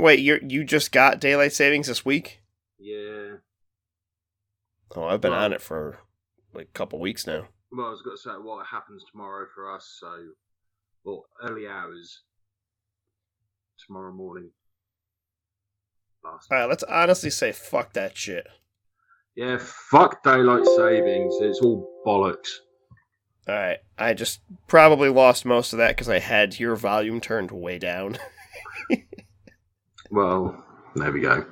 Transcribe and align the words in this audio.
Wait, 0.00 0.20
you 0.20 0.38
you 0.42 0.64
just 0.64 0.92
got 0.92 1.20
daylight 1.20 1.52
savings 1.52 1.86
this 1.86 2.04
week? 2.04 2.40
Yeah. 2.78 3.36
Oh, 4.96 5.04
I've 5.04 5.20
been 5.20 5.32
Well- 5.32 5.44
on 5.44 5.52
it 5.52 5.60
for 5.60 5.98
like 6.52 6.66
a 6.68 6.72
couple 6.72 6.98
weeks 6.98 7.26
now. 7.26 7.48
Well, 7.72 7.86
I 7.86 7.90
was 7.90 8.02
going 8.02 8.16
to 8.16 8.20
say 8.22 8.30
what 8.30 8.66
happens 8.66 9.04
tomorrow 9.10 9.46
for 9.54 9.72
us. 9.72 9.96
So, 10.00 10.12
well, 11.04 11.24
early 11.42 11.68
hours 11.68 12.22
tomorrow 13.86 14.12
morning. 14.12 14.50
Last. 16.24 16.50
All 16.50 16.58
right, 16.58 16.68
let's 16.68 16.82
honestly 16.82 17.30
say 17.30 17.52
fuck 17.52 17.92
that 17.92 18.16
shit. 18.16 18.46
Yeah, 19.36 19.58
fuck 19.60 20.24
daylight 20.24 20.66
savings. 20.66 21.36
It's 21.40 21.60
all 21.60 21.88
bollocks. 22.04 22.48
All 23.48 23.54
right, 23.54 23.78
I 23.96 24.14
just 24.14 24.40
probably 24.66 25.08
lost 25.08 25.44
most 25.44 25.72
of 25.72 25.78
that 25.78 25.90
because 25.96 26.08
I 26.08 26.18
had 26.18 26.58
your 26.58 26.74
volume 26.76 27.20
turned 27.20 27.52
way 27.52 27.78
down. 27.78 28.18
Well, 30.10 30.64
there 30.96 31.12
we 31.12 31.20
go. 31.20 31.44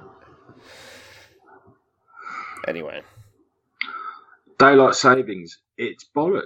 anyway, 2.66 3.02
Daylight 4.58 4.94
savings. 4.94 5.58
It's 5.76 6.04
bollocks. 6.14 6.42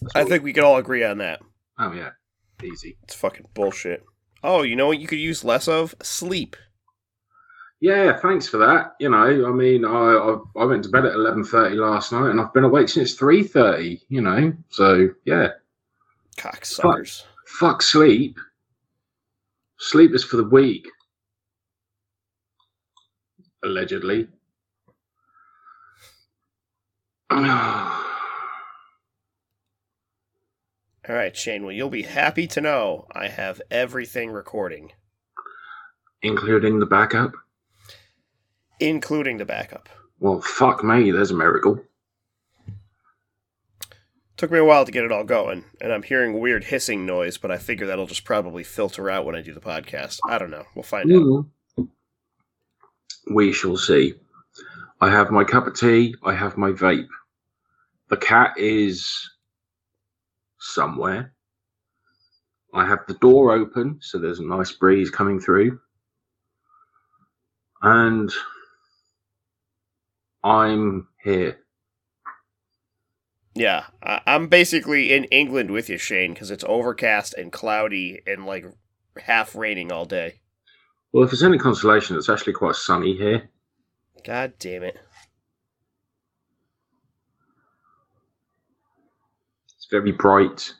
That's 0.00 0.16
I 0.16 0.24
think 0.24 0.42
we 0.42 0.52
can 0.52 0.64
all 0.64 0.78
agree 0.78 1.04
on 1.04 1.18
that. 1.18 1.40
Oh 1.78 1.92
yeah, 1.92 2.10
easy. 2.62 2.96
It's 3.02 3.14
fucking 3.14 3.46
bullshit. 3.54 4.04
Oh, 4.42 4.62
you 4.62 4.76
know 4.76 4.86
what 4.86 5.00
you 5.00 5.06
could 5.06 5.18
use 5.18 5.44
less 5.44 5.68
of? 5.68 5.94
Sleep. 6.02 6.56
Yeah, 7.80 8.16
thanks 8.18 8.48
for 8.48 8.56
that. 8.58 8.94
You 8.98 9.10
know, 9.10 9.46
I 9.46 9.52
mean, 9.52 9.84
I 9.84 9.88
I, 9.90 10.38
I 10.62 10.64
went 10.64 10.82
to 10.84 10.88
bed 10.90 11.04
at 11.04 11.14
eleven 11.14 11.44
thirty 11.44 11.76
last 11.76 12.10
night, 12.12 12.30
and 12.30 12.40
I've 12.40 12.52
been 12.54 12.64
awake 12.64 12.88
since 12.88 13.14
three 13.14 13.42
thirty. 13.42 14.00
You 14.08 14.22
know, 14.22 14.52
so 14.70 15.10
yeah, 15.24 15.48
Cocksuckers. 16.36 17.24
fuck 17.46 17.82
sleep. 17.82 18.38
Sleep 19.78 20.12
is 20.14 20.24
for 20.24 20.38
the 20.38 20.44
weak. 20.48 20.88
Allegedly. 23.64 24.28
All 27.30 27.42
right, 31.14 31.36
Shane. 31.36 31.62
Well, 31.64 31.72
you'll 31.72 31.90
be 31.90 32.02
happy 32.02 32.46
to 32.48 32.60
know 32.60 33.06
I 33.12 33.28
have 33.28 33.60
everything 33.70 34.30
recording, 34.30 34.92
Including 36.22 36.78
the 36.80 36.86
backup. 36.86 37.32
including 38.80 39.38
the 39.38 39.44
backup. 39.44 39.88
Well, 40.20 40.40
fuck 40.40 40.82
me, 40.84 41.10
there's 41.10 41.30
a 41.30 41.34
miracle. 41.36 41.80
Took 44.36 44.50
me 44.52 44.58
a 44.58 44.64
while 44.64 44.84
to 44.84 44.92
get 44.92 45.04
it 45.04 45.10
all 45.12 45.24
going, 45.24 45.64
and 45.80 45.92
I'm 45.92 46.02
hearing 46.04 46.34
a 46.34 46.38
weird 46.38 46.64
hissing 46.64 47.04
noise, 47.06 47.38
but 47.38 47.50
I 47.50 47.56
figure 47.58 47.86
that'll 47.86 48.06
just 48.06 48.24
probably 48.24 48.62
filter 48.62 49.10
out 49.10 49.24
when 49.24 49.34
I 49.34 49.42
do 49.42 49.52
the 49.54 49.60
podcast. 49.60 50.18
I 50.28 50.38
don't 50.38 50.50
know. 50.50 50.64
We'll 50.76 50.82
find 50.84 51.10
out. 51.12 51.18
Hmm. 51.22 51.40
We 53.30 53.52
shall 53.52 53.76
see. 53.76 54.14
I 55.00 55.10
have 55.10 55.30
my 55.30 55.44
cup 55.44 55.66
of 55.66 55.74
tea. 55.74 56.14
I 56.24 56.34
have 56.34 56.56
my 56.56 56.72
vape. 56.72 57.08
The 58.08 58.16
cat 58.16 58.54
is 58.56 59.30
somewhere. 60.58 61.34
I 62.74 62.86
have 62.86 63.00
the 63.06 63.14
door 63.14 63.52
open, 63.52 63.98
so 64.00 64.18
there's 64.18 64.40
a 64.40 64.46
nice 64.46 64.72
breeze 64.72 65.10
coming 65.10 65.40
through. 65.40 65.78
And 67.82 68.30
I'm 70.42 71.08
here. 71.22 71.58
Yeah, 73.54 73.86
I'm 74.02 74.48
basically 74.48 75.12
in 75.12 75.24
England 75.24 75.70
with 75.70 75.88
you, 75.88 75.98
Shane, 75.98 76.32
because 76.32 76.50
it's 76.50 76.64
overcast 76.66 77.34
and 77.34 77.50
cloudy 77.50 78.20
and 78.26 78.46
like 78.46 78.66
half 79.20 79.56
raining 79.56 79.90
all 79.90 80.04
day. 80.04 80.40
Well, 81.18 81.26
if 81.26 81.32
it's 81.32 81.42
any 81.42 81.58
consolation, 81.58 82.16
it's 82.16 82.28
actually 82.28 82.52
quite 82.52 82.76
sunny 82.76 83.16
here. 83.16 83.50
God 84.24 84.52
damn 84.60 84.84
it. 84.84 84.96
It's 89.74 89.88
very 89.90 90.12
bright. 90.12 90.72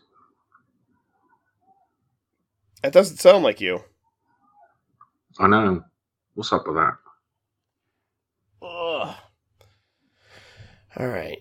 That 2.84 2.92
doesn't 2.92 3.16
sound 3.16 3.42
like 3.42 3.60
you. 3.60 3.82
I 5.40 5.48
know. 5.48 5.82
What's 6.34 6.52
up 6.52 6.68
with 6.68 6.76
that? 6.76 6.94
Ugh. 8.62 9.16
All 10.98 11.08
right. 11.08 11.38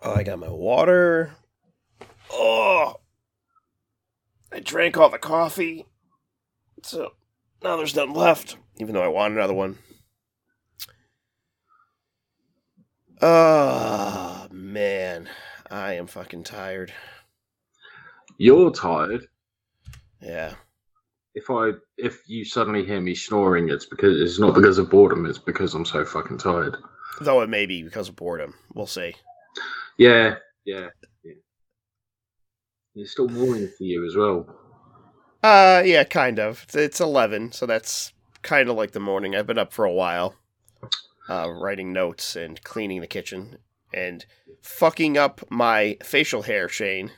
Oh, 0.00 0.14
I 0.14 0.22
got 0.22 0.38
my 0.38 0.48
water. 0.48 1.36
Oh, 2.30 2.94
I 4.52 4.60
drank 4.60 4.96
all 4.96 5.08
the 5.10 5.18
coffee, 5.18 5.86
so 6.82 7.12
now 7.62 7.76
there's 7.76 7.94
nothing 7.96 8.14
left. 8.14 8.56
Even 8.78 8.94
though 8.94 9.02
I 9.02 9.08
want 9.08 9.34
another 9.34 9.54
one. 9.54 9.78
Oh 13.22 14.46
man, 14.50 15.28
I 15.70 15.94
am 15.94 16.06
fucking 16.06 16.44
tired. 16.44 16.92
You're 18.38 18.70
tired. 18.70 19.26
Yeah. 20.20 20.54
if 21.34 21.50
I 21.50 21.72
if 21.96 22.28
you 22.28 22.44
suddenly 22.44 22.84
hear 22.84 23.00
me 23.00 23.14
snoring, 23.14 23.68
it's 23.70 23.86
because 23.86 24.20
it's 24.20 24.38
not 24.38 24.54
because 24.54 24.78
of 24.78 24.90
boredom. 24.90 25.26
It's 25.26 25.38
because 25.38 25.74
I'm 25.74 25.84
so 25.84 26.04
fucking 26.04 26.38
tired. 26.38 26.76
Though 27.20 27.42
it 27.42 27.48
may 27.48 27.66
be 27.66 27.82
because 27.82 28.08
of 28.08 28.16
boredom. 28.16 28.54
We'll 28.74 28.86
see. 28.86 29.14
Yeah, 29.98 30.36
yeah, 30.66 30.88
It's 32.96 33.12
still 33.12 33.28
morning 33.28 33.68
for 33.76 33.84
you 33.84 34.06
as 34.06 34.16
well. 34.16 34.46
Uh, 35.42 35.82
yeah, 35.84 36.02
kind 36.04 36.38
of. 36.38 36.62
It's, 36.64 36.74
it's 36.74 37.00
11, 37.00 37.52
so 37.52 37.66
that's 37.66 38.12
kind 38.42 38.68
of 38.70 38.76
like 38.76 38.92
the 38.92 39.00
morning. 39.00 39.36
I've 39.36 39.46
been 39.46 39.58
up 39.58 39.72
for 39.72 39.84
a 39.84 39.92
while, 39.92 40.34
uh, 41.28 41.50
writing 41.50 41.92
notes 41.92 42.34
and 42.34 42.62
cleaning 42.64 43.02
the 43.02 43.06
kitchen 43.06 43.58
and 43.92 44.24
fucking 44.62 45.18
up 45.18 45.42
my 45.50 45.98
facial 46.02 46.42
hair, 46.42 46.68
Shane. 46.68 47.12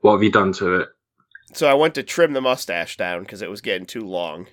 What 0.00 0.12
have 0.12 0.22
you 0.22 0.32
done 0.32 0.52
to 0.54 0.80
it? 0.80 0.88
So 1.54 1.68
I 1.68 1.74
went 1.74 1.94
to 1.94 2.02
trim 2.02 2.32
the 2.32 2.40
mustache 2.40 2.96
down 2.96 3.22
because 3.22 3.40
it 3.40 3.50
was 3.50 3.60
getting 3.60 3.86
too 3.86 4.04
long. 4.06 4.48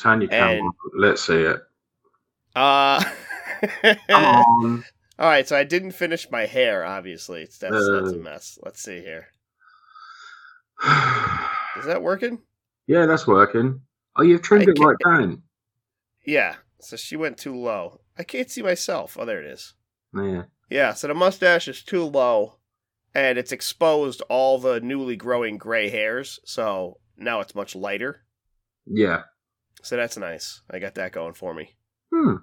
Turn 0.00 0.20
your 0.20 0.30
camera. 0.30 0.58
And- 0.58 0.66
on. 0.66 0.72
Let's 0.98 1.26
see 1.26 1.40
it. 1.40 1.60
Uh, 2.54 3.02
Come 3.82 4.24
on. 4.24 4.84
All 5.18 5.28
right, 5.28 5.46
so 5.46 5.56
I 5.56 5.64
didn't 5.64 5.92
finish 5.92 6.30
my 6.30 6.46
hair, 6.46 6.84
obviously. 6.84 7.42
It's, 7.42 7.58
that's, 7.58 7.72
that's 7.74 8.12
a 8.12 8.18
Uh. 8.18 8.22
mess. 8.22 8.58
Let's 8.62 8.80
see 8.82 9.00
here. 9.00 9.28
Is 11.78 11.84
that 11.86 12.02
working? 12.02 12.40
yeah, 12.86 13.06
that's 13.06 13.26
working. 13.26 13.80
Oh, 14.16 14.22
you've 14.22 14.42
trimmed 14.42 14.68
I 14.68 14.72
it 14.72 14.78
right 14.78 14.96
down. 15.04 15.42
Yeah, 16.24 16.56
so 16.80 16.96
she 16.96 17.16
went 17.16 17.36
too 17.38 17.54
low. 17.56 18.00
I 18.18 18.22
can't 18.24 18.50
see 18.50 18.62
myself. 18.62 19.16
Oh, 19.18 19.24
there 19.24 19.40
it 19.42 19.46
is. 19.50 19.74
Yeah. 20.14 20.44
Yeah, 20.70 20.94
so 20.94 21.06
the 21.08 21.14
mustache 21.14 21.68
is 21.68 21.82
too 21.82 22.02
low, 22.04 22.58
and 23.14 23.38
it's 23.38 23.52
exposed 23.52 24.22
all 24.28 24.58
the 24.58 24.80
newly 24.80 25.16
growing 25.16 25.58
gray 25.58 25.88
hairs, 25.90 26.40
so 26.44 26.98
now 27.16 27.40
it's 27.40 27.54
much 27.54 27.74
lighter. 27.76 28.22
Yeah. 28.86 29.22
So 29.82 29.96
that's 29.96 30.16
nice. 30.16 30.62
I 30.70 30.78
got 30.78 30.94
that 30.96 31.12
going 31.12 31.34
for 31.34 31.54
me. 31.54 31.76
Hmm. 32.12 32.36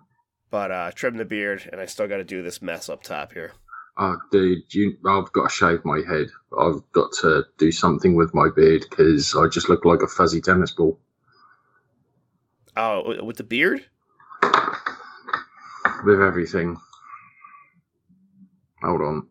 But 0.54 0.70
uh 0.70 0.92
trim 0.94 1.18
the 1.18 1.26
beard, 1.26 1.68
and 1.72 1.82
I 1.82 1.88
still 1.88 2.08
got 2.08 2.18
to 2.18 2.24
do 2.24 2.44
this 2.44 2.62
mess 2.62 2.88
up 2.88 3.02
top 3.02 3.34
here. 3.34 3.54
Oh, 3.98 4.18
dude, 4.32 4.72
you, 4.72 4.98
I've 5.04 5.32
got 5.32 5.50
to 5.50 5.56
shave 5.56 5.84
my 5.84 6.04
head. 6.08 6.28
I've 6.56 6.84
got 6.92 7.12
to 7.22 7.46
do 7.58 7.72
something 7.72 8.14
with 8.14 8.36
my 8.36 8.50
beard 8.56 8.86
because 8.88 9.36
I 9.36 9.48
just 9.48 9.68
look 9.68 9.84
like 9.84 10.04
a 10.04 10.08
fuzzy 10.08 10.42
tennis 10.42 10.70
ball. 10.70 11.00
Oh, 12.78 13.26
with 13.26 13.38
the 13.38 13.44
beard? 13.44 13.84
With 16.04 16.22
everything. 16.22 16.78
Hold 18.84 19.02
on. 19.02 19.28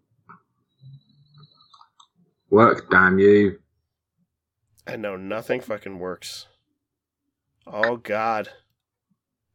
Work, 2.50 2.90
damn 2.90 3.20
you. 3.20 3.60
I 4.88 4.96
know 4.96 5.14
nothing 5.14 5.60
fucking 5.60 6.00
works. 6.00 6.48
Oh 7.64 7.96
God, 7.96 8.48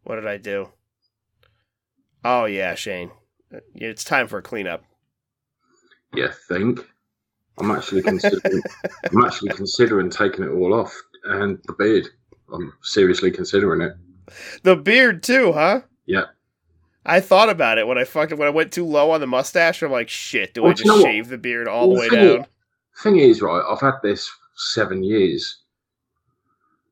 what 0.03 0.15
did 0.15 0.27
I 0.27 0.37
do? 0.37 0.69
Oh 2.29 2.43
yeah, 2.43 2.75
Shane, 2.75 3.09
uh, 3.55 3.59
it's 3.73 4.03
time 4.03 4.27
for 4.27 4.39
a 4.39 4.41
cleanup. 4.41 4.83
You 6.13 6.27
think? 6.49 6.85
I'm 7.57 7.71
actually 7.71 8.01
considering. 8.01 8.61
I'm 9.11 9.23
actually 9.23 9.51
considering 9.51 10.09
taking 10.09 10.43
it 10.43 10.49
all 10.49 10.73
off 10.73 10.93
and 11.23 11.57
the 11.67 11.73
beard. 11.73 12.09
I'm 12.51 12.73
seriously 12.81 13.31
considering 13.31 13.79
it. 13.79 13.93
The 14.63 14.75
beard 14.75 15.23
too, 15.23 15.53
huh? 15.53 15.81
Yeah. 16.05 16.25
I 17.05 17.21
thought 17.21 17.47
about 17.47 17.77
it 17.77 17.87
when 17.87 17.97
I 17.97 18.03
fucked 18.03 18.33
when 18.33 18.45
I 18.45 18.51
went 18.51 18.73
too 18.73 18.85
low 18.85 19.11
on 19.11 19.21
the 19.21 19.27
mustache. 19.27 19.81
I'm 19.81 19.93
like, 19.93 20.09
shit, 20.09 20.53
do 20.53 20.65
I 20.65 20.71
just 20.73 20.83
you 20.83 20.91
know 20.91 20.97
what? 20.97 21.05
shave 21.05 21.29
the 21.29 21.37
beard 21.37 21.69
all 21.69 21.93
the 21.93 21.97
way 22.01 22.09
thing 22.09 22.19
is- 22.19 22.35
down? 22.35 22.45
Thing 23.03 23.17
is, 23.19 23.41
right? 23.41 23.63
I've 23.69 23.79
had 23.79 23.93
this 24.03 24.29
seven 24.55 25.01
years, 25.01 25.59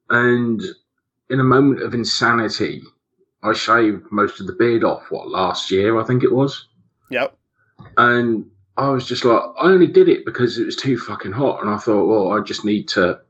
and 0.10 0.62
in 1.30 1.42
a 1.42 1.44
moment 1.44 1.82
of 1.82 1.94
insanity, 1.94 2.84
I 3.46 3.54
shaved 3.54 4.12
most 4.12 4.40
of 4.40 4.48
the 4.48 4.54
beard 4.54 4.84
off. 4.84 5.12
What 5.12 5.30
last 5.30 5.72
year? 5.72 6.00
I 6.00 6.04
think 6.04 6.24
it 6.24 6.34
was. 6.34 6.68
Yep. 7.12 7.38
and 7.98 8.50
I 8.78 8.90
was 8.90 9.08
just 9.08 9.24
like, 9.24 9.42
I 9.60 9.68
only 9.68 9.88
did 9.88 10.10
it 10.10 10.26
because 10.26 10.58
it 10.58 10.66
was 10.66 10.76
too 10.76 10.98
fucking 10.98 11.32
hot, 11.32 11.62
and 11.62 11.70
I 11.70 11.78
thought, 11.78 12.08
well, 12.08 12.34
I 12.34 12.42
just 12.42 12.66
need 12.66 12.88
to 12.90 13.22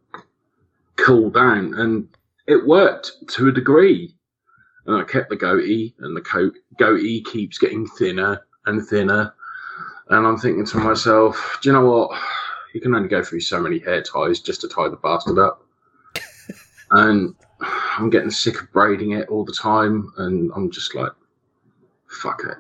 cool 0.96 1.30
down, 1.30 1.74
and 1.76 2.08
it 2.48 2.66
worked 2.66 3.12
to 3.30 3.48
a 3.48 3.52
degree. 3.52 4.16
And 4.88 4.96
I 4.96 5.04
kept 5.04 5.30
the 5.30 5.36
goatee, 5.36 5.96
and 6.00 6.16
the 6.16 6.22
coat 6.22 6.54
goatee 6.78 7.24
keeps 7.24 7.58
getting 7.58 7.88
thinner 7.88 8.46
and 8.66 8.86
thinner. 8.86 9.34
And 10.10 10.26
I'm 10.26 10.38
thinking 10.38 10.66
to 10.68 10.78
myself, 10.78 11.60
do 11.62 11.70
you 11.70 11.74
know 11.74 11.86
what? 11.86 12.20
You 12.74 12.82
can 12.82 12.94
only 12.94 13.10
go 13.10 13.24
through 13.24 13.40
so 13.40 13.60
many 13.60 13.80
hair 13.80 14.04
ties 14.04 14.40
just 14.40 14.62
to 14.62 14.68
tie 14.68 14.90
the 14.90 14.98
bastard 14.98 15.40
up. 15.40 15.64
and 16.92 17.36
I'm 17.98 18.10
getting 18.10 18.30
sick 18.32 18.62
of 18.62 18.72
braiding 18.72 19.12
it 19.12 19.30
all 19.30 19.46
the 19.46 19.54
time, 19.54 20.12
and 20.18 20.52
I'm 20.56 20.70
just 20.72 20.96
like, 20.96 21.12
fuck 22.08 22.42
it. 22.46 22.58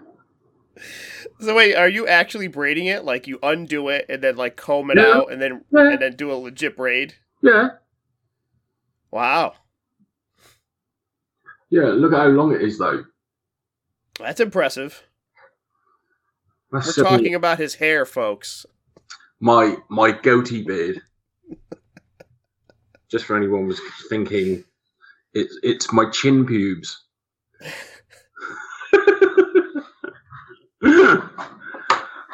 So 1.39 1.55
wait, 1.55 1.75
are 1.75 1.89
you 1.89 2.07
actually 2.07 2.47
braiding 2.47 2.85
it? 2.87 3.03
Like 3.05 3.27
you 3.27 3.39
undo 3.43 3.89
it 3.89 4.05
and 4.09 4.21
then 4.23 4.35
like 4.37 4.55
comb 4.57 4.91
it 4.91 4.97
Yeah. 4.97 5.03
out 5.03 5.31
and 5.31 5.41
then 5.41 5.63
Yeah. 5.71 5.91
and 5.91 6.01
then 6.01 6.15
do 6.15 6.31
a 6.31 6.35
legit 6.35 6.75
braid? 6.77 7.15
Yeah, 7.41 7.69
Wow, 9.11 9.55
yeah. 11.69 11.83
Look 11.87 12.13
at 12.13 12.19
how 12.19 12.27
long 12.27 12.53
it 12.53 12.61
is, 12.61 12.77
though. 12.77 13.05
that's 14.19 14.39
impressive. 14.39 15.03
That's 16.71 16.97
We're 16.97 17.03
talking 17.03 17.35
about 17.35 17.57
his 17.59 17.75
hair, 17.75 18.05
folks. 18.05 18.65
my 19.39 19.77
my 19.89 20.11
goatee 20.11 20.63
beard. 20.63 21.01
Just 23.09 23.25
for 23.25 23.37
anyone 23.37 23.67
was 23.67 23.79
thinking, 24.09 24.63
it's 25.35 25.57
it's 25.61 25.93
my 25.93 26.09
chin 26.09 26.45
pubes. 26.45 27.03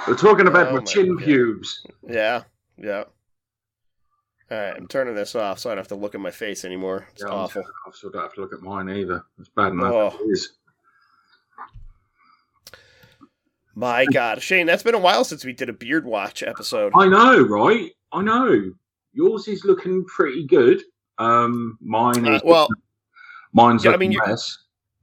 We're 0.08 0.16
talking 0.18 0.48
about 0.48 0.68
Oh 0.68 0.72
my 0.74 0.80
my 0.80 0.84
chin 0.86 1.16
God. 1.16 1.24
pubes. 1.26 1.86
Yeah, 2.08 2.44
yeah. 2.78 3.04
All 4.50 4.58
right, 4.58 4.76
I'm 4.76 4.88
turning 4.88 5.16
this 5.16 5.36
off 5.36 5.60
so 5.60 5.70
I 5.70 5.74
don't 5.74 5.80
have 5.80 5.88
to 5.90 5.96
look 5.96 6.16
at 6.16 6.22
my 6.22 6.32
face 6.32 6.66
anymore. 6.66 7.08
It's 7.14 7.22
Yeah, 7.24 7.30
awful. 7.30 7.62
turning 7.62 7.70
it 7.70 7.88
off 7.88 7.96
so 7.96 8.10
I 8.10 8.12
don't 8.14 8.22
have 8.24 8.34
to 8.34 8.42
look 8.42 8.54
at 8.54 8.62
mine 8.62 8.90
either. 8.90 9.24
It's 9.40 9.50
bad 9.50 9.72
enough. 9.74 9.94
Oh. 9.94 10.18
It 10.26 10.30
is. 10.32 10.54
My 13.74 14.06
God, 14.12 14.42
Shane, 14.42 14.66
that's 14.66 14.84
been 14.84 14.96
a 14.96 15.00
while 15.00 15.24
since 15.24 15.46
we 15.46 15.54
did 15.54 15.70
a 15.70 15.74
beard 15.74 16.06
watch 16.06 16.44
episode. 16.44 16.92
I 16.96 17.08
know, 17.08 17.40
right? 17.42 17.92
I 18.12 18.22
know. 18.22 18.74
Yours 19.14 19.48
is 19.48 19.64
looking 19.64 20.04
pretty 20.06 20.46
good. 20.46 20.84
Um, 21.18 21.78
mine 21.80 22.28
Uh, 22.28 22.36
is 22.36 22.42
well, 22.44 22.68
mine's 23.54 23.84
yeah, 23.84 23.92
I 23.92 23.98
mean, 23.98 24.12
you're- 24.12 24.36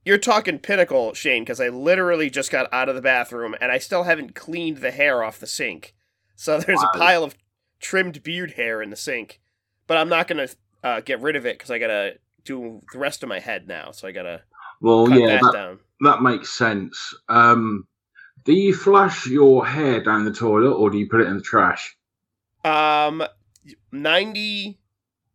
you're 0.05 0.19
talking 0.19 0.59
pinnacle, 0.59 1.13
Shane, 1.13 1.43
because 1.43 1.61
I 1.61 1.69
literally 1.69 2.31
just 2.31 2.51
got 2.51 2.73
out 2.73 2.89
of 2.89 2.95
the 2.95 3.03
bathroom 3.03 3.55
and 3.61 3.71
I 3.71 3.79
still 3.79 4.05
haven't 4.05 4.35
cleaned 4.35 4.79
the 4.79 4.91
hair 4.91 5.23
off 5.23 5.39
the 5.39 5.47
sink. 5.47 5.95
So 6.35 6.59
there's 6.61 6.79
Wow. 6.83 6.91
a 6.95 6.99
pile 6.99 7.25
of 7.25 7.35
trimmed 7.81 8.23
beard 8.23 8.53
hair 8.53 8.81
in 8.81 8.91
the 8.91 8.97
sink, 8.97 9.41
but 9.87 9.97
I'm 9.99 10.09
not 10.09 10.27
gonna 10.29 10.49
uh, 10.83 11.01
get 11.01 11.21
rid 11.21 11.37
of 11.37 11.45
it 11.45 11.59
because 11.59 11.71
I 11.71 11.79
gotta 11.79 12.19
do 12.45 12.81
the 12.93 12.99
rest 12.99 13.23
of 13.23 13.29
my 13.29 13.39
head 13.41 13.69
now. 13.69 13.91
So 13.91 14.09
I 14.09 14.13
gotta 14.13 14.43
Well, 14.81 15.11
yeah, 15.11 15.41
that 15.43 15.53
that, 15.53 15.79
that 16.01 16.23
makes 16.23 16.51
sense. 16.57 17.15
Um, 17.29 17.87
do 18.45 18.53
you 18.55 18.73
flush 18.75 19.27
your 19.27 19.67
hair 19.67 20.03
down 20.03 20.25
the 20.25 20.33
toilet 20.33 20.73
or 20.73 20.89
do 20.89 20.97
you 20.97 21.09
put 21.09 21.21
it 21.21 21.27
in 21.27 21.37
the 21.37 21.43
trash? 21.43 21.97
Um, 22.65 23.23
ninety 23.93 24.79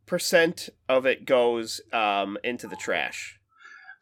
percent 0.05 0.69
of 0.89 1.05
it 1.05 1.25
goes 1.25 1.81
um 1.91 2.37
into 2.43 2.67
the 2.67 2.75
trash. 2.75 3.39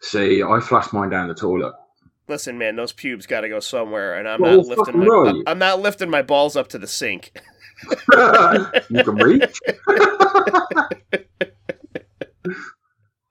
See, 0.02 0.42
I 0.42 0.60
flush 0.60 0.92
mine 0.94 1.10
down 1.10 1.28
the 1.28 1.36
toilet. 1.36 1.74
Listen, 2.28 2.58
man, 2.58 2.76
those 2.76 2.94
pubes 2.94 3.26
got 3.28 3.42
to 3.42 3.50
go 3.50 3.60
somewhere, 3.60 4.18
and 4.18 4.28
I'm 4.28 4.42
Well, 4.42 4.58
not 4.58 4.66
lifting 4.66 5.00
my 5.00 5.06
right. 5.06 5.44
I'm 5.48 5.60
not 5.60 5.80
lifting 5.82 6.10
my 6.10 6.22
balls 6.22 6.56
up 6.56 6.70
to 6.70 6.78
the 6.78 6.88
sink. 6.88 7.34
you 8.90 9.04
can 9.04 9.16
reach. 9.16 9.60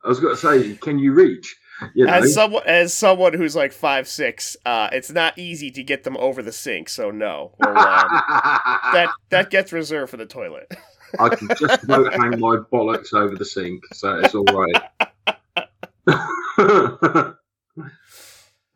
I 0.03 0.09
was 0.09 0.21
going 0.21 0.35
to 0.35 0.41
say, 0.41 0.75
can 0.77 0.99
you 0.99 1.13
reach? 1.13 1.57
You 1.95 2.07
know, 2.07 2.13
As 2.13 2.35
someone 2.35 2.63
as 2.67 2.93
someone 2.93 3.33
who's 3.33 3.57
like 3.57 3.73
five 3.73 4.07
six, 4.07 4.55
uh, 4.67 4.91
it's 4.93 5.11
not 5.11 5.39
easy 5.39 5.71
to 5.71 5.83
get 5.83 6.05
them 6.05 6.17
over 6.19 6.43
the 6.43 6.53
sink. 6.53 6.91
So 6.91 7.11
no, 7.11 7.55
um, 7.67 7.75
that 7.75 9.09
that 9.31 9.51
gets 9.51 9.73
reserved 9.73 10.11
for 10.11 10.19
the 10.19 10.27
toilet. 10.27 10.71
I 11.19 11.35
can 11.35 11.49
just 11.59 11.85
about 11.85 12.13
hang 12.13 12.39
my 12.39 12.57
bollocks 12.73 13.13
over 13.13 13.37
the 13.37 13.45
sink, 13.45 13.83
so 13.93 14.19
it's 14.19 14.35
all 14.35 14.45
right. 14.45 14.91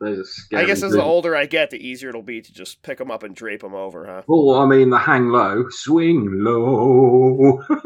There's 0.01 0.19
a 0.19 0.25
scary 0.25 0.63
I 0.63 0.65
guess 0.65 0.83
as 0.83 0.91
the 0.91 1.01
older 1.01 1.35
I 1.35 1.45
get, 1.45 1.69
the 1.69 1.77
easier 1.77 2.09
it'll 2.09 2.21
be 2.21 2.41
to 2.41 2.53
just 2.53 2.83
pick 2.83 2.97
them 2.97 3.09
up 3.09 3.23
and 3.23 3.35
drape 3.35 3.61
them 3.61 3.73
over, 3.73 4.05
huh? 4.05 4.23
Well, 4.27 4.57
I 4.57 4.65
mean, 4.65 4.89
the 4.89 4.99
hang 4.99 5.29
low, 5.29 5.69
swing 5.69 6.43
low. 6.43 7.63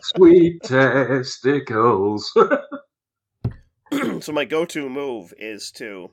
Sweet 0.00 0.62
testicles. 0.62 2.32
so 4.20 4.32
my 4.32 4.44
go-to 4.44 4.88
move 4.88 5.32
is 5.38 5.70
to 5.72 6.10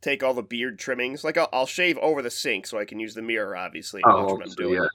take 0.00 0.22
all 0.22 0.34
the 0.34 0.42
beard 0.42 0.78
trimmings. 0.78 1.24
Like 1.24 1.38
I'll, 1.38 1.48
I'll 1.52 1.66
shave 1.66 1.98
over 1.98 2.22
the 2.22 2.30
sink 2.30 2.66
so 2.66 2.78
I 2.78 2.84
can 2.84 3.00
use 3.00 3.14
the 3.14 3.22
mirror, 3.22 3.56
obviously, 3.56 4.02
oh, 4.04 4.10
what 4.10 4.18
I'm 4.18 4.36
obviously, 4.36 4.64
doing. 4.64 4.82
yeah. 4.82 4.88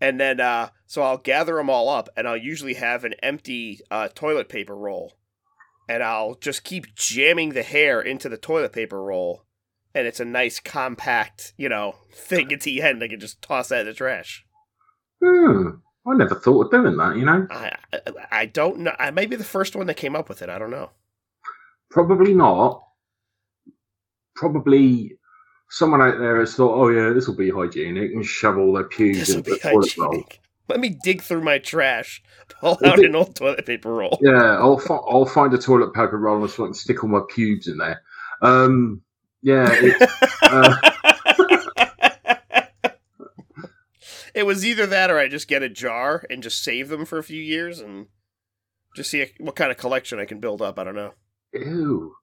And 0.00 0.20
then, 0.20 0.40
uh, 0.40 0.70
so 0.86 1.02
I'll 1.02 1.18
gather 1.18 1.54
them 1.54 1.70
all 1.70 1.88
up, 1.88 2.08
and 2.16 2.28
I'll 2.28 2.36
usually 2.36 2.74
have 2.74 3.04
an 3.04 3.14
empty 3.22 3.80
uh, 3.90 4.08
toilet 4.14 4.48
paper 4.48 4.76
roll, 4.76 5.14
and 5.88 6.02
I'll 6.02 6.34
just 6.34 6.64
keep 6.64 6.94
jamming 6.94 7.50
the 7.50 7.62
hair 7.62 8.00
into 8.00 8.28
the 8.28 8.36
toilet 8.36 8.72
paper 8.72 9.02
roll, 9.02 9.44
and 9.94 10.06
it's 10.06 10.20
a 10.20 10.24
nice 10.24 10.60
compact, 10.60 11.54
you 11.56 11.68
know, 11.68 11.96
thing 12.12 12.52
at 12.52 12.62
the 12.62 12.82
end. 12.82 13.02
I 13.02 13.08
can 13.08 13.20
just 13.20 13.40
toss 13.40 13.68
that 13.68 13.80
in 13.80 13.86
the 13.86 13.94
trash. 13.94 14.44
Hmm. 15.24 15.68
I 16.06 16.14
never 16.14 16.36
thought 16.36 16.66
of 16.66 16.70
doing 16.70 16.96
that, 16.98 17.16
you 17.16 17.24
know? 17.24 17.48
I, 17.50 17.72
I, 17.92 18.00
I 18.30 18.46
don't 18.46 18.78
know. 18.80 18.94
I 18.98 19.10
may 19.10 19.26
be 19.26 19.34
the 19.34 19.42
first 19.42 19.74
one 19.74 19.88
that 19.88 19.96
came 19.96 20.14
up 20.14 20.28
with 20.28 20.40
it. 20.40 20.48
I 20.48 20.58
don't 20.58 20.70
know. 20.70 20.90
Probably 21.90 22.32
not. 22.32 22.82
Probably 24.36 25.15
someone 25.68 26.02
out 26.02 26.18
there 26.18 26.40
has 26.40 26.54
thought, 26.54 26.74
oh, 26.74 26.88
yeah, 26.88 27.12
this 27.12 27.26
will 27.26 27.34
be 27.34 27.50
hygienic 27.50 28.12
and 28.12 28.24
shove 28.24 28.58
all 28.58 28.72
their 28.72 28.84
pubes 28.84 29.30
into 29.30 29.50
the 29.50 29.58
toilet 29.58 29.96
roll. 29.96 30.24
Let 30.68 30.80
me 30.80 30.96
dig 31.02 31.22
through 31.22 31.42
my 31.42 31.58
trash, 31.58 32.22
pull 32.60 32.78
out 32.84 32.98
an 32.98 33.14
old 33.14 33.36
toilet 33.36 33.66
paper 33.66 33.92
roll. 33.92 34.18
Yeah, 34.20 34.58
I'll, 34.58 34.78
fi- 34.78 34.94
I'll 34.94 35.26
find 35.26 35.54
a 35.54 35.58
toilet 35.58 35.94
paper 35.94 36.18
roll 36.18 36.42
and 36.42 36.50
fucking 36.50 36.74
stick 36.74 37.04
all 37.04 37.10
my 37.10 37.20
pubes 37.28 37.68
in 37.68 37.78
there. 37.78 38.02
Um, 38.42 39.02
yeah, 39.42 39.92
uh, 40.42 40.76
it 44.34 44.44
was 44.44 44.66
either 44.66 44.86
that 44.86 45.10
or 45.10 45.18
I 45.18 45.28
just 45.28 45.48
get 45.48 45.62
a 45.62 45.68
jar 45.68 46.24
and 46.28 46.42
just 46.42 46.62
save 46.62 46.88
them 46.88 47.04
for 47.04 47.18
a 47.18 47.24
few 47.24 47.40
years 47.40 47.80
and 47.80 48.06
just 48.94 49.10
see 49.10 49.26
what 49.38 49.56
kind 49.56 49.70
of 49.70 49.76
collection 49.76 50.18
I 50.18 50.24
can 50.24 50.40
build 50.40 50.62
up. 50.62 50.78
I 50.78 50.84
don't 50.84 50.94
know. 50.94 51.12
Ew. 51.52 52.14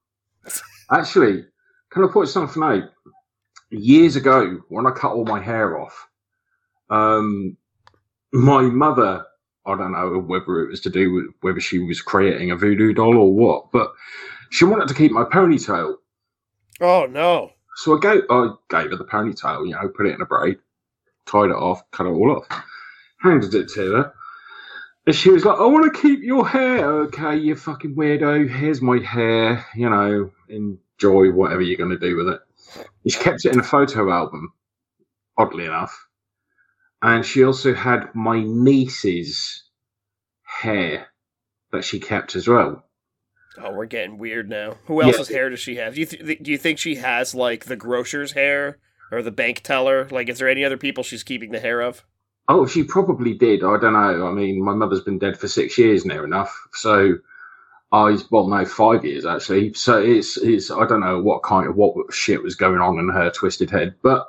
Actually, 0.92 1.46
can 1.92 2.04
I 2.04 2.08
put 2.12 2.28
something 2.28 2.62
out? 2.62 2.84
Years 3.74 4.16
ago, 4.16 4.62
when 4.70 4.86
I 4.86 4.92
cut 4.92 5.14
all 5.14 5.26
my 5.26 5.42
hair 5.42 5.80
off, 5.80 6.08
um, 6.90 7.58
my 8.32 8.62
mother, 8.62 9.26
I 9.66 9.78
don't 9.78 9.92
know 9.94 10.20
whether 10.20 10.62
it 10.62 10.70
was 10.70 10.82
to 10.82 10.90
do 10.90 11.12
with 11.12 11.26
whether 11.42 11.60
she 11.60 11.80
was 11.80 12.02
creating 12.02 12.52
a 12.52 12.56
voodoo 12.56 12.94
doll 12.94 13.18
or 13.18 13.34
what, 13.34 13.72
but 13.72 13.92
she 14.52 14.66
wanted 14.66 14.88
to 14.90 14.94
keep 14.94 15.12
my 15.12 15.24
ponytail. 15.24 15.96
Oh 16.82 17.08
no! 17.08 17.52
So 17.78 17.98
I 17.98 18.00
gave, 18.00 18.22
I 18.30 18.50
gave 18.70 18.92
her 18.92 18.98
the 18.98 19.06
ponytail, 19.06 19.66
you 19.66 19.74
know, 19.74 19.90
put 19.90 20.06
it 20.06 20.16
in 20.16 20.22
a 20.22 20.26
braid, 20.26 20.58
tied 21.26 21.50
it 21.50 21.56
off, 21.56 21.82
cut 21.92 22.06
it 22.06 22.10
all 22.10 22.38
off, 22.38 22.64
handed 23.22 23.56
it 23.56 23.70
to 23.70 23.92
her. 23.94 24.14
And 25.06 25.16
she 25.16 25.32
was 25.32 25.44
like, 25.44 25.60
I 25.60 25.66
want 25.66 25.94
to 25.94 26.02
keep 26.02 26.22
your 26.22 26.48
hair. 26.48 26.86
Okay, 27.04 27.36
you 27.38 27.56
fucking 27.56 27.96
weirdo. 27.96 28.50
Here's 28.50 28.82
my 28.82 29.00
hair. 29.00 29.66
You 29.76 29.90
know, 29.90 30.32
enjoy 30.48 31.32
whatever 31.32 31.62
you're 31.62 31.78
going 31.78 31.90
to 31.90 32.00
do 32.00 32.16
with 32.16 32.30
it. 32.30 32.40
She 33.08 33.20
kept 33.20 33.46
it 33.46 33.54
in 33.54 33.60
a 33.60 33.64
photo 33.64 34.12
album, 34.12 34.54
oddly 35.38 35.66
enough. 35.66 36.08
And 37.02 37.26
she 37.26 37.44
also 37.44 37.74
had 37.74 38.14
my 38.16 38.42
niece's 38.42 39.64
hair 40.62 41.08
that 41.72 41.84
she 41.84 42.00
kept 42.00 42.36
as 42.36 42.48
well. 42.48 42.84
Oh, 43.58 43.72
we're 43.74 43.86
getting 43.86 44.18
weird 44.18 44.50
now. 44.50 44.78
Who 44.86 45.02
else's 45.02 45.30
Yeah. 45.30 45.38
hair 45.38 45.50
does 45.50 45.60
she 45.60 45.76
have? 45.76 45.94
Do 45.96 46.00
you 46.02 46.06
th- 46.06 46.42
do 46.42 46.52
you 46.52 46.58
think 46.58 46.80
she 46.80 46.96
has 46.96 47.36
like 47.36 47.66
the 47.66 47.76
grocer's 47.76 48.32
hair 48.32 48.80
or 49.12 49.22
the 49.22 49.32
bank 49.32 49.62
teller? 49.64 50.08
Like, 50.10 50.30
is 50.30 50.40
there 50.40 50.50
any 50.50 50.64
other 50.66 50.78
people 50.78 51.04
she's 51.04 51.24
keeping 51.24 51.52
the 51.52 51.60
hair 51.60 51.82
of? 51.82 52.04
Oh, 52.48 52.66
she 52.66 52.84
probably 52.84 53.34
did. 53.34 53.64
I 53.64 53.78
don't 53.78 53.94
know. 53.94 54.28
I 54.28 54.32
mean, 54.32 54.64
my 54.64 54.74
mother's 54.74 55.02
been 55.04 55.20
dead 55.20 55.38
for 55.40 55.48
six 55.48 55.78
years 55.78 56.06
near 56.06 56.26
enough. 56.26 56.58
So 56.74 57.18
I 57.94 58.18
well 58.32 58.48
no, 58.48 58.66
five 58.66 59.06
years 59.06 59.24
actually. 59.26 59.74
So 59.76 60.02
it's 60.02 60.36
it's 60.38 60.72
I 60.72 60.86
don't 60.88 61.02
know 61.02 61.22
what 61.22 61.44
kind 61.44 61.68
of 61.70 61.76
what 61.76 61.96
shit 62.12 62.42
was 62.42 62.56
going 62.56 62.82
on 62.82 62.98
in 62.98 63.08
her 63.10 63.30
twisted 63.30 63.70
head. 63.70 63.96
But 64.02 64.28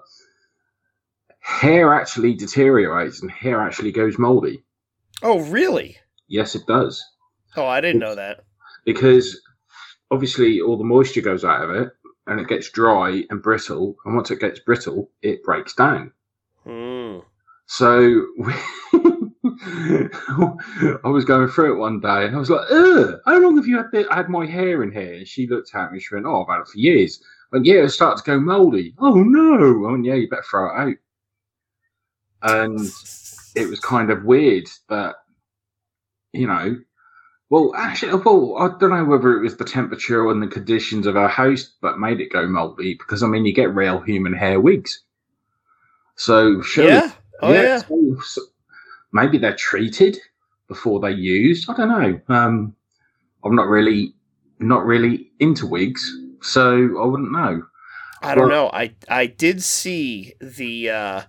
hair 1.41 1.95
actually 1.95 2.35
deteriorates 2.35 3.23
and 3.23 3.31
hair 3.31 3.63
actually 3.63 3.91
goes 3.91 4.19
moldy. 4.19 4.63
Oh, 5.23 5.41
really? 5.41 5.97
Yes, 6.29 6.55
it 6.55 6.67
does. 6.67 7.03
Oh, 7.57 7.67
I 7.67 7.81
didn't 7.81 8.01
know 8.01 8.15
that. 8.15 8.45
Because 8.85 9.41
obviously 10.11 10.61
all 10.61 10.77
the 10.77 10.85
moisture 10.85 11.23
goes 11.23 11.45
out 11.45 11.65
of 11.65 11.71
it 11.71 11.89
and 12.27 12.41
it 12.41 12.49
gets 12.49 12.71
dry 12.71 13.25
and 13.31 13.43
brittle. 13.43 13.97
And 14.05 14.15
once 14.15 14.31
it 14.31 14.41
gets 14.41 14.61
brittle, 14.61 15.11
it 15.23 15.43
breaks 15.43 15.75
down. 15.75 16.13
Hmm. 16.65 17.21
So 17.67 18.27
I 21.05 21.09
was 21.09 21.25
going 21.25 21.49
through 21.49 21.75
it 21.75 21.79
one 21.79 22.01
day 22.01 22.27
and 22.27 22.37
I 22.37 22.39
was 22.39 22.51
like, 22.51 22.67
Ugh, 22.71 23.21
how 23.25 23.41
long 23.41 23.57
have 23.57 23.67
you 23.67 23.79
had, 23.79 23.87
the, 23.93 24.07
had 24.11 24.29
my 24.29 24.47
hair 24.47 24.83
in 24.83 24.93
here? 24.93 25.15
And 25.15 25.29
she 25.29 25.47
looked 25.47 25.75
at 25.75 25.93
me, 25.93 26.01
she 26.01 26.15
went, 26.15 26.27
Oh, 26.27 26.43
I've 26.43 26.49
had 26.55 26.63
it 26.63 26.69
for 26.69 26.79
years. 26.79 27.23
Went, 27.53 27.65
Yeah, 27.65 27.85
it 27.85 27.91
started 27.91 28.23
to 28.23 28.31
go 28.31 28.41
mouldy. 28.41 28.95
Oh 28.99 29.23
no. 29.23 29.87
Oh 29.87 29.97
Yeah, 29.97 30.15
you 30.15 30.29
better 30.29 30.43
throw 30.49 30.67
it 30.67 30.79
out. 30.89 30.97
And 32.43 32.81
it 33.57 33.69
was 33.69 33.81
kind 33.81 34.11
of 34.11 34.25
weird 34.25 34.69
that, 34.91 35.17
you 36.33 36.47
know, 36.47 36.77
well, 37.51 37.73
actually, 37.77 38.15
well, 38.15 38.57
I 38.59 38.79
don't 38.79 38.91
know 38.91 39.05
whether 39.05 39.33
it 39.37 39.43
was 39.43 39.57
the 39.57 39.65
temperature 39.65 40.29
and 40.31 40.43
the 40.43 40.47
conditions 40.49 41.07
of 41.07 41.17
our 41.17 41.29
house 41.29 41.75
that 41.83 41.99
made 41.99 42.21
it 42.21 42.33
go 42.33 42.47
mouldy 42.47 42.95
because, 42.95 43.23
I 43.23 43.29
mean, 43.29 43.47
you 43.47 43.55
get 43.55 43.75
real 43.75 44.01
human 44.01 44.33
hair 44.35 44.61
wigs. 44.61 45.03
So, 46.17 46.61
surely, 46.63 46.91
yeah. 46.95 47.13
Oh, 47.43 47.53
yeah. 47.53 47.79
so- 47.79 48.17
so 48.25 48.43
maybe 49.15 49.39
they're 49.39 49.57
treated 49.57 50.19
before 50.69 51.01
they're 51.01 51.11
used. 51.11 51.71
I 51.71 51.77
don't 51.77 51.89
know. 51.89 52.21
Um, 52.35 52.75
I'm 53.45 53.55
not 53.55 53.69
really, 53.69 54.15
not 54.59 54.85
really 54.85 55.31
into 55.41 55.67
wigs, 55.67 56.15
so 56.43 57.01
I 57.01 57.07
wouldn't 57.07 57.33
know. 57.33 57.63
I 58.23 58.35
don't 58.35 58.49
Well- 58.49 58.67
know. 58.67 58.71
I 58.73 58.95
I 59.09 59.27
did 59.27 59.63
see 59.63 60.35
the 60.41 60.91
uh 60.91 61.23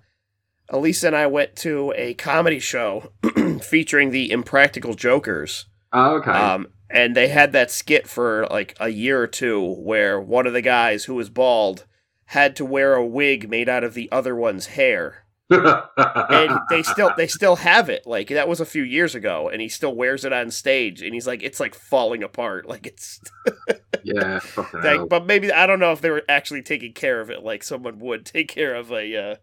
Elisa 0.70 1.08
and 1.08 1.15
I 1.15 1.27
went 1.27 1.56
to 1.58 1.94
a 1.96 2.13
comedy 2.15 2.60
show 2.60 3.12
featuring 3.62 4.10
the 4.12 4.32
Impractical 4.32 4.94
Jokers. 4.96 5.65
Oh, 5.94 6.15
okay. 6.15 6.32
Um 6.32 6.68
and 6.89 7.15
they 7.15 7.27
had 7.27 7.51
that 7.51 7.70
skit 7.72 8.08
for 8.08 8.48
like 8.50 8.75
a 8.80 8.89
year 8.89 9.22
or 9.22 9.27
two 9.27 9.62
where 9.62 10.20
one 10.22 10.48
of 10.48 10.54
the 10.54 10.62
guys 10.62 11.04
who 11.06 11.15
was 11.15 11.30
bald 11.30 11.86
had 12.27 12.56
to 12.56 12.63
wear 12.65 12.94
a 12.96 13.06
wig 13.06 13.50
made 13.50 13.68
out 13.68 13.84
of 13.84 13.94
the 13.94 14.10
other 14.12 14.36
one's 14.36 14.68
hair. 14.68 15.25
And 15.50 16.60
they 16.70 16.82
still 16.84 17.12
they 17.16 17.28
still 17.28 17.58
have 17.58 17.90
it. 17.90 18.06
Like 18.06 18.30
that 18.30 18.48
was 18.48 18.60
a 18.60 18.66
few 18.66 18.84
years 18.84 19.16
ago 19.16 19.50
and 19.50 19.62
he 19.62 19.70
still 19.70 19.96
wears 19.96 20.25
it 20.25 20.34
on 20.34 20.50
stage 20.52 21.02
and 21.02 21.14
he's 21.14 21.28
like 21.28 21.44
it's 21.44 21.60
like 21.60 21.75
falling 21.75 22.24
apart. 22.24 22.66
Like 22.70 22.88
it's 22.88 23.20
yeah, 24.04 24.40
fucking 24.40 24.82
like, 24.82 25.08
but 25.10 25.25
maybe 25.25 25.52
I 25.52 25.66
don't 25.68 25.80
know 25.80 25.92
if 25.92 26.02
they 26.02 26.10
were 26.10 26.24
actually 26.28 26.62
taking 26.62 26.94
care 26.94 27.22
of 27.22 27.30
it 27.30 27.44
like 27.44 27.64
someone 27.64 28.00
would 28.00 28.25
take 28.25 28.48
care 28.50 28.75
of 28.75 28.92
a 28.92 29.16
uh, 29.18 29.36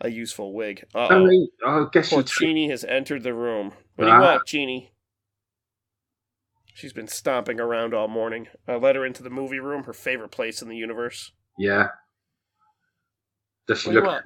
a 0.00 0.10
useful 0.10 0.52
wig. 0.52 0.84
Uh 0.94 1.06
I 1.08 1.18
mean, 1.24 1.48
I 1.66 1.86
guess 1.92 2.12
treat 2.26 2.70
has 2.70 2.84
entered 2.84 3.22
the 3.22 3.34
room. 3.34 3.72
What 3.96 4.04
do 4.06 4.10
you 4.10 4.16
Ah. 4.16 4.20
want, 4.20 4.46
Chini? 4.46 4.92
She's 6.74 6.92
been 6.92 7.08
stomping 7.08 7.58
around 7.58 7.92
all 7.94 8.06
morning. 8.06 8.46
I 8.68 8.76
let 8.76 8.94
her 8.94 9.04
into 9.04 9.22
the 9.24 9.30
movie 9.30 9.58
room, 9.58 9.82
her 9.84 9.92
favorite 9.92 10.30
place 10.30 10.62
in 10.62 10.68
the 10.68 10.76
universe. 10.76 11.32
Yeah. 11.58 11.88
Does 13.66 13.80
she 13.80 13.90
What 13.90 14.04
look? 14.04 14.24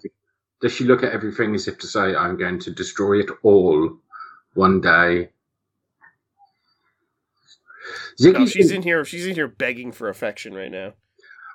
Does 0.63 0.73
she 0.73 0.85
look 0.85 1.03
at 1.03 1.13
everything 1.13 1.55
as 1.55 1.69
if 1.69 1.79
to 1.81 1.87
say, 1.87 2.15
"I'm 2.15 2.37
going 2.39 2.59
to 2.61 2.71
destroy 2.71 3.21
it 3.21 3.31
all 3.43 3.99
one 4.55 4.81
day"? 4.81 5.31
Ziggy's 8.21 8.39
No, 8.39 8.47
she's 8.47 8.71
in, 8.71 8.83
here. 8.83 9.05
She's 9.05 9.27
in 9.27 9.35
here 9.35 9.49
begging 9.49 9.91
for 9.93 10.09
affection 10.09 10.55
right 10.55 10.71
now. 10.71 10.93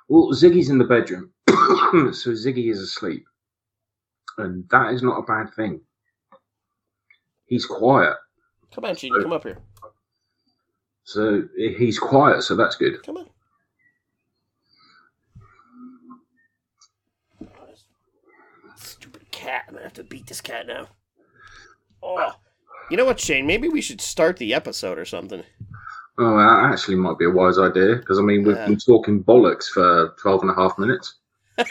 well, 0.08 0.32
Ziggy's 0.32 0.68
in 0.70 0.78
the 0.78 0.84
bedroom, 0.84 1.30
so 1.48 2.30
Ziggy 2.32 2.70
is 2.70 2.80
asleep, 2.80 3.24
and 4.36 4.68
that 4.70 4.92
is 4.92 5.02
not 5.02 5.18
a 5.18 5.22
bad 5.22 5.52
thing. 5.54 5.80
He's 7.46 7.64
quiet, 7.64 8.16
Come 8.74 8.84
on, 8.84 8.94
Chini, 8.96 9.22
come 9.22 9.32
up 9.32 9.44
here. 9.44 9.58
so 11.04 11.48
he's 11.56 11.98
quiet, 11.98 12.42
so 12.42 12.54
that's 12.54 12.76
good. 12.76 13.02
Come 13.04 13.16
on. 13.16 13.26
Stupid 18.76 19.30
cat. 19.30 19.64
I'm 19.68 19.74
gonna 19.74 19.77
have 19.88 19.94
to 19.94 20.04
beat 20.04 20.26
this 20.26 20.42
cat 20.42 20.66
now. 20.66 20.86
Oh. 22.02 22.16
oh. 22.18 22.32
You 22.90 22.96
know 22.98 23.06
what, 23.06 23.18
Shane? 23.20 23.46
Maybe 23.46 23.68
we 23.68 23.80
should 23.80 24.00
start 24.02 24.36
the 24.36 24.52
episode 24.54 24.98
or 24.98 25.04
something. 25.06 25.42
Oh, 26.18 26.36
that 26.36 26.70
actually 26.72 26.96
might 26.96 27.16
be 27.18 27.24
a 27.24 27.30
wise 27.30 27.58
idea 27.58 27.96
because 27.96 28.18
I 28.18 28.22
mean 28.22 28.44
we've 28.44 28.56
Yeah. 28.56 28.66
been 28.66 28.76
talking 28.78 29.22
bollocks 29.24 29.66
for 29.68 30.14
12 30.20 30.42
and 30.42 30.50
a 30.50 30.54
half 30.54 30.78
minutes. 30.78 31.14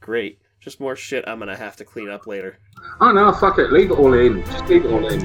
Great. 0.00 0.40
Just 0.60 0.80
more 0.80 0.94
shit 0.96 1.24
I'm 1.26 1.38
gonna 1.40 1.56
have 1.56 1.76
to 1.76 1.84
clean 1.84 2.08
up 2.08 2.26
later. 2.26 2.58
Oh 3.00 3.12
no, 3.12 3.32
fuck 3.32 3.58
it, 3.58 3.72
leave 3.72 3.90
it 3.90 3.98
all 3.98 4.14
in. 4.14 4.44
Just 4.46 4.66
leave 4.68 4.84
it 4.84 4.90
all 4.92 5.06
in. 5.08 5.20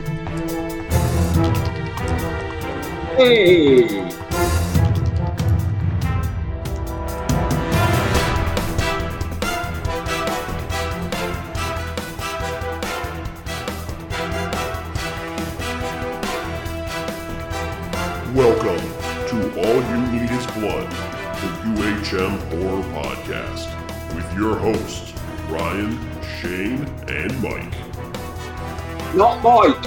Hey! 3.17 4.26
UHM 22.17 22.39
Horror 22.49 22.83
Podcast, 23.03 24.15
with 24.15 24.33
your 24.35 24.55
hosts, 24.55 25.13
Ryan, 25.49 25.99
Shane, 26.39 26.83
and 27.07 27.31
Mike. 27.43 27.73
Not 29.15 29.43
Mike! 29.43 29.77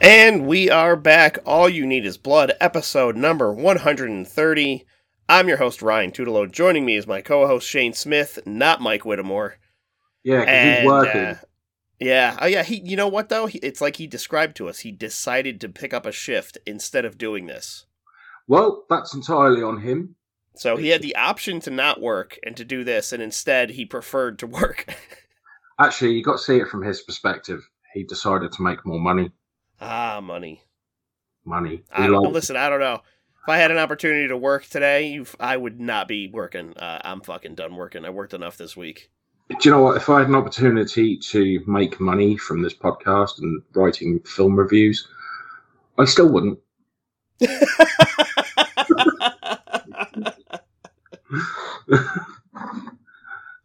And 0.00 0.46
we 0.46 0.68
are 0.68 0.96
back. 0.96 1.38
All 1.46 1.68
you 1.68 1.86
need 1.86 2.04
is 2.04 2.18
blood, 2.18 2.52
episode 2.60 3.16
number 3.16 3.52
130. 3.52 4.84
I'm 5.28 5.48
your 5.48 5.56
host, 5.58 5.80
Ryan 5.80 6.10
Tutolo. 6.10 6.50
Joining 6.50 6.84
me 6.84 6.96
is 6.96 7.06
my 7.06 7.20
co 7.20 7.46
host, 7.46 7.68
Shane 7.68 7.92
Smith, 7.92 8.40
not 8.44 8.80
Mike 8.80 9.04
Whittemore. 9.04 9.56
Yeah, 10.24 10.38
'cause 10.40 10.48
And, 10.48 10.78
he's 10.82 10.86
working. 10.86 11.20
uh, 11.20 11.34
yeah. 12.06 12.36
Oh, 12.40 12.46
yeah. 12.46 12.62
He, 12.62 12.80
you 12.80 12.96
know 12.96 13.08
what, 13.08 13.28
though? 13.28 13.46
He, 13.46 13.58
it's 13.58 13.80
like 13.80 13.96
he 13.96 14.06
described 14.06 14.56
to 14.56 14.68
us. 14.68 14.80
He 14.80 14.90
decided 14.92 15.60
to 15.60 15.68
pick 15.68 15.92
up 15.94 16.06
a 16.06 16.12
shift 16.12 16.58
instead 16.66 17.04
of 17.04 17.18
doing 17.18 17.46
this. 17.46 17.86
Well, 18.48 18.84
that's 18.90 19.14
entirely 19.14 19.62
on 19.62 19.80
him. 19.80 20.16
So 20.54 20.76
he 20.76 20.88
had 20.88 21.00
the 21.00 21.16
option 21.16 21.60
to 21.60 21.70
not 21.70 22.00
work 22.00 22.38
and 22.44 22.56
to 22.58 22.64
do 22.64 22.84
this, 22.84 23.12
and 23.12 23.22
instead 23.22 23.70
he 23.70 23.86
preferred 23.86 24.38
to 24.40 24.46
work. 24.60 24.94
Actually, 25.78 26.12
you 26.14 26.22
got 26.22 26.32
to 26.32 26.38
see 26.38 26.58
it 26.58 26.68
from 26.68 26.82
his 26.82 27.00
perspective. 27.02 27.66
He 27.94 28.04
decided 28.04 28.52
to 28.52 28.62
make 28.62 28.84
more 28.84 29.00
money. 29.00 29.30
ah, 29.80 30.20
money. 30.22 30.62
Money. 31.44 31.82
I 31.90 32.06
don't, 32.06 32.22
liked- 32.22 32.34
listen, 32.34 32.56
I 32.56 32.68
don't 32.68 32.80
know. 32.80 33.00
If 33.42 33.48
I 33.48 33.56
had 33.56 33.72
an 33.72 33.78
opportunity 33.78 34.28
to 34.28 34.36
work 34.36 34.66
today, 34.66 35.20
I 35.40 35.56
would 35.56 35.80
not 35.80 36.06
be 36.06 36.30
working. 36.32 36.76
Uh, 36.76 37.00
I'm 37.02 37.20
fucking 37.22 37.56
done 37.56 37.74
working. 37.74 38.04
I 38.04 38.10
worked 38.10 38.34
enough 38.34 38.56
this 38.56 38.76
week. 38.76 39.10
Do 39.48 39.56
you 39.62 39.70
know 39.70 39.82
what? 39.82 39.96
If 39.96 40.08
I 40.08 40.20
had 40.20 40.28
an 40.28 40.34
opportunity 40.34 41.16
to 41.18 41.60
make 41.66 42.00
money 42.00 42.36
from 42.36 42.62
this 42.62 42.74
podcast 42.74 43.38
and 43.40 43.62
writing 43.74 44.20
film 44.20 44.56
reviews, 44.56 45.06
I 45.98 46.04
still 46.04 46.28
wouldn't. 46.30 46.58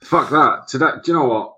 Fuck 0.02 0.30
that. 0.30 0.68
To 0.70 0.78
that, 0.78 1.04
do 1.04 1.12
you 1.12 1.18
know 1.18 1.26
what? 1.26 1.56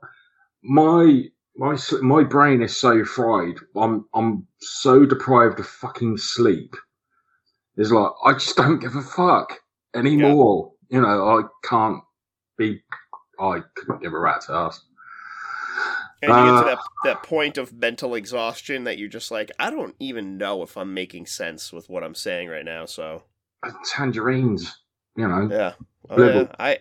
My 0.64 1.24
my 1.56 1.78
my 2.02 2.24
brain 2.24 2.62
is 2.62 2.76
so 2.76 3.04
fried. 3.06 3.56
I'm 3.76 4.06
I'm 4.14 4.48
so 4.60 5.06
deprived 5.06 5.60
of 5.60 5.68
fucking 5.68 6.18
sleep. 6.18 6.76
It's 7.78 7.92
like 7.92 8.12
I 8.26 8.34
just 8.34 8.56
don't 8.56 8.80
give 8.80 8.96
a 8.96 9.02
fuck 9.02 9.60
anymore. 9.96 10.72
You 10.90 11.02
know, 11.02 11.40
I 11.40 11.44
can't 11.68 12.02
be. 12.58 12.82
I 13.40 13.62
couldn't 13.76 14.02
give 14.02 14.14
a 14.14 14.20
rat's 14.20 14.50
ass. 14.50 14.82
and 16.22 16.32
you 16.32 16.36
get 16.38 16.44
to 16.46 16.52
Uh, 16.58 16.64
that, 16.66 16.80
that 17.04 17.24
point 17.24 17.58
of 17.58 17.74
mental 17.74 18.16
exhaustion 18.16 18.84
that 18.84 18.98
you're 18.98 19.08
just 19.10 19.32
like, 19.32 19.52
I 19.60 19.70
don't 19.70 19.96
even 20.00 20.38
know 20.38 20.64
if 20.64 20.76
I'm 20.78 20.94
making 20.94 21.26
sense 21.28 21.72
with 21.72 21.90
what 21.90 22.04
I'm 22.04 22.16
saying 22.16 22.50
right 22.50 22.66
now. 22.66 22.86
So 22.86 23.24
Tangerines, 23.86 24.78
you 25.16 25.28
know. 25.28 25.48
yeah, 25.52 25.74
oh, 26.10 26.24
yeah. 26.28 26.48
I 26.60 26.80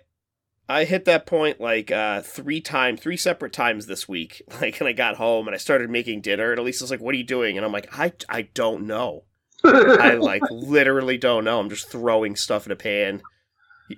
I 0.69 0.85
hit 0.85 1.07
that 1.07 1.27
point 1.27 1.61
like 1.61 1.91
uh, 1.91 2.21
three 2.23 2.61
times, 2.61 3.01
three 3.01 3.17
separate 3.17 3.53
times 3.53 3.87
this 3.87 4.09
week. 4.09 4.43
Like, 4.61 4.81
and 4.81 4.89
I 4.89 4.93
got 4.93 5.17
home 5.17 5.47
and 5.47 5.55
I 5.55 5.59
started 5.59 5.89
making 5.89 6.21
dinner, 6.23 6.51
and 6.51 6.59
Elisa's 6.59 6.91
like, 6.91 7.01
"What 7.01 7.15
are 7.15 7.19
you 7.19 7.25
doing?" 7.25 7.57
And 7.57 7.65
I'm 7.65 7.73
like, 7.73 7.97
"I 7.99 8.13
I 8.29 8.43
don't 8.43 8.87
know." 8.87 9.25
I 9.65 10.15
like 10.15 10.43
literally 10.51 11.17
don't 11.19 11.45
know. 11.45 11.59
I'm 11.61 11.71
just 11.71 11.89
throwing 11.91 12.37
stuff 12.37 12.67
in 12.67 12.73
a 12.73 12.77
pan, 12.77 13.23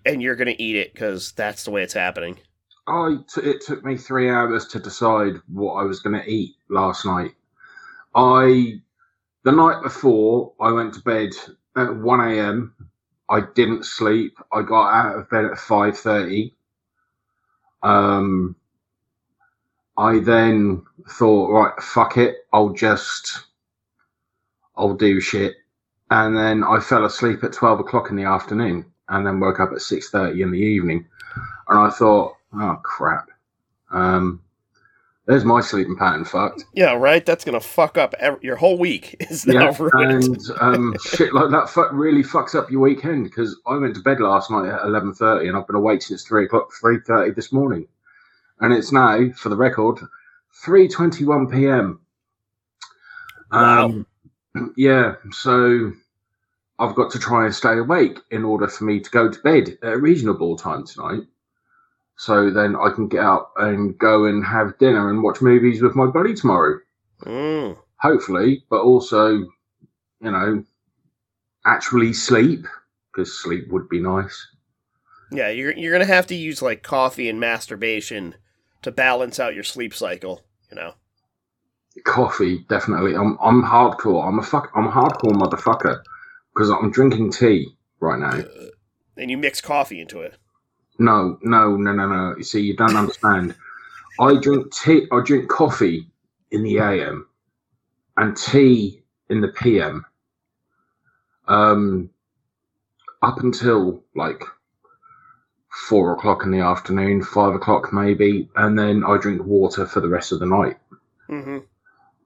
and 0.06 0.22
you're 0.22 0.36
gonna 0.36 0.54
eat 0.58 0.76
it 0.76 0.92
because 0.92 1.32
that's 1.32 1.64
the 1.64 1.70
way 1.70 1.82
it's 1.82 1.94
happening. 1.94 2.38
I 2.90 3.18
t- 3.32 3.42
it 3.42 3.60
took 3.60 3.84
me 3.84 3.96
three 3.96 4.28
hours 4.28 4.66
to 4.68 4.80
decide 4.80 5.34
what 5.46 5.74
I 5.74 5.84
was 5.84 6.00
going 6.00 6.20
to 6.20 6.28
eat 6.28 6.56
last 6.68 7.06
night. 7.06 7.32
I 8.14 8.80
the 9.44 9.52
night 9.52 9.82
before 9.82 10.52
I 10.60 10.72
went 10.72 10.94
to 10.94 11.00
bed 11.00 11.30
at 11.76 11.94
one 11.96 12.20
a.m. 12.20 12.74
I 13.28 13.42
didn't 13.54 13.86
sleep. 13.86 14.36
I 14.52 14.62
got 14.62 14.90
out 14.92 15.16
of 15.18 15.30
bed 15.30 15.44
at 15.44 15.56
five 15.58 15.96
thirty. 15.96 16.54
Um, 17.82 18.56
I 19.96 20.18
then 20.18 20.82
thought, 21.08 21.50
right, 21.52 21.82
fuck 21.82 22.16
it, 22.16 22.36
I'll 22.52 22.70
just, 22.70 23.44
I'll 24.76 24.94
do 24.94 25.20
shit, 25.20 25.56
and 26.10 26.36
then 26.36 26.64
I 26.64 26.80
fell 26.80 27.04
asleep 27.04 27.44
at 27.44 27.52
twelve 27.52 27.80
o'clock 27.80 28.10
in 28.10 28.16
the 28.16 28.24
afternoon, 28.24 28.86
and 29.08 29.26
then 29.26 29.40
woke 29.40 29.60
up 29.60 29.72
at 29.72 29.80
six 29.80 30.10
thirty 30.10 30.42
in 30.42 30.50
the 30.50 30.58
evening, 30.58 31.06
and 31.68 31.78
I 31.78 31.90
thought, 31.90 32.34
oh 32.54 32.80
crap, 32.82 33.28
um, 33.90 34.42
there's 35.26 35.44
my 35.44 35.60
sleeping 35.60 35.96
pattern 35.96 36.24
fucked. 36.24 36.64
Yeah, 36.74 36.94
right. 36.94 37.24
That's 37.24 37.44
gonna 37.44 37.60
fuck 37.60 37.96
up 37.96 38.14
ev- 38.18 38.42
your 38.42 38.56
whole 38.56 38.78
week. 38.78 39.16
Is 39.30 39.46
now 39.46 39.70
Yeah, 39.70 39.88
and 39.92 40.38
um, 40.60 40.96
shit 41.04 41.32
like 41.32 41.50
that 41.50 41.68
fu- 41.70 41.88
really 41.92 42.22
fucks 42.22 42.54
up 42.54 42.70
your 42.70 42.80
weekend 42.80 43.24
because 43.24 43.56
I 43.66 43.76
went 43.76 43.94
to 43.94 44.02
bed 44.02 44.20
last 44.20 44.50
night 44.50 44.68
at 44.68 44.84
eleven 44.84 45.14
thirty 45.14 45.48
and 45.48 45.56
I've 45.56 45.66
been 45.66 45.76
awake 45.76 46.02
since 46.02 46.24
three 46.24 46.46
o'clock, 46.46 46.72
three 46.80 46.98
thirty 47.06 47.32
this 47.32 47.52
morning, 47.52 47.86
and 48.60 48.72
it's 48.72 48.92
now, 48.92 49.28
for 49.36 49.50
the 49.50 49.56
record, 49.56 50.00
three 50.64 50.88
twenty 50.88 51.24
one 51.24 51.48
p.m. 51.48 52.00
Um, 53.52 54.06
yeah, 54.76 55.14
so 55.30 55.92
I've 56.80 56.94
got 56.96 57.12
to 57.12 57.18
try 57.18 57.44
and 57.44 57.54
stay 57.54 57.78
awake 57.78 58.18
in 58.30 58.44
order 58.44 58.66
for 58.66 58.84
me 58.84 59.00
to 59.00 59.10
go 59.10 59.30
to 59.30 59.40
bed 59.42 59.78
at 59.82 59.92
a 59.92 59.98
reasonable 59.98 60.56
time 60.56 60.86
tonight. 60.86 61.22
So 62.20 62.50
then 62.50 62.76
I 62.76 62.90
can 62.90 63.08
get 63.08 63.24
up 63.24 63.54
and 63.56 63.96
go 63.96 64.26
and 64.26 64.44
have 64.44 64.78
dinner 64.78 65.08
and 65.08 65.22
watch 65.22 65.40
movies 65.40 65.80
with 65.80 65.96
my 65.96 66.04
buddy 66.04 66.34
tomorrow 66.34 66.78
Mm. 67.22 67.78
hopefully, 67.96 68.62
but 68.68 68.82
also, 68.82 69.30
you 69.30 69.48
know, 70.20 70.62
actually 71.64 72.12
sleep 72.12 72.66
because 73.10 73.42
sleep 73.42 73.68
would 73.70 73.88
be 73.88 74.00
nice. 74.00 74.48
Yeah, 75.32 75.48
you're 75.48 75.72
you're 75.72 75.92
gonna 75.92 76.04
have 76.04 76.26
to 76.26 76.34
use 76.34 76.60
like 76.60 76.82
coffee 76.82 77.26
and 77.30 77.40
masturbation 77.40 78.34
to 78.82 78.92
balance 78.92 79.40
out 79.40 79.54
your 79.54 79.64
sleep 79.64 79.94
cycle. 79.94 80.42
You 80.70 80.76
know. 80.76 80.94
Coffee, 82.04 82.66
definitely. 82.68 83.14
I'm 83.14 83.38
I'm 83.40 83.62
hardcore. 83.62 84.26
I'm 84.28 84.38
a 84.38 84.42
fuck. 84.42 84.70
I'm 84.74 84.88
a 84.88 84.92
hardcore 84.92 85.32
motherfucker 85.32 86.02
because 86.54 86.70
I'm 86.70 86.90
drinking 86.90 87.32
tea 87.32 87.68
right 87.98 88.18
now. 88.18 88.44
And 89.16 89.30
you 89.30 89.38
mix 89.38 89.62
coffee 89.62 90.00
into 90.00 90.20
it. 90.20 90.34
No, 91.00 91.38
no, 91.42 91.76
no, 91.76 91.92
no, 91.94 92.08
no. 92.08 92.36
You 92.38 92.44
see, 92.44 92.62
you 92.62 92.76
don't 92.76 92.96
understand. 92.96 93.56
I 94.20 94.36
drink 94.40 94.72
tea. 94.74 95.08
I 95.12 95.22
drink 95.24 95.50
coffee 95.50 96.10
in 96.52 96.62
the 96.64 96.78
AM 96.78 97.28
and 98.16 98.36
tea 98.36 99.02
in 99.30 99.40
the 99.42 99.48
PM. 99.48 100.06
Um, 101.48 102.10
up 103.22 103.40
until 103.40 104.04
like 104.16 104.44
four 105.88 106.12
o'clock 106.14 106.44
in 106.44 106.52
the 106.52 106.60
afternoon, 106.60 107.22
five 107.24 107.54
o'clock 107.54 107.92
maybe, 107.92 108.50
and 108.56 108.78
then 108.78 109.04
I 109.04 109.18
drink 109.18 109.44
water 109.44 109.86
for 109.86 110.00
the 110.00 110.08
rest 110.08 110.32
of 110.32 110.40
the 110.40 110.46
night. 110.46 110.78
hmm 111.28 111.58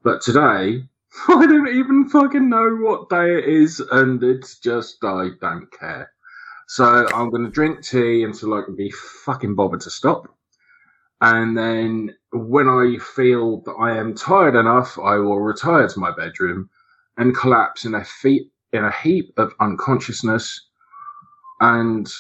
But 0.04 0.22
today, 0.22 0.84
I 1.28 1.46
don't 1.46 1.68
even 1.68 2.08
fucking 2.10 2.50
know 2.50 2.76
what 2.76 3.10
day 3.10 3.38
it 3.38 3.46
is, 3.46 3.80
and 3.80 4.22
it's 4.24 4.58
just 4.60 5.04
I 5.04 5.30
don't 5.42 5.70
care. 5.72 6.12
So 6.66 7.06
I'm 7.12 7.30
going 7.30 7.44
to 7.44 7.50
drink 7.50 7.84
tea 7.84 8.24
until 8.24 8.54
I 8.54 8.62
can 8.62 8.74
be 8.74 8.90
fucking 8.90 9.54
bothered 9.54 9.80
to 9.82 9.90
stop. 9.90 10.28
And 11.20 11.56
then 11.56 12.14
when 12.32 12.68
I 12.68 12.98
feel 12.98 13.60
that 13.62 13.72
I 13.72 13.96
am 13.96 14.14
tired 14.14 14.54
enough, 14.54 14.98
I 14.98 15.16
will 15.16 15.40
retire 15.40 15.88
to 15.88 15.98
my 15.98 16.10
bedroom 16.10 16.68
and 17.16 17.36
collapse 17.36 17.84
in 17.84 17.94
a 17.94 18.04
feet 18.04 18.50
in 18.72 18.84
a 18.84 18.90
heap 18.90 19.32
of 19.38 19.54
unconsciousness 19.60 20.68
and 21.60 22.12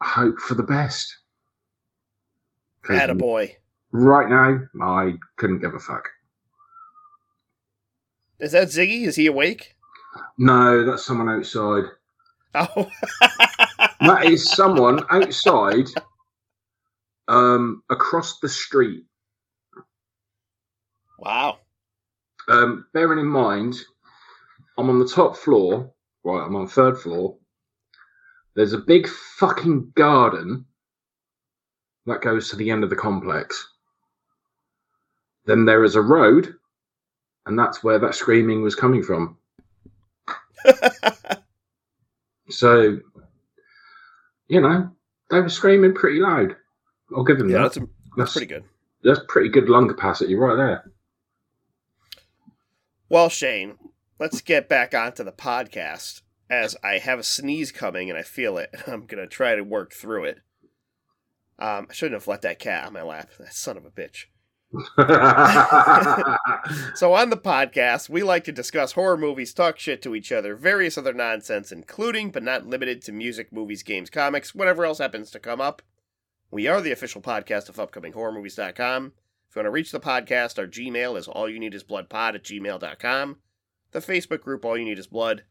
hope 0.00 0.38
for 0.38 0.54
the 0.54 0.62
best. 0.62 1.18
Attaboy. 2.84 3.54
Right 3.90 4.28
now, 4.30 4.60
I 4.80 5.14
couldn't 5.36 5.58
give 5.58 5.74
a 5.74 5.78
fuck. 5.78 6.08
Is 8.38 8.52
that 8.52 8.68
Ziggy? 8.68 9.06
Is 9.06 9.16
he 9.16 9.26
awake? 9.26 9.74
No, 10.38 10.84
that's 10.84 11.04
someone 11.04 11.28
outside. 11.28 11.84
Oh. 12.54 12.90
That 14.00 14.26
is 14.26 14.50
someone 14.52 15.04
outside, 15.10 15.88
um, 17.26 17.82
across 17.90 18.38
the 18.38 18.48
street. 18.48 19.04
wow. 21.18 21.58
Um, 22.48 22.86
bearing 22.94 23.18
in 23.18 23.26
mind, 23.26 23.74
I'm 24.78 24.88
on 24.88 24.98
the 24.98 25.08
top 25.08 25.36
floor. 25.36 25.92
Right, 26.24 26.44
I'm 26.44 26.56
on 26.56 26.66
third 26.68 26.98
floor. 26.98 27.36
There's 28.54 28.72
a 28.72 28.78
big 28.78 29.08
fucking 29.08 29.92
garden 29.94 30.64
that 32.06 32.22
goes 32.22 32.48
to 32.50 32.56
the 32.56 32.70
end 32.70 32.84
of 32.84 32.90
the 32.90 32.96
complex. 32.96 33.68
Then 35.44 35.64
there 35.64 35.84
is 35.84 35.94
a 35.94 36.00
road, 36.00 36.54
and 37.46 37.58
that's 37.58 37.82
where 37.82 37.98
that 37.98 38.14
screaming 38.14 38.62
was 38.62 38.74
coming 38.74 39.02
from. 39.02 39.36
So, 42.50 42.98
you 44.48 44.60
know, 44.60 44.90
they 45.30 45.40
were 45.40 45.48
screaming 45.48 45.94
pretty 45.94 46.20
loud. 46.20 46.56
I'll 47.14 47.24
give 47.24 47.38
them 47.38 47.50
yeah, 47.50 47.58
that. 47.58 47.74
that's, 47.74 47.76
that's 47.76 47.88
That's, 48.16 48.32
pretty 48.32 48.46
good. 48.46 48.64
that's 49.02 49.20
pretty 49.28 49.48
good 49.48 49.68
lung 49.68 49.88
capacity 49.88 50.34
right 50.34 50.56
there. 50.56 50.90
Well, 53.08 53.28
Shane, 53.28 53.76
let's 54.18 54.40
get 54.42 54.68
back 54.68 54.94
onto 54.94 55.24
the 55.24 55.32
podcast 55.32 56.22
as 56.50 56.76
I 56.82 56.98
have 56.98 57.18
a 57.18 57.24
sneeze 57.24 57.72
coming 57.72 58.10
and 58.10 58.18
I 58.18 58.22
feel 58.22 58.58
it. 58.58 58.74
I'm 58.86 59.06
going 59.06 59.22
to 59.22 59.26
try 59.26 59.54
to 59.54 59.62
work 59.62 59.92
through 59.92 60.24
it. 60.24 60.38
Um, 61.58 61.88
I 61.90 61.92
shouldn't 61.92 62.20
have 62.20 62.28
let 62.28 62.42
that 62.42 62.58
cat 62.58 62.86
on 62.86 62.92
my 62.92 63.02
lap. 63.02 63.30
That 63.38 63.52
son 63.52 63.76
of 63.76 63.84
a 63.84 63.90
bitch. 63.90 64.26
So, 66.94 67.14
on 67.14 67.30
the 67.30 67.36
podcast, 67.36 68.08
we 68.08 68.22
like 68.22 68.44
to 68.44 68.52
discuss 68.52 68.92
horror 68.92 69.16
movies, 69.16 69.54
talk 69.54 69.78
shit 69.78 70.02
to 70.02 70.14
each 70.14 70.30
other, 70.32 70.54
various 70.54 70.98
other 70.98 71.12
nonsense, 71.12 71.72
including 71.72 72.30
but 72.30 72.42
not 72.42 72.66
limited 72.66 73.02
to 73.02 73.12
music, 73.12 73.52
movies, 73.52 73.82
games, 73.82 74.10
comics, 74.10 74.54
whatever 74.54 74.84
else 74.84 74.98
happens 74.98 75.30
to 75.30 75.38
come 75.38 75.60
up. 75.60 75.82
We 76.50 76.66
are 76.66 76.80
the 76.80 76.92
official 76.92 77.22
podcast 77.22 77.68
of 77.68 77.76
upcominghorrormovies.com. 77.76 79.12
If 79.48 79.56
you 79.56 79.60
want 79.60 79.66
to 79.66 79.70
reach 79.70 79.92
the 79.92 80.00
podcast, 80.00 80.58
our 80.58 80.66
Gmail 80.66 81.16
is 81.16 81.28
all 81.28 81.48
you 81.48 81.58
need 81.58 81.74
is 81.74 81.84
bloodpod 81.84 82.34
at 82.34 82.44
gmail.com. 82.44 83.36
The 83.92 84.00
Facebook 84.00 84.42
group, 84.42 84.64
All 84.64 84.76
You 84.76 84.84
Need 84.84 84.98
Is 84.98 85.06
Blood. 85.06 85.44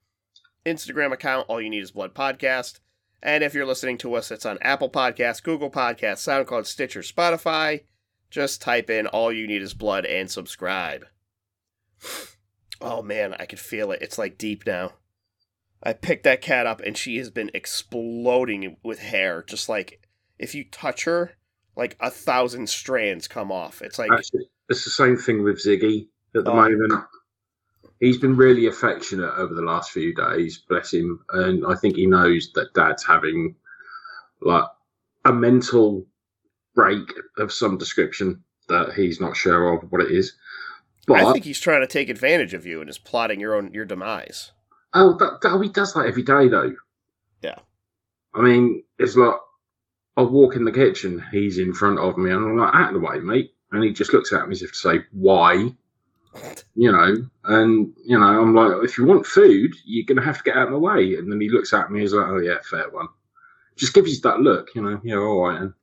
Instagram 0.66 1.12
account, 1.12 1.48
All 1.50 1.62
You 1.62 1.70
Need 1.70 1.82
Is 1.82 1.92
Blood 1.92 2.14
Podcast. 2.14 2.80
And 3.24 3.44
if 3.44 3.54
you're 3.56 3.66
listening 3.66 3.98
to 4.00 4.14
us, 4.14 4.30
it's 4.30 4.46
on 4.46 4.60
Apple 4.62 4.90
Podcasts, 4.90 5.42
Google 5.42 5.72
Podcasts, 5.72 6.46
SoundCloud, 6.46 6.68
Stitcher, 6.68 7.02
Spotify. 7.02 7.84
Just 8.30 8.62
type 8.62 8.90
in 8.90 9.08
All 9.08 9.32
You 9.32 9.48
Need 9.48 9.62
Is 9.62 9.74
Blood 9.74 10.06
and 10.06 10.30
subscribe. 10.30 11.06
Oh 12.82 13.02
man, 13.02 13.34
I 13.40 13.46
can 13.46 13.58
feel 13.58 13.92
it. 13.92 14.02
It's 14.02 14.18
like 14.18 14.38
deep 14.38 14.66
now. 14.68 14.94
I 15.82 15.94
picked 15.94 16.24
that 16.26 16.42
cat 16.42 16.66
up 16.66 16.82
and 16.82 16.98
she 16.98 17.18
has 17.18 17.30
been 17.30 17.52
exploding 17.54 18.78
with 18.84 19.00
hair. 19.00 19.44
Just 19.48 19.70
like 19.70 20.02
if 20.38 20.54
you 20.54 20.66
touch 20.70 21.06
her, 21.06 21.32
like 21.76 21.96
a 22.00 22.10
thousand 22.12 22.70
strands 22.70 23.28
come 23.28 23.52
off. 23.52 23.82
It's 23.82 23.98
like 23.98 24.12
Actually, 24.12 24.50
it's 24.70 24.84
the 24.84 24.92
same 24.92 25.18
thing 25.18 25.44
with 25.44 25.64
Ziggy 25.64 26.08
at 26.36 26.44
the 26.44 26.52
Oh. 26.52 26.56
moment. 26.56 26.94
He's 28.00 28.18
been 28.20 28.36
really 28.36 28.68
affectionate 28.68 29.34
over 29.38 29.56
the 29.56 29.64
last 29.64 29.90
few 29.92 30.14
days, 30.14 30.60
bless 30.70 30.94
him, 30.94 31.20
and 31.34 31.66
I 31.66 31.74
think 31.74 31.96
he 31.96 32.06
knows 32.06 32.52
that 32.54 32.74
Dad's 32.76 33.04
having 33.04 33.56
like 34.42 34.66
a 35.26 35.34
mental 35.34 36.06
break 36.78 37.12
of 37.38 37.52
some 37.52 37.78
description 37.78 38.42
that 38.70 38.94
he's 38.94 39.20
not 39.20 39.36
sure 39.36 39.74
of 39.74 39.92
what 39.92 40.02
it 40.02 40.12
is. 40.12 40.34
But 41.08 41.22
I 41.22 41.34
think 41.34 41.44
he's 41.44 41.60
trying 41.60 41.82
to 41.82 41.88
take 41.88 42.10
advantage 42.10 42.54
of 42.54 42.66
you 42.66 42.80
and 42.80 42.90
is 42.90 42.98
plotting 42.98 43.40
your 43.40 43.56
own 43.56 43.74
your 43.74 43.86
demise. 43.86 44.52
Oh, 44.94 45.18
that, 45.18 45.40
that, 45.42 45.52
oh, 45.52 45.60
he 45.60 45.70
does 45.70 45.94
that 45.94 46.06
every 46.06 46.24
day, 46.24 46.48
though. 46.48 46.76
Yeah. 47.42 47.56
I 48.34 48.42
mean, 48.42 48.84
it's 49.00 49.16
like 49.16 49.36
I 50.16 50.22
walk 50.22 50.56
in 50.56 50.66
the 50.66 50.72
kitchen, 50.72 51.24
he's 51.32 51.58
in 51.58 51.74
front 51.74 52.00
of 52.00 52.18
me, 52.18 52.32
and 52.32 52.44
I'm 52.44 52.58
like, 52.58 52.74
out 52.74 52.94
of 52.94 53.02
the 53.02 53.08
way, 53.08 53.20
mate. 53.20 53.54
And 53.72 53.84
he 53.84 53.92
just 53.92 54.14
looks 54.14 54.32
at 54.32 54.48
me 54.48 54.54
as 54.54 54.62
if 54.62 54.72
to 54.72 54.78
say, 54.78 55.00
why? 55.12 55.74
You 56.76 56.92
know, 56.92 57.16
and, 57.46 57.92
you 58.06 58.20
know, 58.20 58.24
I'm 58.24 58.54
like, 58.54 58.84
if 58.84 59.00
you 59.00 59.06
want 59.06 59.26
food, 59.26 59.74
you're 59.86 60.06
going 60.06 60.18
to 60.18 60.24
have 60.24 60.38
to 60.38 60.44
get 60.44 60.56
out 60.56 60.68
of 60.68 60.74
the 60.74 60.78
way. 60.78 61.16
And 61.16 61.32
then 61.32 61.42
he 61.42 61.50
looks 61.50 61.74
at 61.74 61.90
me, 61.90 62.02
he's 62.02 62.14
like, 62.14 62.28
oh, 62.28 62.38
yeah, 62.38 62.58
fair 62.62 62.88
one. 62.92 63.08
Just 63.76 63.96
gives 63.96 64.14
you 64.14 64.22
that 64.22 64.42
look, 64.42 64.68
you 64.76 64.84
know, 64.84 65.02
yeah, 65.04 65.16
all 65.16 65.48
right. 65.48 65.60
And 65.60 65.74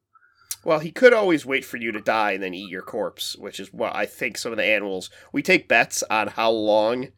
Well, 0.64 0.78
he 0.78 0.90
could 0.90 1.12
always 1.12 1.44
wait 1.44 1.64
for 1.64 1.76
you 1.76 1.92
to 1.92 2.00
die 2.00 2.32
and 2.32 2.42
then 2.42 2.54
eat 2.54 2.70
your 2.70 2.82
corpse, 2.82 3.36
which 3.36 3.60
is 3.60 3.72
what 3.72 3.94
I 3.94 4.06
think 4.06 4.38
some 4.38 4.52
of 4.52 4.58
the 4.58 4.64
animals. 4.64 5.10
We 5.32 5.42
take 5.42 5.68
bets 5.68 6.02
on 6.10 6.28
how 6.28 6.50
long 6.50 7.08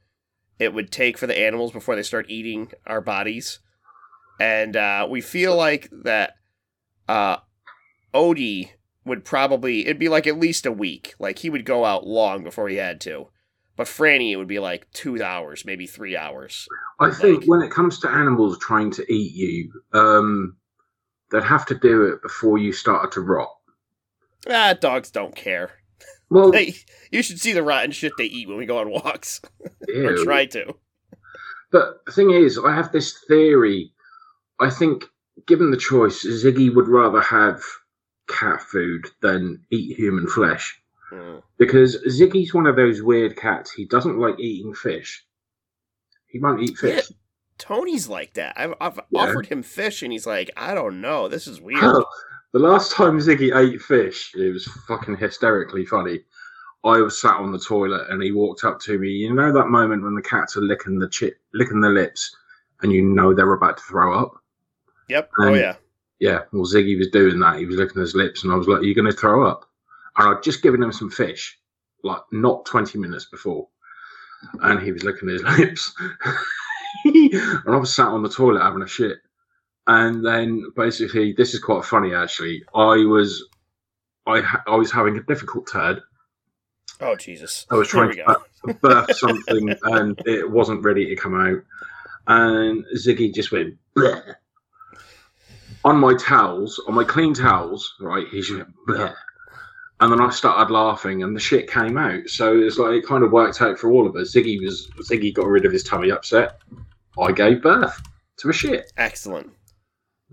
it 0.59 0.75
would 0.75 0.91
take 0.91 1.17
for 1.19 1.27
the 1.27 1.39
animals 1.39 1.73
before 1.73 1.95
they 1.97 2.03
start 2.03 2.27
eating 2.29 2.73
our 2.87 3.01
bodies, 3.01 3.61
and 4.41 4.77
uh, 4.77 5.07
we 5.09 5.21
feel 5.21 5.55
like 5.55 5.89
that 6.05 6.35
uh, 7.09 7.37
Odie 8.15 8.71
would 9.05 9.25
probably 9.25 9.83
it'd 9.83 9.99
be 9.99 10.09
like 10.09 10.27
at 10.27 10.39
least 10.39 10.67
a 10.67 10.73
week. 10.73 11.15
Like 11.19 11.39
he 11.39 11.51
would 11.51 11.65
go 11.65 11.85
out 11.85 12.07
long 12.07 12.43
before 12.43 12.69
he 12.69 12.77
had 12.77 13.01
to, 13.03 13.29
but 13.77 13.87
Franny 13.87 14.33
it 14.33 14.37
would 14.37 14.49
be 14.49 14.59
like 14.59 14.91
two 14.93 15.23
hours, 15.23 15.65
maybe 15.65 15.87
three 15.87 16.17
hours. 16.17 16.67
I 16.99 17.11
think 17.11 17.41
Like- 17.41 17.49
when 17.49 17.63
it 17.63 17.71
comes 17.71 17.99
to 18.01 18.09
animals 18.11 18.59
trying 18.59 18.91
to 18.93 19.13
eat 19.13 19.33
you, 19.35 19.71
um, 19.93 20.57
they'd 21.31 21.43
have 21.45 21.67
to 21.67 21.75
do 21.75 22.05
it 22.05 22.23
before 22.23 22.59
you 22.59 22.73
started 22.73 23.13
to 23.13 23.21
rot. 23.21 23.51
Ah, 24.49 24.75
dogs 24.79 25.11
don't 25.11 25.35
care. 25.35 25.71
Well, 26.31 26.51
They, 26.53 26.75
you 27.11 27.23
should 27.23 27.41
see 27.41 27.53
the 27.53 27.63
rotten 27.63 27.91
shit 27.93 28.13
they 28.19 28.25
eat 28.25 28.49
when 28.49 28.57
we 28.59 28.67
go 28.67 28.79
on 28.79 28.91
walks 28.91 29.41
or 29.95 30.17
try 30.25 30.47
to. 30.47 30.75
But 31.73 32.05
the 32.07 32.13
thing 32.13 32.31
is, 32.31 32.59
I 32.59 32.75
have 32.75 32.93
this 32.93 33.19
theory. 33.27 33.93
I 34.61 34.71
think 34.71 35.05
given 35.47 35.71
the 35.71 35.77
choice, 35.77 36.25
Ziggy 36.25 36.75
would 36.75 36.89
rather 36.89 37.21
have 37.21 37.61
cat 38.29 38.61
food 38.63 39.07
than 39.23 39.65
eat 39.71 39.97
human 39.97 40.27
flesh 40.29 40.81
Mm. 41.13 41.41
because 41.57 42.03
Ziggy's 42.09 42.53
one 42.53 42.67
of 42.67 42.75
those 42.75 43.01
weird 43.01 43.37
cats. 43.37 43.71
He 43.71 43.85
doesn't 43.85 44.19
like 44.19 44.41
eating 44.41 44.75
fish. 44.75 45.25
He 46.27 46.41
won't 46.41 46.61
eat 46.61 46.77
Yeah, 46.83 46.97
fish. 46.97 47.13
Tony's 47.59 48.09
like 48.09 48.35
that. 48.35 48.55
I've, 48.57 48.75
I've 48.81 49.01
Yeah. 49.11 49.21
offered 49.23 49.47
him 49.47 49.63
fish, 49.63 50.03
and 50.03 50.13
he's 50.13 50.27
like, 50.27 50.51
I 50.57 50.75
don't 50.75 51.01
know. 51.01 51.29
This 51.29 51.47
is 51.47 51.61
weird. 51.61 51.81
the 52.53 52.59
last 52.59 52.93
time 52.93 53.19
Ziggy 53.19 53.55
ate 53.57 53.81
fish, 53.83 54.33
it 54.35 54.53
was 54.53 54.67
fucking 54.87 55.17
hysterically 55.17 55.85
funny. 55.87 56.21
I 56.85 57.01
was 57.01 57.21
sat 57.21 57.35
on 57.37 57.51
the 57.51 57.59
toilet 57.59 58.07
and 58.11 58.23
he 58.23 58.31
walked 58.31 58.63
up 58.63 58.79
to 58.83 58.97
me. 58.99 59.09
You 59.09 59.35
know 59.35 59.53
that 59.53 59.67
moment 59.69 60.05
when 60.05 60.15
the 60.15 60.23
cats 60.23 60.57
are 60.57 60.61
licking 60.61 60.99
the 61.01 61.09
chip, 61.09 61.37
licking 61.53 61.81
their 61.81 61.93
lips, 61.93 62.35
and 62.83 62.93
you 62.93 63.03
know 63.03 63.35
they're 63.35 63.53
about 63.55 63.79
to 63.79 63.83
throw 63.83 64.17
up. 64.19 64.35
Yep. 65.09 65.31
Oh 65.41 65.49
Um, 65.49 65.55
yeah. 65.57 65.75
Yeah, 66.21 66.41
well, 66.53 66.65
Ziggy 66.65 66.97
was 66.97 67.09
doing 67.11 67.39
that. 67.41 67.59
He 67.59 67.67
was 67.67 67.77
licking 67.77 68.01
his 68.01 68.15
lips, 68.15 68.43
and 68.45 68.53
I 68.53 68.57
was 68.57 68.69
like, 68.69 68.79
"You're 68.79 68.89
you 68.89 68.95
going 68.95 69.11
to 69.11 69.17
throw 69.17 69.47
up?" 69.47 69.69
And 70.17 70.29
I'd 70.35 70.43
just 70.43 70.63
given 70.63 70.83
him 70.83 70.93
some 70.93 71.11
fish, 71.11 71.59
like 72.05 72.23
not 72.33 72.65
twenty 72.65 72.99
minutes 72.99 73.27
before, 73.27 73.69
and 74.63 74.81
he 74.81 74.93
was 74.93 75.03
licking 75.05 75.29
his 75.29 75.43
lips. 75.59 75.93
and 77.05 77.75
I 77.75 77.77
was 77.77 77.95
sat 77.95 78.09
on 78.09 78.23
the 78.23 78.29
toilet 78.29 78.63
having 78.63 78.83
a 78.83 78.87
shit, 78.89 79.19
and 79.87 80.25
then 80.25 80.65
basically, 80.77 81.33
this 81.33 81.55
is 81.55 81.61
quite 81.61 81.85
funny 81.85 82.15
actually. 82.15 82.65
I 82.75 83.05
was, 83.05 83.45
I, 84.27 84.41
ha- 84.41 84.63
I 84.67 84.77
was 84.77 84.91
having 84.91 85.17
a 85.17 85.23
difficult 85.23 85.69
turd. 85.71 86.03
Oh 87.01 87.17
Jesus. 87.17 87.67
I 87.71 87.75
was 87.75 87.89
trying 87.89 88.15
to 88.17 88.75
birth 88.81 89.17
something, 89.17 89.75
and 89.83 90.21
it 90.27 90.51
wasn't 90.51 90.85
ready 90.85 91.07
to 91.07 91.17
come 91.17 91.41
out. 91.41 91.63
And 92.29 92.85
Ziggy 92.97 93.33
just 93.33 93.53
went 93.53 93.77
Bleh. 93.97 94.35
on 95.85 95.99
my 95.99 96.15
towels, 96.17 96.83
on 96.89 96.95
my 96.95 97.05
clean 97.05 97.35
towels. 97.35 97.95
Right, 98.01 98.27
he 98.29 98.41
just 98.41 98.53
went 98.53 98.75
Bleh. 98.89 99.15
And 100.01 100.13
then 100.13 100.21
I 100.21 100.31
started 100.31 100.73
laughing, 100.73 101.23
and 101.23 101.35
the 101.35 101.41
shit 101.41 101.71
came 101.71 101.97
out. 101.97 102.29
So 102.29 102.59
it's 102.59 102.79
like 102.79 102.93
it 102.93 103.07
kind 103.07 103.25
of 103.25 103.33
worked 103.33 103.63
out 103.63 103.79
for 103.79 103.91
all 103.91 104.07
of 104.07 104.15
us. 104.17 104.35
Ziggy 104.35 104.63
was 104.63 104.91
Ziggy 105.03 105.33
got 105.33 105.47
rid 105.47 105.65
of 105.65 105.73
his 105.73 105.85
tummy 105.85 106.11
upset. 106.11 106.61
I 107.19 107.33
gave 107.33 107.63
birth 107.63 108.01
to 108.39 108.51
a 108.51 108.53
shit. 108.53 108.93
Excellent. 108.99 109.51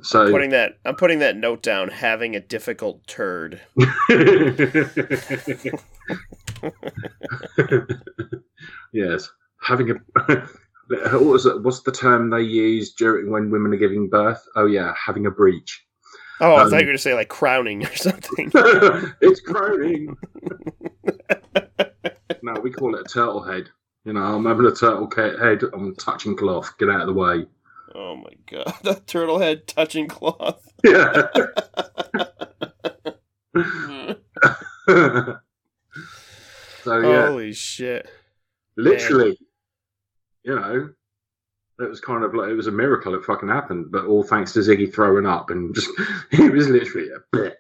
So 0.02 0.30
Putting 0.32 0.50
that. 0.50 0.80
I'm 0.86 0.96
putting 0.96 1.20
that 1.20 1.38
note 1.38 1.62
down. 1.64 1.88
Having 1.88 2.36
a 2.36 2.40
difficult 2.40 3.06
turd. 3.08 3.62
yes, 8.92 9.30
having 9.62 9.92
a 9.92 9.96
what 10.88 11.24
was 11.24 11.46
it? 11.46 11.62
What's 11.64 11.84
the 11.84 11.92
term 11.92 12.32
they 12.32 12.42
use 12.42 12.94
during 12.94 13.32
when 13.32 13.52
women 13.52 13.74
are 13.74 13.78
giving 13.78 14.10
birth? 14.10 14.44
Oh 14.56 14.66
yeah, 14.66 14.94
having 14.98 15.26
a 15.26 15.32
breach. 15.32 15.86
Oh, 16.42 16.56
I 16.56 16.64
Um, 16.64 16.70
thought 16.70 16.78
you 16.80 16.86
were 16.86 16.92
gonna 16.92 16.98
say 16.98 17.14
like 17.14 17.30
crowning 17.30 17.86
or 17.86 17.96
something. 17.96 18.52
it's 19.22 19.40
crowning. 19.42 20.18
no, 22.42 22.54
we 22.62 22.72
call 22.72 22.96
it 22.96 23.02
a 23.02 23.04
turtle 23.10 23.44
head. 23.44 23.70
You 24.06 24.14
know, 24.14 24.22
I'm 24.22 24.46
having 24.46 24.66
a 24.66 24.72
turtle 24.72 25.10
head. 25.16 25.62
I'm 25.74 25.96
touching 25.96 26.36
cloth. 26.36 26.78
Get 26.78 26.90
out 26.90 27.02
of 27.02 27.08
the 27.08 27.14
way. 27.14 27.46
Oh 27.96 28.16
my 28.16 28.32
god, 28.52 28.74
the 28.84 28.96
turtle 29.06 29.40
head 29.40 29.68
touching 29.68 30.08
cloth. 30.08 30.60
Yeah. 30.86 31.28
so 36.84 37.00
yeah, 37.00 37.28
Holy 37.28 37.54
shit. 37.54 38.10
literally, 38.76 39.38
you 40.44 40.56
know, 40.56 40.90
it 41.80 41.90
was 41.90 42.00
kind 42.00 42.24
of 42.24 42.34
like 42.34 42.50
it 42.50 42.54
was 42.56 42.68
a 42.68 42.72
miracle 42.72 43.16
it 43.16 43.24
fucking 43.24 43.50
happened, 43.50 43.92
but 43.92 44.06
all 44.06 44.24
thanks 44.24 44.54
to 44.54 44.60
Ziggy 44.60 44.92
throwing 44.94 45.26
up 45.26 45.50
and 45.50 45.74
just 45.74 45.90
it 46.32 46.52
was 46.54 46.70
literally 46.70 47.10
a 47.10 47.36
bleh. 47.36 47.54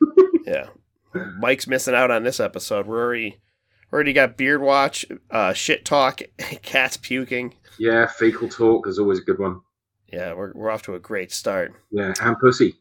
Yeah. 0.46 0.68
Mike's 1.38 1.66
missing 1.66 1.94
out 1.94 2.10
on 2.10 2.22
this 2.22 2.40
episode. 2.40 2.86
We're 2.86 3.02
already 3.04 3.38
already 3.92 4.12
got 4.14 4.36
beard 4.38 4.62
watch, 4.62 5.04
uh, 5.30 5.52
shit 5.52 5.84
talk, 5.84 6.22
cats 6.62 6.96
puking. 6.96 7.54
yeah, 7.78 8.06
fecal 8.06 8.48
talk 8.48 8.86
is 8.86 8.98
always 8.98 9.18
a 9.18 9.22
good 9.22 9.38
one. 9.38 9.60
Yeah, 10.10 10.32
we're 10.32 10.52
we're 10.54 10.70
off 10.70 10.82
to 10.82 10.94
a 10.94 10.98
great 10.98 11.32
start. 11.32 11.74
Yeah, 11.90 12.14
and 12.22 12.38
pussy. 12.38 12.76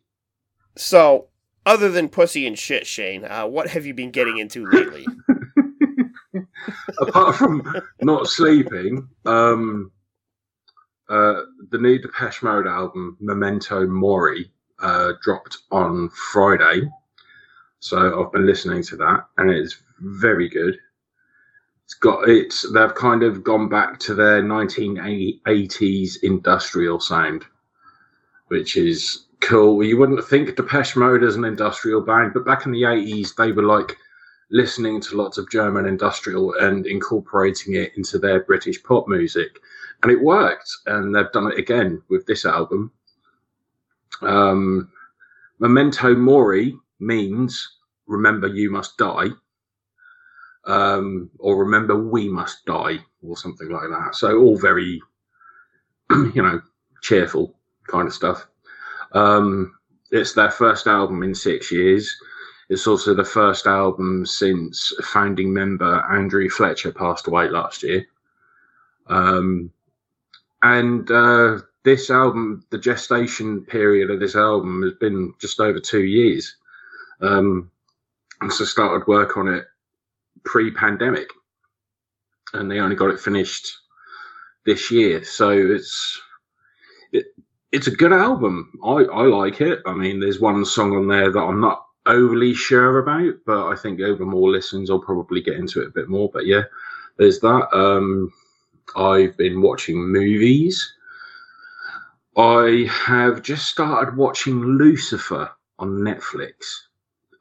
So, 0.77 1.27
other 1.65 1.89
than 1.89 2.07
pussy 2.07 2.47
and 2.47 2.57
shit, 2.57 2.87
Shane, 2.87 3.25
uh, 3.25 3.45
what 3.47 3.67
have 3.69 3.85
you 3.85 3.93
been 3.93 4.11
getting 4.11 4.37
into 4.37 4.65
lately? 4.65 5.05
Apart 6.99 7.35
from 7.35 7.81
not 8.01 8.27
sleeping, 8.27 9.07
um, 9.25 9.91
uh, 11.09 11.41
the 11.71 11.77
new 11.77 11.99
Depeche 11.99 12.43
Mode 12.43 12.67
album, 12.67 13.17
Memento 13.19 13.87
Mori, 13.87 14.51
uh, 14.79 15.13
dropped 15.21 15.57
on 15.71 16.09
Friday. 16.09 16.89
So 17.79 18.23
I've 18.23 18.31
been 18.31 18.45
listening 18.45 18.83
to 18.83 18.97
that, 18.97 19.25
and 19.37 19.49
it's 19.49 19.77
very 19.99 20.49
good. 20.49 20.77
It's 21.85 21.93
got 21.93 22.27
it's 22.27 22.69
they've 22.73 22.93
kind 22.95 23.23
of 23.23 23.43
gone 23.43 23.69
back 23.69 23.99
to 23.99 24.13
their 24.13 24.43
1980s 24.43 26.17
industrial 26.23 26.99
sound, 26.99 27.45
which 28.47 28.75
is 28.75 29.27
cool. 29.39 29.81
You 29.83 29.97
wouldn't 29.97 30.25
think 30.25 30.55
Depeche 30.55 30.97
Mode 30.97 31.23
as 31.23 31.35
an 31.35 31.45
industrial 31.45 32.01
band, 32.01 32.33
but 32.33 32.45
back 32.45 32.65
in 32.65 32.71
the 32.73 32.81
80s, 32.83 33.35
they 33.35 33.51
were 33.53 33.63
like 33.63 33.95
listening 34.49 35.01
to 35.01 35.15
lots 35.15 35.37
of 35.37 35.49
German 35.49 35.85
industrial 35.85 36.53
and 36.55 36.85
incorporating 36.85 37.75
it 37.75 37.93
into 37.95 38.17
their 38.17 38.43
British 38.43 38.81
pop 38.83 39.07
music. 39.07 39.59
And 40.03 40.11
it 40.11 40.21
worked. 40.21 40.69
And 40.85 41.13
they've 41.13 41.31
done 41.31 41.51
it 41.51 41.57
again 41.57 42.01
with 42.09 42.25
this 42.25 42.45
album. 42.45 42.91
Um, 44.21 44.91
Memento 45.59 46.15
Mori 46.15 46.77
means 46.99 47.77
remember 48.07 48.47
you 48.47 48.69
must 48.69 48.97
die. 48.97 49.29
Um, 50.65 51.29
or 51.39 51.57
remember 51.57 51.95
we 51.95 52.27
must 52.27 52.65
die, 52.65 52.99
or 53.21 53.37
something 53.37 53.69
like 53.69 53.89
that. 53.89 54.15
So 54.15 54.37
all 54.37 54.57
very, 54.57 55.01
you 56.11 56.41
know, 56.41 56.61
cheerful 57.01 57.55
kind 57.87 58.07
of 58.07 58.13
stuff. 58.13 58.47
Um, 59.13 59.73
it's 60.11 60.33
their 60.33 60.51
first 60.51 60.87
album 60.87 61.23
in 61.23 61.33
six 61.33 61.71
years. 61.71 62.13
It's 62.69 62.85
also 62.85 63.13
the 63.13 63.23
first 63.23 63.65
album 63.65 64.25
since 64.25 64.93
founding 65.03 65.53
member 65.53 66.05
Andrew 66.11 66.49
Fletcher 66.49 66.91
passed 66.91 67.27
away 67.27 67.49
last 67.49 67.83
year. 67.83 68.05
Um, 69.07 69.71
and 70.63 71.09
uh, 71.11 71.59
this 71.83 72.09
album, 72.09 72.65
the 72.69 72.77
gestation 72.77 73.63
period 73.65 74.09
of 74.09 74.19
this 74.19 74.35
album 74.35 74.81
has 74.83 74.93
been 74.93 75.33
just 75.39 75.59
over 75.59 75.79
two 75.79 76.03
years. 76.03 76.55
Um, 77.21 77.71
and 78.41 78.51
so 78.51 78.65
started 78.65 79.07
work 79.07 79.37
on 79.37 79.47
it 79.47 79.65
pre-pandemic, 80.43 81.29
and 82.53 82.69
they 82.69 82.79
only 82.79 82.95
got 82.95 83.09
it 83.09 83.19
finished 83.19 83.67
this 84.65 84.91
year. 84.91 85.23
So 85.23 85.49
it's 85.49 86.21
it, 87.11 87.25
it's 87.71 87.87
a 87.87 87.95
good 87.95 88.13
album. 88.13 88.71
I, 88.83 89.03
I 89.03 89.23
like 89.23 89.61
it. 89.61 89.79
I 89.85 89.93
mean, 89.93 90.19
there's 90.19 90.39
one 90.39 90.65
song 90.65 90.95
on 90.95 91.07
there 91.07 91.31
that 91.31 91.39
I'm 91.39 91.59
not 91.59 91.83
overly 92.05 92.53
sure 92.53 92.99
about, 92.99 93.33
but 93.45 93.67
I 93.67 93.75
think 93.75 93.99
over 93.99 94.25
more 94.25 94.49
listens, 94.49 94.89
I'll 94.89 94.99
probably 94.99 95.41
get 95.41 95.55
into 95.55 95.81
it 95.81 95.87
a 95.87 95.91
bit 95.91 96.09
more. 96.09 96.29
But 96.31 96.45
yeah, 96.45 96.63
there's 97.17 97.39
that. 97.39 97.67
Um, 97.73 98.31
I've 98.95 99.35
been 99.37 99.61
watching 99.61 99.97
movies. 100.11 100.93
I 102.35 102.87
have 102.91 103.41
just 103.41 103.67
started 103.67 104.15
watching 104.15 104.61
Lucifer 104.61 105.49
on 105.79 105.89
Netflix. 105.99 106.51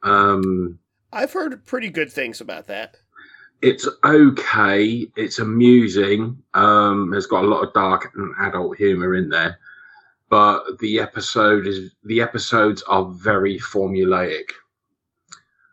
Um, 0.03 0.79
I've 1.13 1.33
heard 1.33 1.65
pretty 1.65 1.89
good 1.89 2.11
things 2.11 2.41
about 2.41 2.67
that. 2.67 2.97
it's 3.61 3.87
okay. 4.03 5.07
It's 5.15 5.39
amusing. 5.39 6.41
Um, 6.53 7.13
it's 7.13 7.25
got 7.25 7.43
a 7.43 7.47
lot 7.47 7.63
of 7.63 7.73
dark 7.73 8.11
and 8.15 8.33
adult 8.39 8.77
humor 8.77 9.15
in 9.15 9.29
there, 9.29 9.59
but 10.29 10.77
the 10.79 10.99
episode 10.99 11.65
is 11.67 11.91
the 12.03 12.21
episodes 12.21 12.83
are 12.83 13.05
very 13.05 13.57
formulaic. 13.59 14.49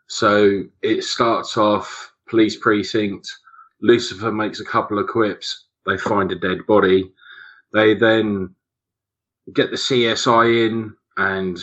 So 0.07 0.63
it 0.81 1.03
starts 1.03 1.57
off 1.57 2.13
police 2.27 2.57
precinct. 2.57 3.31
Lucifer 3.81 4.31
makes 4.31 4.59
a 4.59 4.65
couple 4.65 4.99
of 4.99 5.07
quips. 5.07 5.65
They 5.85 5.97
find 5.97 6.31
a 6.31 6.35
dead 6.35 6.65
body. 6.67 7.11
They 7.73 7.93
then 7.93 8.55
get 9.53 9.69
the 9.69 9.77
CSI 9.77 10.67
in 10.67 10.95
and 11.17 11.59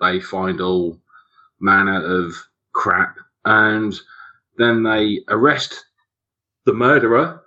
they 0.00 0.20
find 0.20 0.60
all 0.60 0.98
manner 1.60 2.02
of 2.04 2.34
crap. 2.72 3.16
And 3.44 3.94
then 4.56 4.82
they 4.82 5.20
arrest 5.28 5.84
the 6.64 6.72
murderer 6.72 7.42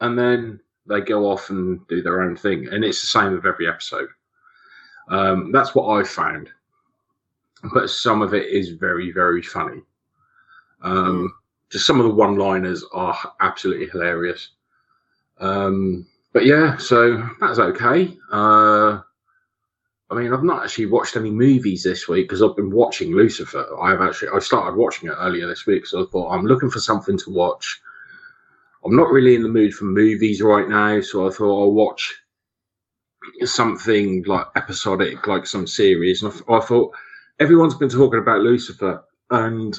and 0.00 0.18
then 0.18 0.60
they 0.86 1.00
go 1.00 1.30
off 1.30 1.50
and 1.50 1.86
do 1.88 2.02
their 2.02 2.22
own 2.22 2.36
thing. 2.36 2.68
And 2.68 2.84
it's 2.84 3.00
the 3.00 3.06
same 3.06 3.32
with 3.32 3.46
every 3.46 3.68
episode. 3.68 4.08
Um, 5.08 5.52
that's 5.52 5.74
what 5.74 5.88
I've 5.88 6.08
found. 6.08 6.48
But 7.72 7.90
some 7.90 8.22
of 8.22 8.34
it 8.34 8.46
is 8.46 8.70
very, 8.70 9.10
very 9.10 9.42
funny. 9.42 9.82
Um, 10.82 11.32
Just 11.74 11.88
some 11.88 11.98
of 11.98 12.06
the 12.06 12.14
one 12.14 12.36
liners 12.36 12.84
are 12.92 13.18
absolutely 13.40 13.88
hilarious. 13.88 14.50
Um, 15.40 16.06
but 16.32 16.46
yeah, 16.46 16.76
so 16.76 17.28
that's 17.40 17.58
okay. 17.58 18.16
Uh, 18.30 19.00
I 20.08 20.14
mean, 20.14 20.32
I've 20.32 20.44
not 20.44 20.62
actually 20.62 20.86
watched 20.86 21.16
any 21.16 21.32
movies 21.32 21.82
this 21.82 22.06
week 22.06 22.28
because 22.28 22.44
I've 22.44 22.54
been 22.54 22.70
watching 22.70 23.10
Lucifer. 23.10 23.66
I've 23.82 24.00
actually 24.00 24.28
I 24.32 24.38
started 24.38 24.76
watching 24.76 25.08
it 25.08 25.16
earlier 25.18 25.48
this 25.48 25.66
week, 25.66 25.84
so 25.84 26.04
I 26.04 26.06
thought 26.12 26.30
I'm 26.30 26.46
looking 26.46 26.70
for 26.70 26.78
something 26.78 27.18
to 27.18 27.30
watch. 27.30 27.82
I'm 28.84 28.94
not 28.94 29.10
really 29.10 29.34
in 29.34 29.42
the 29.42 29.48
mood 29.48 29.74
for 29.74 29.86
movies 29.86 30.40
right 30.40 30.68
now, 30.68 31.00
so 31.00 31.26
I 31.26 31.32
thought 31.32 31.60
I'll 31.60 31.72
watch 31.72 32.14
something 33.42 34.22
like 34.28 34.46
episodic, 34.54 35.26
like 35.26 35.44
some 35.44 35.66
series. 35.66 36.22
And 36.22 36.32
I, 36.48 36.54
I 36.54 36.60
thought 36.60 36.94
everyone's 37.40 37.74
been 37.74 37.88
talking 37.88 38.20
about 38.20 38.42
Lucifer, 38.42 39.02
and 39.30 39.76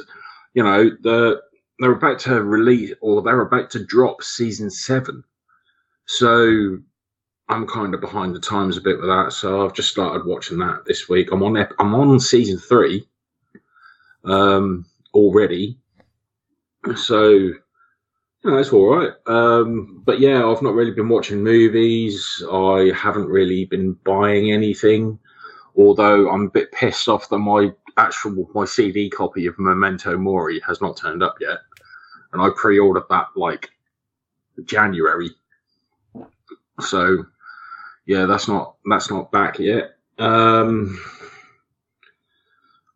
you 0.56 0.62
know 0.62 0.92
the 1.04 1.42
they're 1.80 1.92
about 1.92 2.20
to 2.20 2.44
release 2.44 2.94
or 3.02 3.22
they're 3.22 3.42
about 3.42 3.70
to 3.72 3.84
drop 3.84 4.24
season 4.24 4.70
seven. 4.70 5.24
So 6.06 6.78
I'm 7.50 7.68
kind 7.68 7.94
of 7.94 8.02
behind 8.02 8.36
the 8.36 8.40
times 8.40 8.78
a 8.78 8.82
bit 8.82 9.00
with 9.00 9.10
that. 9.10 9.34
So 9.34 9.66
I've 9.66 9.74
just 9.74 9.92
started 9.92 10.26
watching 10.26 10.58
that 10.60 10.86
this 10.86 11.10
week. 11.10 11.32
I'm 11.32 11.44
on 11.44 11.58
I'm 11.80 11.96
on 11.96 12.20
season 12.20 12.58
three 12.58 13.08
um, 14.24 14.86
already. 15.14 15.78
So 16.96 17.30
you 18.46 18.52
know, 18.52 18.58
that's 18.58 18.72
all 18.72 18.96
right. 18.96 19.12
Um, 19.26 20.04
but 20.06 20.20
yeah, 20.20 20.46
I've 20.46 20.62
not 20.62 20.76
really 20.76 20.92
been 20.92 21.10
watching 21.10 21.44
movies. 21.44 22.44
I 22.52 22.92
haven't 22.96 23.28
really 23.28 23.66
been 23.66 23.94
buying 24.06 24.52
anything. 24.52 25.20
Although 25.76 26.30
I'm 26.30 26.46
a 26.46 26.52
bit 26.52 26.72
pissed 26.72 27.10
off 27.10 27.28
that 27.30 27.40
my 27.40 27.72
actual 27.98 28.50
my 28.54 28.66
CD 28.66 29.10
copy 29.10 29.46
of 29.48 29.58
Memento 29.58 30.18
Mori 30.18 30.60
has 30.68 30.82
not 30.82 30.98
turned 30.98 31.24
up 31.24 31.36
yet, 31.40 31.60
and 32.34 32.42
I 32.42 32.50
pre-ordered 32.56 33.06
that 33.10 33.28
like 33.36 33.70
January. 34.66 35.32
So 36.82 37.26
yeah, 38.06 38.26
that's 38.26 38.48
not 38.48 38.76
that's 38.86 39.10
not 39.10 39.32
back 39.32 39.60
yet. 39.60 39.96
Um, 40.18 41.00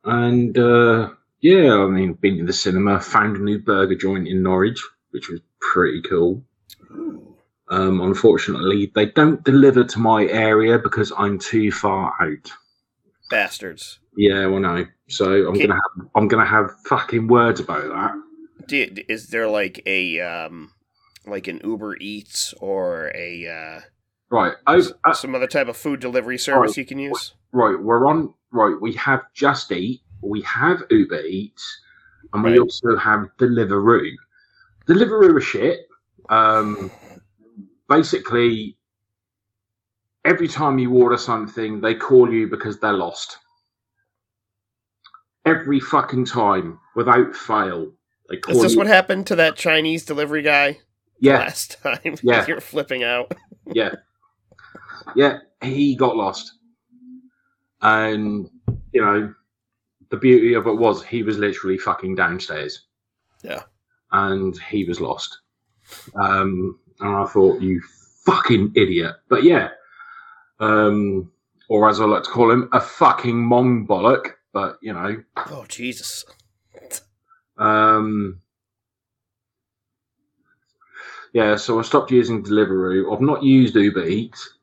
and 0.03 0.57
uh, 0.57 1.09
yeah, 1.41 1.73
I 1.73 1.87
mean, 1.87 2.13
been 2.13 2.37
to 2.39 2.45
the 2.45 2.53
cinema, 2.53 2.99
found 2.99 3.37
a 3.37 3.39
new 3.39 3.59
burger 3.59 3.95
joint 3.95 4.27
in 4.27 4.43
Norwich, 4.43 4.81
which 5.11 5.29
was 5.29 5.39
pretty 5.59 6.01
cool. 6.01 6.43
Um, 7.69 8.01
unfortunately, 8.01 8.91
they 8.95 9.07
don't 9.07 9.43
deliver 9.43 9.83
to 9.83 9.99
my 9.99 10.25
area 10.25 10.79
because 10.79 11.13
I'm 11.17 11.37
too 11.37 11.71
far 11.71 12.13
out. 12.19 12.51
Bastards. 13.29 13.99
Yeah, 14.15 14.47
well, 14.47 14.59
no. 14.59 14.85
So 15.07 15.25
I'm 15.47 15.47
Okay. 15.55 15.67
gonna 15.67 15.75
have 15.75 16.07
I'm 16.15 16.27
gonna 16.27 16.45
have 16.45 16.71
fucking 16.85 17.27
words 17.27 17.59
about 17.59 17.87
that. 17.87 18.67
Do 18.67 18.87
is 19.07 19.29
there 19.29 19.47
like 19.47 19.81
a 19.85 20.19
um 20.19 20.71
like 21.25 21.47
an 21.47 21.61
Uber 21.63 21.97
Eats 21.99 22.53
or 22.59 23.11
a 23.15 23.47
uh, 23.47 23.79
Right. 24.31 24.53
Oh, 24.67 24.81
uh, 25.05 25.13
some 25.13 25.33
other 25.33 25.47
type 25.47 25.67
of 25.67 25.77
food 25.77 25.99
delivery 25.99 26.37
service 26.37 26.77
you 26.77 26.85
can 26.85 26.99
use? 26.99 27.33
right. 27.51 27.79
We're 27.79 28.05
on. 28.07 28.33
Right. 28.51 28.75
We 28.79 28.93
have 28.93 29.21
Just 29.33 29.71
Eat. 29.71 30.01
We 30.21 30.41
have 30.41 30.83
Uber 30.89 31.21
Eats, 31.21 31.81
and 32.33 32.43
we 32.43 32.59
also 32.59 32.95
have 32.97 33.29
Deliveroo. 33.37 34.11
Deliveroo 34.87 35.35
are 35.35 35.41
shit. 35.41 35.87
Um, 36.29 36.91
basically, 37.87 38.75
every 40.29 40.47
time 40.47 40.77
you 40.79 40.93
order 40.93 41.17
something, 41.17 41.81
they 41.81 41.95
call 41.95 42.31
you 42.31 42.47
because 42.47 42.79
they're 42.79 42.93
lost. 42.93 43.37
Every 45.45 45.79
fucking 45.79 46.25
time, 46.25 46.79
without 46.95 47.35
fail, 47.35 47.91
they 48.29 48.37
call 48.37 48.55
Is 48.55 48.61
this 48.61 48.71
you. 48.73 48.77
what 48.77 48.87
happened 48.87 49.25
to 49.27 49.35
that 49.37 49.55
Chinese 49.55 50.05
delivery 50.05 50.43
guy 50.43 50.77
yeah, 51.19 51.39
last 51.39 51.81
time? 51.81 52.15
Yeah. 52.23 52.45
you 52.47 52.55
were 52.55 52.61
flipping 52.61 53.03
out. 53.03 53.33
yeah, 53.65 53.95
yeah. 55.15 55.39
He 55.61 55.95
got 55.95 56.15
lost, 56.15 56.53
and 57.81 58.49
you 58.93 59.01
know, 59.01 59.33
the 60.11 60.17
beauty 60.17 60.53
of 60.53 60.67
it 60.67 60.77
was 60.77 61.03
he 61.03 61.23
was 61.23 61.37
literally 61.37 61.77
fucking 61.77 62.15
downstairs. 62.15 62.85
Yeah. 63.41 63.63
and 64.11 64.57
he 64.69 64.83
was 64.83 64.99
lost. 64.99 65.39
Um, 66.15 66.77
and 66.99 67.15
I 67.15 67.25
thought, 67.25 67.61
you 67.61 67.81
fucking 68.25 68.73
idiot. 68.75 69.15
But 69.29 69.43
yeah, 69.43 69.69
um, 70.59 71.31
or 71.69 71.89
as 71.89 71.99
I 72.01 72.05
like 72.05 72.23
to 72.23 72.29
call 72.29 72.51
him, 72.51 72.69
a 72.73 72.79
fucking 72.81 73.35
mong 73.35 73.87
bollock. 73.87 74.31
But 74.53 74.79
you 74.81 74.93
know, 74.93 75.23
Oh 75.37 75.65
Jesus! 75.67 76.25
um, 77.57 78.41
yeah. 81.33 81.55
So 81.55 81.79
I 81.79 81.83
stopped 81.83 82.11
using 82.11 82.43
Deliveroo. 82.43 83.13
I've 83.13 83.21
not 83.21 83.43
used 83.43 83.75
Uber 83.75 84.05
Eats, 84.07 84.53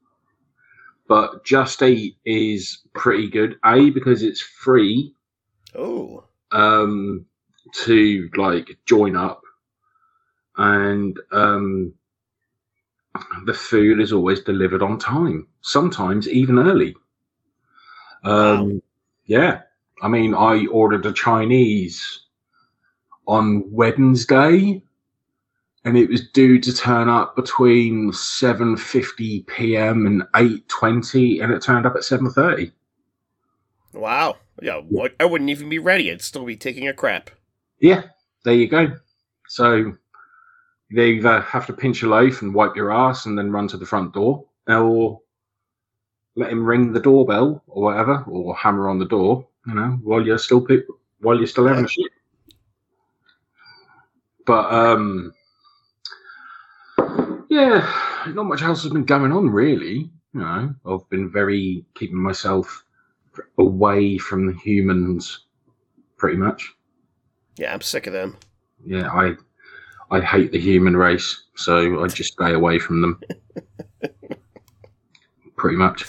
but 1.09 1.45
Just 1.45 1.83
Eat 1.83 2.17
is 2.25 2.81
pretty 2.95 3.29
good. 3.31 3.59
A 3.65 3.91
because 3.91 4.23
it's 4.23 4.41
free 4.41 5.15
Oh, 5.75 6.25
um, 6.53 7.27
to 7.85 8.29
like 8.37 8.77
join 8.87 9.15
up, 9.15 9.43
and 10.57 11.19
um, 11.33 11.93
the 13.45 13.55
food 13.55 14.01
is 14.01 14.13
always 14.13 14.41
delivered 14.41 14.83
on 14.83 14.99
time. 14.99 15.47
Sometimes 15.63 16.29
even 16.29 16.59
early. 16.59 16.95
Um, 18.25 18.71
Wow. 18.75 18.81
Yeah, 19.27 19.63
I 20.03 20.09
mean, 20.09 20.35
I 20.35 20.67
ordered 20.67 21.05
a 21.07 21.13
Chinese 21.13 22.21
on 23.27 23.65
Wednesday, 23.73 24.81
and 25.85 25.97
it 25.99 26.09
was 26.09 26.29
due 26.31 26.61
to 26.61 26.73
turn 26.73 27.09
up 27.09 27.35
between 27.35 28.13
seven 28.13 28.77
fifty 28.77 29.43
p.m. 29.43 30.07
and 30.07 30.23
eight 30.37 30.69
twenty, 30.69 31.41
and 31.41 31.53
it 31.53 31.63
turned 31.63 31.87
up 31.87 31.97
at 31.97 32.05
seven 32.05 32.31
thirty. 32.31 32.73
wow! 33.93 34.37
Yeah, 34.63 34.77
what? 34.77 35.15
I 35.19 35.25
wouldn't 35.25 35.51
even 35.51 35.69
be 35.69 35.79
ready. 35.79 36.11
I'd 36.11 36.23
still 36.23 36.45
be 36.45 36.57
taking 36.57 36.87
a 36.89 36.95
crap. 36.95 37.31
Yeah, 37.81 38.03
there 38.45 38.55
you 38.55 38.69
go. 38.69 38.89
So 39.49 39.97
you 40.89 41.03
either 41.03 41.41
have 41.41 41.67
to 41.67 41.73
pinch 41.73 42.03
a 42.03 42.07
loaf 42.09 42.43
and 42.43 42.55
wipe 42.55 42.77
your 42.77 42.93
ass 42.93 43.27
and 43.27 43.37
then 43.39 43.51
run 43.51 43.69
to 43.69 43.77
the 43.77 43.87
front 43.87 44.13
door, 44.15 44.45
or 44.69 45.21
let 46.37 46.51
him 46.51 46.65
ring 46.65 46.93
the 46.93 47.01
doorbell 47.01 47.63
or 47.67 47.83
whatever, 47.83 48.23
or 48.29 48.55
hammer 48.57 48.89
on 48.89 48.99
the 48.99 49.05
door. 49.07 49.47
You 49.67 49.75
know, 49.75 49.99
while 50.03 50.25
you're 50.25 50.39
still 50.39 50.61
pe- 50.61 50.83
while 51.21 51.37
you're 51.37 51.47
still 51.47 51.67
having 51.67 51.85
a 51.87 51.89
shit. 51.89 52.13
But 54.47 54.73
um, 54.73 55.33
yeah, 57.49 58.23
not 58.29 58.45
much 58.45 58.63
else 58.63 58.83
has 58.85 58.93
been 58.93 59.05
going 59.05 59.33
on 59.33 59.51
really. 59.51 60.11
You 60.35 60.41
know, 60.41 60.75
I've 60.87 61.09
been 61.11 61.31
very 61.31 61.85
keeping 61.95 62.19
myself 62.19 62.85
away 63.59 64.19
from 64.19 64.47
the 64.47 64.53
humans, 64.53 65.41
pretty 66.17 66.37
much 66.37 66.75
Yeah, 67.57 67.73
I'm 67.75 67.81
sick 67.81 68.07
of 68.07 68.13
them. 68.13 68.37
yeah, 68.85 69.11
I 69.11 69.37
I 70.11 70.21
hate 70.21 70.53
the 70.53 70.61
human 70.61 70.97
race, 70.97 71.45
so 71.57 72.03
I 72.03 72.09
just 72.09 72.35
stay 72.35 72.53
away 72.53 72.79
from 72.79 73.01
them. 73.01 73.21
Pretty 75.57 75.77
much. 75.77 76.05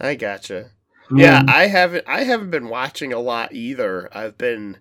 I 0.00 0.14
gotcha. 0.14 0.70
Yeah, 1.14 1.42
I 1.46 1.66
haven't. 1.66 2.04
I 2.08 2.24
haven't 2.24 2.50
been 2.50 2.68
watching 2.68 3.12
a 3.12 3.20
lot 3.20 3.52
either. 3.52 4.08
I've 4.16 4.38
been, 4.38 4.78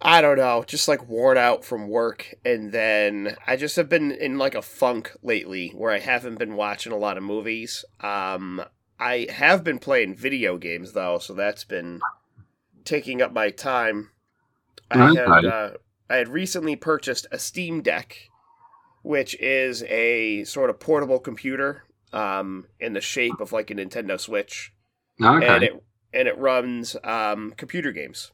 I 0.00 0.20
don't 0.20 0.36
know, 0.36 0.64
just 0.66 0.88
like 0.88 1.08
worn 1.08 1.38
out 1.38 1.64
from 1.64 1.88
work, 1.88 2.34
and 2.44 2.72
then 2.72 3.36
I 3.46 3.56
just 3.56 3.76
have 3.76 3.88
been 3.88 4.10
in 4.10 4.36
like 4.36 4.54
a 4.54 4.62
funk 4.62 5.12
lately 5.22 5.70
where 5.70 5.92
I 5.92 6.00
haven't 6.00 6.38
been 6.38 6.56
watching 6.56 6.92
a 6.92 6.98
lot 6.98 7.16
of 7.16 7.22
movies. 7.22 7.84
Um, 8.00 8.62
I 8.98 9.28
have 9.30 9.62
been 9.62 9.78
playing 9.78 10.16
video 10.16 10.58
games 10.58 10.92
though, 10.92 11.18
so 11.18 11.34
that's 11.34 11.64
been 11.64 12.00
taking 12.84 13.22
up 13.22 13.32
my 13.32 13.50
time. 13.50 14.10
I 14.90 15.14
had 15.14 15.44
uh, 15.44 15.70
I 16.08 16.16
had 16.16 16.28
recently 16.28 16.76
purchased 16.76 17.26
a 17.32 17.38
Steam 17.38 17.82
Deck, 17.82 18.30
which 19.02 19.34
is 19.40 19.82
a 19.84 20.44
sort 20.44 20.70
of 20.70 20.80
portable 20.80 21.18
computer, 21.18 21.84
um, 22.12 22.66
in 22.80 22.92
the 22.92 23.00
shape 23.00 23.40
of 23.40 23.52
like 23.52 23.70
a 23.70 23.74
Nintendo 23.74 24.18
Switch 24.18 24.72
okay, 25.22 25.46
and 25.46 25.62
it 25.64 25.84
and 26.12 26.28
it 26.28 26.38
runs 26.38 26.96
um, 27.04 27.52
computer 27.56 27.92
games, 27.92 28.32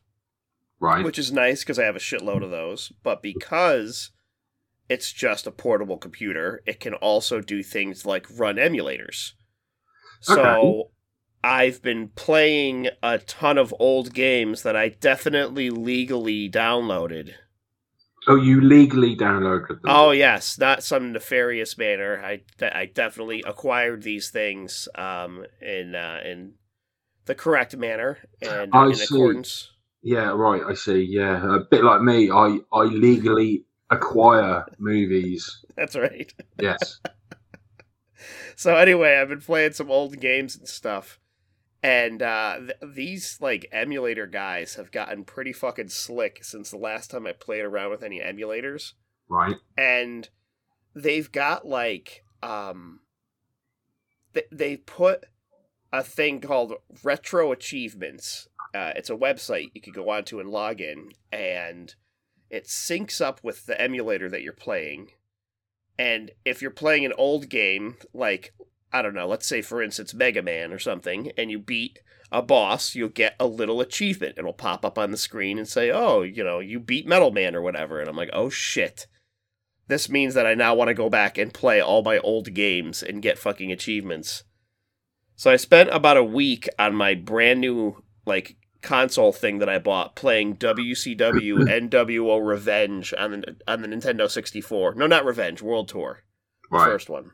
right. 0.79 1.05
which 1.05 1.19
is 1.19 1.33
nice 1.33 1.61
because 1.61 1.79
I 1.79 1.85
have 1.85 1.97
a 1.97 2.01
shitload 2.01 2.45
of 2.45 2.51
those. 2.51 2.93
But 3.03 3.23
because 3.23 4.11
it's 4.89 5.13
just 5.13 5.47
a 5.47 5.51
portable 5.51 5.97
computer, 5.97 6.63
it 6.67 6.79
can 6.79 6.95
also 6.95 7.41
do 7.41 7.63
things 7.63 8.07
like 8.07 8.27
run 8.39 8.57
emulators. 8.57 9.33
So 10.21 10.41
Okay. 10.41 10.83
I've 11.45 11.83
been 11.83 12.09
playing 12.09 12.89
a 13.03 13.19
ton 13.19 13.59
of 13.59 13.75
old 13.81 14.15
games 14.15 14.63
that 14.63 14.77
I 14.77 14.91
definitely 14.91 15.71
legally 15.71 16.49
downloaded. 16.49 17.33
Oh, 18.29 18.37
you 18.37 18.61
legally 18.61 19.17
downloaded 19.17 19.83
them? 19.83 19.97
Oh 19.97 20.11
yes, 20.13 20.59
not 20.59 20.83
some 20.85 21.13
nefarious 21.13 21.77
manner. 21.77 22.23
I 22.25 22.43
I 22.61 22.87
definitely 22.87 23.43
acquired 23.47 24.03
these 24.03 24.31
things 24.31 24.89
um, 24.95 25.45
in 25.61 25.95
uh, 25.95 26.21
in 26.25 26.55
the 27.27 27.35
correct 27.35 27.77
manner 27.77 28.19
and 28.41 28.73
I 28.73 28.87
in 28.87 28.95
see. 28.95 29.05
accordance. 29.05 29.71
yeah, 30.03 30.31
right. 30.31 30.63
I 30.69 30.75
see. 30.75 31.03
Yeah, 31.03 31.57
a 31.57 31.61
bit 31.61 31.85
like 31.85 32.03
me. 32.03 32.31
I 32.31 32.59
I 32.73 32.85
legally 32.85 33.65
acquire 33.91 34.67
movies. 34.79 35.65
That's 35.77 35.97
right. 35.97 36.33
Yes. 36.59 37.01
So 38.55 38.77
anyway, 38.77 39.17
I've 39.17 39.29
been 39.29 39.41
playing 39.41 39.73
some 39.73 39.91
old 39.91 40.21
games 40.21 40.57
and 40.57 40.69
stuff, 40.69 41.19
And 41.83 42.23
uh, 42.23 42.59
th- 42.59 42.95
these 42.95 43.39
like 43.41 43.69
emulator 43.73 44.27
guys 44.27 44.75
have 44.77 44.93
gotten 44.93 45.25
pretty 45.25 45.53
fucking 45.53 45.89
slick 45.89 46.45
since 46.45 46.71
the 46.71 46.77
last 46.77 47.11
time 47.11 47.27
I 47.27 47.33
played 47.33 47.65
around 47.65 47.91
with 47.91 48.03
any 48.03 48.21
emulators. 48.21 48.93
Right. 49.29 49.57
And 49.77 50.29
they've 50.95 51.31
got 51.33 51.67
like 51.67 52.25
um 52.43 53.01
they 54.33 54.45
they 54.53 54.77
put 54.77 55.25
a 55.93 56.03
thing 56.03 56.41
called 56.41 56.75
retro 57.03 57.53
achievements. 57.53 58.49
Uh, 58.75 58.93
it's 58.97 59.11
a 59.11 59.17
website 59.17 59.71
you 59.75 59.81
can 59.81 59.93
go 59.93 60.09
onto 60.09 60.41
and 60.41 60.49
log 60.49 60.81
in, 60.81 61.11
and 61.31 61.95
it 62.49 62.67
syncs 62.67 63.21
up 63.21 63.41
with 63.43 63.67
the 63.67 63.79
emulator 63.81 64.31
that 64.31 64.43
you're 64.43 64.53
playing. 64.53 65.09
And 65.99 66.31
if 66.45 66.63
you're 66.63 66.71
playing 66.71 67.05
an 67.05 67.13
old 67.19 67.49
game, 67.51 67.97
like 68.15 68.55
I 68.93 69.03
don't 69.03 69.15
know, 69.15 69.27
let's 69.27 69.47
say 69.47 69.63
for 69.63 69.83
instance 69.83 70.13
Mega 70.15 70.43
Man 70.43 70.73
or 70.73 70.79
something, 70.79 71.33
and 71.39 71.51
you 71.51 71.59
beat 71.59 71.99
a 72.31 72.43
boss, 72.43 72.95
you'll 72.95 73.09
get 73.11 73.35
a 73.39 73.47
little 73.47 73.81
achievement. 73.81 74.37
It'll 74.39 74.53
pop 74.53 74.85
up 74.85 74.99
on 74.99 75.11
the 75.11 75.17
screen 75.17 75.59
and 75.59 75.69
say, 75.69 75.91
"Oh, 75.91 76.23
you 76.23 76.43
know, 76.43 76.61
you 76.61 76.81
beat 76.81 77.07
Metal 77.07 77.31
Man 77.31 77.55
or 77.55 77.61
whatever." 77.63 78.01
And 78.01 78.09
I'm 78.09 78.17
like, 78.17 78.31
"Oh 78.33 78.49
shit." 78.51 79.07
This 79.89 80.09
means 80.09 80.33
that 80.35 80.47
I 80.47 80.55
now 80.55 80.75
want 80.75 80.89
to 80.89 80.95
go 80.95 81.11
back 81.11 81.37
and 81.37 81.53
play 81.53 81.81
all 81.81 82.03
my 82.03 82.19
old 82.19 82.55
games 82.55 83.03
and 83.03 83.21
get 83.21 83.39
fucking 83.39 83.71
achievements. 83.73 84.45
So 85.35 85.51
I 85.51 85.57
spent 85.57 85.91
about 85.93 86.17
a 86.17 86.25
week 86.25 86.69
on 86.79 86.95
my 86.95 87.15
brand 87.15 87.61
new 87.61 88.03
like 88.25 88.57
console 88.81 89.33
thing 89.33 89.59
that 89.59 89.69
I 89.69 89.79
bought 89.79 90.17
playing 90.17 90.57
WCW 90.57 91.59
NWO 91.91 92.47
Revenge 92.47 93.13
on 93.19 93.33
the 93.33 93.57
on 93.69 93.83
the 93.83 93.89
Nintendo 93.89 94.31
64. 94.31 94.95
No, 94.95 95.07
not 95.07 95.25
Revenge, 95.25 95.61
World 95.61 95.89
Tour. 95.89 96.21
The 96.71 96.79
Right. 96.79 96.87
first 96.87 97.11
one. 97.11 97.33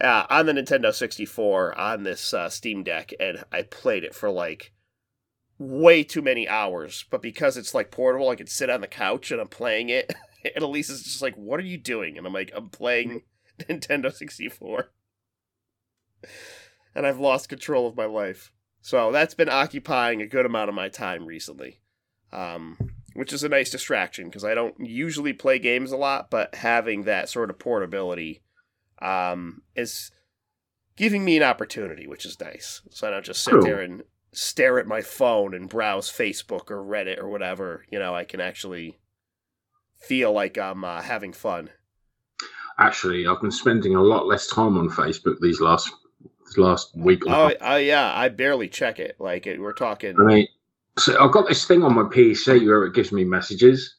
Uh, 0.00 0.26
on 0.28 0.46
the 0.46 0.52
Nintendo 0.52 0.92
64 0.92 1.78
on 1.78 2.02
this 2.02 2.34
uh, 2.34 2.48
Steam 2.48 2.82
Deck, 2.82 3.12
and 3.20 3.44
I 3.52 3.62
played 3.62 4.02
it 4.02 4.14
for 4.14 4.28
like 4.28 4.72
way 5.58 6.02
too 6.02 6.22
many 6.22 6.48
hours. 6.48 7.04
But 7.10 7.22
because 7.22 7.56
it's 7.56 7.74
like 7.74 7.90
portable, 7.90 8.28
I 8.28 8.34
can 8.34 8.48
sit 8.48 8.70
on 8.70 8.80
the 8.80 8.88
couch 8.88 9.30
and 9.30 9.40
I'm 9.40 9.48
playing 9.48 9.88
it. 9.88 10.14
And 10.54 10.62
Elise 10.62 10.90
is 10.90 11.02
just 11.02 11.22
like, 11.22 11.34
"What 11.36 11.58
are 11.58 11.62
you 11.62 11.78
doing?" 11.78 12.18
And 12.18 12.26
I'm 12.26 12.32
like, 12.34 12.52
"I'm 12.54 12.68
playing 12.68 13.22
Nintendo 13.60 14.12
64." 14.12 14.90
And 16.94 17.06
I've 17.06 17.18
lost 17.18 17.48
control 17.48 17.88
of 17.88 17.96
my 17.96 18.04
life. 18.04 18.52
So 18.82 19.10
that's 19.10 19.32
been 19.32 19.48
occupying 19.48 20.20
a 20.20 20.26
good 20.26 20.44
amount 20.44 20.68
of 20.68 20.74
my 20.74 20.90
time 20.90 21.24
recently, 21.24 21.80
um, 22.30 22.76
which 23.14 23.32
is 23.32 23.42
a 23.42 23.48
nice 23.48 23.70
distraction 23.70 24.26
because 24.26 24.44
I 24.44 24.54
don't 24.54 24.74
usually 24.78 25.32
play 25.32 25.58
games 25.58 25.90
a 25.90 25.96
lot, 25.96 26.30
but 26.30 26.54
having 26.54 27.04
that 27.04 27.30
sort 27.30 27.48
of 27.48 27.58
portability 27.58 28.42
um, 29.04 29.62
is 29.76 30.10
giving 30.96 31.24
me 31.24 31.36
an 31.36 31.42
opportunity, 31.42 32.06
which 32.06 32.24
is 32.24 32.40
nice. 32.40 32.80
So 32.90 33.06
I 33.06 33.10
don't 33.10 33.24
just 33.24 33.44
sit 33.44 33.52
Cool. 33.52 33.62
there 33.62 33.80
and 33.80 34.02
stare 34.32 34.78
at 34.78 34.86
my 34.86 35.00
phone 35.00 35.54
and 35.54 35.68
browse 35.68 36.10
Facebook 36.10 36.70
or 36.70 36.82
Reddit 36.82 37.18
or 37.18 37.28
whatever. 37.28 37.84
You 37.90 37.98
know, 37.98 38.14
I 38.14 38.24
can 38.24 38.40
actually 38.40 38.98
feel 40.00 40.32
like 40.32 40.58
I'm 40.58 40.84
uh, 40.84 41.02
having 41.02 41.32
fun. 41.32 41.70
Actually, 42.78 43.26
I've 43.26 43.40
been 43.40 43.50
spending 43.52 43.94
a 43.94 44.02
lot 44.02 44.26
less 44.26 44.48
time 44.48 44.76
on 44.76 44.88
Facebook 44.88 45.36
these 45.40 45.60
last 45.60 45.92
this 46.46 46.58
last 46.58 46.90
week. 46.96 47.22
Oh, 47.26 47.52
oh 47.60 47.76
yeah, 47.76 48.12
I 48.14 48.28
barely 48.28 48.68
check 48.68 48.98
it. 48.98 49.16
Like 49.20 49.46
it, 49.46 49.60
we're 49.60 49.72
talking. 49.72 50.16
I 50.18 50.24
mean, 50.24 50.48
so 50.98 51.16
I've 51.24 51.30
got 51.32 51.46
this 51.48 51.64
thing 51.66 51.82
on 51.84 51.94
my 51.94 52.02
PC 52.02 52.66
where 52.66 52.84
it 52.84 52.94
gives 52.94 53.12
me 53.12 53.24
messages 53.24 53.96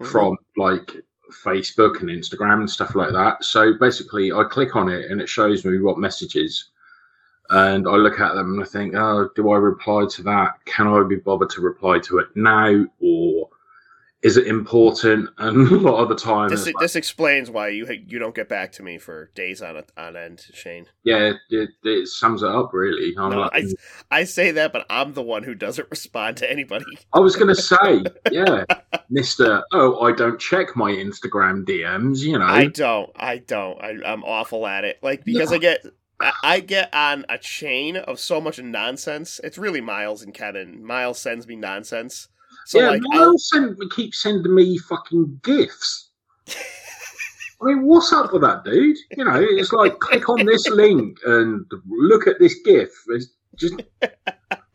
Mhm. 0.00 0.06
from 0.06 0.36
like 0.56 0.92
Facebook 1.30 2.00
and 2.00 2.08
Instagram 2.08 2.60
and 2.60 2.70
stuff 2.70 2.94
like 2.94 3.12
that. 3.12 3.44
So 3.44 3.74
basically, 3.74 4.32
I 4.32 4.44
click 4.44 4.76
on 4.76 4.88
it 4.88 5.10
and 5.10 5.20
it 5.20 5.28
shows 5.28 5.64
me 5.64 5.78
what 5.78 5.98
messages. 5.98 6.70
And 7.50 7.86
I 7.86 7.92
look 7.92 8.18
at 8.18 8.34
them 8.34 8.54
and 8.54 8.62
I 8.62 8.66
think, 8.66 8.94
oh, 8.96 9.30
do 9.36 9.50
I 9.50 9.56
reply 9.56 10.06
to 10.10 10.22
that? 10.24 10.64
Can 10.64 10.88
I 10.88 11.02
be 11.04 11.16
bothered 11.16 11.50
to 11.50 11.60
reply 11.60 12.00
to 12.00 12.18
it 12.18 12.28
now? 12.34 12.84
Or 13.00 13.48
is 14.26 14.36
it 14.36 14.46
important? 14.48 15.30
And 15.38 15.68
a 15.70 15.76
lot 15.76 16.02
of 16.02 16.08
the 16.08 16.16
time, 16.16 16.48
This 16.48 16.66
like, 16.66 16.74
this 16.80 16.96
explains 16.96 17.50
why 17.50 17.68
you 17.68 17.86
you 18.06 18.18
don't 18.18 18.34
get 18.34 18.48
back 18.48 18.72
to 18.72 18.82
me 18.82 18.98
for 18.98 19.30
days 19.34 19.62
on 19.62 19.80
on 19.96 20.16
end, 20.16 20.44
Shane. 20.52 20.86
yeah, 21.04 21.34
it, 21.50 21.70
it 21.84 22.08
sums 22.08 22.42
it 22.42 22.48
up 22.48 22.72
really. 22.72 23.14
No, 23.14 23.28
like, 23.28 23.52
I, 24.10 24.18
I 24.20 24.24
say 24.24 24.50
that, 24.52 24.72
but 24.72 24.86
I'm 24.90 25.12
the 25.12 25.22
one 25.22 25.44
who 25.44 25.54
doesn't 25.54 25.88
respond 25.90 26.38
to 26.38 26.50
anybody. 26.50 26.98
I 27.12 27.20
was 27.20 27.36
going 27.36 27.54
to 27.54 27.62
say, 27.62 28.02
yeah, 28.32 28.64
Mister. 29.08 29.62
Oh, 29.72 30.00
I 30.00 30.12
don't 30.12 30.40
check 30.40 30.74
my 30.74 30.90
Instagram 30.90 31.64
DMs. 31.64 32.20
You 32.20 32.38
know, 32.38 32.46
I 32.46 32.66
don't. 32.66 33.10
I 33.14 33.38
don't. 33.38 33.80
I, 33.80 33.98
I'm 34.04 34.24
awful 34.24 34.66
at 34.66 34.84
it. 34.84 34.98
Like 35.02 35.24
because 35.24 35.52
I 35.52 35.58
get 35.58 35.84
I, 36.20 36.32
I 36.42 36.60
get 36.60 36.92
on 36.94 37.24
a 37.28 37.38
chain 37.38 37.96
of 37.96 38.18
so 38.18 38.40
much 38.40 38.58
nonsense. 38.58 39.40
It's 39.44 39.58
really 39.58 39.80
Miles 39.80 40.22
and 40.22 40.34
Kevin. 40.34 40.84
Miles 40.84 41.18
sends 41.20 41.46
me 41.46 41.56
nonsense. 41.56 42.28
So 42.66 42.80
yeah, 42.80 42.90
like, 42.90 43.02
Miles 43.04 43.48
send, 43.48 43.78
keep 43.94 44.12
sending 44.12 44.52
me 44.52 44.76
fucking 44.76 45.40
gifts. 45.44 46.10
I 46.48 46.54
mean, 47.62 47.86
what's 47.86 48.12
up 48.12 48.32
with 48.32 48.42
that, 48.42 48.64
dude? 48.64 48.96
You 49.16 49.24
know, 49.24 49.36
it's 49.38 49.72
like 49.72 49.96
click 50.00 50.28
on 50.28 50.44
this 50.44 50.66
link 50.68 51.16
and 51.24 51.64
look 51.88 52.26
at 52.26 52.40
this 52.40 52.56
GIF. 52.64 52.90
It's 53.08 53.28
just 53.54 53.80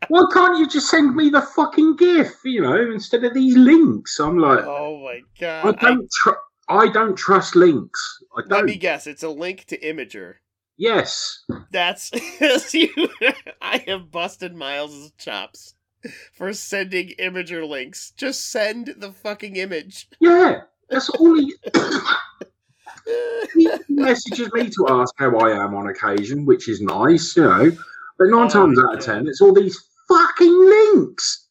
why 0.08 0.24
can't 0.32 0.58
you 0.58 0.66
just 0.66 0.88
send 0.88 1.14
me 1.14 1.28
the 1.28 1.42
fucking 1.42 1.96
GIF? 1.96 2.32
You 2.44 2.62
know, 2.62 2.90
instead 2.90 3.24
of 3.24 3.34
these 3.34 3.56
links. 3.56 4.18
I'm 4.18 4.38
like, 4.38 4.64
oh 4.64 5.04
my 5.04 5.20
god! 5.38 5.76
I, 5.78 5.88
don't, 5.88 6.10
tr- 6.10 6.30
I 6.70 6.88
don't 6.88 7.16
trust 7.16 7.54
links. 7.54 8.18
I 8.34 8.40
let 8.40 8.48
don't. 8.48 8.58
Let 8.60 8.66
me 8.66 8.76
guess. 8.76 9.06
It's 9.06 9.22
a 9.22 9.28
link 9.28 9.66
to 9.66 9.78
Imgur. 9.78 10.36
yes, 10.78 11.44
That's 11.70 12.10
you. 12.74 12.88
I 13.62 13.84
have 13.86 14.10
busted 14.10 14.54
Miles's 14.54 15.12
chops 15.18 15.74
for 16.32 16.52
sending 16.52 17.12
Imgur 17.18 17.68
links. 17.68 18.12
Just 18.16 18.50
send 18.50 18.94
the 18.98 19.12
fucking 19.12 19.56
image. 19.56 20.08
yeah, 20.20 20.62
that's 20.88 21.08
all 21.10 21.34
he. 21.34 21.54
he 23.54 23.68
messages 23.88 24.52
me 24.52 24.68
to 24.70 24.86
ask 24.88 25.14
how 25.18 25.36
I 25.38 25.50
am 25.64 25.74
on 25.74 25.88
occasion, 25.88 26.44
which 26.44 26.68
is 26.68 26.80
nice, 26.80 27.36
you 27.36 27.42
know. 27.44 27.70
But 28.18 28.28
nine 28.28 28.46
Oh, 28.46 28.48
times 28.48 28.78
out 28.78 28.94
of 28.96 29.00
ten, 29.04 29.26
it's 29.26 29.40
all 29.40 29.52
these 29.52 29.78
fucking 30.08 30.48
links. 30.68 31.48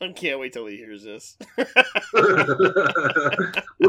I 0.00 0.12
can't 0.12 0.38
wait 0.40 0.52
till 0.52 0.66
he 0.66 0.76
hears 0.76 1.02
this. 1.04 1.38
we 1.56 1.64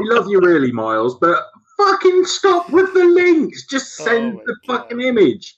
love 0.09 0.29
you 0.29 0.39
really, 0.39 0.71
Miles, 0.71 1.17
but 1.19 1.43
fucking 1.77 2.23
stop 2.25 2.69
with 2.69 2.93
the 2.93 3.03
links. 3.03 3.65
Just 3.67 3.99
oh 3.99 4.05
send 4.05 4.35
Oh 4.37 4.41
the 4.45 4.55
God. 4.67 4.77
fucking 4.83 5.01
image. 5.01 5.57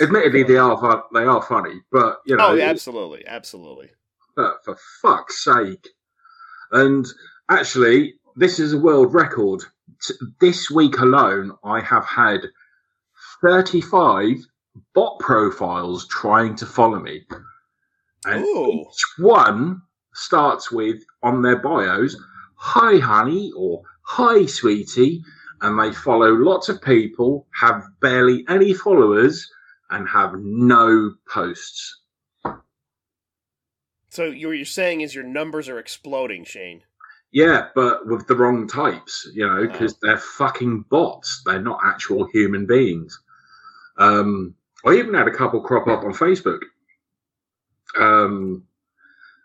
Admittedly, 0.00 0.42
they 0.44 0.56
are 0.56 0.76
fu- 0.78 1.18
they 1.18 1.24
are 1.24 1.42
funny, 1.42 1.80
but 1.92 2.18
you 2.26 2.36
know, 2.36 2.48
Oh, 2.48 2.54
yeah, 2.54 2.66
absolutely, 2.66 3.26
absolutely. 3.26 3.90
but 4.36 4.64
for 4.64 4.76
fuck's 5.02 5.44
sake. 5.44 5.88
And 6.72 7.06
actually, 7.50 8.14
this 8.36 8.58
is 8.58 8.72
a 8.72 8.78
world 8.80 9.14
record. 9.14 9.62
This 10.40 10.70
week 10.70 10.98
alone, 10.98 11.52
I 11.62 11.80
have 11.80 12.04
had 12.04 12.40
35 13.42 14.38
bot 14.94 15.18
profiles 15.20 16.06
trying 16.08 16.56
to 16.56 16.66
follow 16.66 16.98
me. 16.98 17.22
And 18.26 18.44
Ooh. 18.44 18.86
each 18.88 19.04
one 19.18 19.82
starts 20.14 20.72
with, 20.72 21.02
on 21.22 21.42
their 21.42 21.56
bios, 21.58 22.16
hi, 22.56 22.98
honey, 22.98 23.52
or 23.56 23.82
hi, 24.02 24.46
sweetie. 24.46 25.22
And 25.60 25.78
they 25.78 25.92
follow 25.92 26.30
lots 26.32 26.68
of 26.68 26.82
people, 26.82 27.46
have 27.58 27.82
barely 28.00 28.44
any 28.48 28.74
followers, 28.74 29.48
and 29.90 30.08
have 30.08 30.34
no 30.38 31.14
posts. 31.28 32.00
So 34.10 34.28
what 34.28 34.36
you're 34.38 34.64
saying 34.64 35.00
is 35.00 35.14
your 35.14 35.24
numbers 35.24 35.68
are 35.68 35.78
exploding, 35.78 36.44
Shane. 36.44 36.82
Yeah, 37.32 37.68
but 37.74 38.06
with 38.06 38.28
the 38.28 38.36
wrong 38.36 38.68
types, 38.68 39.28
you 39.34 39.44
know, 39.46 39.58
Oh. 39.58 39.66
because 39.66 39.98
they're 40.00 40.18
fucking 40.18 40.82
bots. 40.88 41.42
They're 41.44 41.60
not 41.60 41.80
actual 41.84 42.26
human 42.26 42.64
beings. 42.66 43.20
Um, 43.96 44.54
I 44.86 44.92
even 44.94 45.14
had 45.14 45.26
a 45.26 45.32
couple 45.34 45.60
crop 45.62 45.88
up 45.88 46.04
on 46.04 46.12
Facebook. 46.12 46.60
Um, 47.98 48.64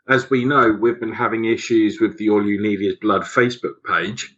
as 0.08 0.30
we 0.30 0.46
know, 0.46 0.72
we've 0.72 1.00
been 1.00 1.14
having 1.14 1.46
issues 1.46 2.00
with 2.00 2.18
the 2.18 2.30
All 2.30 2.46
You 2.46 2.62
Need 2.62 2.82
Is 2.82 2.96
Blood 2.98 3.24
Facebook 3.24 3.84
page. 3.88 4.36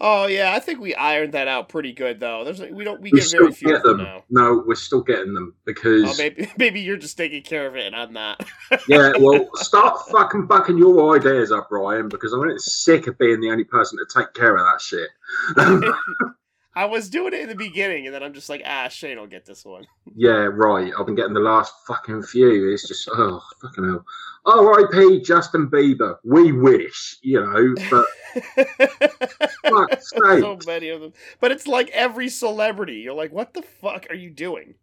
Oh 0.00 0.26
yeah, 0.26 0.52
I 0.54 0.60
think 0.60 0.80
we 0.80 0.94
ironed 0.94 1.32
that 1.32 1.48
out 1.48 1.68
pretty 1.68 1.92
good 1.92 2.20
though. 2.20 2.44
There's 2.44 2.60
we 2.60 2.84
don't 2.84 3.00
we 3.00 3.10
We 3.10 3.20
get 3.20 3.30
very 3.30 3.52
few 3.52 3.68
get 3.68 3.76
of 3.78 3.82
them 3.82 3.98
now. 3.98 4.24
No, 4.28 4.62
we're 4.66 4.74
still 4.74 5.00
getting 5.00 5.32
them 5.32 5.54
oh, 5.56 5.60
because 5.64 6.04
Oh, 6.04 6.14
maybe 6.22 6.50
maybe 6.58 6.80
you're 6.80 6.96
just 6.96 7.16
taking 7.16 7.42
care 7.42 7.66
of 7.66 7.76
it 7.76 7.86
and 7.86 7.96
I'm 7.96 8.12
not. 8.12 8.44
yeah. 8.88 9.12
Well, 9.18 9.48
start 9.54 9.98
fucking 10.10 10.46
bucking 10.46 10.78
your 10.78 11.16
ideas 11.16 11.52
up, 11.52 11.68
Ryan, 11.70 12.08
because 12.08 12.32
I'm 12.32 12.42
getting 12.42 12.58
sick 12.58 13.06
of 13.06 13.16
being 13.18 13.40
the 13.40 13.50
only 13.50 13.64
person 13.64 13.98
to 13.98 14.20
take 14.20 14.34
care 14.34 14.56
of 14.56 14.64
that 14.64 14.80
shit. 14.80 15.08
I 16.76 16.86
was 16.86 17.08
doing 17.08 17.34
it 17.34 17.40
in 17.40 17.48
the 17.48 17.54
beginning, 17.54 18.06
and 18.06 18.14
then 18.14 18.22
I'm 18.22 18.32
just 18.32 18.48
like, 18.48 18.62
ah, 18.64 18.88
Shane 18.88 19.18
will 19.18 19.26
get 19.26 19.46
this 19.46 19.64
one. 19.64 19.86
Yeah, 20.16 20.48
right. 20.52 20.92
I've 20.96 21.06
been 21.06 21.16
getting 21.16 21.34
the 21.34 21.40
last 21.40 21.74
fucking 21.88 22.22
few. 22.22 22.70
It's 22.72 22.86
just 22.86 23.08
oh 23.12 23.42
fucking 23.60 23.82
hell. 23.82 24.04
R.I.P. 24.46 25.22
Justin 25.22 25.68
Bieber. 25.68 26.18
We 26.22 26.52
wish, 26.52 27.16
you 27.20 27.40
know, 27.40 27.74
but 27.90 28.06
fuck's 29.64 30.10
sake. 30.10 30.40
so 30.40 30.56
many 30.66 30.90
of 30.90 31.00
them, 31.00 31.12
but 31.40 31.50
it's 31.50 31.66
like 31.66 31.90
every 31.90 32.28
celebrity. 32.28 32.96
You're 32.98 33.14
like, 33.14 33.32
what 33.32 33.54
the 33.54 33.62
fuck 33.62 34.06
are 34.08 34.14
you 34.14 34.30
doing? 34.30 34.74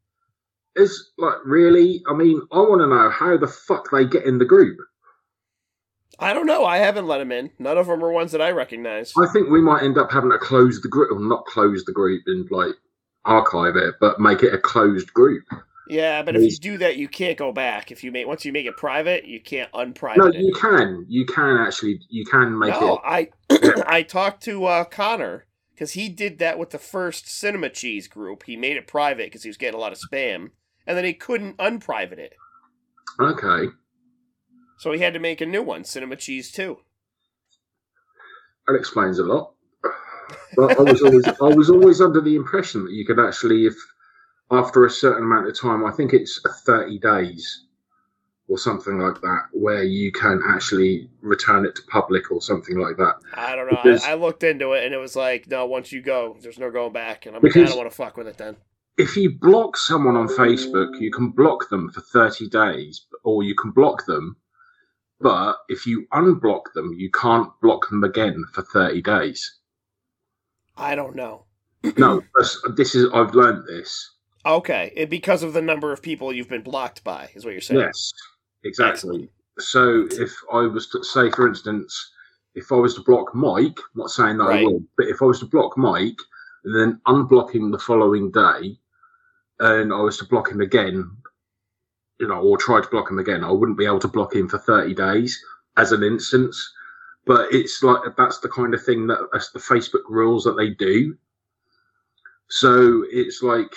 Is 0.75 1.11
like 1.17 1.37
really? 1.45 2.03
I 2.09 2.13
mean, 2.13 2.41
I 2.51 2.57
want 2.57 2.81
to 2.81 2.87
know 2.87 3.09
how 3.09 3.37
the 3.37 3.47
fuck 3.47 3.89
they 3.91 4.03
get 4.03 4.25
in 4.25 4.37
the 4.37 4.43
group. 4.45 4.79
I 6.19 6.33
don't 6.33 6.45
know. 6.45 6.65
I 6.65 6.77
haven't 6.77 7.07
let 7.07 7.17
them 7.17 7.31
in. 7.31 7.51
None 7.59 7.77
of 7.77 7.87
them 7.87 8.03
are 8.03 8.11
ones 8.11 8.31
that 8.31 8.41
I 8.41 8.51
recognize. 8.51 9.13
I 9.17 9.27
think 9.27 9.49
we 9.49 9.61
might 9.61 9.83
end 9.83 9.97
up 9.97 10.11
having 10.11 10.31
to 10.31 10.37
close 10.37 10.81
the 10.81 10.87
group, 10.89 11.11
or 11.11 11.19
not 11.19 11.45
close 11.45 11.83
the 11.85 11.93
group 11.93 12.23
and 12.27 12.49
like 12.51 12.75
archive 13.25 13.75
it, 13.75 13.95
but 13.99 14.19
make 14.19 14.43
it 14.43 14.53
a 14.53 14.57
closed 14.57 15.13
group. 15.13 15.43
Yeah, 15.87 16.23
but 16.23 16.35
if 16.35 16.41
you 16.41 16.57
do 16.57 16.77
that, 16.77 16.97
you 16.97 17.09
can't 17.09 17.37
go 17.37 17.51
back. 17.51 17.91
If 17.91 18.03
you 18.03 18.11
make 18.11 18.27
once 18.27 18.45
you 18.45 18.53
make 18.53 18.65
it 18.65 18.77
private, 18.77 19.25
you 19.25 19.41
can't 19.41 19.69
unprivate 19.73 20.19
No, 20.19 20.27
it. 20.27 20.35
you 20.35 20.53
can. 20.53 21.05
You 21.09 21.25
can 21.25 21.57
actually. 21.57 21.99
You 22.09 22.25
can 22.25 22.57
make 22.57 22.69
no, 22.69 22.95
it. 22.95 23.01
I 23.49 23.83
I 23.87 24.03
talked 24.03 24.43
to 24.43 24.65
uh, 24.65 24.83
Connor 24.85 25.45
because 25.73 25.93
he 25.93 26.07
did 26.09 26.37
that 26.39 26.57
with 26.59 26.69
the 26.69 26.77
first 26.77 27.27
Cinema 27.29 27.69
Cheese 27.69 28.07
group. 28.07 28.43
He 28.43 28.55
made 28.55 28.77
it 28.77 28.87
private 28.87 29.27
because 29.27 29.43
he 29.43 29.49
was 29.49 29.57
getting 29.57 29.77
a 29.77 29.81
lot 29.81 29.91
of 29.91 29.99
spam, 29.99 30.51
and 30.87 30.97
then 30.97 31.03
he 31.03 31.13
couldn't 31.13 31.55
unprivate 31.59 32.19
it, 32.19 32.33
Okay. 33.19 33.67
So 34.81 34.91
he 34.91 34.99
had 34.99 35.13
to 35.13 35.19
make 35.19 35.41
a 35.41 35.45
new 35.45 35.61
one, 35.61 35.83
Cinema 35.83 36.15
Cheese 36.15 36.51
Two. 36.51 36.79
That 38.65 38.73
explains 38.73 39.19
a 39.19 39.23
lot. 39.23 39.53
But 40.55 40.79
I 40.79 40.81
was 40.81 41.03
always 41.03 41.27
I 41.27 41.55
was 41.55 41.69
always 41.69 42.01
under 42.01 42.19
the 42.19 42.35
impression 42.35 42.85
that 42.85 42.91
you 42.91 43.05
could 43.05 43.19
actually, 43.19 43.67
if 43.67 43.75
after 44.49 44.83
a 44.83 44.89
certain 44.89 45.23
amount 45.23 45.47
of 45.47 45.59
time, 45.59 45.85
I 45.85 45.91
think 45.91 46.13
it's 46.13 46.41
thirty 46.65 46.97
days 46.97 47.65
or 48.47 48.57
something 48.57 48.97
like 48.97 49.21
that, 49.21 49.43
where 49.53 49.83
you 49.83 50.11
can 50.11 50.41
actually 50.47 51.11
return 51.21 51.63
it 51.63 51.75
to 51.75 51.83
public 51.83 52.31
or 52.31 52.41
something 52.41 52.79
like 52.79 52.97
that. 52.97 53.17
I 53.35 53.55
don't 53.55 53.71
know. 53.71 53.79
Because- 53.83 54.03
I, 54.03 54.11
I 54.11 54.15
looked 54.15 54.43
into 54.43 54.73
it, 54.73 54.83
and 54.83 54.95
it 54.95 54.97
was 54.97 55.15
like, 55.15 55.47
no, 55.47 55.67
once 55.67 55.91
you 55.91 56.01
go, 56.01 56.35
there's 56.41 56.57
no 56.57 56.71
going 56.71 56.91
back. 56.91 57.27
And 57.27 57.35
I'm 57.35 57.43
like, 57.43 57.55
I 57.55 57.63
don't 57.65 57.77
want 57.77 57.89
to 57.91 57.95
fuck 57.95 58.17
with 58.17 58.27
it 58.27 58.37
then. 58.39 58.57
If 58.97 59.15
you 59.15 59.29
block 59.29 59.77
someone 59.77 60.17
on 60.17 60.27
Facebook, 60.27 60.99
you 60.99 61.11
can 61.11 61.29
block 61.29 61.69
them 61.69 61.91
for 61.91 62.01
thirty 62.01 62.49
days, 62.49 63.05
or 63.23 63.43
you 63.43 63.53
can 63.53 63.69
block 63.71 64.05
them. 64.07 64.37
But 65.21 65.57
if 65.69 65.85
you 65.85 66.07
unblock 66.13 66.73
them, 66.73 66.93
you 66.97 67.11
can't 67.11 67.49
block 67.61 67.89
them 67.89 68.03
again 68.03 68.43
for 68.53 68.63
thirty 68.63 69.01
days. 69.01 69.59
I 70.77 70.95
don't 70.95 71.15
know. 71.15 71.45
No, 71.97 72.21
this 72.75 72.95
is 72.95 73.07
I've 73.13 73.35
learned 73.35 73.65
this. 73.67 74.15
Okay, 74.45 74.91
it, 74.95 75.09
because 75.09 75.43
of 75.43 75.53
the 75.53 75.61
number 75.61 75.91
of 75.91 76.01
people 76.01 76.33
you've 76.33 76.49
been 76.49 76.63
blocked 76.63 77.03
by, 77.03 77.29
is 77.35 77.45
what 77.45 77.51
you're 77.51 77.61
saying. 77.61 77.81
Yes, 77.81 78.11
exactly. 78.63 79.29
So 79.59 80.07
if 80.09 80.31
I 80.51 80.61
was 80.61 80.87
to 80.89 81.03
say, 81.03 81.29
for 81.29 81.47
instance, 81.47 82.11
if 82.55 82.71
I 82.71 82.75
was 82.75 82.95
to 82.95 83.01
block 83.01 83.35
Mike, 83.35 83.77
I'm 83.77 84.01
not 84.01 84.09
saying 84.09 84.37
that 84.37 84.45
I 84.45 84.63
will, 84.63 84.81
but 84.97 85.07
if 85.07 85.21
I 85.21 85.25
was 85.25 85.39
to 85.39 85.45
block 85.45 85.77
Mike 85.77 86.19
and 86.63 86.75
then 86.75 86.99
unblock 87.07 87.53
him 87.53 87.69
the 87.69 87.77
following 87.77 88.31
day, 88.31 88.79
and 89.59 89.93
I 89.93 90.01
was 90.01 90.17
to 90.17 90.25
block 90.25 90.49
him 90.49 90.61
again, 90.61 91.11
you 92.21 92.27
know, 92.27 92.39
or 92.39 92.55
try 92.55 92.79
to 92.79 92.87
block 92.87 93.09
him 93.09 93.17
again, 93.17 93.43
I 93.43 93.51
wouldn't 93.51 93.79
be 93.79 93.85
able 93.85 93.99
to 93.99 94.07
block 94.07 94.35
him 94.35 94.47
for 94.47 94.59
30 94.59 94.93
days 94.93 95.43
as 95.75 95.91
an 95.91 96.03
instance. 96.03 96.71
But 97.25 97.51
it's 97.51 97.81
like 97.81 98.01
that's 98.15 98.39
the 98.39 98.49
kind 98.49 98.75
of 98.75 98.83
thing 98.83 99.07
that 99.07 99.27
that's 99.33 99.51
the 99.51 99.59
Facebook 99.59 100.03
rules 100.07 100.43
that 100.43 100.55
they 100.55 100.69
do. 100.69 101.17
So 102.47 103.03
it's 103.09 103.41
like, 103.41 103.73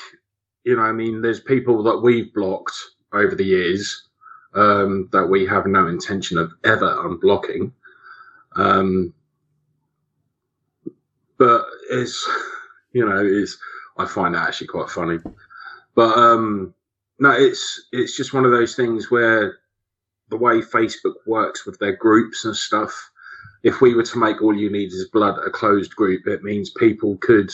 you 0.65 0.77
know, 0.77 0.83
I 0.83 0.93
mean, 0.93 1.23
there's 1.23 1.41
people 1.41 1.83
that 1.85 1.99
we've 1.99 2.33
blocked 2.35 2.75
over 3.15 3.35
the 3.35 3.45
years 3.45 4.09
um, 4.55 5.09
that 5.13 5.27
we 5.27 5.47
have 5.47 5.67
no 5.67 5.87
intention 5.87 6.37
of 6.37 6.53
ever 6.65 6.97
unblocking. 6.97 7.73
Um, 8.57 9.15
but 11.39 11.65
it's, 11.91 12.29
you 12.93 13.09
know, 13.09 13.25
it's 13.25 13.57
I 13.97 14.05
find 14.05 14.35
that 14.35 14.49
actually 14.49 14.67
quite 14.67 14.91
funny. 14.91 15.19
But 15.95 16.19
um, 16.19 16.75
no, 17.19 17.31
it's 17.33 17.87
it's 17.93 18.17
just 18.17 18.35
one 18.35 18.45
of 18.45 18.51
those 18.51 18.75
things 18.75 19.11
where 19.11 19.59
the 20.31 20.37
way 20.37 20.61
Facebook 20.61 21.15
works 21.27 21.67
with 21.67 21.79
their 21.79 21.97
groups 21.97 22.45
and 22.45 22.57
stuff. 22.57 23.11
If 23.63 23.81
we 23.81 23.95
were 23.95 24.03
to 24.03 24.19
make 24.19 24.43
all 24.43 24.55
you 24.55 24.71
need 24.71 24.89
is 24.93 25.09
blood 25.13 25.39
a 25.39 25.51
closed 25.51 25.95
group, 25.97 26.27
it 26.27 26.43
means 26.43 26.71
people 26.71 27.17
could 27.19 27.53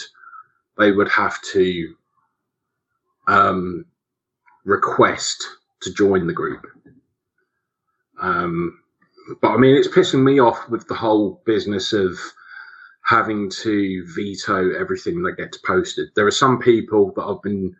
they 0.78 0.92
would 0.92 1.08
have 1.08 1.40
to 1.52 1.94
um, 3.28 3.84
request 4.64 5.46
to 5.82 5.92
join 5.92 6.26
the 6.26 6.32
group. 6.32 6.66
Um, 8.20 8.80
but 9.40 9.50
I 9.52 9.56
mean, 9.56 9.76
it's 9.76 9.88
pissing 9.88 10.22
me 10.22 10.40
off 10.40 10.68
with 10.68 10.86
the 10.88 10.94
whole 10.94 11.42
business 11.44 11.92
of 11.92 12.18
having 13.04 13.50
to 13.50 14.06
veto 14.14 14.74
everything 14.78 15.22
that 15.22 15.36
gets 15.36 15.58
posted. 15.58 16.08
There 16.14 16.26
are 16.26 16.32
some 16.32 16.58
people 16.58 17.12
that 17.16 17.22
I've 17.22 17.42
been, 17.42 17.74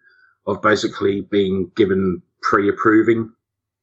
have 0.46 0.62
basically 0.62 1.22
being 1.22 1.70
given 1.76 2.22
pre-approving 2.42 3.32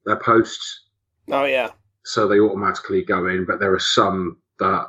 their 0.06 0.16
posts, 0.18 0.86
Oh 1.30 1.46
yeah. 1.46 1.72
so 2.04 2.28
they 2.28 2.40
automatically 2.40 3.04
go 3.04 3.28
in. 3.28 3.46
But 3.46 3.60
there 3.60 3.74
are 3.74 3.80
some 3.80 4.38
that, 4.60 4.88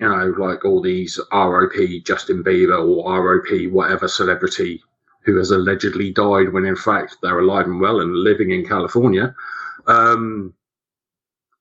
you 0.00 0.08
know, 0.08 0.34
like 0.38 0.64
all 0.64 0.80
these 0.80 1.18
ROP 1.32 2.04
Justin 2.04 2.42
Bieber 2.42 2.78
or 2.78 3.20
ROP 3.20 3.70
whatever 3.70 4.08
celebrity 4.08 4.82
who 5.24 5.36
has 5.36 5.50
allegedly 5.50 6.12
died 6.12 6.52
when 6.52 6.64
in 6.64 6.76
fact 6.76 7.16
they're 7.20 7.40
alive 7.40 7.66
and 7.66 7.80
well 7.80 8.00
and 8.00 8.14
living 8.14 8.52
in 8.52 8.64
California. 8.64 9.34
Um, 9.86 10.54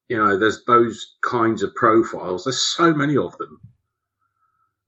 you 0.07 0.17
know, 0.17 0.37
there's 0.37 0.63
those 0.65 1.15
kinds 1.21 1.63
of 1.63 1.73
profiles. 1.73 2.43
There's 2.43 2.59
so 2.59 2.93
many 2.93 3.17
of 3.17 3.35
them. 3.39 3.59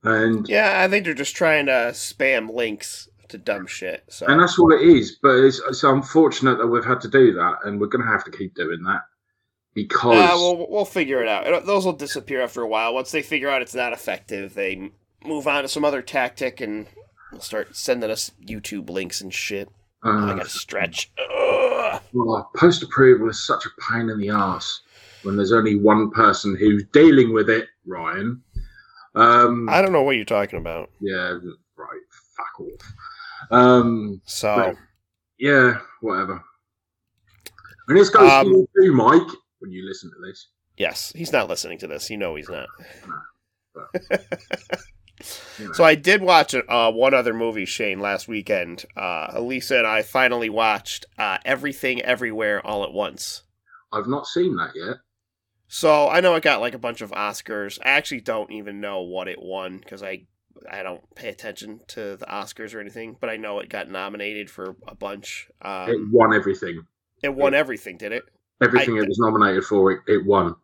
And 0.04 0.48
Yeah, 0.48 0.84
I 0.84 0.88
think 0.88 1.06
they're 1.06 1.14
just 1.16 1.36
trying 1.36 1.66
to 1.66 1.90
spam 1.94 2.54
links 2.54 3.10
to 3.30 3.38
dumb 3.38 3.68
shit. 3.68 4.04
So 4.10 4.26
and 4.28 4.40
that's 4.40 4.58
all 4.60 4.72
it 4.72 4.82
is. 4.82 5.18
But 5.22 5.36
it's, 5.40 5.60
it's 5.68 5.84
unfortunate 5.84 6.58
that 6.58 6.68
we've 6.68 6.86
had 6.86 7.02
to 7.02 7.08
do 7.08 7.34
that, 7.34 7.60
and 7.64 7.80
we're 7.80 7.88
going 7.88 8.04
to 8.06 8.12
have 8.12 8.24
to 8.26 8.32
keep 8.32 8.56
doing 8.56 8.84
that 8.84 9.02
because 9.74 10.18
Uh, 10.18 10.36
we'll 10.36 10.68
we'll 10.70 10.86
figure 10.86 11.22
it 11.22 11.28
out. 11.28 11.46
It'll- 11.48 11.62
Those 11.62 11.86
will 11.86 11.94
disappear 11.94 12.42
after 12.42 12.62
a 12.62 12.68
while. 12.68 12.94
Once 12.94 13.12
they 13.12 13.22
figure 13.22 13.50
out 13.50 13.62
it's 13.62 13.76
not 13.76 13.94
effective, 13.94 14.54
they 14.54 14.92
move 15.26 15.48
on 15.48 15.64
to 15.64 15.68
some 15.68 15.84
other 15.86 16.02
tactic 16.02 16.62
and 16.62 16.88
they'll 17.32 17.42
start 17.42 17.76
sending 17.76 18.10
us 18.10 18.32
YouTube 18.44 18.90
links 18.90 19.22
and 19.22 19.34
shit. 19.34 19.70
oh, 20.04 20.10
I 20.12 20.32
uh, 20.32 20.36
gotta 20.36 20.50
stretch. 20.50 21.12
Ugh. 21.20 22.02
well, 22.14 22.50
post 22.56 22.84
approval 22.84 23.30
is 23.30 23.46
such 23.46 23.66
a 23.66 23.92
pain 23.92 24.10
in 24.10 24.20
the 24.20 24.30
ass 24.30 24.82
when 25.24 25.36
there's 25.36 25.52
only 25.52 25.76
one 25.76 26.12
person 26.12 26.56
who's 26.56 26.84
dealing 26.94 27.34
with 27.34 27.50
it. 27.50 27.68
Ryan, 27.86 28.42
um, 29.16 29.68
I 29.70 29.82
don't 29.82 29.92
know 29.92 30.04
what 30.04 30.16
you're 30.16 30.26
talking 30.26 30.60
about. 30.60 30.90
yeah, 31.02 31.38
right, 31.78 32.02
fuck 32.36 32.60
off. 32.60 32.94
Um, 33.52 34.22
So 34.26 34.76
yeah, 35.40 35.80
whatever. 36.02 36.44
And 37.88 37.98
this 37.98 38.10
goes 38.10 38.30
Um, 38.30 38.52
to 38.52 38.68
you 38.84 38.94
Mike. 38.94 39.28
When 39.60 39.72
you 39.72 39.88
listen 39.88 40.10
to 40.12 40.28
this, 40.28 40.50
yes, 40.78 41.12
he's 41.16 41.32
not 41.32 41.48
listening 41.48 41.80
to 41.80 41.88
this. 41.88 42.10
You 42.10 42.18
know 42.18 42.36
he's 42.36 42.50
not. 42.50 42.68
So 45.74 45.84
I 45.84 45.96
did 45.96 46.22
watch 46.22 46.54
uh, 46.54 46.92
one 46.92 47.16
other 47.16 47.34
movie, 47.34 47.66
Shane, 47.66 48.00
last 48.00 48.28
weekend. 48.28 48.86
Uh, 48.96 49.32
Elisa 49.34 49.80
and 49.80 49.88
I 49.88 50.04
finally 50.04 50.50
watched 50.50 51.08
uh, 51.18 51.40
Everything 51.44 52.02
Everywhere 52.04 52.66
All 52.66 52.84
at 52.84 52.94
Once. 52.94 53.42
I've 53.92 54.06
not 54.06 54.28
seen 54.28 54.56
that 54.58 54.74
yet. 54.76 54.98
So 55.68 56.08
I 56.08 56.20
know 56.20 56.36
it 56.36 56.44
got 56.44 56.62
like 56.62 56.76
a 56.76 56.80
bunch 56.80 57.02
of 57.02 57.10
Oscars. 57.12 57.80
I 57.84 57.90
actually 57.90 58.22
don't 58.22 58.52
even 58.52 58.80
know 58.80 59.02
what 59.02 59.28
it 59.28 59.42
won 59.42 59.80
because 59.80 60.04
I 60.04 60.28
I 60.70 60.84
don't 60.84 61.04
pay 61.16 61.30
attention 61.30 61.80
to 61.90 62.16
the 62.18 62.26
Oscars 62.26 62.74
or 62.76 62.80
anything. 62.80 63.16
But 63.20 63.30
I 63.30 63.38
know 63.38 63.60
it 63.60 63.70
got 63.70 63.90
nominated 63.90 64.50
for 64.50 64.76
a 64.88 64.96
bunch. 64.96 65.48
it 65.64 65.68
Um, 65.68 66.10
won 66.12 66.34
everything. 66.34 66.82
it 67.24 67.34
won 67.34 67.54
everything, 67.54 67.98
did 67.98 68.12
it? 68.12 68.24
Everything 68.62 68.96
I- 68.98 69.02
it 69.04 69.08
was 69.08 69.20
nominated 69.20 69.64
for, 69.66 69.92
it, 69.92 70.00
it 70.08 70.26
won. 70.26 70.56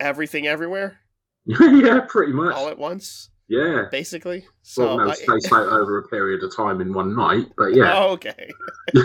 Everything 0.00 0.46
everywhere 0.46 0.98
yeah, 1.46 2.00
pretty 2.08 2.32
much. 2.32 2.54
all 2.54 2.68
at 2.68 2.76
once, 2.76 3.30
yeah. 3.48 3.84
basically. 3.90 4.44
So 4.62 4.96
Well, 4.96 5.06
no, 5.06 5.12
spaced 5.14 5.52
out 5.52 5.68
over 5.72 5.98
a 5.98 6.08
period 6.08 6.42
of 6.42 6.54
time 6.54 6.80
in 6.80 6.92
one 6.92 7.14
night, 7.16 7.46
but 7.56 7.72
yeah. 7.72 7.92
Oh, 7.94 8.08
okay. 8.12 8.50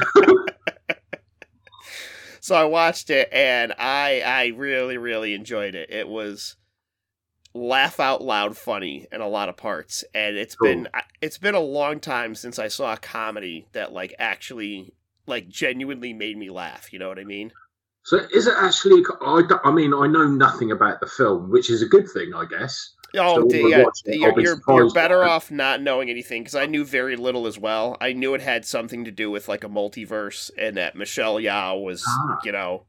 so 2.40 2.56
I 2.56 2.66
watched 2.66 3.10
it 3.10 3.30
and 3.32 3.74
I 3.78 4.22
I 4.26 4.46
really 4.58 4.98
really 4.98 5.34
enjoyed 5.34 5.76
it. 5.76 5.90
It 5.92 6.08
was 6.08 6.56
laugh 7.54 8.00
out 8.00 8.22
loud 8.24 8.56
funny 8.58 9.08
in 9.12 9.20
a 9.22 9.28
lot 9.28 9.50
of 9.50 9.58
parts 9.58 10.04
and 10.14 10.38
it's 10.38 10.56
Cool. 10.56 10.70
been 10.70 10.88
it's 11.22 11.38
been 11.38 11.56
a 11.56 11.60
long 11.60 12.00
time 12.00 12.34
since 12.36 12.58
I 12.58 12.68
saw 12.70 12.94
a 12.94 12.98
comedy 12.98 13.68
that 13.74 13.92
like 13.92 14.14
actually 14.20 14.94
like 15.28 15.48
genuinely 15.50 16.14
made 16.14 16.38
me 16.38 16.50
laugh, 16.50 16.92
you 16.94 17.00
know 17.00 17.10
what 17.10 17.20
I 17.20 17.24
mean? 17.26 17.52
So 18.04 18.18
is 18.34 18.48
it 18.48 18.56
actually? 18.58 19.04
I, 19.22 19.44
I 19.64 19.72
mean, 19.72 19.94
I 19.94 20.08
know 20.08 20.26
nothing 20.28 20.72
about 20.72 21.00
the 21.02 21.06
film, 21.08 21.52
which 21.52 21.70
is 21.70 21.84
a 21.84 21.86
good 21.86 22.10
thing, 22.10 22.32
I 22.36 22.46
guess. 22.46 22.96
Oh, 23.16 23.48
So 23.48 23.56
yeah, 23.68 23.84
you're, 24.06 24.40
you're, 24.40 24.60
you're 24.68 24.90
better 24.92 25.24
off 25.24 25.52
not 25.52 25.82
knowing 25.82 26.10
anything 26.10 26.42
because 26.42 26.56
I 26.56 26.66
knew 26.66 26.84
very 26.84 27.16
little 27.16 27.46
as 27.46 27.60
well. 27.60 27.98
I 28.02 28.14
knew 28.14 28.34
it 28.34 28.42
had 28.42 28.66
something 28.66 29.06
to 29.06 29.12
do 29.12 29.30
with 29.30 29.48
like 29.48 29.64
a 29.64 29.70
multiverse 29.70 30.50
and 30.58 30.78
that 30.78 30.96
Michelle 30.96 31.36
Yeoh 31.36 31.84
was, 31.84 32.04
Ah. 32.08 32.40
you 32.44 32.52
know, 32.54 32.86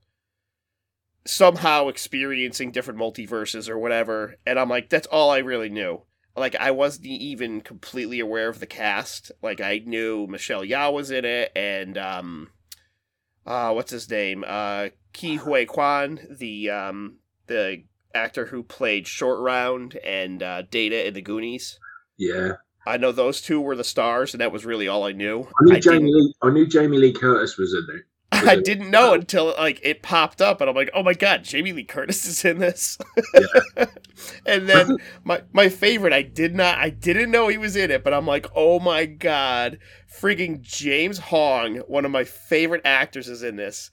somehow 1.25 1.89
experiencing 1.89 2.73
different 2.73 3.01
multiverses 3.01 3.69
or 3.69 3.79
whatever. 3.79 4.37
And 4.47 4.59
I'm 4.59 4.69
like, 4.69 4.89
that's 4.89 5.07
all 5.07 5.31
I 5.31 5.39
really 5.39 5.69
knew. 5.69 6.03
like 6.37 6.57
I 6.57 6.71
wasn't 6.71 7.07
even 7.07 7.61
completely 7.61 8.21
aware 8.21 8.49
of 8.49 8.61
the 8.61 8.67
cast. 8.67 9.33
Like 9.43 9.61
I 9.61 9.83
knew 9.85 10.27
Michelle 10.27 10.63
Yeoh 10.63 10.93
was 10.93 11.11
in 11.11 11.25
it, 11.25 11.53
and 11.55 11.99
um, 11.99 12.49
uh, 13.47 13.73
what's 13.73 13.91
his 13.93 14.11
name? 14.11 14.45
Uh, 14.47 14.89
Ke 15.13 15.39
Huy 15.39 15.67
Quan, 15.67 16.19
the 16.31 16.71
um, 16.71 17.17
the 17.47 17.85
actor 18.15 18.47
who 18.47 18.63
played 18.63 19.07
Short 19.07 19.41
Round 19.41 19.97
and 19.97 20.43
uh, 20.43 20.63
Data 20.63 21.07
in 21.07 21.15
the 21.15 21.23
Goonies. 21.23 21.79
Yeah. 22.19 22.53
I 22.85 22.97
know 22.97 23.13
those 23.13 23.41
two 23.41 23.61
were 23.61 23.77
the 23.77 23.85
stars, 23.85 24.35
and 24.35 24.41
that 24.41 24.53
was 24.53 24.65
really 24.65 24.89
all 24.89 25.05
I 25.05 25.13
knew. 25.13 25.43
I 25.43 25.65
knew 25.65 25.77
I 25.77 25.81
Jamie 25.81 26.13
Lee. 26.13 26.35
I 26.43 26.51
knew 26.51 26.67
Jamie 26.67 26.99
Lee 26.99 27.13
Curtis 27.13 27.57
was 27.57 27.73
in 27.73 27.97
it. 27.97 28.03
I 28.49 28.57
didn't 28.57 28.91
know 28.91 29.15
until 29.15 29.55
like 29.59 29.81
it 29.83 30.03
popped 30.03 30.41
up, 30.41 30.61
and 30.61 30.69
I'm 30.69 30.77
like, 30.77 30.91
"Oh 30.95 31.03
my 31.03 31.15
god, 31.15 31.45
Jamie 31.45 31.73
Lee 31.73 31.85
Curtis 31.85 32.25
is 32.25 32.45
in 32.45 32.59
this." 32.59 32.99
and 34.47 34.69
then 34.69 34.99
my 35.25 35.43
my 35.53 35.69
favorite, 35.69 36.13
I 36.13 36.23
did 36.23 36.55
not, 36.55 36.79
I 36.79 36.91
didn't 36.91 37.31
know 37.31 37.49
he 37.49 37.59
was 37.59 37.77
in 37.77 37.91
it, 37.91 38.05
but 38.05 38.15
I'm 38.15 38.27
like, 38.27 38.47
"Oh 38.55 38.81
my 38.81 39.07
god, 39.07 39.79
freaking 40.21 40.61
James 40.61 41.19
Hong, 41.19 41.77
one 41.79 42.05
of 42.05 42.11
my 42.11 42.25
favorite 42.25 42.83
actors, 42.85 43.29
is 43.29 43.43
in 43.43 43.57
this." 43.57 43.91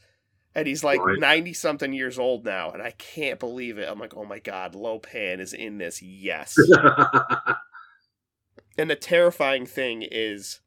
And 0.55 0.67
he's 0.67 0.83
like 0.83 0.99
Right. 0.99 1.19
90 1.19 1.53
something 1.53 1.93
years 1.93 2.17
old 2.17 2.43
now, 2.43 2.71
and 2.71 2.81
I 2.81 2.91
can't 2.91 3.39
believe 3.39 3.77
it. 3.77 3.87
I'm 3.87 3.99
like, 3.99 4.17
oh 4.17 4.25
my 4.25 4.39
god, 4.39 4.73
Lo 4.73 4.97
Pan 4.97 5.39
is 5.39 5.53
in 5.53 5.77
this. 5.77 6.01
Yes. 6.01 6.57
and 8.77 8.89
the 8.89 8.95
terrifying 8.95 9.67
thing 9.67 10.01
is 10.01 10.61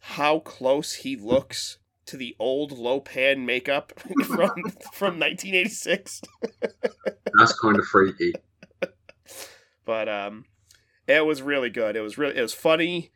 how 0.00 0.40
close 0.40 0.96
he 0.96 1.16
looks 1.16 1.78
to 2.06 2.16
the 2.16 2.36
old 2.38 2.72
Lo 2.72 3.00
Pan 3.00 3.44
makeup 3.44 3.92
from 4.24 4.50
from 4.92 5.18
1986. 5.18 6.22
That's 7.38 7.58
kind 7.58 7.78
of 7.78 7.84
freaky. 7.86 8.32
But 9.84 10.08
um, 10.08 10.44
it 11.06 11.24
was 11.24 11.42
really 11.42 11.70
good. 11.70 11.96
It 11.96 12.00
was 12.00 12.18
really 12.18 12.36
it 12.36 12.42
was 12.42 12.54
funny. 12.54 13.12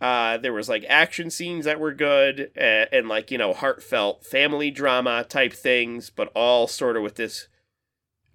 Uh, 0.00 0.36
there 0.36 0.52
was 0.52 0.68
like 0.68 0.84
action 0.88 1.30
scenes 1.30 1.64
that 1.64 1.80
were 1.80 1.94
good 1.94 2.50
and, 2.54 2.88
and 2.92 3.08
like 3.08 3.30
you 3.30 3.38
know 3.38 3.54
heartfelt 3.54 4.24
family 4.24 4.70
drama 4.70 5.24
type 5.24 5.52
things, 5.52 6.10
but 6.10 6.30
all 6.34 6.66
sort 6.66 6.96
of 6.96 7.02
with 7.02 7.16
this 7.16 7.48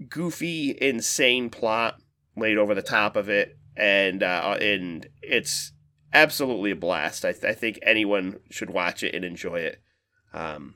goofy, 0.09 0.77
insane 0.81 1.49
plot 1.49 2.01
laid 2.35 2.57
over 2.57 2.73
the 2.73 2.81
top 2.81 3.15
of 3.15 3.29
it, 3.29 3.57
and 3.75 4.23
uh, 4.23 4.57
and 4.59 5.07
it's 5.21 5.73
absolutely 6.13 6.71
a 6.71 6.75
blast. 6.75 7.25
I, 7.25 7.31
th- 7.31 7.45
I 7.45 7.53
think 7.53 7.79
anyone 7.83 8.39
should 8.49 8.69
watch 8.69 9.03
it 9.03 9.15
and 9.15 9.23
enjoy 9.23 9.59
it. 9.59 9.81
Um, 10.33 10.75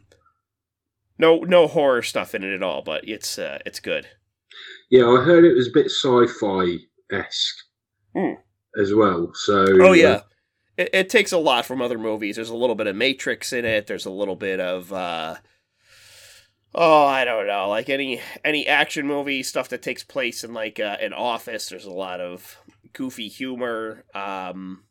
no 1.18 1.40
no 1.40 1.68
horror 1.68 2.02
stuff 2.02 2.36
in 2.36 2.44
it 2.44 2.54
at 2.54 2.64
all, 2.64 2.82
but 2.82 3.08
it's 3.08 3.38
uh, 3.40 3.60
it's 3.66 3.80
good. 3.80 4.08
Yeah, 4.90 5.08
I 5.08 5.24
heard 5.24 5.46
it 5.46 5.54
was 5.56 5.68
a 5.68 5.72
bit 5.72 5.88
sci-fi 5.88 6.78
esque 7.12 7.56
Hmm. 8.16 8.34
as 8.80 8.94
well. 8.94 9.32
So 9.34 9.66
Oh 9.80 9.94
uh, 9.94 9.94
yeah, 9.94 10.22
it, 10.78 10.90
it 10.94 11.10
takes 11.10 11.32
a 11.32 11.38
lot 11.38 11.66
from 11.66 11.82
other 11.82 11.98
movies. 11.98 12.36
There's 12.36 12.50
a 12.50 12.56
little 12.56 12.76
bit 12.76 12.88
of 12.88 12.96
Matrix 12.96 13.54
in 13.54 13.66
it. 13.66 13.88
There's 13.88 14.06
a 14.06 14.12
little 14.12 14.36
bit 14.36 14.60
of 14.60 14.92
uh, 14.94 15.38
oh 16.74 17.06
I 17.06 17.26
don't 17.26 17.48
know, 17.48 17.70
like 17.70 17.90
any 17.90 18.22
any 18.44 18.68
action 18.68 19.08
movie 19.08 19.44
stuff 19.44 19.70
that 19.70 19.82
takes 19.82 20.04
place 20.04 20.44
in 20.44 20.54
like 20.54 20.80
uh, 20.80 20.98
an 21.02 21.14
office. 21.14 21.70
There's 21.70 21.86
a 21.86 21.92
lot 21.92 22.20
of 22.22 22.58
goofy 22.94 23.28
humor. 23.28 24.06
Um, 24.14 24.84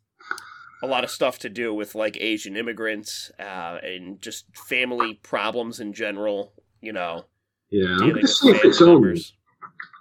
a 0.85 0.87
lot 0.87 1.05
of 1.05 1.11
stuff 1.11 1.39
to 1.41 1.49
do 1.49 1.73
with 1.75 1.95
like 1.95 2.17
Asian 2.21 2.57
immigrants 2.57 3.31
uh, 3.41 3.79
and 3.83 4.21
just 4.21 4.45
family 4.57 5.15
problems 5.23 5.81
in 5.81 5.93
general. 5.93 6.53
You 6.81 6.93
know, 6.93 7.25
yeah. 7.71 7.97
I'm 8.01 8.11
going 8.11 8.21
to 8.21 8.29
see 8.29 8.51
if 8.51 8.65
it's 8.65 8.83
on. 8.83 9.17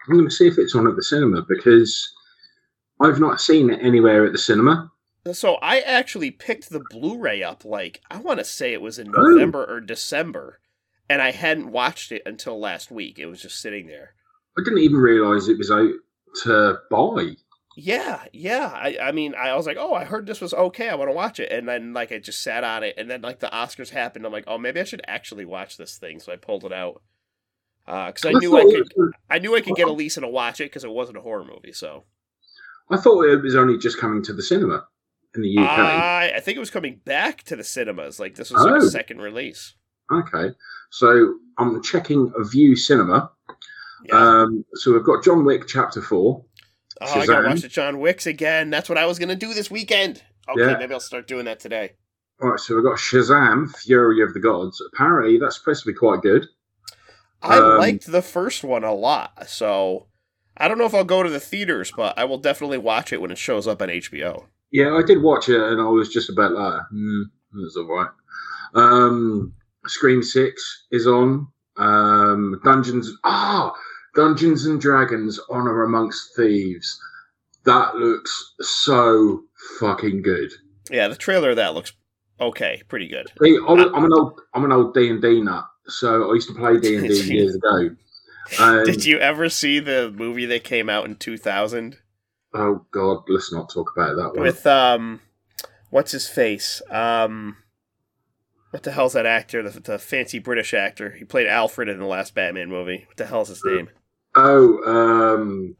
I'm 0.10 0.24
to 0.26 0.30
see 0.30 0.48
if 0.48 0.58
it's 0.58 0.76
on 0.76 0.88
at 0.88 0.96
the 0.96 1.04
cinema 1.04 1.44
because 1.48 2.12
I've 3.00 3.20
not 3.20 3.40
seen 3.40 3.70
it 3.70 3.80
anywhere 3.82 4.26
at 4.26 4.34
the 4.34 4.38
cinema. 4.38 4.92
So 5.32 5.56
I 5.56 5.80
actually 5.80 6.32
picked 6.32 6.70
the 6.70 6.84
Blu-ray 6.90 7.42
up 7.42 7.64
like 7.64 8.02
I 8.12 8.18
want 8.18 8.40
to 8.40 8.46
say 8.46 8.74
it 8.74 8.82
was 8.82 9.00
in 9.00 9.08
Oh. 9.16 9.22
November 9.22 9.64
or 9.64 9.80
December, 9.80 10.60
and 11.10 11.22
I 11.22 11.32
hadn't 11.32 11.72
watched 11.72 12.12
it 12.12 12.24
until 12.26 12.60
last 12.60 12.92
week. 12.92 13.18
It 13.18 13.28
was 13.28 13.42
just 13.42 13.62
sitting 13.62 13.88
there. 13.88 14.16
I 14.58 14.64
didn't 14.64 14.80
even 14.80 14.98
realise 14.98 15.48
it 15.48 15.58
was 15.58 15.72
out 15.72 15.94
to 16.44 16.80
buy. 16.92 17.36
Yeah, 17.76 18.24
yeah. 18.34 18.68
I, 18.74 18.98
I 19.02 19.12
mean, 19.12 19.34
I 19.36 19.56
was 19.56 19.66
like, 19.66 19.78
oh, 19.80 19.94
I 19.94 20.04
heard 20.06 20.26
this 20.28 20.42
was 20.42 20.54
okay. 20.54 20.90
I 20.90 20.96
want 20.96 21.10
to 21.10 21.16
watch 21.16 21.40
it, 21.40 21.52
and 21.52 21.68
then 21.68 21.94
like 21.94 22.12
I 22.12 22.20
just 22.20 22.42
sat 22.44 22.64
on 22.64 22.84
it, 22.84 22.96
and 22.98 23.10
then 23.10 23.22
like 23.22 23.40
the 23.40 23.48
Oscars 23.48 23.90
happened. 23.90 24.26
I'm 24.26 24.32
like, 24.32 24.44
oh, 24.48 24.58
maybe 24.58 24.80
I 24.80 24.84
should 24.84 25.02
actually 25.08 25.46
watch 25.46 25.78
this 25.78 25.98
thing. 25.98 26.20
So 26.20 26.32
I 26.32 26.36
pulled 26.36 26.66
it 26.66 26.74
out 26.74 27.02
because 27.86 28.26
I 28.26 28.32
knew 28.34 28.56
I 28.58 28.62
could. 28.64 28.88
was- 28.96 29.14
I 29.30 29.40
knew 29.40 29.56
I 29.56 29.62
could 29.62 29.76
get 29.76 29.88
Elisa 29.88 30.22
to 30.22 30.28
watch 30.28 30.62
it 30.62 30.66
because 30.66 30.84
it 30.84 30.92
wasn't 30.92 31.18
a 31.18 31.22
horror 31.22 31.46
movie. 31.46 31.74
So 31.74 32.04
I 32.90 32.98
thought 32.98 33.24
it 33.24 33.42
was 33.42 33.56
only 33.56 33.78
just 33.80 33.98
coming 33.98 34.22
to 34.24 34.34
the 34.34 34.44
cinema 34.44 34.86
in 35.36 35.42
the 35.42 35.58
UK. 35.58 35.68
I, 35.80 36.34
I 36.36 36.40
think 36.42 36.58
it 36.58 36.60
was 36.60 36.70
coming 36.70 37.00
back 37.06 37.42
to 37.46 37.56
the 37.56 37.64
cinemas. 37.64 38.20
Like 38.20 38.36
this 38.36 38.52
was 38.52 38.62
like 38.64 38.82
Oh. 38.82 38.86
a 38.86 38.90
second 38.90 39.20
release. 39.20 39.74
okay, 40.12 40.50
so 40.92 41.36
I'm 41.58 41.82
checking 41.82 42.32
Vue 42.52 42.76
Cinema. 42.76 43.32
Yeah. 44.06 44.16
Um, 44.16 44.66
so 44.76 44.94
we've 44.94 45.04
got 45.04 45.24
John 45.24 45.44
Wick 45.46 45.66
Chapter 45.66 46.02
Four. 46.02 46.46
Oh, 47.06 47.20
I 47.20 47.26
gotta 47.26 47.48
watch 47.48 47.62
the 47.62 47.68
John 47.68 48.00
Wicks 48.00 48.26
again. 48.26 48.70
That's 48.70 48.90
what 48.90 48.98
I 48.98 49.06
was 49.06 49.20
gonna 49.20 49.36
do 49.36 49.54
this 49.54 49.70
weekend. 49.72 50.24
Okay, 50.50 50.62
Yeah. 50.62 50.78
maybe 50.78 50.94
I'll 50.94 51.00
start 51.00 51.28
doing 51.28 51.46
that 51.46 51.60
today. 51.60 51.94
All 52.42 52.50
right, 52.50 52.60
so 52.60 52.76
we've 52.76 52.84
got 52.84 52.98
Shazam: 52.98 53.76
Fury 53.78 54.22
of 54.22 54.34
the 54.34 54.40
Gods. 54.40 54.82
Apparently, 54.94 55.38
that's 55.38 55.58
supposed 55.58 55.84
to 55.84 55.92
be 55.92 55.98
quite 55.98 56.22
good. 56.22 56.48
I 57.42 57.58
Um, 57.58 57.78
liked 57.78 58.12
the 58.12 58.22
first 58.22 58.64
one 58.64 58.84
a 58.84 58.94
lot, 58.94 59.48
so 59.50 60.08
I 60.58 60.68
don't 60.68 60.78
know 60.78 60.86
if 60.86 60.94
I'll 60.94 61.04
go 61.04 61.24
to 61.24 61.30
the 61.30 61.40
theaters, 61.40 61.92
but 61.96 62.18
I 62.18 62.26
will 62.26 62.38
definitely 62.38 62.78
watch 62.78 63.12
it 63.14 63.22
when 63.22 63.32
it 63.32 63.38
shows 63.38 63.68
up 63.68 63.82
on 63.82 63.90
HBO. 63.90 64.46
Yeah, 64.72 64.96
I 64.96 65.04
did 65.04 65.22
watch 65.22 65.50
it, 65.50 65.62
and 65.62 65.80
I 65.82 65.86
was 65.86 66.10
just 66.10 66.30
about 66.30 66.54
like, 66.54 66.82
hmm, 66.90 67.22
was 67.54 67.78
all 67.78 67.86
right. 67.88 68.10
Um, 68.76 69.54
Scream 69.88 70.24
Six 70.24 70.86
is 70.92 71.06
on. 71.08 71.48
Um, 71.78 72.60
Dungeons, 72.64 73.12
ah, 73.24 73.74
Dungeons 74.16 74.66
and 74.66 74.80
Dragons: 74.80 75.40
Honor 75.50 75.84
Amongst 75.84 76.36
Thieves. 76.36 77.00
That 77.66 77.96
looks 77.96 78.54
so 78.62 79.44
fucking 79.80 80.22
good. 80.22 80.52
Yeah, 80.92 81.08
the 81.08 81.16
trailer 81.16 81.52
of 81.52 81.56
that 81.56 81.74
looks 81.74 81.94
okay, 82.40 82.82
pretty 82.90 83.08
good. 83.08 83.32
See, 83.42 83.58
I'm, 83.68 83.80
I'm 83.96 84.06
an 84.06 84.14
old, 84.14 84.42
I'm 84.54 84.66
an 84.66 84.72
old 84.72 84.94
D 84.94 85.10
and 85.10 85.22
D 85.22 85.42
nut, 85.42 85.66
so 85.88 86.30
I 86.30 86.34
used 86.34 86.50
to 86.50 86.56
play 86.56 86.80
D 86.80 86.96
and 86.96 87.08
D 87.08 87.22
years 87.34 87.56
ago. 87.56 87.96
And, 88.60 88.86
Did 88.86 89.06
you 89.06 89.18
ever 89.20 89.50
see 89.50 89.80
the 89.80 90.14
movie 90.16 90.46
that 90.48 90.66
came 90.66 90.90
out 90.90 91.06
in 91.06 91.16
2000 91.16 91.98
Oh 92.54 92.86
God, 92.92 93.24
let's 93.28 93.52
not 93.52 93.70
talk 93.70 93.92
about 93.96 94.16
that 94.16 94.36
one. 94.36 94.44
with 94.44 94.68
um, 94.68 95.22
what's 95.90 96.12
his 96.12 96.28
face? 96.28 96.82
Um, 96.92 97.58
what 98.70 98.84
the 98.84 98.92
hell's 98.92 99.14
that 99.14 99.26
actor? 99.26 99.68
The, 99.68 99.80
the 99.80 99.98
fancy 99.98 100.40
British 100.40 100.74
actor. 100.74 101.12
He 101.12 101.24
played 101.26 101.48
Alfred 101.48 101.90
in 101.90 102.00
the 102.00 102.06
last 102.06 102.36
Batman 102.36 102.70
movie. 102.70 103.06
What 103.08 103.18
the 103.18 103.26
hell's 103.26 103.50
his 103.50 103.64
name? 103.66 103.90
Oh, 104.36 105.36
um, 105.36 105.76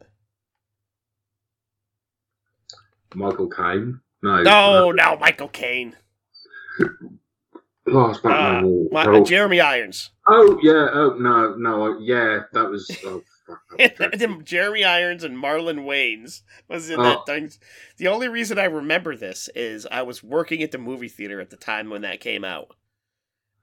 Michael 3.14 3.48
Caine. 3.48 4.00
No, 4.22 4.42
No, 4.42 4.90
no, 4.92 5.16
Michael 5.16 5.48
Caine. 5.48 5.94
last 7.86 8.22
Batman. 8.22 8.64
Uh, 8.64 8.94
My, 8.94 9.06
or- 9.06 9.24
Jeremy 9.24 9.60
Irons. 9.60 10.10
oh 10.26 10.58
yeah. 10.62 10.88
Oh 10.92 11.16
no, 11.18 11.54
no. 11.56 11.98
Yeah, 11.98 12.40
that 12.52 12.70
was. 12.70 12.90
Oh. 13.04 13.22
Jeremy 14.44 14.84
Irons 14.84 15.22
and 15.22 15.36
Marlon 15.36 15.80
Wayans 15.84 16.40
was 16.66 16.88
in 16.88 16.98
Oh. 16.98 17.02
that 17.02 17.26
thing. 17.26 17.50
The 17.98 18.08
only 18.08 18.28
reason 18.28 18.58
I 18.58 18.64
remember 18.64 19.14
this 19.16 19.50
is 19.54 19.86
I 19.90 20.00
was 20.02 20.22
working 20.22 20.62
at 20.62 20.70
the 20.72 20.78
movie 20.78 21.08
theater 21.08 21.40
at 21.42 21.50
the 21.50 21.58
time 21.58 21.90
when 21.90 22.00
that 22.02 22.20
came 22.20 22.42
out, 22.42 22.74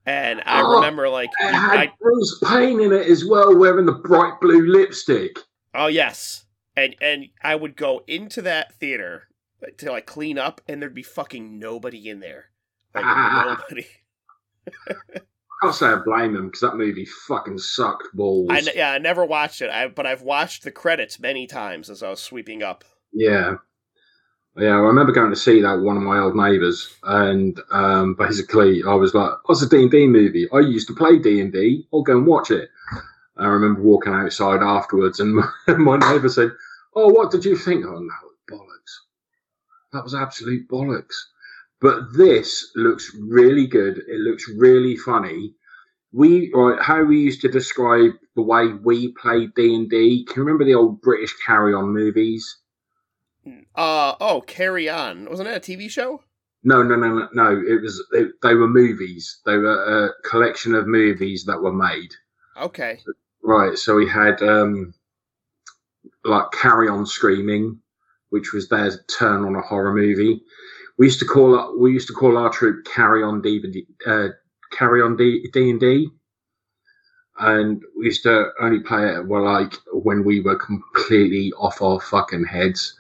and 0.05 0.41
I 0.45 0.61
Oh, 0.61 0.75
remember 0.75 1.07
like, 1.09 1.29
It 1.41 1.53
had 1.53 1.79
I, 1.79 1.91
Bruce 2.01 2.39
Payne 2.43 2.79
in 2.81 2.91
it 2.93 3.07
as 3.07 3.25
well, 3.25 3.55
wearing 3.57 3.85
the 3.85 3.91
bright 3.93 4.39
blue 4.41 4.65
lipstick. 4.67 5.37
oh 5.75 5.87
yes, 5.87 6.45
and 6.75 6.95
and 7.01 7.25
I 7.43 7.55
would 7.55 7.75
go 7.75 8.03
into 8.07 8.41
that 8.43 8.73
theater 8.75 9.27
to 9.77 9.91
like 9.91 10.05
clean 10.05 10.37
up, 10.37 10.61
and 10.67 10.81
there'd 10.81 10.93
be 10.95 11.03
fucking 11.03 11.59
nobody 11.59 12.09
in 12.09 12.19
there, 12.19 12.45
like 12.95 13.05
nobody. 13.59 13.85
I 14.87 14.93
can't 15.63 15.75
say 15.75 15.87
I 15.87 15.95
blame 16.03 16.35
him 16.35 16.47
because 16.47 16.61
that 16.61 16.75
movie 16.75 17.05
fucking 17.27 17.57
sucked 17.59 18.07
balls. 18.13 18.49
I 18.51 18.59
yeah, 18.75 18.91
I 18.93 18.97
never 18.97 19.25
watched 19.25 19.61
it, 19.61 19.69
I 19.69 19.87
but 19.87 20.05
I've 20.07 20.23
watched 20.23 20.63
the 20.63 20.71
credits 20.71 21.19
many 21.19 21.45
times 21.47 21.89
as 21.89 22.01
I 22.03 22.09
was 22.09 22.21
sweeping 22.21 22.63
up. 22.63 22.83
Yeah. 23.13 23.55
Yeah, 24.57 24.71
I 24.71 24.79
remember 24.79 25.13
going 25.13 25.29
to 25.29 25.35
see 25.35 25.61
that 25.61 25.75
with 25.75 25.85
one 25.85 25.95
of 25.95 26.03
my 26.03 26.19
old 26.19 26.35
neighbours, 26.35 26.93
and 27.03 27.57
um, 27.71 28.15
basically 28.15 28.83
I 28.83 28.93
was 28.95 29.13
like, 29.13 29.31
"What's 29.45 29.61
a 29.61 29.69
D 29.69 29.83
and 29.83 29.91
D 29.91 30.07
movie? 30.07 30.49
I 30.51 30.59
used 30.59 30.87
to 30.89 30.95
play 30.95 31.19
D 31.19 31.39
and 31.39 31.53
D. 31.53 31.87
I'll 31.93 32.03
go 32.03 32.17
and 32.17 32.27
watch 32.27 32.51
it." 32.51 32.69
I 33.37 33.47
remember 33.47 33.81
walking 33.81 34.13
outside 34.13 34.61
afterwards, 34.61 35.21
and 35.21 35.35
my, 35.67 35.75
my 35.77 35.97
neighbour 35.97 36.27
said, 36.27 36.51
"Oh, 36.95 37.07
what 37.07 37.31
did 37.31 37.45
you 37.45 37.55
think?" 37.55 37.85
Oh, 37.85 37.99
no, 37.99 38.13
bollocks. 38.51 38.93
That 39.93 40.03
was 40.03 40.13
absolute 40.13 40.67
bollocks. 40.67 41.15
But 41.79 42.13
this 42.13 42.71
looks 42.75 43.15
really 43.15 43.67
good. 43.67 43.99
It 43.99 44.19
looks 44.19 44.49
really 44.49 44.97
funny. 44.97 45.55
We 46.11 46.51
right, 46.53 46.81
how 46.81 47.03
we 47.03 47.19
used 47.19 47.41
to 47.41 47.49
describe 47.49 48.11
the 48.35 48.41
way 48.41 48.67
we 48.67 49.13
played 49.13 49.53
D 49.55 49.73
and 49.75 49.89
D. 49.89 50.25
Can 50.25 50.35
you 50.35 50.43
remember 50.43 50.65
the 50.65 50.75
old 50.75 51.01
British 51.01 51.33
Carry 51.45 51.73
On 51.73 51.85
movies? 51.93 52.61
Uh 53.75 54.15
oh, 54.19 54.43
Carry 54.45 54.89
On. 54.89 55.29
Wasn't 55.29 55.47
that 55.47 55.67
a 55.67 55.71
TV 55.71 55.89
show? 55.89 56.21
No, 56.63 56.83
no, 56.83 56.95
no, 56.95 57.07
no, 57.09 57.29
no. 57.33 57.51
It 57.51 57.81
was 57.81 58.03
it, 58.11 58.33
they 58.43 58.53
were 58.53 58.67
movies. 58.67 59.39
They 59.45 59.57
were 59.57 60.05
a 60.05 60.29
collection 60.29 60.75
of 60.75 60.87
movies 60.87 61.45
that 61.45 61.61
were 61.61 61.73
made. 61.73 62.11
Okay. 62.59 62.99
Right. 63.43 63.77
So 63.77 63.95
we 63.95 64.07
had 64.07 64.41
um, 64.43 64.93
like 66.23 66.51
Carry 66.51 66.87
On 66.87 67.05
Screaming, 67.05 67.79
which 68.29 68.53
was 68.53 68.69
their 68.69 68.91
turn 69.17 69.43
on 69.43 69.55
a 69.55 69.61
horror 69.61 69.93
movie. 69.93 70.41
We 70.99 71.07
used 71.07 71.19
to 71.19 71.25
call 71.25 71.79
we 71.79 71.93
used 71.93 72.07
to 72.09 72.13
call 72.13 72.37
our 72.37 72.51
troop 72.51 72.85
Carry 72.85 73.23
On 73.23 73.41
DVD, 73.41 73.85
uh, 74.05 74.33
Carry 74.71 75.01
On 75.01 75.15
D 75.17 75.49
and 75.55 75.79
D, 75.79 76.09
and 77.39 77.81
we 77.97 78.05
used 78.05 78.21
to 78.23 78.51
only 78.59 78.81
play 78.81 79.15
it 79.15 79.25
well 79.25 79.45
like 79.45 79.73
when 79.93 80.23
we 80.23 80.41
were 80.41 80.57
completely 80.57 81.51
off 81.53 81.81
our 81.81 81.99
fucking 81.99 82.45
heads 82.45 82.99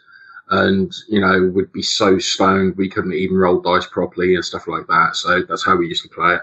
and 0.51 0.93
you 1.07 1.19
know 1.19 1.49
would 1.53 1.71
be 1.71 1.81
so 1.81 2.19
stoned 2.19 2.75
we 2.75 2.89
couldn't 2.89 3.13
even 3.13 3.37
roll 3.37 3.61
dice 3.61 3.87
properly 3.87 4.35
and 4.35 4.45
stuff 4.45 4.67
like 4.67 4.85
that. 4.87 5.15
So 5.15 5.41
that's 5.47 5.65
how 5.65 5.75
we 5.77 5.87
used 5.87 6.03
to 6.03 6.09
play 6.09 6.35
it. 6.35 6.41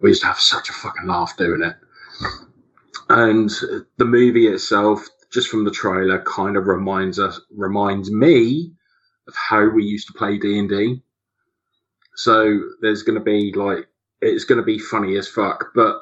We 0.00 0.10
used 0.10 0.22
to 0.22 0.28
have 0.28 0.40
such 0.40 0.70
a 0.70 0.72
fucking 0.72 1.06
laugh 1.06 1.36
doing 1.36 1.62
it. 1.62 1.76
And 3.10 3.50
the 3.98 4.04
movie 4.04 4.48
itself, 4.48 5.06
just 5.30 5.48
from 5.48 5.64
the 5.64 5.70
trailer, 5.70 6.22
kind 6.22 6.56
of 6.56 6.66
reminds 6.66 7.18
us, 7.18 7.38
reminds 7.54 8.10
me 8.10 8.72
of 9.28 9.34
how 9.36 9.68
we 9.68 9.84
used 9.84 10.06
to 10.08 10.14
play 10.14 10.38
D 10.38 10.58
and 10.58 10.68
D. 10.68 11.02
So 12.16 12.60
there's 12.80 13.02
going 13.02 13.18
to 13.18 13.24
be 13.24 13.52
like 13.52 13.88
it's 14.22 14.44
going 14.44 14.58
to 14.58 14.64
be 14.64 14.78
funny 14.78 15.18
as 15.18 15.28
fuck, 15.28 15.66
but 15.74 15.96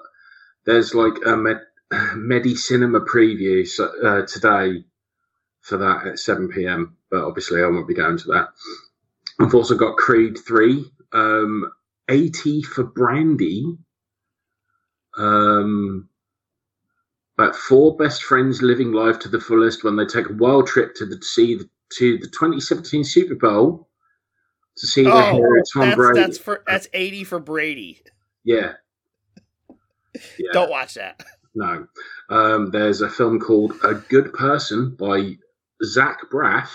there's 0.65 0.95
like 0.95 1.15
a 1.27 1.37
med- 1.37 1.67
Medi 2.15 2.55
Cinema 2.55 3.01
preview 3.01 3.67
uh, 3.81 4.27
today 4.27 4.85
for 5.63 5.79
that 5.79 6.07
at 6.07 6.19
7 6.19 6.49
p.m. 6.49 6.97
But 7.11 7.25
obviously, 7.25 7.63
I 7.63 7.67
won't 7.67 7.89
be 7.89 7.95
going 7.95 8.19
to 8.19 8.29
that. 8.29 8.49
I've 9.41 9.55
also 9.55 9.77
got 9.77 9.97
Creed 9.97 10.39
3, 10.47 10.85
um, 11.13 11.73
80 12.09 12.63
for 12.63 12.85
Brandy. 12.85 13.79
Um, 15.17 16.09
about 17.39 17.57
four 17.57 17.97
best 17.97 18.23
friends 18.23 18.63
living 18.63 18.93
life 18.93 19.19
to 19.21 19.29
the 19.29 19.41
fullest 19.41 19.85
when 19.85 19.97
they 19.97 20.05
take 20.05 20.29
a 20.29 20.35
wild 20.35 20.67
trip 20.67 20.95
to 20.97 21.07
the 21.07 21.21
see 21.23 21.55
the, 21.57 21.69
to 21.99 22.19
the 22.19 22.27
2017 22.27 23.05
Super 23.05 23.35
Bowl 23.35 23.89
to 24.77 24.87
see 24.87 25.07
oh, 25.07 25.17
the 25.17 25.23
hair 25.23 25.59
of 25.59 25.67
Tom 25.73 25.83
that's, 25.83 25.97
Brady. 25.97 26.21
That's 26.21 26.39
for 26.39 26.63
that's 26.67 26.89
80 26.93 27.25
for 27.25 27.41
Brady. 27.41 28.03
Yeah. 28.45 28.73
yeah. 30.39 30.53
Don't 30.53 30.71
watch 30.71 30.95
that. 30.95 31.23
No. 31.55 31.87
Um, 32.31 32.71
there's 32.71 33.03
a 33.03 33.11
film 33.11 33.39
called 33.39 33.73
A 33.85 33.95
Good 33.95 34.33
Person 34.33 34.95
by 34.95 35.37
Zach 35.85 36.19
Braff. 36.33 36.71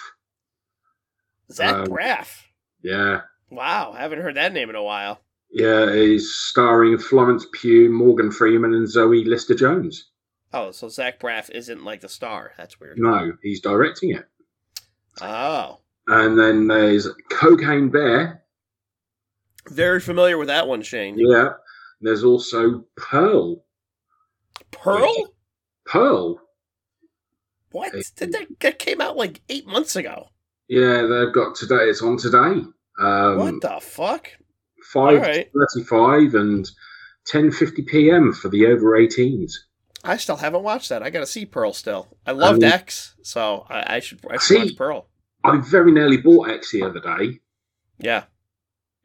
Zach 1.51 1.75
Um, 1.75 1.85
Braff. 1.87 2.43
Yeah. 2.81 3.21
Wow, 3.49 3.93
I 3.95 3.99
haven't 4.01 4.21
heard 4.21 4.35
that 4.35 4.53
name 4.53 4.69
in 4.69 4.75
a 4.75 4.83
while. 4.83 5.21
Yeah, 5.49 5.93
he's 5.93 6.33
starring 6.33 6.97
Florence 6.97 7.45
Pugh, 7.53 7.89
Morgan 7.89 8.31
Freeman, 8.31 8.73
and 8.73 8.87
Zoe 8.89 9.23
Lister 9.23 9.55
Jones. 9.55 10.09
Oh, 10.53 10.71
so 10.71 10.89
Zach 10.89 11.19
Braff 11.19 11.49
isn't 11.51 11.85
like 11.85 12.01
the 12.01 12.09
star. 12.09 12.51
That's 12.57 12.79
weird. 12.79 12.99
No, 12.99 13.31
he's 13.41 13.61
directing 13.61 14.11
it. 14.11 14.25
Oh, 15.21 15.79
And 16.07 16.37
then 16.37 16.67
there's 16.67 17.07
Cocaine 17.31 17.89
Bear. 17.89 18.43
very 19.69 19.99
familiar 19.99 20.37
with 20.37 20.47
that 20.49 20.67
one, 20.67 20.81
Shane. 20.81 21.15
Yeah. 21.17 21.49
There's 22.01 22.23
also 22.23 22.85
Pearl. 22.95 23.63
Pearl? 24.71 25.33
Pearl. 25.85 26.39
What? 27.71 27.91
That, 27.91 28.31
that, 28.31 28.47
that 28.61 28.79
came 28.79 29.01
out 29.01 29.17
like 29.17 29.41
eight 29.49 29.67
months 29.67 29.95
ago. 29.95 30.29
Yeah, 30.67 31.03
they've 31.03 31.33
got 31.33 31.55
today. 31.55 31.85
It's 31.89 32.01
on 32.01 32.17
today. 32.17 32.63
Um, 32.99 33.37
what 33.37 33.61
the 33.61 33.79
fuck? 33.81 34.29
Five 34.91 35.17
Alright. 35.19 35.51
thirty-five 35.53 36.33
and 36.35 36.69
ten 37.25 37.51
fifty 37.51 37.81
p.m. 37.83 38.33
for 38.33 38.49
the 38.49 38.65
over 38.67 38.97
18s. 38.97 39.53
I 40.03 40.17
still 40.17 40.37
haven't 40.37 40.63
watched 40.63 40.89
that. 40.89 41.03
I 41.03 41.09
got 41.09 41.19
to 41.21 41.25
see 41.25 41.45
Pearl 41.45 41.73
still. 41.73 42.07
I 42.25 42.31
loved 42.31 42.63
Um, 42.63 42.71
X, 42.71 43.15
so 43.21 43.65
I, 43.69 43.95
I 43.95 43.99
should, 43.99 44.19
I 44.29 44.33
should 44.37 44.41
See- 44.41 44.57
watch 44.59 44.75
Pearl. 44.77 45.07
I 45.43 45.57
very 45.57 45.91
nearly 45.91 46.17
bought 46.17 46.49
X 46.49 46.71
the 46.71 46.83
other 46.83 46.99
day 46.99 47.39
Yeah. 47.99 48.23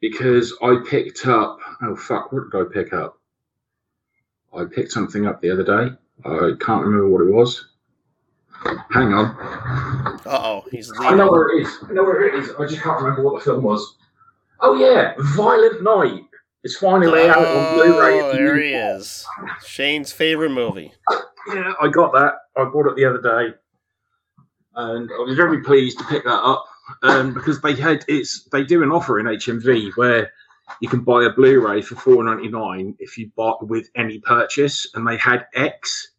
because 0.01 0.53
I 0.61 0.77
picked 0.89 1.25
up. 1.27 1.59
Oh 1.81 1.95
fuck! 1.95 2.31
What 2.31 2.49
did 2.51 2.59
I 2.61 2.63
pick 2.73 2.93
up? 2.93 3.19
I 4.55 4.65
picked 4.65 4.91
something 4.91 5.25
up 5.25 5.41
the 5.41 5.51
other 5.51 5.63
day. 5.63 5.95
I 6.25 6.51
can't 6.59 6.83
remember 6.85 7.09
what 7.09 7.21
it 7.27 7.31
was. 7.31 7.65
Hang 8.91 9.13
on. 9.13 9.35
Uh 9.35 10.19
oh, 10.25 10.65
he's 10.71 10.91
I 10.99 11.15
know 11.15 11.29
where 11.31 11.49
it 11.57 11.63
is. 11.63 11.77
I 11.89 11.93
know 11.93 12.03
where 12.03 12.23
it 12.27 12.35
is. 12.35 12.51
I 12.59 12.65
just 12.65 12.81
can't 12.81 12.99
remember 13.01 13.23
what 13.23 13.39
the 13.39 13.45
film 13.45 13.63
was. 13.63 13.97
Oh 14.61 14.75
yeah, 14.75 15.13
Violent 15.35 15.83
Night. 15.83 16.23
It's 16.63 16.77
finally 16.77 17.27
out 17.27 17.39
on 17.45 17.73
Blu-ray. 17.75 18.21
Oh, 18.21 18.31
the 18.31 18.37
there 18.37 18.57
he 18.57 18.71
box. 18.73 19.25
is. 19.61 19.67
Shane's 19.67 20.11
favorite 20.11 20.51
movie. 20.51 20.93
Yeah, 21.53 21.73
I 21.81 21.89
got 21.89 22.13
that. 22.13 22.35
I 22.55 22.63
bought 22.63 22.87
it 22.87 22.95
the 22.95 23.03
other 23.03 23.21
day, 23.21 23.53
and 24.75 25.09
I 25.11 25.19
was 25.23 25.35
very 25.35 25.61
pleased 25.61 25.97
to 25.99 26.05
pick 26.05 26.23
that 26.23 26.29
up. 26.41 26.63
Um, 27.01 27.33
because 27.33 27.59
they 27.59 27.75
had 27.75 28.05
it's 28.07 28.45
they 28.45 28.63
do 28.63 28.81
an 28.81 28.91
offer 28.93 29.19
in 29.19 29.25
HMV 29.25 29.91
where 29.97 30.31
you 30.79 30.87
can 30.87 31.01
buy 31.01 31.25
a 31.25 31.29
Blu-ray 31.31 31.81
for 31.81 31.95
four 31.95 32.23
ninety 32.23 32.47
nine 32.47 32.95
if 32.99 33.17
you 33.17 33.29
buy 33.35 33.55
with 33.59 33.89
any 33.97 34.19
purchase, 34.19 34.87
and 34.93 35.05
they 35.05 35.17
had 35.17 35.45
X. 35.53 36.12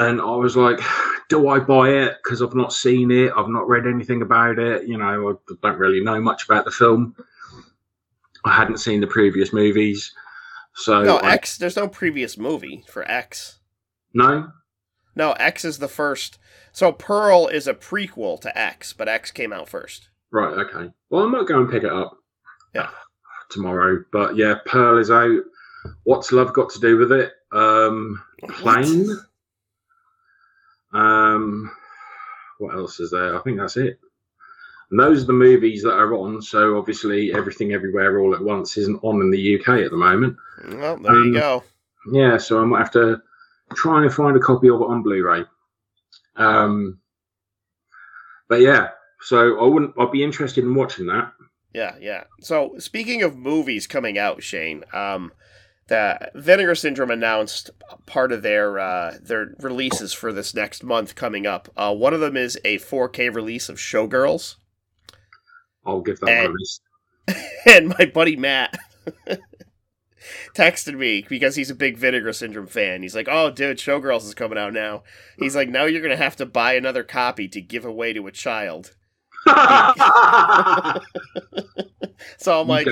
And 0.00 0.18
I 0.20 0.34
was 0.34 0.56
like, 0.56 0.80
do 1.28 1.48
I 1.48 1.58
buy 1.58 1.90
it? 1.90 2.16
Because 2.22 2.40
I've 2.40 2.54
not 2.54 2.72
seen 2.72 3.10
it. 3.10 3.30
I've 3.36 3.48
not 3.48 3.68
read 3.68 3.86
anything 3.86 4.22
about 4.22 4.58
it. 4.58 4.86
You 4.88 4.96
know, 4.96 5.04
I 5.30 5.54
don't 5.62 5.78
really 5.78 6.02
know 6.02 6.18
much 6.20 6.44
about 6.46 6.64
the 6.64 6.70
film. 6.70 7.14
I 8.46 8.56
hadn't 8.56 8.78
seen 8.78 9.02
the 9.02 9.06
previous 9.06 9.52
movies. 9.52 10.10
So 10.74 11.02
No, 11.02 11.16
I- 11.18 11.32
X. 11.34 11.58
There's 11.58 11.76
no 11.76 11.86
previous 11.86 12.38
movie 12.38 12.82
for 12.88 13.08
X. 13.10 13.58
no, 14.14 14.50
No, 15.14 15.32
X 15.32 15.66
is 15.66 15.78
the 15.80 15.88
first. 15.88 16.38
So 16.72 16.92
Pearl 16.92 17.48
is 17.48 17.66
a 17.66 17.74
prequel 17.74 18.40
to 18.40 18.58
X, 18.58 18.94
but 18.94 19.06
X 19.08 19.30
came 19.30 19.52
out 19.52 19.68
first. 19.68 20.08
Right, 20.30 20.54
okay. 20.54 20.90
Well, 21.10 21.24
I 21.24 21.28
might 21.28 21.46
go 21.46 21.60
and 21.60 21.68
pick 21.70 21.82
it 21.84 21.92
up. 21.92 22.16
Yeah. 22.74 22.88
Tomorrow. 23.50 24.04
But 24.12 24.36
yeah, 24.36 24.54
Pearl 24.64 24.96
is 24.98 25.10
out. 25.10 25.42
What's 26.04 26.32
love 26.32 26.54
got 26.54 26.70
to 26.70 26.80
do 26.80 26.96
with 26.96 27.12
it? 27.12 27.32
Um 27.52 28.22
Plane. 28.48 29.08
Um 30.92 31.70
what 32.58 32.74
else 32.74 33.00
is 33.00 33.10
there? 33.10 33.36
I 33.38 33.40
think 33.42 33.58
that's 33.58 33.76
it. 33.76 33.98
And 34.90 34.98
those 34.98 35.22
are 35.22 35.26
the 35.26 35.32
movies 35.32 35.82
that 35.84 35.94
are 35.94 36.14
on, 36.14 36.42
so 36.42 36.76
obviously 36.76 37.32
everything 37.32 37.72
everywhere 37.72 38.18
all 38.18 38.34
at 38.34 38.42
once 38.42 38.76
isn't 38.76 39.02
on 39.04 39.20
in 39.20 39.30
the 39.30 39.58
UK 39.58 39.80
at 39.84 39.90
the 39.90 39.96
moment. 39.96 40.36
Well, 40.68 40.96
there 40.98 41.12
Um, 41.12 41.24
you 41.26 41.32
go. 41.34 41.64
Yeah, 42.12 42.38
so 42.38 42.60
I 42.60 42.64
might 42.64 42.80
have 42.80 42.90
to 42.92 43.22
try 43.74 44.02
and 44.02 44.12
find 44.12 44.36
a 44.36 44.40
copy 44.40 44.68
of 44.68 44.80
it 44.80 44.84
on 44.84 45.02
Blu-ray. 45.02 45.44
Um 46.36 46.98
but 48.48 48.60
yeah, 48.60 48.88
so 49.20 49.60
I 49.60 49.66
wouldn't 49.66 49.94
I'd 49.98 50.10
be 50.10 50.24
interested 50.24 50.64
in 50.64 50.74
watching 50.74 51.06
that. 51.06 51.32
Yeah, 51.72 51.94
yeah. 52.00 52.24
So 52.40 52.74
speaking 52.78 53.22
of 53.22 53.36
movies 53.36 53.86
coming 53.86 54.18
out, 54.18 54.42
Shane, 54.42 54.82
um, 54.92 55.32
the 55.90 56.30
Vinegar 56.34 56.74
Syndrome 56.74 57.10
announced 57.10 57.68
part 58.06 58.32
of 58.32 58.42
their 58.42 58.78
uh, 58.78 59.16
their 59.20 59.54
releases 59.58 60.12
for 60.14 60.32
this 60.32 60.54
next 60.54 60.82
month 60.82 61.14
coming 61.14 61.46
up. 61.46 61.68
Uh, 61.76 61.92
one 61.94 62.14
of 62.14 62.20
them 62.20 62.36
is 62.36 62.56
a 62.64 62.78
4K 62.78 63.34
release 63.34 63.68
of 63.68 63.76
Showgirls, 63.76 64.54
I'll 65.84 66.00
give 66.00 66.20
that 66.20 66.30
And- 66.30 66.48
one 66.48 66.52
a 66.52 66.54
miss. 66.58 66.80
and 67.66 67.94
my 67.98 68.06
buddy 68.06 68.36
Matt 68.36 68.76
texted 70.54 70.96
me 70.96 71.24
because 71.28 71.56
he's 71.56 71.70
a 71.70 71.74
big 71.74 71.96
Vinegar 71.96 72.32
Syndrome 72.32 72.66
fan. 72.66 73.02
He's 73.02 73.14
like, 73.14 73.28
"Oh, 73.30 73.50
dude, 73.50 73.78
Showgirls 73.78 74.24
is 74.24 74.34
coming 74.34 74.58
out 74.58 74.72
now." 74.72 75.02
He's 75.38 75.54
like, 75.54 75.68
"Now 75.68 75.84
you're 75.84 76.02
gonna 76.02 76.16
have 76.16 76.36
to 76.36 76.46
buy 76.46 76.74
another 76.74 77.02
copy 77.04 77.46
to 77.48 77.60
give 77.60 77.84
away 77.84 78.12
to 78.14 78.26
a 78.26 78.32
child." 78.32 78.94
So 82.36 82.60
I'm 82.60 82.68
like, 82.68 82.86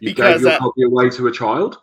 you 0.00 0.10
Because 0.10 0.42
gave 0.42 0.50
your 0.50 0.58
copy 0.58 0.82
away 0.82 1.10
to 1.10 1.26
a 1.26 1.32
child? 1.32 1.78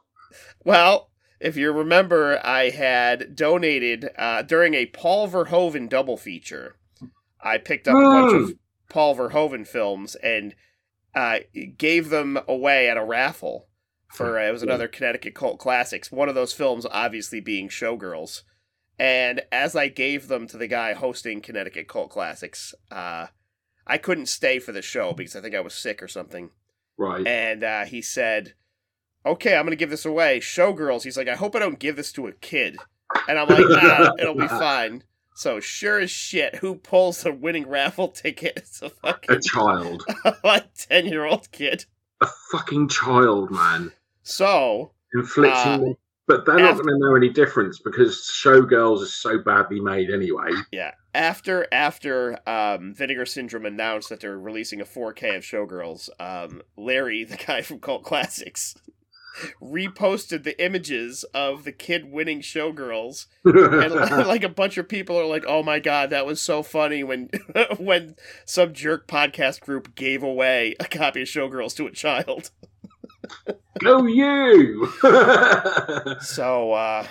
Well, 0.64 1.10
if 1.40 1.56
you 1.58 1.72
remember, 1.72 2.40
I 2.44 2.70
had 2.70 3.36
donated 3.36 4.10
uh, 4.18 4.42
during 4.42 4.74
a 4.74 4.88
Paul 4.88 5.30
Verhoeven 5.30 5.90
double 5.90 6.18
feature. 6.18 6.76
I 7.42 7.58
picked 7.58 7.88
up 7.88 7.96
a 7.96 8.02
bunch 8.02 8.34
of 8.34 8.58
Paul 8.90 9.16
Verhoeven 9.16 9.68
films 9.68 10.16
and 10.16 10.56
uh, 11.14 11.40
gave 11.78 12.10
them 12.10 12.40
away 12.48 12.90
at 12.90 12.98
a 12.98 13.04
raffle 13.04 13.68
for 14.08 14.40
uh, 14.40 14.48
it 14.48 14.52
was 14.52 14.64
another 14.64 14.88
Connecticut 14.88 15.36
cult 15.36 15.60
classics. 15.60 16.12
One 16.12 16.30
of 16.30 16.36
those 16.36 16.54
films, 16.54 16.86
obviously, 16.90 17.42
being 17.42 17.70
Showgirls. 17.70 18.42
And 18.98 19.42
as 19.52 19.76
I 19.76 19.90
gave 19.90 20.28
them 20.28 20.48
to 20.48 20.58
the 20.58 20.68
guy 20.68 20.94
hosting 20.94 21.42
Connecticut 21.42 21.90
Cult 21.90 22.10
Classics, 22.10 22.74
uh, 22.90 23.28
I 23.86 23.98
couldn't 23.98 24.28
stay 24.28 24.60
for 24.60 24.72
the 24.72 24.82
show 24.82 25.12
because 25.12 25.36
I 25.36 25.42
think 25.42 25.54
I 25.54 25.60
was 25.60 25.74
sick 25.74 26.02
or 26.02 26.08
something 26.08 26.52
Right. 26.98 27.26
and 27.28 27.64
uh, 27.64 27.86
he 27.86 28.02
said, 28.02 28.54
"Okay, 29.26 29.56
I'm 29.56 29.66
gonna 29.66 29.76
give 29.76 29.90
this 29.90 30.06
away." 30.06 30.40
Showgirls. 30.40 31.04
He's 31.04 31.18
like, 31.18 31.28
"I 31.28 31.36
hope 31.36 31.56
I 31.56 31.60
don't 31.60 31.80
give 31.80 31.96
this 31.96 32.12
to 32.14 32.28
a 32.28 32.32
kid," 32.32 32.78
and 33.28 33.38
I'm 33.38 33.48
like, 33.50 33.66
"Nah, 33.68 34.14
it'll 34.20 34.36
be 34.36 34.48
fine." 34.48 35.04
So 35.38 35.60
sure 35.60 36.00
as 36.00 36.10
shit, 36.12 36.56
who 36.56 36.76
pulls 36.76 37.24
the 37.24 37.34
winning 37.34 37.68
raffle 37.68 38.08
ticket? 38.24 38.54
It's 38.56 38.82
a 38.82 38.90
fucking 38.90 39.36
A 39.36 39.40
child. 39.42 40.06
like 40.44 40.74
ten 40.76 41.06
year 41.08 41.26
old 41.26 41.52
kid. 41.52 41.86
A 42.22 42.28
fucking 42.52 42.88
child, 42.88 43.52
man. 43.52 43.92
So 44.24 44.92
Inflicting 45.14 45.92
Uh. 45.92 45.94
But 46.28 46.46
they're 46.48 46.58
not 46.58 46.74
going 46.74 46.88
to 46.88 46.98
know 46.98 47.16
any 47.16 47.30
difference 47.30 47.78
because 47.78 48.16
Showgirls 48.44 49.02
is 49.04 49.14
so 49.14 49.38
badly 49.38 49.80
made 49.80 50.10
anyway. 50.10 50.50
yeah, 50.72 50.92
after 51.16 51.66
after 51.72 52.38
um, 52.48 52.94
Vinegar 52.94 53.26
Syndrome 53.26 53.66
announced 53.66 54.10
that 54.10 54.20
they're 54.20 54.38
releasing 54.38 54.82
a 54.82 54.86
4K 54.86 55.38
of 55.38 55.44
Showgirls, 55.44 56.10
um, 56.20 56.62
Larry, 56.78 57.24
the 57.30 57.38
guy 57.38 57.62
from 57.62 57.80
Cult 57.80 58.04
Classics, 58.04 58.76
reposted 59.62 60.44
the 60.44 60.64
images 60.64 61.24
of 61.34 61.64
the 61.64 61.72
kid 61.72 62.12
winning 62.12 62.42
Showgirls 62.42 63.28
and 63.44 63.94
like 64.28 64.44
a 64.44 64.50
bunch 64.50 64.78
of 64.78 64.90
people 64.90 65.18
are 65.18 65.26
like, 65.26 65.46
"Oh 65.48 65.64
my 65.64 65.80
god, 65.80 66.10
that 66.10 66.26
was 66.26 66.42
so 66.42 66.62
funny 66.62 67.04
when 67.04 67.30
when 67.78 68.16
some 68.46 68.74
jerk 68.74 69.08
podcast 69.08 69.62
group 69.62 69.96
gave 69.96 70.22
away 70.22 70.76
a 70.80 70.86
copy 70.86 71.22
of 71.22 71.28
Showgirls 71.28 71.76
to 71.78 71.88
a 71.88 71.92
child." 71.92 72.52
Go 73.80 74.06
you! 74.06 74.88
So, 76.22 76.74
uh 76.74 77.08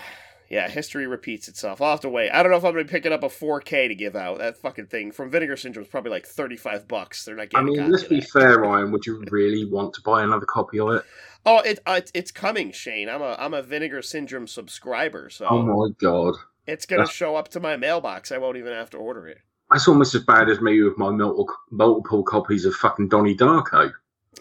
yeah, 0.50 0.68
history 0.68 1.06
repeats 1.06 1.48
itself. 1.48 1.80
I'll 1.80 1.92
have 1.92 2.00
to 2.00 2.08
wait. 2.08 2.30
I 2.30 2.42
don't 2.42 2.52
know 2.52 2.58
if 2.58 2.64
I'm 2.64 2.72
gonna 2.72 2.84
be 2.84 2.90
picking 2.90 3.12
up 3.12 3.22
a 3.22 3.28
4K 3.28 3.88
to 3.88 3.94
give 3.94 4.14
out. 4.16 4.38
That 4.38 4.56
fucking 4.56 4.86
thing 4.86 5.12
from 5.12 5.30
Vinegar 5.30 5.56
Syndrome 5.56 5.84
is 5.84 5.90
probably 5.90 6.10
like 6.10 6.26
35 6.26 6.86
bucks. 6.88 7.24
They're 7.24 7.34
not 7.36 7.50
getting. 7.50 7.66
I 7.66 7.70
mean, 7.82 7.90
let's 7.90 8.04
be 8.04 8.20
fair, 8.20 8.58
Ryan. 8.60 8.92
Would 8.92 9.06
you 9.06 9.22
really 9.30 9.64
want 9.64 9.94
to 9.94 10.00
buy 10.02 10.22
another 10.22 10.46
copy 10.46 10.78
of 10.80 10.90
it? 10.90 11.02
Oh, 11.46 11.58
it, 11.60 11.78
uh, 11.86 11.94
it's 11.98 12.10
it's 12.14 12.30
coming, 12.30 12.72
Shane. 12.72 13.08
I'm 13.08 13.22
a 13.22 13.36
I'm 13.38 13.54
a 13.54 13.62
Vinegar 13.62 14.02
Syndrome 14.02 14.46
subscriber, 14.46 15.28
so 15.30 15.46
Oh 15.48 15.62
my 15.62 15.88
god. 15.98 16.34
it's 16.66 16.86
gonna 16.86 17.02
That's- 17.02 17.14
show 17.16 17.36
up 17.36 17.48
to 17.48 17.60
my 17.60 17.76
mailbox. 17.76 18.32
I 18.32 18.38
won't 18.38 18.56
even 18.56 18.72
have 18.72 18.90
to 18.90 18.96
order 18.98 19.26
it. 19.28 19.38
That's 19.70 19.88
almost 19.88 20.14
as 20.14 20.22
bad 20.24 20.48
as 20.50 20.60
me 20.60 20.80
with 20.82 20.96
my 20.98 21.10
multiple, 21.10 21.48
multiple 21.70 22.22
copies 22.22 22.64
of 22.64 22.74
fucking 22.74 23.08
Donnie 23.08 23.34
Darko. 23.36 23.90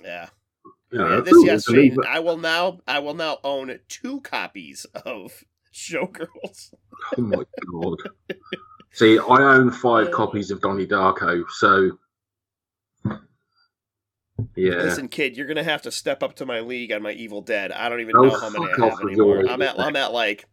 Yeah. 0.03 0.27
You 0.91 0.99
know, 0.99 1.15
Yeah, 1.15 1.21
this 1.21 1.43
yes, 1.43 1.65
Shane. 1.65 1.97
I 2.07 2.19
will 2.19 2.37
now 2.37 2.79
I 2.87 2.99
will 2.99 3.15
now 3.15 3.39
own 3.43 3.79
two 3.87 4.21
copies 4.21 4.85
of 5.05 5.43
Showgirls. 5.73 6.73
Oh 7.17 7.21
my 7.21 7.43
god. 7.71 8.37
See, 8.91 9.17
I 9.17 9.41
own 9.55 9.71
five 9.71 10.11
copies 10.11 10.51
of 10.51 10.61
Donnie 10.61 10.85
Darko, 10.87 11.43
so 11.49 11.91
yeah. 14.55 14.75
Listen, 14.75 15.07
kid, 15.07 15.35
you're 15.35 15.47
gonna 15.47 15.63
have 15.63 15.81
to 15.83 15.91
step 15.91 16.23
up 16.23 16.35
to 16.35 16.45
my 16.45 16.59
league 16.59 16.91
on 16.91 17.01
my 17.01 17.11
Evil 17.11 17.41
Dead. 17.41 17.71
I 17.71 17.89
don't 17.89 18.01
even 18.01 18.15
Oh, 18.15 18.23
know 18.23 18.39
how 18.39 18.49
many 18.49 18.65
I 18.65 18.85
have 18.85 18.99
anymore. 19.01 19.37
Yours, 19.37 19.47
I'm 19.49 19.61
at 19.61 19.79
I'm 19.79 19.95
at 19.95 20.13
like 20.13 20.45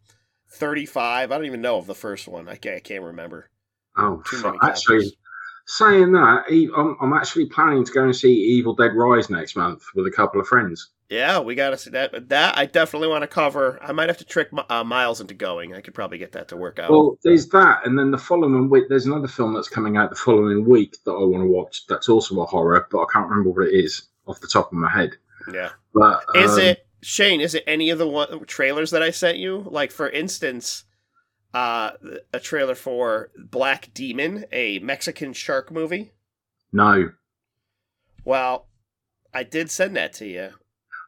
35. 0.53 1.31
I 1.31 1.35
don't 1.35 1.45
even 1.45 1.61
know 1.61 1.77
of 1.77 1.87
the 1.87 1.95
first 1.95 2.27
one. 2.27 2.49
I 2.49 2.55
can't, 2.55 2.75
I 2.75 2.79
can't 2.79 3.03
remember. 3.03 3.49
Oh, 3.97 4.23
actually, 4.63 5.15
saying 5.67 6.11
that, 6.13 6.43
I'm, 6.75 6.97
I'm 7.01 7.13
actually 7.13 7.47
planning 7.47 7.83
to 7.83 7.91
go 7.91 8.03
and 8.03 8.15
see 8.15 8.33
Evil 8.33 8.73
Dead 8.73 8.91
Rise 8.95 9.29
next 9.29 9.55
month 9.55 9.83
with 9.95 10.07
a 10.07 10.11
couple 10.11 10.39
of 10.41 10.47
friends. 10.47 10.91
Yeah, 11.11 11.39
we 11.39 11.55
gotta 11.55 11.77
see 11.77 11.89
that. 11.89 12.29
That 12.29 12.57
I 12.57 12.65
definitely 12.65 13.09
want 13.09 13.23
to 13.23 13.27
cover. 13.27 13.77
I 13.81 13.91
might 13.91 14.07
have 14.07 14.19
to 14.19 14.25
trick 14.25 14.47
uh, 14.69 14.85
Miles 14.85 15.19
into 15.19 15.33
going. 15.33 15.75
I 15.75 15.81
could 15.81 15.93
probably 15.93 16.17
get 16.17 16.31
that 16.31 16.47
to 16.47 16.55
work 16.57 16.79
out. 16.79 16.89
Well, 16.89 17.17
there's 17.21 17.49
that, 17.49 17.85
and 17.85 17.99
then 17.99 18.11
the 18.11 18.17
following 18.17 18.69
week, 18.69 18.85
there's 18.87 19.07
another 19.07 19.27
film 19.27 19.53
that's 19.53 19.67
coming 19.67 19.97
out 19.97 20.09
the 20.09 20.15
following 20.15 20.63
week 20.63 20.95
that 21.03 21.11
I 21.11 21.25
want 21.25 21.43
to 21.43 21.49
watch. 21.49 21.85
That's 21.89 22.07
also 22.07 22.39
a 22.39 22.45
horror, 22.45 22.87
but 22.89 23.01
I 23.01 23.05
can't 23.11 23.27
remember 23.27 23.49
what 23.49 23.67
it 23.67 23.73
is 23.73 24.03
off 24.25 24.39
the 24.39 24.47
top 24.47 24.67
of 24.67 24.77
my 24.77 24.89
head. 24.89 25.09
yeah. 25.53 25.71
But 25.93 26.23
Is 26.33 26.53
um, 26.53 26.59
it 26.61 26.87
Shane? 27.01 27.41
Is 27.41 27.55
it 27.55 27.65
any 27.67 27.89
of 27.89 27.97
the 27.97 28.07
one, 28.07 28.45
trailers 28.45 28.91
that 28.91 29.03
I 29.03 29.11
sent 29.11 29.37
you? 29.37 29.65
Like 29.69 29.91
for 29.91 30.09
instance, 30.09 30.85
uh, 31.53 31.91
a 32.31 32.39
trailer 32.39 32.75
for 32.75 33.31
Black 33.37 33.93
Demon, 33.93 34.45
a 34.53 34.79
Mexican 34.79 35.33
shark 35.33 35.73
movie. 35.73 36.13
No, 36.71 37.09
Well, 38.23 38.69
I 39.33 39.43
did 39.43 39.69
send 39.69 39.97
that 39.97 40.13
to 40.13 40.25
you. 40.25 40.51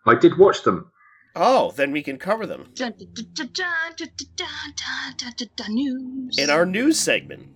I 0.06 0.16
did 0.16 0.38
watch 0.38 0.64
them. 0.64 0.91
Oh, 1.36 1.72
then 1.72 1.91
we 1.91 2.04
can 2.04 2.18
cover 2.18 2.45
them 2.45 2.68
News. 5.70 6.38
in 6.38 6.49
our 6.49 6.66
news 6.66 6.99
segment. 6.99 7.49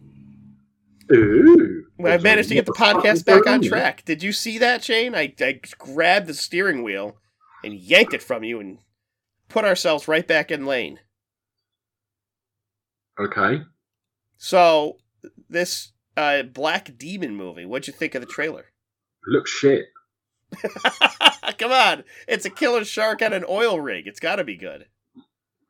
Ooh, 1.14 1.86
I 2.04 2.18
managed 2.18 2.50
to 2.50 2.56
get 2.56 2.66
the 2.66 2.72
What 2.72 3.04
fuck 3.04 3.06
is 3.06 3.24
podcast 3.24 3.26
back 3.26 3.48
on 3.48 3.62
track. 3.62 4.04
Did 4.04 4.24
you 4.24 4.34
see 4.34 4.58
that, 4.58 4.84
Shane? 4.84 5.16
I, 5.16 5.34
I 5.39 5.62
grabbed 5.78 6.28
the 6.28 6.34
steering 6.34 6.84
wheel 6.84 7.18
and 7.64 7.74
yanked 7.74 8.14
it 8.14 8.24
from 8.24 8.43
you 8.43 8.60
and 8.60 8.80
put 9.48 9.64
ourselves 9.64 10.08
right 10.08 10.28
back 10.28 10.52
in 10.52 10.66
lane. 10.66 11.00
Okay. 13.20 13.62
So, 14.38 14.98
this 15.50 15.93
uh, 16.16 16.43
Black 16.43 16.98
Demon 16.98 17.36
movie, 17.36 17.66
what'd 17.66 17.88
you 17.88 17.93
think 17.93 18.16
of 18.16 18.22
the 18.22 18.28
trailer? 18.28 18.66
Looks 19.26 19.52
shit. 19.52 19.86
Come 21.58 21.72
on, 21.72 22.04
it's 22.28 22.45
a 22.45 22.50
killer 22.50 22.84
shark 22.84 23.22
on 23.22 23.34
an 23.34 23.45
oil 23.48 23.80
rig. 23.80 24.08
It's 24.08 24.20
got 24.20 24.38
to 24.38 24.43
be 24.43 24.56
good. 24.56 24.86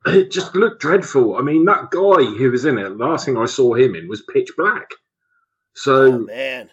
It 0.06 0.30
just 0.30 0.54
looked 0.54 0.80
dreadful. 0.80 1.36
I 1.36 1.42
mean, 1.42 1.64
that 1.64 1.90
guy 1.90 2.24
who 2.24 2.50
was 2.50 2.64
in 2.64 2.78
it, 2.78 2.96
last 2.96 3.24
thing 3.24 3.36
I 3.36 3.46
saw 3.46 3.74
him 3.74 3.94
in 3.94 4.08
was 4.08 4.22
Pitch 4.32 4.50
Black. 4.56 4.90
So 5.74 6.12
Oh 6.12 6.18
man, 6.18 6.70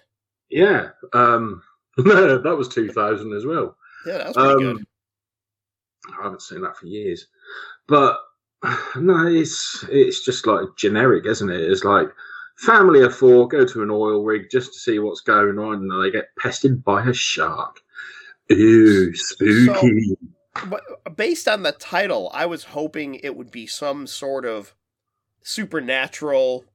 yeah, 0.50 0.90
um, 1.14 1.62
that 1.98 2.56
was 2.58 2.70
2000 2.70 3.34
as 3.34 3.46
well. 3.46 3.76
yeah, 4.06 4.18
that 4.18 4.28
was 4.28 4.36
pretty 4.36 4.64
good. 4.64 4.78
Um, 4.78 4.88
I 6.20 6.24
haven't 6.24 6.42
seen 6.42 6.62
that 6.62 6.78
for 6.78 6.86
years, 6.86 7.28
but 7.88 8.20
no, 8.96 9.28
it's 9.28 9.86
it's 9.90 10.24
just 10.24 10.48
like 10.48 10.76
generic, 10.78 11.26
isn't 11.26 11.50
it? 11.50 11.62
It's 11.62 11.84
like 11.84 12.10
family 12.58 13.02
of 13.02 13.16
four 13.16 13.48
go 13.48 13.66
to 13.66 13.84
an 13.84 13.92
oil 13.92 14.24
rig 14.24 14.48
just 14.52 14.74
to 14.74 14.80
see 14.80 15.00
what's 15.00 15.22
going 15.22 15.60
on, 15.60 15.90
and 15.90 16.04
they 16.04 16.12
get 16.12 16.36
pestered 16.40 16.84
by 16.84 17.04
a 17.06 17.14
shark. 17.14 17.82
Ooh, 18.52 19.14
spooky! 19.16 20.18
But 20.68 20.84
based 21.18 21.48
on 21.48 21.64
the 21.64 21.72
title, 21.74 22.32
I 22.34 22.46
was 22.46 22.66
hoping 22.66 23.16
it 23.16 23.36
would 23.36 23.52
be 23.52 23.68
some 23.68 24.08
sort 24.08 24.46
of 24.46 24.74
supernatural. 25.42 26.66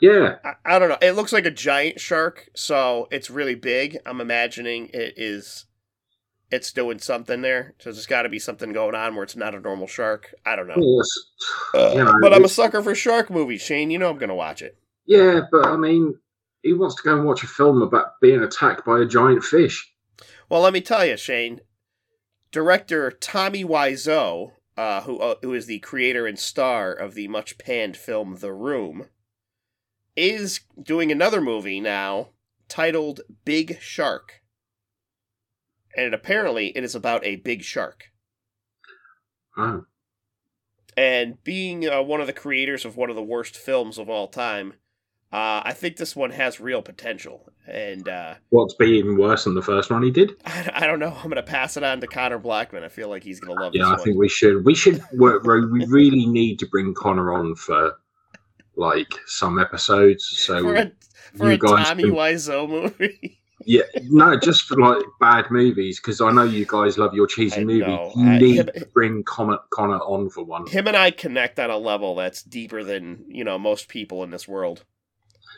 yeah, 0.00 0.36
I, 0.44 0.76
I 0.76 0.78
don't 0.78 0.88
know. 0.88 0.98
It 1.00 1.12
looks 1.12 1.32
like 1.32 1.46
a 1.46 1.50
giant 1.50 2.00
shark, 2.00 2.48
so 2.54 3.08
it's 3.10 3.30
really 3.30 3.54
big. 3.54 3.98
I'm 4.06 4.20
imagining 4.20 4.90
it 4.92 5.14
is. 5.16 5.64
It's 6.52 6.72
doing 6.72 7.00
something 7.00 7.42
there, 7.42 7.74
so 7.80 7.90
there's 7.90 8.06
got 8.06 8.22
to 8.22 8.28
be 8.28 8.38
something 8.38 8.72
going 8.72 8.94
on 8.94 9.14
where 9.16 9.24
it's 9.24 9.34
not 9.34 9.56
a 9.56 9.60
normal 9.60 9.88
shark. 9.88 10.32
I 10.44 10.54
don't 10.54 10.68
know. 10.68 10.76
yes, 10.76 11.08
uh, 11.74 11.92
you 11.96 12.04
know, 12.04 12.14
but 12.20 12.32
I'm 12.32 12.44
a 12.44 12.48
sucker 12.48 12.82
for 12.82 12.94
shark 12.94 13.30
movies, 13.30 13.62
Shane. 13.62 13.90
You 13.90 13.98
know 13.98 14.10
I'm 14.10 14.18
gonna 14.18 14.34
watch 14.36 14.62
it. 14.62 14.78
yeah, 15.06 15.40
but 15.50 15.66
I 15.66 15.76
mean, 15.76 16.14
he 16.62 16.72
wants 16.72 16.94
to 16.96 17.02
go 17.02 17.16
and 17.16 17.24
watch 17.26 17.42
a 17.42 17.48
film 17.48 17.82
about 17.82 18.20
being 18.20 18.42
attacked 18.42 18.84
by 18.86 19.00
a 19.00 19.04
giant 19.06 19.42
fish. 19.42 19.92
Well, 20.48 20.60
let 20.60 20.72
me 20.72 20.80
tell 20.80 21.04
you, 21.04 21.16
Shane. 21.16 21.60
Director 22.52 23.10
Tommy 23.10 23.64
Wiseau, 23.64 24.52
uh, 24.76 25.02
who 25.02 25.18
uh, 25.18 25.34
who 25.42 25.52
is 25.52 25.66
the 25.66 25.80
creator 25.80 26.26
and 26.26 26.38
star 26.38 26.92
of 26.92 27.14
the 27.14 27.28
much 27.28 27.58
panned 27.58 27.96
film 27.96 28.36
The 28.36 28.52
Room, 28.52 29.08
is 30.14 30.60
doing 30.80 31.10
another 31.10 31.40
movie 31.40 31.80
now 31.80 32.30
titled 32.68 33.20
Big 33.44 33.80
Shark, 33.80 34.42
and 35.96 36.14
apparently 36.14 36.68
it 36.76 36.84
is 36.84 36.94
about 36.94 37.24
a 37.24 37.36
big 37.36 37.62
shark. 37.62 38.04
Oh, 39.56 39.86
And 40.96 41.42
being 41.42 41.88
uh, 41.88 42.02
one 42.02 42.20
of 42.20 42.26
the 42.26 42.32
creators 42.32 42.84
of 42.84 42.96
one 42.96 43.10
of 43.10 43.16
the 43.16 43.22
worst 43.22 43.56
films 43.56 43.98
of 43.98 44.08
all 44.08 44.28
time, 44.28 44.74
uh, 45.36 45.62
I 45.64 45.72
think 45.74 45.96
this 45.96 46.16
one 46.16 46.30
has 46.30 46.60
real 46.60 46.80
potential. 46.82 47.50
And 47.68 48.08
uh, 48.08 48.34
what's 48.50 48.74
be 48.74 48.86
even 48.98 49.18
worse 49.18 49.44
than 49.44 49.54
the 49.54 49.62
first 49.62 49.90
one 49.90 50.02
he 50.02 50.10
did? 50.10 50.30
I, 50.46 50.70
I 50.74 50.86
don't 50.86 50.98
know. 51.00 51.08
I'm 51.14 51.24
going 51.24 51.34
to 51.36 51.42
pass 51.42 51.76
it 51.76 51.82
on 51.82 52.00
to 52.00 52.06
Connor 52.06 52.38
Blackman. 52.38 52.84
I 52.84 52.88
feel 52.88 53.08
like 53.08 53.22
he's 53.24 53.40
going 53.40 53.56
to 53.56 53.62
love 53.62 53.74
Yeah, 53.74 53.86
I 53.86 53.90
one. 53.90 53.98
think 53.98 54.16
we 54.18 54.28
should. 54.28 54.64
We 54.64 54.74
should 54.74 55.02
work. 55.12 55.42
We 55.44 55.84
really 55.86 56.26
need 56.26 56.58
to 56.60 56.66
bring 56.66 56.94
Connor 56.94 57.32
on 57.32 57.54
for 57.56 57.98
like 58.76 59.08
some 59.26 59.58
episodes. 59.58 60.24
So 60.26 60.60
for 60.62 60.74
a, 60.76 60.92
for 61.34 61.48
you 61.48 61.54
a 61.54 61.58
guys 61.58 61.86
Tommy 61.88 62.04
can- 62.04 62.12
Wiseau 62.12 62.68
movie. 62.68 63.40
yeah, 63.66 63.82
no, 64.04 64.38
just 64.38 64.62
for 64.62 64.76
like 64.76 65.02
bad 65.20 65.50
movies 65.50 65.98
because 65.98 66.20
I 66.20 66.30
know 66.30 66.44
you 66.44 66.66
guys 66.66 66.98
love 66.98 67.14
your 67.14 67.26
cheesy 67.26 67.62
I 67.62 67.64
movie. 67.64 67.80
know. 67.80 68.12
You 68.14 68.26
I- 68.26 68.38
need 68.38 68.56
him- 68.56 68.66
to 68.74 68.86
bring 68.94 69.24
Connor, 69.24 69.58
Connor 69.70 69.98
on 69.98 70.30
for 70.30 70.44
one. 70.44 70.66
Him 70.68 70.86
and 70.86 70.96
I 70.96 71.10
connect 71.10 71.58
on 71.58 71.70
a 71.70 71.78
level 71.78 72.14
that's 72.14 72.42
deeper 72.42 72.84
than 72.84 73.24
you 73.28 73.44
know 73.44 73.58
most 73.58 73.88
people 73.88 74.22
in 74.22 74.30
this 74.30 74.46
world. 74.46 74.84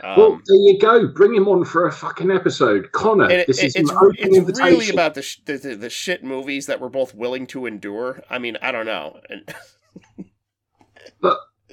Um, 0.02 0.16
well, 0.16 0.40
there 0.46 0.56
you 0.58 0.78
go. 0.78 1.08
Bring 1.08 1.34
him 1.34 1.48
on 1.48 1.64
for 1.64 1.86
a 1.86 1.92
fucking 1.92 2.30
episode, 2.30 2.92
Connor. 2.92 3.28
it- 3.30 3.46
this 3.46 3.58
it- 3.62 3.66
is 3.66 3.76
it's 3.76 3.90
an 3.90 3.96
open 3.96 4.14
it's 4.18 4.36
invitation. 4.36 4.64
really 4.78 4.90
about 4.90 5.14
the, 5.14 5.22
sh- 5.22 5.40
the, 5.44 5.56
the 5.58 5.74
the 5.74 5.90
shit 5.90 6.22
movies 6.22 6.66
that 6.66 6.80
we're 6.80 6.88
both 6.88 7.14
willing 7.14 7.46
to 7.48 7.66
endure. 7.66 8.22
I 8.30 8.38
mean, 8.38 8.56
I 8.62 8.70
don't 8.72 8.86
know. 8.86 9.18
And 9.28 9.54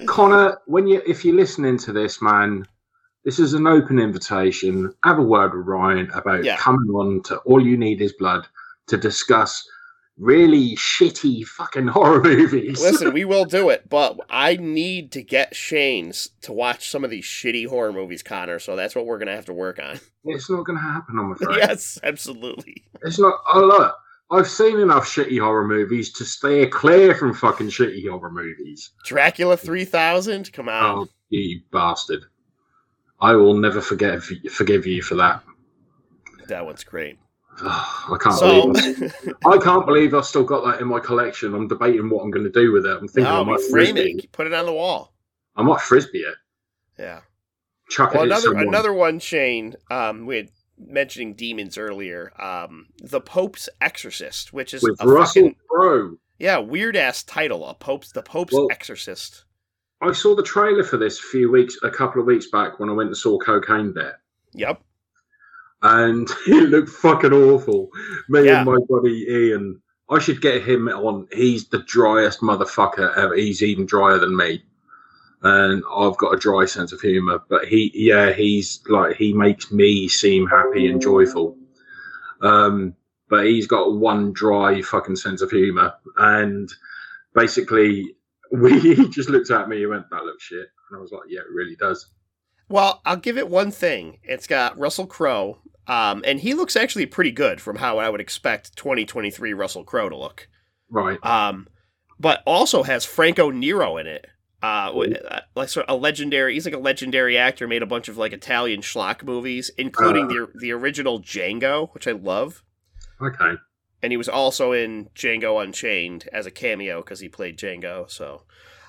Connor, 0.08 0.58
when 0.66 0.88
you 0.88 1.02
if 1.08 1.24
you're 1.24 1.36
listening 1.36 1.78
to 1.80 1.94
this, 1.94 2.22
man, 2.22 2.68
this 3.24 3.40
is 3.40 3.54
an 3.54 3.66
open 3.66 3.98
invitation. 4.00 4.94
Have 5.06 5.20
a 5.20 5.24
word 5.24 5.56
with 5.56 5.66
Ryan 5.66 6.10
about 6.14 6.44
Yeah. 6.44 6.58
coming 6.58 6.90
on 6.94 7.24
to 7.24 7.38
All 7.40 7.66
You 7.66 7.78
Need 7.78 8.02
Is 8.02 8.14
Blood 8.14 8.46
to 8.88 8.98
discuss 8.98 9.66
really 10.18 10.76
shitty 10.76 11.46
fucking 11.46 11.88
horror 11.88 12.24
movies. 12.24 12.82
Listen, 12.82 13.14
we 13.14 13.26
will 13.26 13.46
do 13.46 13.70
it, 13.70 13.90
but 13.90 14.18
I 14.30 14.56
need 14.56 15.12
to 15.14 15.22
get 15.22 15.56
Shane's 15.56 16.30
to 16.42 16.54
watch 16.54 16.90
some 16.90 17.04
of 17.04 17.10
these 17.10 17.26
shitty 17.26 17.68
horror 17.68 17.94
movies, 17.94 18.24
Connor. 18.24 18.60
So 18.60 18.76
that's 18.76 18.96
what 18.96 19.06
we're 19.06 19.20
gonna 19.20 19.36
have 19.36 19.46
to 19.46 19.54
work 19.54 19.80
on. 19.80 20.00
it's 20.26 20.50
not 20.50 20.66
going 20.66 20.78
to 20.78 20.84
happen, 20.84 21.20
I'm 21.20 21.32
afraid. 21.32 21.58
yes, 21.58 22.00
absolutely. 22.04 22.84
It's 23.04 23.20
not. 23.20 23.36
Oh, 23.54 23.66
look, 23.66 23.96
I've 24.32 24.48
seen 24.48 24.80
enough 24.80 25.06
shitty 25.06 25.40
horror 25.40 25.68
movies 25.68 26.12
to 26.14 26.26
stay 26.26 26.66
clear 26.68 27.14
from 27.16 27.34
fucking 27.34 27.68
shitty 27.68 28.10
horror 28.10 28.32
movies. 28.32 28.92
Dracula 29.06 29.58
three 29.58 29.86
thousand. 29.86 30.52
Come 30.54 30.70
on. 30.70 30.84
Oh, 30.84 31.08
you 31.30 31.62
bastard. 31.72 32.26
I 33.22 33.34
will 33.34 33.54
never 33.54 33.82
forget 33.82 34.22
forgive 34.24 34.86
you 34.86 35.02
for 35.02 35.16
that. 35.16 35.44
That 36.48 36.66
one's 36.66 36.84
great. 36.84 37.18
I 37.64 38.18
can't 38.20 38.36
So, 38.36 38.72
believe 38.74 39.14
I 39.46 39.58
can't 39.58 39.86
believe 39.86 40.14
I've 40.14 40.26
still 40.26 40.44
got 40.44 40.66
that 40.66 40.82
in 40.82 40.88
my 40.88 41.00
collection. 41.00 41.54
I'm 41.54 41.68
debating 41.68 42.10
what 42.10 42.24
I'm 42.24 42.32
going 42.32 42.44
to 42.46 42.52
do 42.52 42.72
with 42.72 42.86
it. 42.86 42.92
I'm 42.98 43.08
thinking 43.08 43.26
I 43.32 43.38
no, 43.38 43.46
might 43.46 43.62
frame 43.62 43.96
frisbee. 43.96 44.20
it. 44.24 44.32
Put 44.32 44.48
it 44.48 44.54
on 44.54 44.66
the 44.66 44.74
wall. 44.74 45.14
I 45.56 45.64
might 45.64 45.80
frisbee 45.82 46.20
it. 46.20 46.36
Yeah. 47.00 47.22
Chuck 47.90 48.14
Well, 48.14 48.24
it 48.24 48.26
another 48.28 48.54
another 48.56 48.94
one, 48.94 49.20
Shane. 49.20 49.76
Um, 49.92 50.26
we 50.26 50.38
had 50.38 50.50
mentioning 50.78 51.34
demons 51.36 51.78
earlier. 51.78 52.34
Um, 52.42 52.88
the 53.02 53.22
Pope's 53.22 53.70
Exorcist, 53.80 54.52
which 54.52 54.74
is 54.74 54.84
with 54.84 54.98
a 55.02 55.08
Russell 55.08 55.44
fucking 55.44 55.56
Crowe. 55.70 56.18
yeah 56.40 56.58
weird 56.58 56.98
ass 56.98 57.24
title. 57.24 57.66
A 57.68 57.74
Pope's 57.74 58.12
the 58.12 58.24
Pope's 58.24 58.54
Well- 58.54 58.68
Exorcist. 58.72 59.46
I 60.02 60.12
saw 60.12 60.36
the 60.36 60.44
trailer 60.44 60.84
for 60.84 60.98
this 60.98 61.18
a 61.20 61.24
few 61.24 61.50
weeks, 61.50 61.78
a 61.84 61.90
couple 61.90 62.20
of 62.20 62.28
weeks 62.28 62.48
back 62.52 62.80
when 62.80 62.90
I 62.90 62.92
went 62.92 63.08
and 63.08 63.18
saw 63.18 63.38
Cocaine 63.40 63.94
Bear, 63.94 64.20
Yep. 64.54 64.82
And 65.86 66.28
it 66.48 66.70
looked 66.70 66.90
fucking 66.90 67.34
awful. 67.34 67.90
Me 68.28 68.46
Yeah. 68.46 68.58
and 68.62 68.66
my 68.66 68.78
buddy 68.90 69.26
Ian, 69.30 69.82
I 70.10 70.20
should 70.20 70.42
get 70.42 70.64
him 70.64 70.88
on. 70.88 71.28
He's 71.32 71.68
the 71.68 71.80
driest 71.84 72.42
motherfucker 72.42 73.16
ever. 73.18 73.36
He's 73.36 73.62
even 73.64 73.86
drier 73.86 74.18
than 74.20 74.36
me, 74.36 74.64
and 75.44 75.84
I've 75.96 76.18
got 76.18 76.34
a 76.34 76.38
dry 76.40 76.66
sense 76.66 76.92
of 76.92 77.02
humor. 77.02 77.42
But 77.50 77.66
he, 77.66 77.92
yeah, 77.94 78.32
he's 78.34 78.82
like 78.88 79.16
he 79.16 79.34
makes 79.34 79.72
me 79.72 80.08
seem 80.08 80.48
happy 80.48 80.88
and 80.88 81.02
joyful. 81.02 81.58
Um, 82.42 82.96
but 83.30 83.46
he's 83.46 83.68
got 83.68 83.96
one 83.96 84.34
dry 84.34 84.82
fucking 84.82 85.16
sense 85.16 85.42
of 85.42 85.50
humor, 85.52 85.94
and 86.18 86.70
basically, 87.34 88.16
we 88.52 88.80
he 88.80 89.10
just 89.10 89.30
looked 89.30 89.52
at 89.52 89.70
me 89.70 89.82
and 89.82 89.90
went, 89.92 90.10
"That 90.12 90.26
looks 90.26 90.44
shit," 90.44 90.68
and 90.90 90.98
I 90.98 91.02
was 91.02 91.12
like, 91.12 91.24
"Yeah, 91.30 91.42
it 91.42 91.52
really 91.54 91.76
does." 91.76 92.08
Well, 92.70 93.02
I'll 93.06 93.18
give 93.18 93.38
it 93.38 93.48
one 93.50 93.70
thing. 93.72 94.18
It's 94.24 94.48
got 94.48 94.78
Russell 94.78 95.06
Crowe, 95.06 95.60
um, 95.88 96.24
and 96.26 96.40
he 96.40 96.54
looks 96.54 96.76
actually 96.76 97.06
pretty 97.06 97.32
good 97.32 97.62
from 97.62 97.78
how 97.78 97.98
I 97.98 98.10
would 98.10 98.22
expect 98.22 98.76
2023 98.76 99.54
Russell 99.54 99.84
Crowe 99.84 100.10
to 100.10 100.18
look. 100.18 100.48
Right. 100.90 101.24
Um, 101.24 101.68
but 102.20 102.42
also 102.46 102.84
has 102.84 103.06
Franco 103.06 103.52
Nero 103.52 103.98
in 103.98 104.08
it. 104.08 104.28
Uh, 104.64 104.90
uh, 104.90 105.42
like 105.56 105.70
sort 105.70 105.86
of 105.88 105.96
a 105.96 106.02
legendary. 106.02 106.54
He's 106.54 106.66
like 106.66 106.74
a 106.74 106.80
legendary 106.80 107.38
actor. 107.38 107.68
Made 107.68 107.84
a 107.84 107.88
bunch 107.88 108.08
of 108.08 108.18
like 108.18 108.34
Italian 108.34 108.82
schlock 108.82 109.24
movies, 109.24 109.70
including 109.78 110.28
the 110.28 110.50
the 110.56 110.72
original 110.72 111.22
Django, 111.22 111.94
which 111.94 112.08
I 112.08 112.14
love. 112.14 112.64
Okay. 113.22 113.54
And 114.02 114.12
he 114.12 114.18
was 114.18 114.30
also 114.30 114.72
in 114.72 115.10
Django 115.14 115.64
Unchained 115.64 116.28
as 116.34 116.46
a 116.46 116.52
cameo 116.52 117.02
because 117.02 117.20
he 117.20 117.30
played 117.30 117.58
Django. 117.58 118.10
So, 118.10 118.44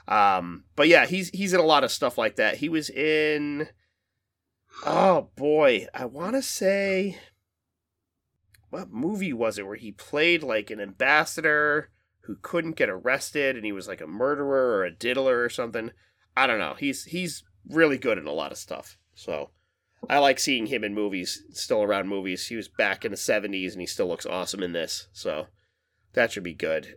um, 0.08 0.64
but 0.76 0.88
yeah, 0.88 1.04
he's 1.04 1.28
he's 1.30 1.52
in 1.52 1.60
a 1.60 1.64
lot 1.64 1.84
of 1.84 1.92
stuff 1.92 2.16
like 2.16 2.36
that. 2.36 2.56
He 2.56 2.70
was 2.70 2.88
in. 2.88 3.68
Oh 4.84 5.30
boy, 5.36 5.86
I 5.94 6.04
want 6.04 6.34
to 6.34 6.42
say. 6.42 7.18
What 8.70 8.90
movie 8.90 9.32
was 9.32 9.58
it 9.58 9.66
where 9.66 9.76
he 9.76 9.92
played 9.92 10.42
like 10.42 10.70
an 10.70 10.80
ambassador 10.80 11.90
who 12.22 12.36
couldn't 12.42 12.76
get 12.76 12.90
arrested 12.90 13.56
and 13.56 13.64
he 13.64 13.72
was 13.72 13.88
like 13.88 14.00
a 14.00 14.06
murderer 14.06 14.76
or 14.76 14.84
a 14.84 14.90
diddler 14.90 15.42
or 15.42 15.48
something? 15.48 15.92
I 16.36 16.46
don't 16.46 16.58
know. 16.58 16.74
He's 16.78 17.04
he's 17.04 17.44
really 17.68 17.98
good 17.98 18.18
in 18.18 18.26
a 18.26 18.32
lot 18.32 18.52
of 18.52 18.58
stuff. 18.58 18.98
So 19.14 19.50
I 20.08 20.18
like 20.18 20.38
seeing 20.38 20.66
him 20.66 20.84
in 20.84 20.94
movies, 20.94 21.42
still 21.52 21.82
around 21.82 22.08
movies. 22.08 22.46
He 22.46 22.56
was 22.56 22.68
back 22.68 23.04
in 23.04 23.10
the 23.10 23.16
70s 23.16 23.72
and 23.72 23.80
he 23.80 23.86
still 23.86 24.08
looks 24.08 24.26
awesome 24.26 24.62
in 24.62 24.72
this. 24.72 25.08
So 25.12 25.46
that 26.12 26.32
should 26.32 26.44
be 26.44 26.54
good. 26.54 26.96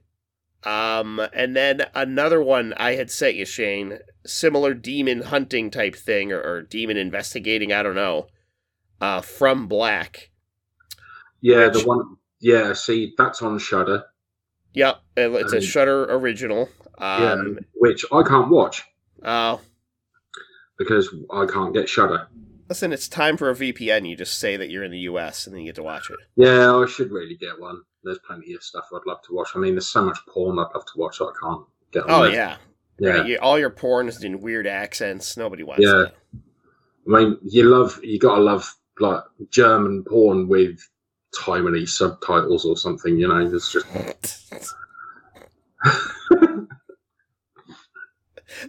Um, 0.63 1.21
and 1.33 1.55
then 1.55 1.85
another 1.95 2.41
one 2.41 2.73
I 2.77 2.95
had 2.95 3.09
sent 3.09 3.35
you, 3.35 3.45
Shane, 3.45 3.99
similar 4.25 4.73
demon 4.73 5.21
hunting 5.21 5.71
type 5.71 5.95
thing 5.95 6.31
or, 6.33 6.41
or 6.41 6.61
demon 6.63 6.97
investigating, 6.97 7.71
I 7.71 7.81
don't 7.83 7.95
know. 7.95 8.27
Uh, 8.99 9.21
From 9.21 9.67
Black. 9.67 10.29
Yeah, 11.41 11.67
Which- 11.67 11.83
the 11.83 11.87
one. 11.87 12.15
Yeah, 12.41 12.73
see, 12.73 13.13
that's 13.17 13.41
on 13.41 13.57
Shudder. 13.59 14.05
Yep, 14.73 15.01
it- 15.17 15.31
it's 15.35 15.53
a 15.53 15.61
Shudder 15.61 16.03
original. 16.13 16.69
Yeah, 16.99 17.31
Um, 17.33 17.59
which 17.75 18.03
I 18.11 18.23
can't 18.23 18.49
watch 18.49 18.83
oh, 19.23 19.61
because 20.77 21.13
I 21.31 21.45
can't 21.45 21.73
get 21.73 21.87
Shudder. 21.87 22.27
listen, 22.67 22.91
it's 22.91 23.07
time 23.07 23.37
for 23.37 23.49
a 23.49 23.55
VPN. 23.55 24.05
You 24.07 24.17
just 24.17 24.37
say 24.37 24.57
that 24.57 24.69
you're 24.69 24.83
in 24.83 24.91
the 24.91 24.99
US 24.99 25.47
and 25.47 25.55
then 25.55 25.61
you 25.61 25.67
get 25.69 25.75
to 25.75 25.83
watch 25.83 26.09
it. 26.09 26.17
Yeah, 26.35 26.75
I 26.75 26.85
should 26.87 27.09
really 27.11 27.35
get 27.37 27.57
one. 27.59 27.81
There's 28.03 28.19
plenty 28.19 28.53
of 28.53 28.63
stuff 28.63 28.85
I'd 28.93 29.01
love 29.05 29.21
to 29.23 29.33
watch. 29.33 29.49
I 29.55 29.59
mean, 29.59 29.73
there's 29.75 29.87
so 29.87 30.03
much 30.05 30.19
porn 30.27 30.57
I'd 30.59 30.67
love 30.73 30.85
to 30.85 30.97
watch 30.97 31.17
that 31.19 31.25
I 31.25 31.33
can't 31.41 31.63
get. 31.91 32.03
On 32.03 32.09
Oh, 32.11 32.23
yeah. 32.25 32.57
yeah. 32.99 33.09
Right, 33.11 33.25
you, 33.27 33.37
all 33.41 33.59
your 33.59 33.69
porn 33.69 34.07
is 34.07 34.23
in 34.23 34.39
weird 34.39 34.67
accents. 34.67 35.35
Nobody 35.37 35.63
wants 35.63 35.83
Yeah. 35.85 36.05
that. 36.05 36.13
I 37.07 37.11
mean, 37.23 37.37
you 37.43 37.63
love, 37.63 37.99
you 38.03 38.19
gotta 38.19 38.41
love 38.41 38.73
like 38.99 39.23
German 39.49 40.03
porn 40.03 40.47
with 40.47 40.79
timely 41.37 41.85
subtitles 41.85 42.65
or 42.65 42.77
something. 42.77 43.17
You 43.17 43.27
know, 43.27 43.45
it's 43.53 43.71
just 43.71 43.85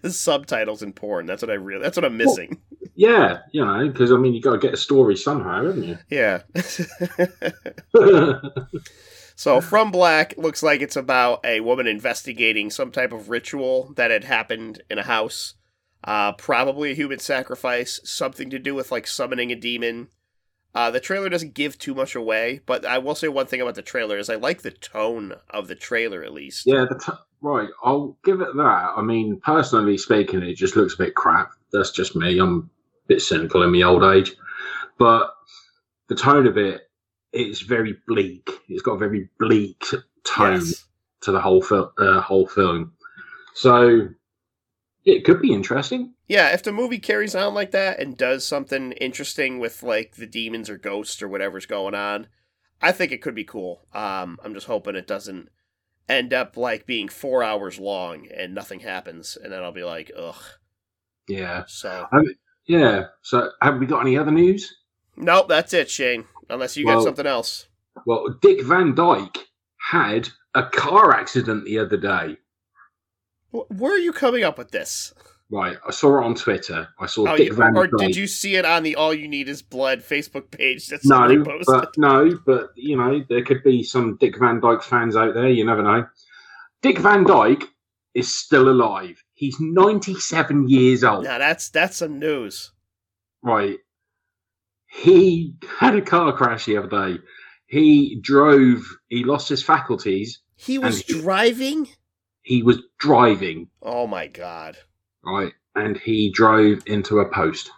the 0.02 0.10
subtitles 0.10 0.82
in 0.82 0.92
porn. 0.92 1.26
That's 1.26 1.42
what 1.42 1.50
I 1.50 1.54
really. 1.54 1.82
That's 1.82 1.96
what 1.96 2.04
I'm 2.04 2.16
missing. 2.16 2.60
yeah, 2.94 3.40
you 3.52 3.64
know, 3.64 3.88
because 3.88 4.12
I 4.12 4.16
mean, 4.16 4.34
you 4.34 4.40
gotta 4.40 4.58
get 4.58 4.74
a 4.74 4.78
story 4.78 5.16
somehow, 5.16 5.64
haven't 5.64 5.84
you? 5.84 5.98
Yeah. 6.08 6.42
so, 9.40 9.62
From 9.62 9.90
Black 9.90 10.34
looks 10.36 10.62
like 10.62 10.82
it's 10.82 10.96
about 10.96 11.40
a 11.46 11.60
woman 11.60 11.86
investigating 11.86 12.68
some 12.68 12.92
type 12.92 13.10
of 13.10 13.30
ritual 13.30 13.90
that 13.96 14.10
had 14.10 14.24
happened 14.24 14.82
in 14.90 14.98
a 14.98 15.02
house. 15.02 15.54
Uh, 16.04 16.32
probably 16.32 16.90
a 16.90 16.94
human 16.94 17.20
sacrifice, 17.20 18.00
something 18.04 18.50
to 18.50 18.58
do 18.58 18.74
with 18.74 18.92
like 18.92 19.06
summoning 19.06 19.50
a 19.50 19.56
demon. 19.56 20.08
Uh, 20.74 20.90
the 20.90 21.00
trailer 21.00 21.30
doesn't 21.30 21.54
give 21.54 21.78
too 21.78 21.94
much 21.94 22.14
away, 22.14 22.60
but 22.66 22.84
I 22.84 22.98
will 22.98 23.14
say 23.14 23.28
one 23.28 23.46
thing 23.46 23.62
about 23.62 23.76
the 23.76 23.80
trailer 23.80 24.18
is 24.18 24.28
I 24.28 24.34
like 24.34 24.60
the 24.60 24.72
tone 24.72 25.32
of 25.48 25.68
the 25.68 25.74
trailer 25.74 26.22
at 26.22 26.34
least. 26.34 26.66
Yeah, 26.66 26.84
t- 26.84 27.12
right. 27.40 27.70
I'll 27.82 28.18
give 28.22 28.42
it 28.42 28.54
that. 28.54 28.92
I 28.94 29.00
mean, 29.00 29.40
personally 29.42 29.96
speaking, 29.96 30.42
it 30.42 30.56
just 30.58 30.76
looks 30.76 30.92
a 30.92 30.98
bit 30.98 31.14
crap. 31.14 31.52
That's 31.72 31.92
just 31.92 32.14
me. 32.14 32.38
I'm 32.38 32.70
a 33.06 33.08
bit 33.08 33.22
cynical 33.22 33.62
in 33.62 33.72
my 33.72 33.80
old 33.80 34.04
age, 34.04 34.34
but 34.98 35.34
the 36.08 36.14
tone 36.14 36.46
of 36.46 36.58
it, 36.58 36.89
it's 37.32 37.60
very 37.60 37.96
bleak. 38.06 38.48
It's 38.68 38.82
got 38.82 38.92
a 38.92 38.98
very 38.98 39.28
bleak 39.38 39.82
tone 40.24 40.54
Yes. 40.56 40.84
to 41.22 41.32
the 41.32 41.40
whole 41.40 41.62
film. 41.62 41.90
Uh, 41.98 42.20
whole 42.20 42.46
film. 42.46 42.92
So 43.54 44.08
it 45.04 45.24
could 45.24 45.40
be 45.40 45.52
interesting. 45.52 46.14
Yeah, 46.28 46.52
if 46.52 46.62
the 46.62 46.72
movie 46.72 46.98
carries 46.98 47.34
on 47.34 47.54
like 47.54 47.72
that 47.72 47.98
and 47.98 48.16
does 48.16 48.46
something 48.46 48.92
interesting 48.92 49.58
with 49.58 49.82
like 49.82 50.16
the 50.16 50.26
demons 50.26 50.70
or 50.70 50.78
ghosts 50.78 51.20
or 51.22 51.28
whatever's 51.28 51.66
going 51.66 51.94
on, 51.94 52.28
I 52.80 52.92
think 52.92 53.10
it 53.12 53.20
could 53.22 53.34
be 53.34 53.44
cool. 53.44 53.82
Um, 53.92 54.38
I'm 54.44 54.54
just 54.54 54.66
hoping 54.68 54.94
it 54.96 55.06
doesn't 55.08 55.48
end 56.08 56.32
up 56.32 56.56
like 56.56 56.86
being 56.86 57.08
four 57.08 57.42
hours 57.42 57.78
long 57.78 58.26
and 58.36 58.54
nothing 58.54 58.80
happens, 58.80 59.36
and 59.42 59.52
then 59.52 59.62
I'll 59.62 59.72
be 59.72 59.84
like, 59.84 60.10
ugh. 60.16 60.42
Yeah. 61.28 61.64
So 61.66 62.06
Yeah. 62.66 63.06
So 63.22 63.50
have 63.60 63.78
we 63.78 63.86
got 63.86 64.00
any 64.00 64.16
other 64.16 64.30
news? 64.32 64.72
nope, 65.16 65.48
that's 65.48 65.72
it, 65.74 65.90
Shane. 65.90 66.24
Unless 66.50 66.76
you 66.76 66.84
got 66.84 66.96
Well- 66.96 67.04
something 67.04 67.26
else. 67.26 67.66
Well, 68.06 68.38
Dick 68.40 68.62
Van 68.62 68.94
Dyke 68.94 69.38
had 69.90 70.28
a 70.54 70.62
car 70.64 71.12
accident 71.12 71.64
the 71.64 71.78
other 71.78 71.96
day. 71.96 72.36
Where 73.50 73.92
are 73.92 73.98
you 73.98 74.12
coming 74.12 74.44
up 74.44 74.58
with 74.58 74.70
this? 74.70 75.12
Right, 75.50 75.76
I 75.86 75.90
saw 75.90 76.20
it 76.20 76.24
on 76.24 76.36
Twitter. 76.36 76.88
I 77.00 77.06
saw 77.06 77.28
Oh, 77.28 77.36
Dick 77.36 77.48
you, 77.48 77.54
Van 77.54 77.76
or 77.76 77.88
Dyke. 77.88 77.98
did 77.98 78.16
you 78.16 78.28
see 78.28 78.54
it 78.54 78.64
on 78.64 78.84
the 78.84 78.94
All 78.94 79.12
You 79.12 79.26
Need 79.26 79.48
Is 79.48 79.62
Blood 79.62 79.98
Facebook 80.00 80.52
page 80.52 80.86
that 80.88 81.02
somebody 81.02 81.38
No, 81.38 81.44
posted? 81.44 81.66
but 81.66 81.98
no, 81.98 82.38
but 82.46 82.70
you 82.76 82.96
know 82.96 83.24
there 83.28 83.42
could 83.44 83.64
be 83.64 83.82
some 83.82 84.16
Dick 84.18 84.38
Van 84.38 84.60
Dyke 84.60 84.82
fans 84.84 85.16
out 85.16 85.34
there. 85.34 85.48
You 85.48 85.64
never 85.64 85.82
know. 85.82 86.06
Dick 86.82 86.98
Van 87.00 87.24
Dyke 87.24 87.64
is 88.14 88.32
still 88.32 88.68
alive. 88.68 89.20
He's 89.34 89.58
ninety-seven 89.58 90.68
years 90.68 91.02
old. 91.02 91.24
Now 91.24 91.38
that's 91.38 91.68
that's 91.70 91.96
some 91.96 92.20
news. 92.20 92.70
Right. 93.42 93.78
He 94.90 95.54
had 95.78 95.94
a 95.94 96.02
car 96.02 96.32
crash 96.32 96.66
the 96.66 96.76
other 96.76 96.88
day. 96.88 97.22
He 97.66 98.18
drove. 98.20 98.84
He 99.08 99.24
lost 99.24 99.48
his 99.48 99.62
faculties. 99.62 100.40
He 100.56 100.78
was 100.78 101.02
he- 101.02 101.20
driving. 101.20 101.88
He 102.42 102.62
was 102.62 102.82
driving. 102.98 103.68
Oh 103.82 104.06
my 104.06 104.26
god. 104.26 104.76
Right, 105.24 105.52
and 105.74 105.96
he 105.96 106.32
drove 106.32 106.82
into 106.86 107.20
a 107.20 107.30
post. 107.32 107.70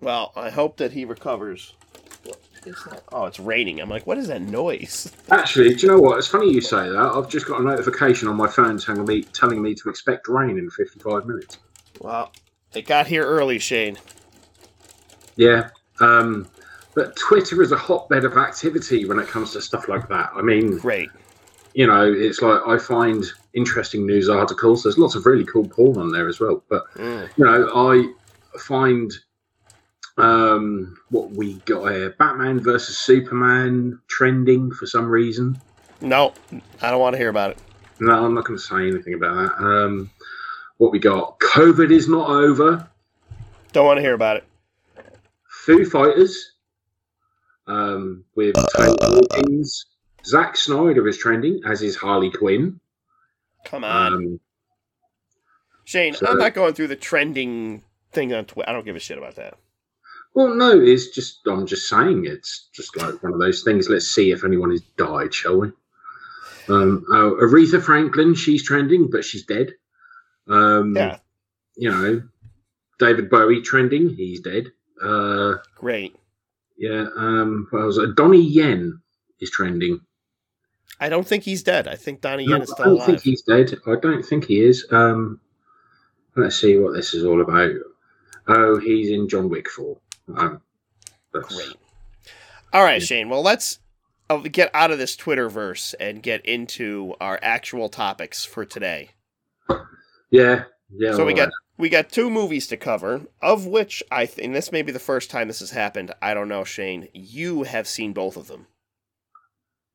Well, 0.00 0.32
I 0.36 0.50
hope 0.50 0.76
that 0.76 0.92
he 0.92 1.04
recovers 1.04 1.74
is 2.68 2.84
that? 2.84 3.02
Oh, 3.12 3.24
it's 3.24 3.40
raining. 3.40 3.80
I'm 3.80 3.88
like, 3.88 4.06
what 4.06 4.18
is 4.18 4.28
that 4.28 4.42
noise? 4.42 5.12
Actually, 5.30 5.74
do 5.74 5.86
you 5.86 5.92
know 5.92 6.00
what? 6.00 6.18
It's 6.18 6.26
funny 6.28 6.52
you 6.52 6.60
say 6.60 6.88
that. 6.88 7.12
I've 7.14 7.28
just 7.28 7.46
got 7.46 7.60
a 7.60 7.64
notification 7.64 8.28
on 8.28 8.36
my 8.36 8.48
phone 8.48 8.78
telling 8.78 9.04
me 9.04 9.22
telling 9.22 9.62
me 9.62 9.74
to 9.74 9.88
expect 9.88 10.28
rain 10.28 10.58
in 10.58 10.70
55 10.70 11.26
minutes. 11.26 11.58
Well, 12.00 12.32
it 12.74 12.86
got 12.86 13.06
here 13.06 13.24
early, 13.24 13.58
Shane. 13.58 13.98
Yeah. 15.38 15.70
Um, 16.00 16.46
but 16.94 17.16
Twitter 17.16 17.62
is 17.62 17.72
a 17.72 17.76
hotbed 17.78 18.24
of 18.24 18.36
activity 18.36 19.06
when 19.06 19.18
it 19.18 19.28
comes 19.28 19.52
to 19.52 19.62
stuff 19.62 19.88
like 19.88 20.08
that. 20.08 20.30
I 20.34 20.42
mean, 20.42 20.76
Great. 20.78 21.08
you 21.72 21.86
know, 21.86 22.12
it's 22.12 22.42
like 22.42 22.60
I 22.66 22.76
find 22.76 23.24
interesting 23.54 24.04
news 24.04 24.28
articles. 24.28 24.82
There's 24.82 24.98
lots 24.98 25.14
of 25.14 25.24
really 25.24 25.44
cool 25.44 25.66
porn 25.66 25.96
on 25.98 26.10
there 26.12 26.28
as 26.28 26.40
well. 26.40 26.62
But 26.68 26.84
Mm. 26.96 27.28
you 27.36 27.44
know, 27.44 27.70
I 27.74 28.58
find 28.58 29.12
um, 30.16 30.96
what 31.10 31.30
we 31.30 31.54
got 31.66 31.92
here: 31.92 32.10
Batman 32.18 32.58
versus 32.60 32.98
Superman 32.98 34.00
trending 34.08 34.72
for 34.72 34.86
some 34.86 35.06
reason. 35.08 35.56
No, 36.00 36.32
I 36.82 36.90
don't 36.90 37.00
want 37.00 37.14
to 37.14 37.18
hear 37.18 37.28
about 37.28 37.52
it. 37.52 37.58
No, 38.00 38.24
I'm 38.24 38.34
not 38.34 38.44
going 38.44 38.58
to 38.58 38.64
say 38.64 38.88
anything 38.88 39.14
about 39.14 39.34
that. 39.34 39.64
Um, 39.64 40.10
what 40.78 40.90
we 40.92 40.98
got? 40.98 41.38
COVID 41.40 41.90
is 41.92 42.08
not 42.08 42.28
over. 42.30 42.88
Don't 43.72 43.86
want 43.86 43.98
to 43.98 44.02
hear 44.02 44.14
about 44.14 44.36
it. 44.36 44.44
Foo 45.68 45.84
Fighters 45.84 46.52
um, 47.66 48.24
with 48.34 48.54
Taylor 48.74 48.96
Hawkins. 49.02 49.84
Zack 50.24 50.56
Snyder 50.56 51.06
is 51.06 51.18
trending, 51.18 51.60
as 51.66 51.82
is 51.82 51.94
Harley 51.94 52.30
Quinn. 52.30 52.80
Come 53.66 53.84
on, 53.84 54.12
Um, 54.14 54.40
Shane. 55.84 56.14
so- 56.14 56.26
I'm 56.26 56.38
not 56.38 56.54
going 56.54 56.72
through 56.72 56.86
the 56.88 56.96
trending 56.96 57.84
thing 58.12 58.32
on 58.32 58.46
Twitter. 58.46 58.70
I 58.70 58.72
don't 58.72 58.86
give 58.86 58.96
a 58.96 59.00
shit 59.00 59.18
about 59.18 59.36
that. 59.36 59.58
well, 60.34 60.54
no, 60.54 60.80
it's 60.80 61.08
just 61.08 61.40
I'm 61.46 61.66
just 61.66 61.86
saying 61.88 62.24
it's 62.24 62.70
just 62.72 62.96
like 62.96 63.22
one 63.22 63.34
of 63.34 63.38
those 63.40 63.62
things. 63.62 63.90
Let's 63.90 64.06
see 64.06 64.30
if 64.30 64.44
anyone 64.44 64.70
has 64.70 64.80
died, 64.96 65.34
shall 65.34 65.58
we? 65.60 65.68
Um, 66.68 67.04
oh, 67.10 67.36
Aretha 67.42 67.82
Franklin, 67.82 68.34
she's 68.34 68.64
trending, 68.64 69.10
but 69.10 69.22
she's 69.24 69.44
dead. 69.44 69.72
Um, 70.46 70.96
Yeah, 70.96 71.18
You 71.76 71.90
know, 71.90 72.22
David 72.98 73.28
Bowie 73.30 73.60
trending, 73.62 74.08
he's 74.10 74.40
dead. 74.40 74.72
Uh, 75.02 75.54
great. 75.76 76.16
yeah. 76.76 77.06
Um, 77.16 77.66
what 77.70 77.84
was 77.84 77.98
it? 77.98 78.14
Donnie 78.16 78.42
Yen 78.42 79.00
is 79.40 79.50
trending. 79.50 80.00
I 81.00 81.08
don't 81.08 81.26
think 81.26 81.44
he's 81.44 81.62
dead. 81.62 81.86
I 81.86 81.94
think 81.94 82.20
Donnie 82.20 82.44
No, 82.46 82.54
Yen 82.54 82.62
is 82.62 82.70
still 82.72 82.84
alive. 82.86 82.86
I 82.86 82.98
don't 82.98 83.08
alive. 83.10 83.22
think 83.22 83.22
he's 83.22 83.42
dead. 83.42 83.78
I 83.86 83.94
don't 84.00 84.22
think 84.24 84.44
he 84.46 84.60
is. 84.60 84.86
Um, 84.90 85.40
let's 86.36 86.56
see 86.60 86.76
what 86.78 86.94
this 86.94 87.14
is 87.14 87.24
all 87.24 87.40
about. 87.40 87.70
Oh, 88.48 88.78
he's 88.78 89.10
in 89.10 89.28
John 89.28 89.48
Wick 89.48 89.68
4. 89.70 89.96
Um, 90.36 90.60
Great. 91.32 91.74
All 92.72 92.82
right, 92.82 93.00
Yeah. 93.00 93.06
Shane. 93.06 93.28
Well, 93.28 93.42
let's 93.42 93.78
uh, 94.30 94.38
get 94.38 94.70
out 94.74 94.90
of 94.90 94.98
this 94.98 95.14
Twitterverse 95.16 95.94
and 96.00 96.22
get 96.22 96.44
into 96.44 97.14
our 97.20 97.38
actual 97.42 97.88
topics 97.88 98.44
for 98.44 98.64
today. 98.64 99.10
Yeah, 100.30 100.64
yeah. 100.90 101.12
so 101.14 101.24
we 101.24 101.34
got 101.34 101.50
we 101.76 101.88
got 101.88 102.08
two 102.10 102.28
movies 102.30 102.66
to 102.68 102.76
cover, 102.76 103.22
of 103.40 103.66
which 103.66 104.02
I 104.10 104.26
think 104.26 104.46
and 104.46 104.54
this 104.54 104.72
may 104.72 104.82
be 104.82 104.92
the 104.92 104.98
first 104.98 105.30
time 105.30 105.48
this 105.48 105.60
has 105.60 105.70
happened. 105.70 106.12
I 106.20 106.34
don't 106.34 106.48
know, 106.48 106.64
Shane. 106.64 107.08
You 107.12 107.62
have 107.64 107.86
seen 107.88 108.12
both 108.12 108.36
of 108.36 108.48
them, 108.48 108.66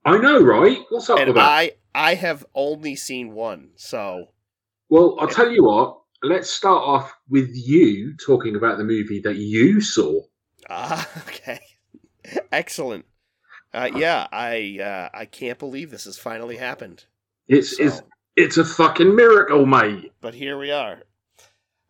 I 0.06 0.18
know, 0.18 0.42
right? 0.42 0.80
What's 0.90 1.10
up 1.10 1.20
with 1.20 1.30
and 1.30 1.38
that? 1.38 1.44
I 1.44 1.72
I 1.96 2.16
have 2.16 2.46
only 2.56 2.96
seen 2.96 3.34
one. 3.34 3.72
So 3.76 4.30
Well, 4.90 5.18
I'll 5.20 5.28
tell 5.28 5.52
you 5.52 5.64
what. 5.66 6.00
Let's 6.26 6.50
start 6.50 6.82
off 6.84 7.14
with 7.30 7.50
you 7.54 8.16
talking 8.16 8.56
about 8.56 8.78
the 8.78 8.86
movie 8.86 9.20
that 9.22 9.36
you 9.36 9.82
saw. 9.82 10.22
ah, 10.70 11.06
okay, 11.28 11.60
excellent. 12.52 13.06
Uh, 13.74 13.90
yeah, 13.96 14.28
I 14.32 14.80
uh, 14.82 15.18
I 15.18 15.26
can't 15.26 15.60
believe 15.60 15.92
this 15.92 16.06
has 16.06 16.18
finally 16.18 16.58
happened. 16.58 17.06
It's 17.48 17.76
So- 17.76 17.84
it's 17.84 18.02
it's 18.36 18.58
a 18.58 18.66
fucking 18.66 19.16
miracle, 19.16 19.66
mate. 19.66 20.12
but 20.22 20.34
here 20.34 20.58
we 20.58 20.72
are. 20.72 21.04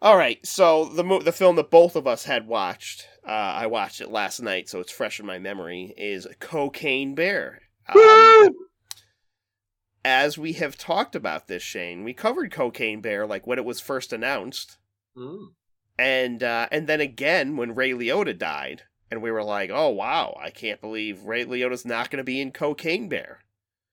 All 0.01 0.17
right, 0.17 0.45
so 0.45 0.85
the 0.85 1.03
mo- 1.03 1.21
the 1.21 1.31
film 1.31 1.55
that 1.55 1.69
both 1.71 1.95
of 1.95 2.05
us 2.07 2.25
had 2.25 2.45
watched, 2.47 3.07
uh, 3.25 3.31
I 3.31 3.67
watched 3.67 4.01
it 4.01 4.11
last 4.11 4.41
night, 4.41 4.67
so 4.67 4.79
it's 4.81 4.91
fresh 4.91 5.19
in 5.19 5.25
my 5.25 5.39
memory. 5.39 5.93
Is 5.97 6.27
Cocaine 6.39 7.15
Bear. 7.15 7.61
Um, 7.87 8.49
as 10.05 10.37
we 10.37 10.53
have 10.53 10.77
talked 10.77 11.15
about 11.15 11.47
this, 11.47 11.63
Shane, 11.63 12.03
we 12.03 12.13
covered 12.13 12.51
Cocaine 12.51 12.99
Bear 13.01 13.25
like 13.25 13.47
when 13.47 13.57
it 13.57 13.65
was 13.65 13.79
first 13.79 14.11
announced, 14.11 14.77
Mm. 15.17 15.53
and 15.97 16.43
uh, 16.43 16.67
and 16.71 16.87
then 16.87 16.99
again 16.99 17.55
when 17.55 17.75
Ray 17.75 17.91
Liotta 17.91 18.37
died, 18.37 18.83
and 19.09 19.21
we 19.21 19.31
were 19.31 19.43
like, 19.43 19.69
oh 19.71 19.89
wow, 19.89 20.37
I 20.41 20.49
can't 20.49 20.81
believe 20.81 21.23
Ray 21.23 21.45
Liotta's 21.45 21.85
not 21.85 22.09
going 22.09 22.17
to 22.17 22.23
be 22.25 22.41
in 22.41 22.51
Cocaine 22.51 23.07
Bear. 23.07 23.39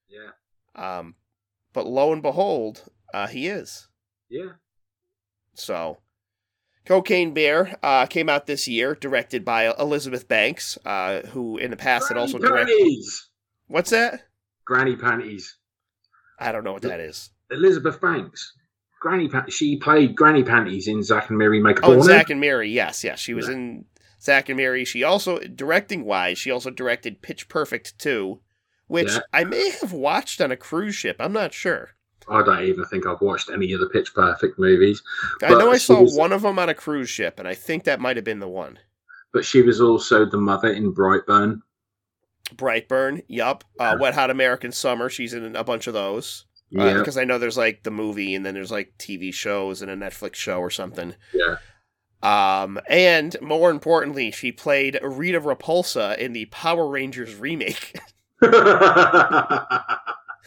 Yeah, 0.09 0.31
Um, 0.75 1.15
but 1.73 1.85
lo 1.87 2.11
and 2.13 2.21
behold, 2.21 2.83
uh, 3.13 3.27
he 3.27 3.47
is. 3.47 3.87
yeah. 4.29 4.51
So, 5.53 5.97
Cocaine 6.85 7.33
Bear 7.33 7.75
uh, 7.83 8.05
came 8.05 8.29
out 8.29 8.45
this 8.47 8.67
year, 8.67 8.95
directed 8.95 9.43
by 9.43 9.65
Elizabeth 9.77 10.27
Banks, 10.27 10.77
uh, 10.85 11.21
who 11.27 11.57
in 11.57 11.71
the 11.71 11.77
past 11.77 12.07
had 12.07 12.17
also 12.17 12.37
directed. 12.37 12.67
panties. 12.77 13.29
What's 13.67 13.89
that? 13.91 14.21
Granny 14.65 14.95
panties. 14.95 15.57
I 16.39 16.51
don't 16.51 16.63
know 16.63 16.73
what 16.73 16.81
that 16.83 16.99
is. 17.01 17.29
Elizabeth 17.51 17.99
Banks. 18.01 18.53
Granny 19.01 19.29
she 19.49 19.77
played 19.77 20.15
Granny 20.15 20.43
Panties 20.43 20.87
in 20.87 21.03
Zack 21.03 21.29
and 21.29 21.37
Mary 21.37 21.59
Make 21.59 21.79
a 21.79 21.85
Oh, 21.85 22.01
Zack 22.01 22.29
and 22.29 22.39
Mary. 22.39 22.69
Yes, 22.69 23.03
yes. 23.03 23.19
She 23.19 23.33
was 23.33 23.47
Yeah. 23.47 23.53
in 23.55 23.85
Zack 24.21 24.47
and 24.49 24.57
Mary. 24.57 24.85
She 24.85 25.03
also, 25.03 25.39
directing 25.39 26.05
wise, 26.05 26.37
she 26.37 26.51
also 26.51 26.69
directed 26.69 27.21
Pitch 27.21 27.49
Perfect 27.49 27.97
2, 27.99 28.39
which 28.91 29.11
Yeah. 29.13 29.19
I 29.31 29.45
may 29.45 29.69
have 29.79 29.93
watched 29.93 30.41
on 30.41 30.51
a 30.51 30.57
cruise 30.57 30.95
ship. 30.95 31.15
I'm 31.19 31.31
not 31.31 31.53
sure. 31.53 31.91
I 32.27 32.43
don't 32.43 32.63
even 32.63 32.85
think 32.85 33.05
I've 33.07 33.21
watched 33.21 33.49
any 33.49 33.71
of 33.73 33.79
the 33.79 33.87
Pitch 33.89 34.13
Perfect 34.13 34.59
movies, 34.59 35.01
I 35.41 35.49
know 35.49 35.71
I 35.71 35.77
saw 35.77 36.01
was- 36.01 36.15
one 36.15 36.31
of 36.33 36.41
them 36.43 36.59
on 36.59 36.69
a 36.69 36.73
cruise 36.73 37.09
ship, 37.09 37.39
and 37.39 37.47
I 37.47 37.53
think 37.55 37.85
that 37.85 37.99
might 38.01 38.17
have 38.17 38.25
been 38.25 38.39
the 38.39 38.47
one. 38.49 38.79
but 39.33 39.45
she 39.45 39.61
was 39.61 39.79
also 39.79 40.25
the 40.25 40.37
mother 40.37 40.67
in 40.73 40.93
Brightburn. 40.93 41.61
Brightburn, 42.53 43.23
yup. 43.29 43.63
Uh, 43.79 43.93
Yeah. 43.95 43.95
Wet 43.95 44.13
Hot 44.13 44.29
American 44.29 44.73
Summer, 44.73 45.09
she's 45.09 45.33
in 45.33 45.55
a 45.55 45.63
bunch 45.63 45.87
of 45.87 45.93
those. 45.93 46.45
Yeah, 46.69 46.95
because 46.97 47.17
I 47.17 47.23
know 47.23 47.37
there's 47.37 47.57
like 47.57 47.83
the 47.83 47.91
movie 47.91 48.35
and 48.35 48.45
then 48.45 48.53
there's 48.53 48.71
like 48.71 48.93
TV 48.97 49.33
shows 49.33 49.81
and 49.81 49.89
a 49.89 49.95
Netflix 49.95 50.35
show 50.35 50.59
or 50.59 50.69
something. 50.69 51.15
yeah. 51.33 51.55
Um, 52.23 52.79
and 52.87 53.35
more 53.41 53.71
importantly, 53.71 54.31
she 54.31 54.51
played 54.51 54.99
Rita 55.01 55.39
Repulsa 55.41 56.17
in 56.17 56.33
the 56.33 56.45
Power 56.45 56.87
Rangers 56.89 57.35
remake. 57.35 57.95
I 58.41 59.93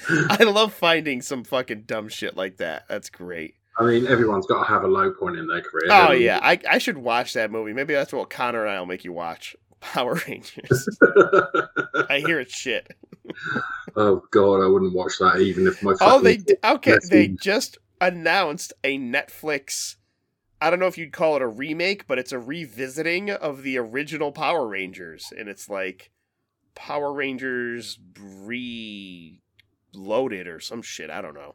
I 0.41 0.45
love 0.45 0.75
finding 0.75 1.23
some 1.23 1.45
fucking 1.45 1.83
dumb 1.83 2.09
shit 2.09 2.37
like 2.37 2.59
that. 2.59 2.87
That's 2.89 3.11
great. 3.11 3.55
I 3.79 3.85
mean, 3.85 4.07
everyone's 4.07 4.47
got 4.47 4.63
to 4.63 4.69
have 4.69 4.85
a 4.85 4.89
low 4.89 5.11
point 5.13 5.37
in 5.37 5.49
their 5.49 5.61
career. 5.61 5.89
Oh 5.91 6.13
yeah, 6.13 6.39
I 6.43 6.61
I 6.69 6.79
should 6.79 6.99
watch 6.99 7.33
that 7.35 7.51
movie. 7.51 7.73
Maybe 7.73 7.95
that's 7.95 8.13
what 8.13 8.31
Connor 8.31 8.67
and 8.67 8.77
I'll 8.77 8.87
make 8.87 9.05
you 9.05 9.13
watch. 9.13 9.57
Power 9.81 10.19
Rangers. 10.27 10.89
I 12.09 12.23
hear 12.25 12.41
it's 12.41 12.57
shit. 12.57 12.91
oh 13.97 14.23
god, 14.31 14.63
I 14.63 14.67
wouldn't 14.67 14.95
watch 14.95 15.19
that 15.19 15.41
even 15.41 15.67
if 15.67 15.83
my. 15.83 15.95
Oh, 16.01 16.21
they 16.21 16.39
d- 16.39 16.57
okay. 16.65 16.97
They 17.11 17.29
just 17.29 17.79
announced 18.01 18.73
a 18.83 18.99
Netflix. 18.99 19.97
I 20.61 20.71
don't 20.71 20.79
know 20.79 20.87
if 20.87 20.97
you'd 20.97 21.13
call 21.13 21.37
it 21.37 21.43
a 21.43 21.47
remake, 21.47 22.07
but 22.07 22.19
it's 22.19 22.33
a 22.33 22.39
revisiting 22.39 23.31
of 23.31 23.63
the 23.63 23.77
original 23.77 24.33
Power 24.33 24.67
Rangers, 24.67 25.33
and 25.37 25.49
it's 25.49 25.69
like 25.69 26.11
Power 26.75 27.13
Rangers 27.13 27.99
reloaded 29.95 30.47
or 30.47 30.61
some 30.61 30.83
shit. 30.83 31.11
I 31.11 31.21
don't 31.23 31.35
know. 31.35 31.55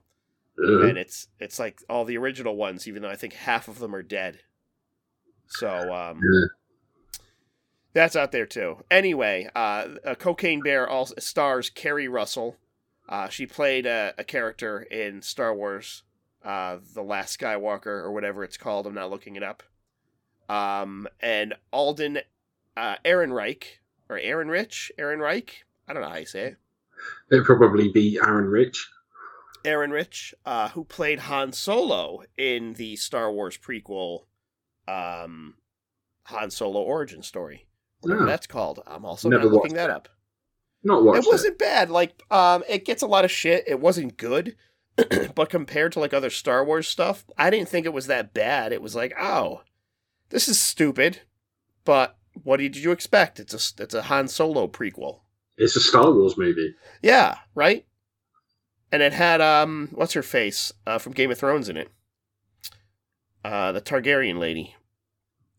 And 0.57 0.97
it's 0.97 1.28
it's 1.39 1.57
like 1.59 1.80
all 1.89 2.03
the 2.05 2.17
original 2.17 2.55
ones, 2.57 2.88
even 2.88 3.01
though 3.01 3.09
I 3.09 3.15
think 3.15 3.34
half 3.34 3.67
of 3.70 3.80
them 3.80 3.95
are 3.95 4.03
dead. 4.03 4.39
So 5.47 5.93
um, 5.93 6.20
Yeah. 6.22 6.47
that's 7.93 8.15
out 8.17 8.32
there 8.34 8.45
too. 8.45 8.84
Anyway, 8.91 9.49
uh, 9.55 9.88
a 10.03 10.15
Cocaine 10.17 10.61
Bear 10.61 10.88
also 10.88 11.15
stars 11.17 11.70
Keri 11.70 12.07
Russell. 12.09 12.57
Uh, 13.07 13.30
she 13.30 13.45
played 13.47 13.86
a, 13.86 14.13
a 14.17 14.24
character 14.24 14.82
in 14.82 15.22
Star 15.22 15.55
Wars, 15.55 16.03
uh, 16.43 16.78
The 16.93 17.01
Last 17.01 17.39
Skywalker, 17.39 17.88
or 17.88 18.11
whatever 18.11 18.43
it's 18.43 18.57
called. 18.57 18.86
I'm 18.86 18.93
not 18.93 19.09
looking 19.09 19.36
it 19.36 19.43
up. 19.43 19.63
Um, 20.49 21.07
and 21.20 21.55
Alden 21.72 22.20
uh, 22.78 22.95
Aaron 23.05 23.32
Reich, 23.34 23.80
or 24.10 24.18
Aaron 24.20 24.47
Rich, 24.49 24.91
Aaron 24.97 25.20
Reich. 25.20 25.64
I 25.88 25.93
don't 25.93 26.01
know 26.01 26.10
how 26.10 26.18
you 26.18 26.26
say 26.26 26.41
it. 26.47 26.57
It'd 27.32 27.45
probably 27.45 27.89
be 27.89 28.20
Aaron 28.24 28.45
Rich. 28.45 28.89
Aaron 29.66 29.91
Rich, 29.91 30.34
uh, 30.45 30.70
who 30.70 30.84
played 30.84 31.20
Han 31.20 31.51
Solo 31.51 32.24
in 32.38 32.74
the 32.74 32.95
Star 32.95 33.32
Wars 33.32 33.57
prequel, 33.57 34.24
um, 34.88 35.55
Han 36.26 36.49
Solo 36.51 36.82
origin 36.82 37.22
story, 37.24 37.68
whatever 38.01 38.24
Oh. 38.24 38.26
that's 38.26 38.47
called. 38.47 38.82
I'm 38.88 39.05
also 39.05 39.30
Never 39.30 39.43
not 39.45 39.53
looking 39.53 39.74
that 39.76 39.89
it. 39.89 39.95
up. 39.95 40.10
Not 40.84 41.03
watched 41.03 41.26
it 41.26 41.30
wasn't 41.30 41.57
bad. 41.57 41.89
Like, 41.89 42.22
um, 42.32 42.64
it 42.70 42.86
gets 42.86 43.01
a 43.01 43.07
lot 43.07 43.26
of 43.26 43.32
shit. 43.32 43.66
It 43.68 43.82
wasn't 43.82 44.16
good, 44.18 44.55
but 45.36 45.49
compared 45.49 45.91
to 45.93 45.99
like 45.99 46.14
other 46.14 46.30
Star 46.30 46.64
Wars 46.64 46.88
stuff, 46.88 47.26
I 47.38 47.49
didn't 47.49 47.68
think 47.70 47.86
it 47.86 47.93
was 47.93 48.07
that 48.07 48.34
bad. 48.34 48.72
It 48.72 48.82
was 48.82 48.95
like, 48.95 49.14
oh, 49.20 49.62
this 50.30 50.47
is 50.47 50.57
stupid, 50.60 51.22
but 51.84 52.18
what 52.44 52.58
did 52.58 52.76
you 52.76 52.92
expect? 52.92 53.40
It's 53.40 53.54
a 53.54 53.84
it's 53.84 53.94
a 53.94 54.04
Han 54.04 54.28
Solo 54.28 54.68
prequel. 54.68 55.22
It's 55.58 55.76
a 55.76 55.80
Star 55.80 56.12
Wars 56.12 56.38
movie. 56.38 56.74
Yeah, 57.02 57.36
right. 57.56 57.86
And 58.92 59.02
it 59.04 59.14
had 59.14 59.42
um, 59.42 59.90
what's 59.92 60.14
her 60.14 60.24
face 60.24 60.72
uh, 60.88 60.98
from 60.98 61.14
Game 61.14 61.32
of 61.32 61.38
Thrones 61.38 61.70
in 61.70 61.78
it. 61.78 61.90
Uh, 63.44 63.72
the 63.72 63.82
Targaryen 63.82 64.40
lady. 64.40 64.76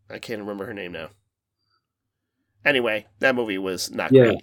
I 0.09 0.19
can't 0.19 0.41
remember 0.41 0.67
her 0.67 0.75
name 0.75 0.93
now. 0.93 1.11
Anyway, 2.65 3.07
that 3.21 3.35
movie 3.35 3.59
was 3.59 3.91
not 3.91 4.13
Yeah. 4.13 4.25
great. 4.25 4.43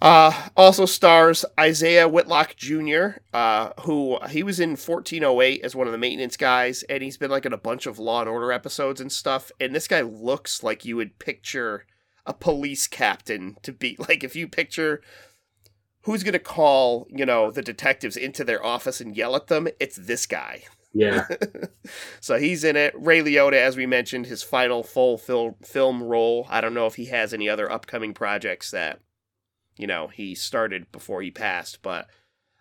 Uh, 0.00 0.48
also 0.56 0.84
stars 0.84 1.44
Isaiah 1.58 2.08
Whitlock 2.08 2.56
Jr., 2.56 3.18
uh, 3.32 3.70
who 3.82 4.18
he 4.28 4.42
was 4.42 4.60
in 4.60 4.70
1408 4.70 5.62
as 5.62 5.74
one 5.74 5.86
of 5.86 5.92
the 5.92 5.98
maintenance 5.98 6.36
guys, 6.36 6.82
and 6.84 7.02
he's 7.02 7.16
been 7.16 7.30
like 7.30 7.46
in 7.46 7.52
a 7.52 7.58
bunch 7.58 7.86
of 7.86 7.98
Law 7.98 8.20
and 8.20 8.28
Order 8.28 8.52
episodes 8.52 9.00
and 9.00 9.10
stuff. 9.10 9.50
And 9.58 9.74
this 9.74 9.88
guy 9.88 10.02
looks 10.02 10.62
like 10.62 10.84
you 10.84 10.96
would 10.96 11.18
picture 11.18 11.86
a 12.26 12.34
police 12.34 12.86
captain 12.86 13.56
to 13.62 13.72
be 13.72 13.96
like 14.08 14.24
if 14.24 14.36
you 14.36 14.48
picture 14.48 15.00
who's 16.02 16.22
gonna 16.22 16.38
call 16.38 17.06
you 17.10 17.26
know 17.26 17.50
the 17.50 17.62
detectives 17.62 18.16
into 18.16 18.44
their 18.44 18.64
office 18.64 19.00
and 19.00 19.16
yell 19.16 19.36
at 19.36 19.46
them. 19.46 19.68
It's 19.80 19.96
this 19.96 20.26
guy. 20.26 20.62
Yeah. 20.96 21.26
so 22.20 22.38
he's 22.38 22.64
in 22.64 22.74
it. 22.74 22.94
Ray 22.96 23.20
Liotta, 23.20 23.52
as 23.52 23.76
we 23.76 23.84
mentioned, 23.84 24.26
his 24.26 24.42
final 24.42 24.82
full 24.82 25.18
film 25.18 25.56
film 25.62 26.02
role. 26.02 26.46
I 26.48 26.60
don't 26.60 26.74
know 26.74 26.86
if 26.86 26.94
he 26.94 27.06
has 27.06 27.34
any 27.34 27.48
other 27.48 27.70
upcoming 27.70 28.14
projects 28.14 28.70
that, 28.70 29.00
you 29.76 29.86
know, 29.86 30.08
he 30.08 30.34
started 30.34 30.90
before 30.92 31.22
he 31.22 31.30
passed, 31.30 31.82
but 31.82 32.08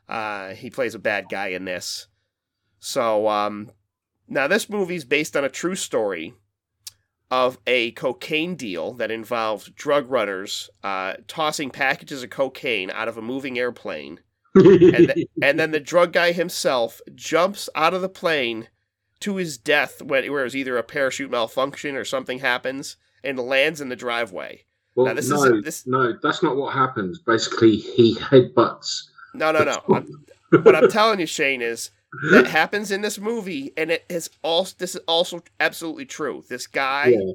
uh, 0.07 0.49
he 0.49 0.70
plays 0.70 0.95
a 0.95 0.99
bad 0.99 1.30
guy 1.30 1.47
in 1.47 1.66
this. 1.66 2.07
So 2.80 3.28
um, 3.28 3.72
now 4.28 4.47
this 4.47 4.70
movie's 4.70 5.05
based 5.05 5.36
on 5.36 5.43
a 5.43 5.49
true 5.49 5.76
story 5.76 6.34
of 7.32 7.57
a 7.66 7.91
cocaine 7.91 8.55
deal 8.55 8.93
that 8.93 9.11
involved 9.11 9.76
drug 9.76 10.09
runners 10.09 10.70
uh, 10.84 11.13
tossing 11.28 11.72
packages 11.72 12.24
of 12.24 12.30
cocaine 12.30 12.91
out 12.91 13.07
of 13.07 13.18
a 13.18 13.22
moving 13.22 13.57
airplane 13.57 14.20
and, 14.55 15.11
th- 15.13 15.28
and 15.41 15.59
then 15.59 15.72
the 15.72 15.80
drug 15.80 16.13
guy 16.13 16.32
himself 16.32 17.01
jumps 17.13 17.70
out 17.76 17.93
of 17.93 18.01
the 18.01 18.09
plane 18.09 18.70
to 19.20 19.38
his 19.38 19.57
death 19.57 20.01
when 20.01 20.30
where 20.32 20.45
it's 20.45 20.55
either 20.55 20.78
a 20.78 20.84
parachute 20.84 21.32
malfunction 21.32 21.95
or 21.95 22.05
something 22.05 22.39
happens 22.39 22.97
and 23.24 23.39
lands 23.39 23.82
in 23.82 23.89
the 23.89 23.95
driveway. 23.95 24.64
Well, 24.96 25.08
Now, 25.08 25.14
this 25.14 25.26
is 25.26 25.32
no, 25.32 25.43
a- 25.43 25.62
this- 25.62 25.86
no, 25.88 26.14
that's 26.22 26.41
not 26.41 26.56
what 26.56 26.74
happens. 26.74 27.20
Basically, 27.20 27.76
he 27.78 28.16
headbutts. 28.16 29.04
No, 29.34 29.52
no, 29.52 29.64
no. 29.64 29.82
I'm, 29.93 30.64
what 30.64 30.76
I'm 30.76 30.89
telling 30.91 31.20
you, 31.20 31.26
Shane, 31.26 31.62
is 31.62 31.91
that 32.32 32.48
happens 32.48 32.91
in 32.91 33.02
this 33.02 33.20
movie, 33.20 33.74
and 33.76 33.91
it 33.91 34.06
is 34.10 34.30
also 34.41 34.74
this 34.78 34.96
is 34.96 35.02
also 35.08 35.43
absolutely 35.60 36.06
true. 36.06 36.43
This 36.50 36.68
guy, 36.68 37.08
Yeah. 37.08 37.34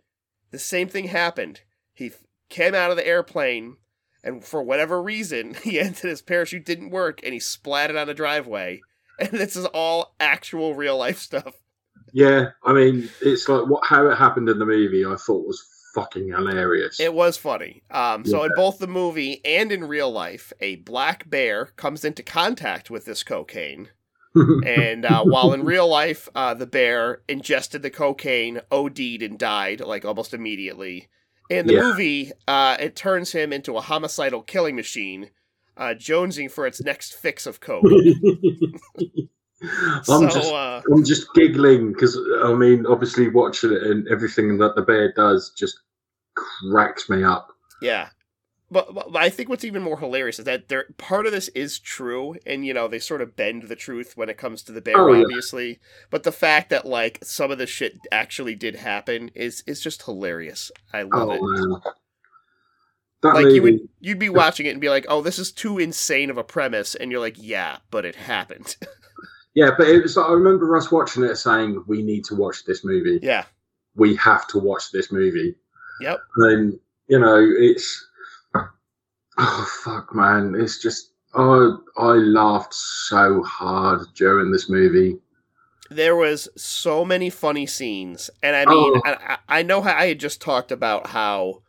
the 0.50 0.58
same 0.58 0.88
thing 0.88 1.08
happened. 1.08 1.60
He 1.92 2.12
came 2.48 2.74
out 2.74 2.90
of 2.90 2.96
the 2.96 3.06
airplane, 3.06 3.76
and 4.24 4.42
for 4.42 4.62
whatever 4.62 5.02
reason, 5.02 5.54
he 5.62 5.78
ended 5.78 5.98
his 5.98 6.22
parachute 6.22 6.64
didn't 6.64 6.90
work, 6.90 7.20
and 7.22 7.34
he 7.34 7.40
splatted 7.40 8.00
on 8.00 8.06
the 8.06 8.14
driveway. 8.14 8.80
And 9.20 9.32
this 9.32 9.54
is 9.54 9.66
all 9.66 10.14
actual 10.18 10.74
real 10.74 10.96
life 10.96 11.18
stuff. 11.18 11.52
Yeah, 12.14 12.52
I 12.64 12.72
mean, 12.72 13.10
it's 13.20 13.46
like 13.50 13.66
what 13.68 13.84
how 13.84 14.08
it 14.08 14.16
happened 14.16 14.48
in 14.48 14.58
the 14.58 14.64
movie. 14.64 15.04
I 15.04 15.14
thought 15.16 15.46
was 15.46 15.62
fucking 15.94 16.28
hilarious. 16.28 17.00
It 17.00 17.14
was 17.14 17.36
funny. 17.36 17.82
Um, 17.90 18.24
so 18.24 18.42
in 18.44 18.52
both 18.56 18.78
the 18.78 18.86
movie 18.86 19.40
and 19.44 19.72
in 19.72 19.84
real 19.84 20.10
life, 20.10 20.52
a 20.60 20.76
black 20.76 21.28
bear 21.28 21.66
comes 21.76 22.04
into 22.04 22.22
contact 22.22 22.90
with 22.90 23.04
this 23.04 23.22
cocaine. 23.22 23.88
And 24.64 25.04
uh, 25.04 25.24
while 25.24 25.52
in 25.52 25.64
real 25.64 25.88
life, 25.88 26.28
uh, 26.34 26.54
the 26.54 26.66
bear 26.66 27.22
ingested 27.28 27.82
the 27.82 27.90
cocaine, 27.90 28.60
OD'd, 28.70 29.22
and 29.22 29.36
died 29.38 29.80
like 29.80 30.04
almost 30.04 30.32
immediately. 30.32 31.08
In 31.48 31.66
the 31.66 31.72
Yeah. 31.72 31.80
movie, 31.80 32.30
uh, 32.46 32.76
it 32.78 32.94
turns 32.94 33.32
him 33.32 33.52
into 33.52 33.76
a 33.76 33.80
homicidal 33.80 34.42
killing 34.42 34.76
machine, 34.76 35.30
uh, 35.76 35.94
jonesing 35.96 36.48
for 36.50 36.64
its 36.66 36.80
next 36.80 37.14
fix 37.16 37.44
of 37.46 37.58
coke. 37.58 37.82
I'm 40.08 40.28
just 40.30 40.52
uh, 40.52 40.80
I'm 40.92 41.04
just 41.04 41.26
giggling 41.34 41.92
because 41.92 42.18
I 42.44 42.54
mean, 42.54 42.86
obviously, 42.86 43.28
watching 43.28 43.72
it 43.72 43.82
and 43.82 44.08
everything 44.08 44.56
that 44.58 44.74
the 44.74 44.82
bear 44.82 45.12
does 45.12 45.50
just 45.56 45.78
cracks 46.34 47.08
me 47.10 47.22
up. 47.24 47.48
yeah. 47.82 48.08
But, 48.72 48.94
but 48.94 49.16
I 49.16 49.30
think 49.30 49.48
what's 49.48 49.64
even 49.64 49.82
more 49.82 49.98
hilarious 49.98 50.38
is 50.38 50.44
that 50.44 50.68
there 50.68 50.84
part 50.96 51.26
of 51.26 51.32
this 51.32 51.48
is 51.48 51.80
true, 51.80 52.36
and 52.46 52.64
you 52.64 52.72
know 52.72 52.86
they 52.86 53.00
sort 53.00 53.20
of 53.20 53.34
bend 53.34 53.64
the 53.64 53.74
truth 53.74 54.16
when 54.16 54.28
it 54.28 54.38
comes 54.38 54.62
to 54.62 54.70
the 54.72 54.80
bear, 54.80 54.96
Oh, 54.96 55.12
yeah. 55.12 55.24
obviously. 55.24 55.80
But 56.08 56.22
the 56.22 56.30
fact 56.30 56.70
that 56.70 56.86
like 56.86 57.18
some 57.24 57.50
of 57.50 57.58
the 57.58 57.66
shit 57.66 57.98
actually 58.12 58.54
did 58.54 58.76
happen 58.76 59.32
is 59.34 59.64
is 59.66 59.80
just 59.80 60.04
hilarious. 60.04 60.70
I 60.92 61.02
love 61.02 61.30
Oh 61.30 61.32
it. 61.32 61.40
man, 61.42 61.80
that 63.22 63.34
like 63.34 63.42
movie. 63.46 63.54
you 63.56 63.62
would 63.62 63.80
you'd 63.98 64.18
be 64.20 64.28
watching 64.30 64.66
it 64.66 64.70
and 64.70 64.80
be 64.80 64.88
like, 64.88 65.04
"Oh, 65.08 65.20
this 65.20 65.40
is 65.40 65.50
too 65.50 65.80
insane 65.80 66.30
of 66.30 66.38
a 66.38 66.44
premise," 66.44 66.94
and 66.94 67.10
you're 67.10 67.18
like, 67.20 67.38
"Yeah, 67.38 67.78
but 67.90 68.04
it 68.04 68.14
happened." 68.14 68.76
Yeah, 69.60 69.70
but 69.76 69.88
it 69.88 70.02
was. 70.02 70.16
I 70.16 70.30
remember 70.32 70.74
us 70.76 70.90
watching 70.90 71.22
it, 71.24 71.36
saying 71.36 71.84
we 71.86 72.02
need 72.02 72.24
to 72.26 72.34
watch 72.34 72.64
this 72.64 72.82
movie. 72.84 73.18
yeah, 73.22 73.44
We 73.94 74.16
have 74.16 74.46
to 74.48 74.58
watch 74.58 74.90
this 74.90 75.12
movie. 75.12 75.54
Yep. 76.00 76.18
And 76.36 76.78
you 77.08 77.18
know, 77.18 77.38
it's 77.58 78.06
oh 79.38 79.68
fuck, 79.84 80.14
man. 80.14 80.54
It's 80.56 80.80
just 80.80 81.12
oh, 81.34 81.78
I 81.98 82.12
laughed 82.12 82.72
so 82.74 83.42
hard 83.42 84.00
during 84.14 84.50
this 84.50 84.68
movie. 84.70 85.18
there 85.90 86.16
was 86.16 86.48
so 86.56 87.04
many 87.04 87.28
funny 87.30 87.66
scenes, 87.66 88.30
and 88.42 88.56
I 88.56 88.64
mean, 88.64 88.92
Oh. 88.96 89.02
I, 89.04 89.10
I 89.12 89.58
I 89.58 89.62
know 89.62 89.80
how 89.82 89.94
I 89.94 90.06
had 90.06 90.20
just 90.20 90.40
talked 90.40 90.72
about 90.72 91.08
how 91.08 91.62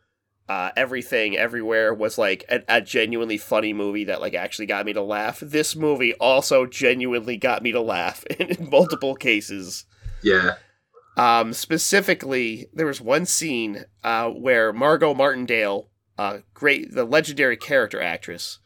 uh, 0.48 0.70
everything 0.76 1.36
everywhere 1.36 1.94
was 1.94 2.18
like 2.18 2.44
a, 2.48 2.62
a 2.68 2.80
genuinely 2.80 3.38
funny 3.38 3.72
movie 3.72 4.04
that 4.04 4.20
like 4.20 4.34
actually 4.34 4.66
got 4.66 4.86
me 4.86 4.92
to 4.92 5.02
laugh. 5.02 5.40
This 5.40 5.76
movie 5.76 6.14
also 6.14 6.66
genuinely 6.66 7.36
got 7.36 7.62
me 7.62 7.72
to 7.72 7.80
laugh 7.80 8.24
in 8.38 8.68
multiple 8.70 9.14
cases. 9.14 9.84
Yeah. 10.22 10.54
Um, 11.16 11.52
specifically, 11.52 12.68
there 12.72 12.86
was 12.86 13.00
one 13.00 13.26
scene 13.26 13.84
uh, 14.02 14.30
where 14.30 14.72
Margot 14.72 15.14
Martindale, 15.14 15.90
uh, 16.18 16.38
great, 16.54 16.94
the 16.94 17.04
legendary 17.04 17.56
character 17.56 18.00
actress, 18.00 18.58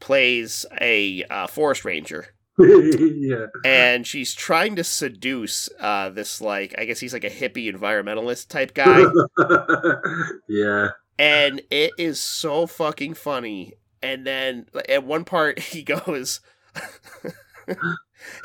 plays 0.00 0.64
a 0.80 1.22
uh, 1.24 1.46
forest 1.46 1.84
ranger, 1.84 2.28
yeah. 2.58 3.46
and 3.64 4.06
she's 4.06 4.34
trying 4.34 4.76
to 4.76 4.84
seduce 4.84 5.68
uh, 5.78 6.08
this 6.08 6.40
like 6.40 6.74
I 6.78 6.86
guess 6.86 6.98
he's 6.98 7.12
like 7.12 7.24
a 7.24 7.30
hippie 7.30 7.72
environmentalist 7.72 8.48
type 8.48 8.72
guy, 8.72 9.04
yeah. 10.48 10.88
And 11.18 11.60
it 11.70 11.92
is 11.98 12.20
so 12.20 12.66
fucking 12.66 13.14
funny. 13.14 13.74
And 14.02 14.26
then 14.26 14.66
at 14.88 15.04
one 15.04 15.24
part 15.24 15.58
he 15.58 15.82
goes. 15.82 16.40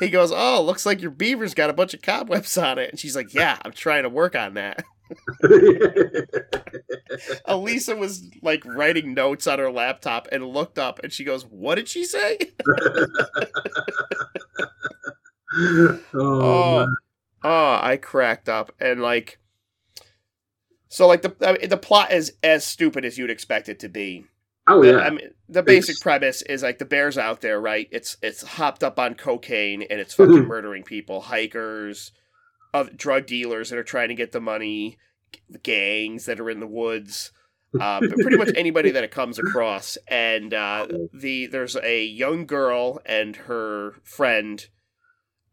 He 0.00 0.10
goes, 0.10 0.32
Oh, 0.34 0.62
looks 0.62 0.86
like 0.86 1.00
your 1.00 1.10
beaver's 1.10 1.54
got 1.54 1.70
a 1.70 1.74
bunch 1.74 1.94
of 1.94 2.02
cobwebs 2.02 2.56
on 2.58 2.78
it. 2.78 2.90
And 2.90 2.98
she's 2.98 3.16
like, 3.16 3.34
Yeah, 3.34 3.58
I'm 3.64 3.72
trying 3.72 4.04
to 4.04 4.08
work 4.08 4.34
on 4.34 4.54
that. 4.54 4.84
Elisa 7.46 7.96
was 7.96 8.28
like 8.42 8.64
writing 8.64 9.14
notes 9.14 9.46
on 9.46 9.58
her 9.58 9.70
laptop 9.70 10.28
and 10.32 10.46
looked 10.46 10.78
up 10.78 11.00
and 11.02 11.12
she 11.12 11.24
goes, 11.24 11.44
What 11.46 11.76
did 11.76 11.88
she 11.88 12.04
say? 12.04 12.38
oh, 15.54 16.00
Oh, 16.14 16.94
oh, 17.44 17.78
I 17.80 17.96
cracked 17.96 18.48
up. 18.48 18.72
And 18.80 19.00
like, 19.00 19.38
so 20.88 21.06
like 21.06 21.22
the 21.22 21.58
the 21.68 21.76
plot 21.76 22.12
is 22.12 22.32
as 22.42 22.64
stupid 22.64 23.04
as 23.04 23.18
you'd 23.18 23.30
expect 23.30 23.68
it 23.68 23.78
to 23.80 23.88
be. 23.88 24.24
oh 24.66 24.82
The- 24.82 24.90
yeah. 24.92 24.98
I 24.98 25.10
mean, 25.10 25.30
the 25.48 25.62
basic 25.62 25.94
It's- 25.94 26.02
premise 26.02 26.42
is 26.42 26.62
like 26.62 26.78
the 26.78 26.84
bear's 26.84 27.16
out 27.18 27.40
there, 27.40 27.60
right? 27.60 27.88
It's 27.90 28.16
it's 28.22 28.42
hopped 28.42 28.82
up 28.84 28.98
on 28.98 29.14
cocaine 29.14 29.82
and 29.82 30.00
it's 30.00 30.14
fucking 30.14 30.46
murdering 30.46 30.82
people, 30.82 31.20
hikers, 31.22 32.12
uh, 32.74 32.84
drug 32.96 33.26
dealers 33.26 33.70
that 33.70 33.78
are 33.78 33.84
trying 33.84 34.08
to 34.08 34.14
get 34.14 34.32
the 34.32 34.40
money, 34.40 34.98
gangs 35.62 36.26
that 36.26 36.40
are 36.40 36.50
in 36.50 36.60
the 36.60 36.66
woods, 36.66 37.32
uh, 37.80 38.00
but 38.00 38.18
pretty 38.20 38.36
much 38.36 38.50
anybody 38.56 38.90
that 38.90 39.04
it 39.04 39.10
comes 39.10 39.38
across. 39.38 39.98
And 40.08 40.52
uh, 40.54 40.86
the 41.12 41.46
there's 41.46 41.76
a 41.76 42.04
young 42.04 42.46
girl 42.46 43.00
and 43.06 43.36
her 43.36 43.96
friend, 44.04 44.66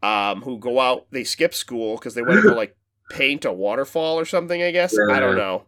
um, 0.03 0.41
who 0.43 0.59
go 0.59 0.79
out. 0.79 1.07
They 1.11 1.23
skip 1.23 1.53
school 1.53 1.95
because 1.95 2.13
they 2.15 2.21
want 2.21 2.41
to 2.41 2.49
go 2.49 2.55
like 2.55 2.75
paint 3.09 3.45
a 3.45 3.51
waterfall 3.53 4.19
or 4.19 4.25
something. 4.25 4.61
I 4.61 4.71
guess 4.71 4.95
I 4.97 5.19
don't 5.19 5.37
know. 5.37 5.63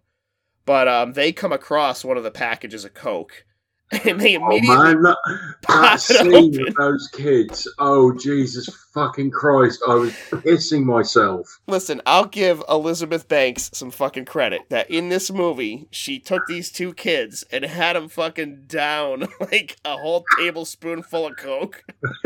But 0.66 0.88
um, 0.88 1.14
they 1.14 1.32
come 1.32 1.54
across 1.54 2.04
one 2.04 2.18
of 2.18 2.24
the 2.24 2.32
packages 2.32 2.84
of 2.84 2.94
coke, 2.94 3.46
and 4.06 4.20
they 4.20 4.36
Oh 4.36 4.46
immediately 4.48 4.76
man, 4.96 5.02
that, 5.04 5.18
pop 5.62 5.82
that 5.84 6.02
scene 6.02 6.34
open. 6.34 6.64
with 6.66 6.76
those 6.76 7.08
kids. 7.14 7.66
Oh 7.80 8.12
Jesus 8.18 8.68
fucking 8.94 9.32
Christ! 9.32 9.82
I 9.88 9.94
was 9.94 10.12
pissing 10.12 10.84
myself. 10.84 11.48
listen. 11.68 12.02
I'll 12.06 12.26
give 12.26 12.62
Elizabeth 12.68 13.30
Banks 13.30 13.70
some 13.74 13.92
fucking 13.92 14.26
credit 14.26 14.64
that 14.70 14.90
in 14.92 15.08
this 15.08 15.32
movie 15.32 15.88
she 15.90 16.20
took 16.20 16.46
these 16.48 16.70
two 16.70 16.94
kids 16.94 17.46
and 17.50 17.64
had 17.64 17.96
them 17.96 18.10
fucking 18.10 18.64
down 18.68 19.28
like 19.40 19.78
a 19.86 19.96
whole 19.96 20.26
tablespoon 20.38 21.02
full 21.02 21.28
of 21.28 21.38
coke. 21.38 21.82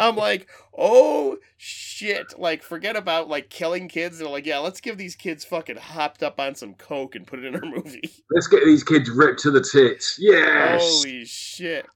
I'm 0.00 0.16
like, 0.16 0.48
oh 0.76 1.38
shit! 1.56 2.38
Like, 2.38 2.62
forget 2.62 2.96
about 2.96 3.28
like 3.28 3.50
killing 3.50 3.88
kids. 3.88 4.18
They're 4.18 4.28
like, 4.28 4.46
yeah, 4.46 4.58
let's 4.58 4.80
give 4.80 4.98
these 4.98 5.14
kids 5.14 5.44
fucking 5.44 5.76
hopped 5.76 6.22
up 6.22 6.40
on 6.40 6.54
some 6.54 6.74
coke 6.74 7.14
and 7.14 7.26
put 7.26 7.40
it 7.40 7.46
in 7.46 7.54
our 7.56 7.70
movie. 7.76 8.02
Let's 8.30 8.46
get 8.46 8.64
these 8.64 8.84
kids 8.84 9.10
ripped 9.10 9.40
to 9.40 9.50
the 9.50 9.62
tits. 9.62 10.16
Yes. 10.20 10.82
Holy 10.82 11.24
shit! 11.24 11.86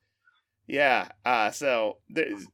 Yeah. 0.67 1.09
Uh, 1.25 1.51
so 1.51 1.99
there's. 2.09 2.47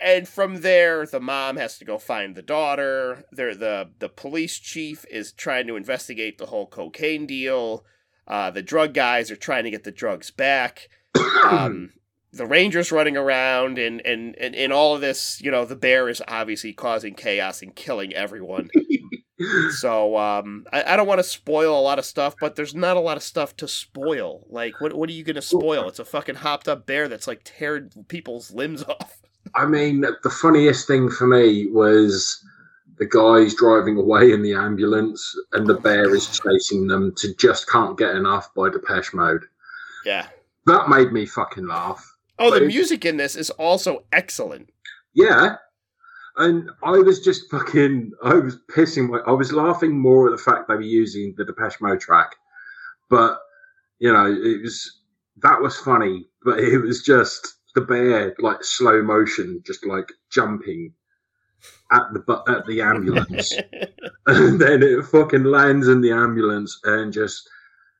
And 0.00 0.26
from 0.26 0.62
there, 0.62 1.06
the 1.06 1.20
mom 1.20 1.56
has 1.56 1.78
to 1.78 1.84
go 1.84 1.98
find 1.98 2.34
the 2.34 2.42
daughter. 2.42 3.24
There, 3.30 3.54
the 3.54 3.90
the 3.98 4.08
police 4.08 4.58
chief 4.58 5.04
is 5.10 5.32
trying 5.32 5.66
to 5.68 5.76
investigate 5.76 6.38
the 6.38 6.46
whole 6.46 6.66
cocaine 6.66 7.26
deal. 7.26 7.84
Uh, 8.26 8.50
the 8.50 8.62
drug 8.62 8.92
guys 8.92 9.30
are 9.30 9.36
trying 9.36 9.64
to 9.64 9.70
get 9.70 9.84
the 9.84 9.92
drugs 9.92 10.30
back. 10.30 10.88
Um, 11.48 11.92
the 12.38 12.46
rangers 12.46 12.90
running 12.90 13.16
around, 13.16 13.78
and, 13.78 14.00
and 14.06 14.34
and 14.36 14.54
in 14.54 14.72
all 14.72 14.94
of 14.94 15.00
this, 15.00 15.40
you 15.42 15.50
know, 15.50 15.64
the 15.64 15.76
bear 15.76 16.08
is 16.08 16.22
obviously 16.26 16.72
causing 16.72 17.14
chaos 17.14 17.60
and 17.62 17.74
killing 17.74 18.14
everyone. 18.14 18.70
So 19.70 20.16
um, 20.16 20.66
I, 20.72 20.94
I 20.94 20.96
don't 20.96 21.06
want 21.06 21.20
to 21.20 21.24
spoil 21.24 21.78
a 21.78 21.80
lot 21.80 22.00
of 22.00 22.04
stuff, 22.04 22.34
but 22.40 22.56
there's 22.56 22.74
not 22.74 22.96
a 22.96 23.00
lot 23.00 23.16
of 23.16 23.22
stuff 23.22 23.56
to 23.58 23.68
spoil. 23.68 24.44
Like, 24.50 24.80
what 24.80 24.94
what 24.94 25.08
are 25.08 25.12
you 25.12 25.22
gonna 25.22 25.42
spoil? 25.42 25.88
It's 25.88 26.00
a 26.00 26.04
fucking 26.04 26.36
hopped 26.36 26.66
up 26.66 26.86
bear 26.86 27.06
that's 27.06 27.28
like 27.28 27.42
tearing 27.44 27.90
people's 28.08 28.50
limbs 28.50 28.82
off. 28.88 29.20
I 29.54 29.64
mean, 29.66 30.00
the 30.00 30.30
funniest 30.30 30.88
thing 30.88 31.08
for 31.08 31.26
me 31.26 31.68
was 31.70 32.44
the 32.98 33.06
guys 33.06 33.54
driving 33.54 33.96
away 33.96 34.32
in 34.32 34.42
the 34.42 34.54
ambulance, 34.54 35.34
and 35.52 35.66
the 35.66 35.74
bear 35.74 36.12
is 36.14 36.40
chasing 36.40 36.88
them 36.88 37.14
to 37.18 37.32
just 37.36 37.70
can't 37.70 37.96
get 37.96 38.16
enough 38.16 38.52
by 38.54 38.70
Depeche 38.70 39.14
Mode. 39.14 39.44
Yeah. 40.04 40.26
That 40.66 40.88
made 40.88 41.12
me 41.12 41.26
fucking 41.26 41.66
laugh. 41.66 42.04
Oh, 42.38 42.56
the 42.56 42.66
music 42.66 43.04
in 43.04 43.16
this 43.16 43.34
is 43.34 43.50
also 43.50 44.04
excellent. 44.12 44.70
Yeah. 45.14 45.56
And 46.36 46.70
I 46.84 46.92
was 46.92 47.20
just 47.20 47.50
fucking, 47.50 48.12
I 48.22 48.34
was 48.34 48.58
pissing 48.70 49.10
my, 49.10 49.18
I 49.26 49.32
was 49.32 49.52
laughing 49.52 49.98
more 49.98 50.28
at 50.28 50.36
the 50.36 50.42
fact 50.42 50.68
they 50.68 50.74
were 50.74 50.82
using 50.82 51.34
the 51.36 51.44
Depeche 51.44 51.80
Mode 51.80 52.00
track. 52.00 52.36
But, 53.10 53.38
you 53.98 54.12
know, 54.12 54.26
it 54.26 54.62
was, 54.62 55.00
that 55.38 55.60
was 55.60 55.76
funny, 55.78 56.28
but 56.42 56.58
it 56.60 56.78
was 56.78 57.02
just 57.02 57.56
the 57.74 57.80
bear, 57.80 58.34
like 58.38 58.62
slow 58.62 59.02
motion, 59.02 59.62
just 59.66 59.84
like 59.84 60.12
jumping 60.30 60.92
at 61.90 62.02
the, 62.12 62.42
at 62.48 62.66
the 62.66 62.80
ambulance. 62.82 63.52
and 64.26 64.60
then 64.60 64.82
it 64.84 65.04
fucking 65.06 65.44
lands 65.44 65.88
in 65.88 66.00
the 66.02 66.12
ambulance 66.12 66.78
and 66.84 67.12
just 67.12 67.48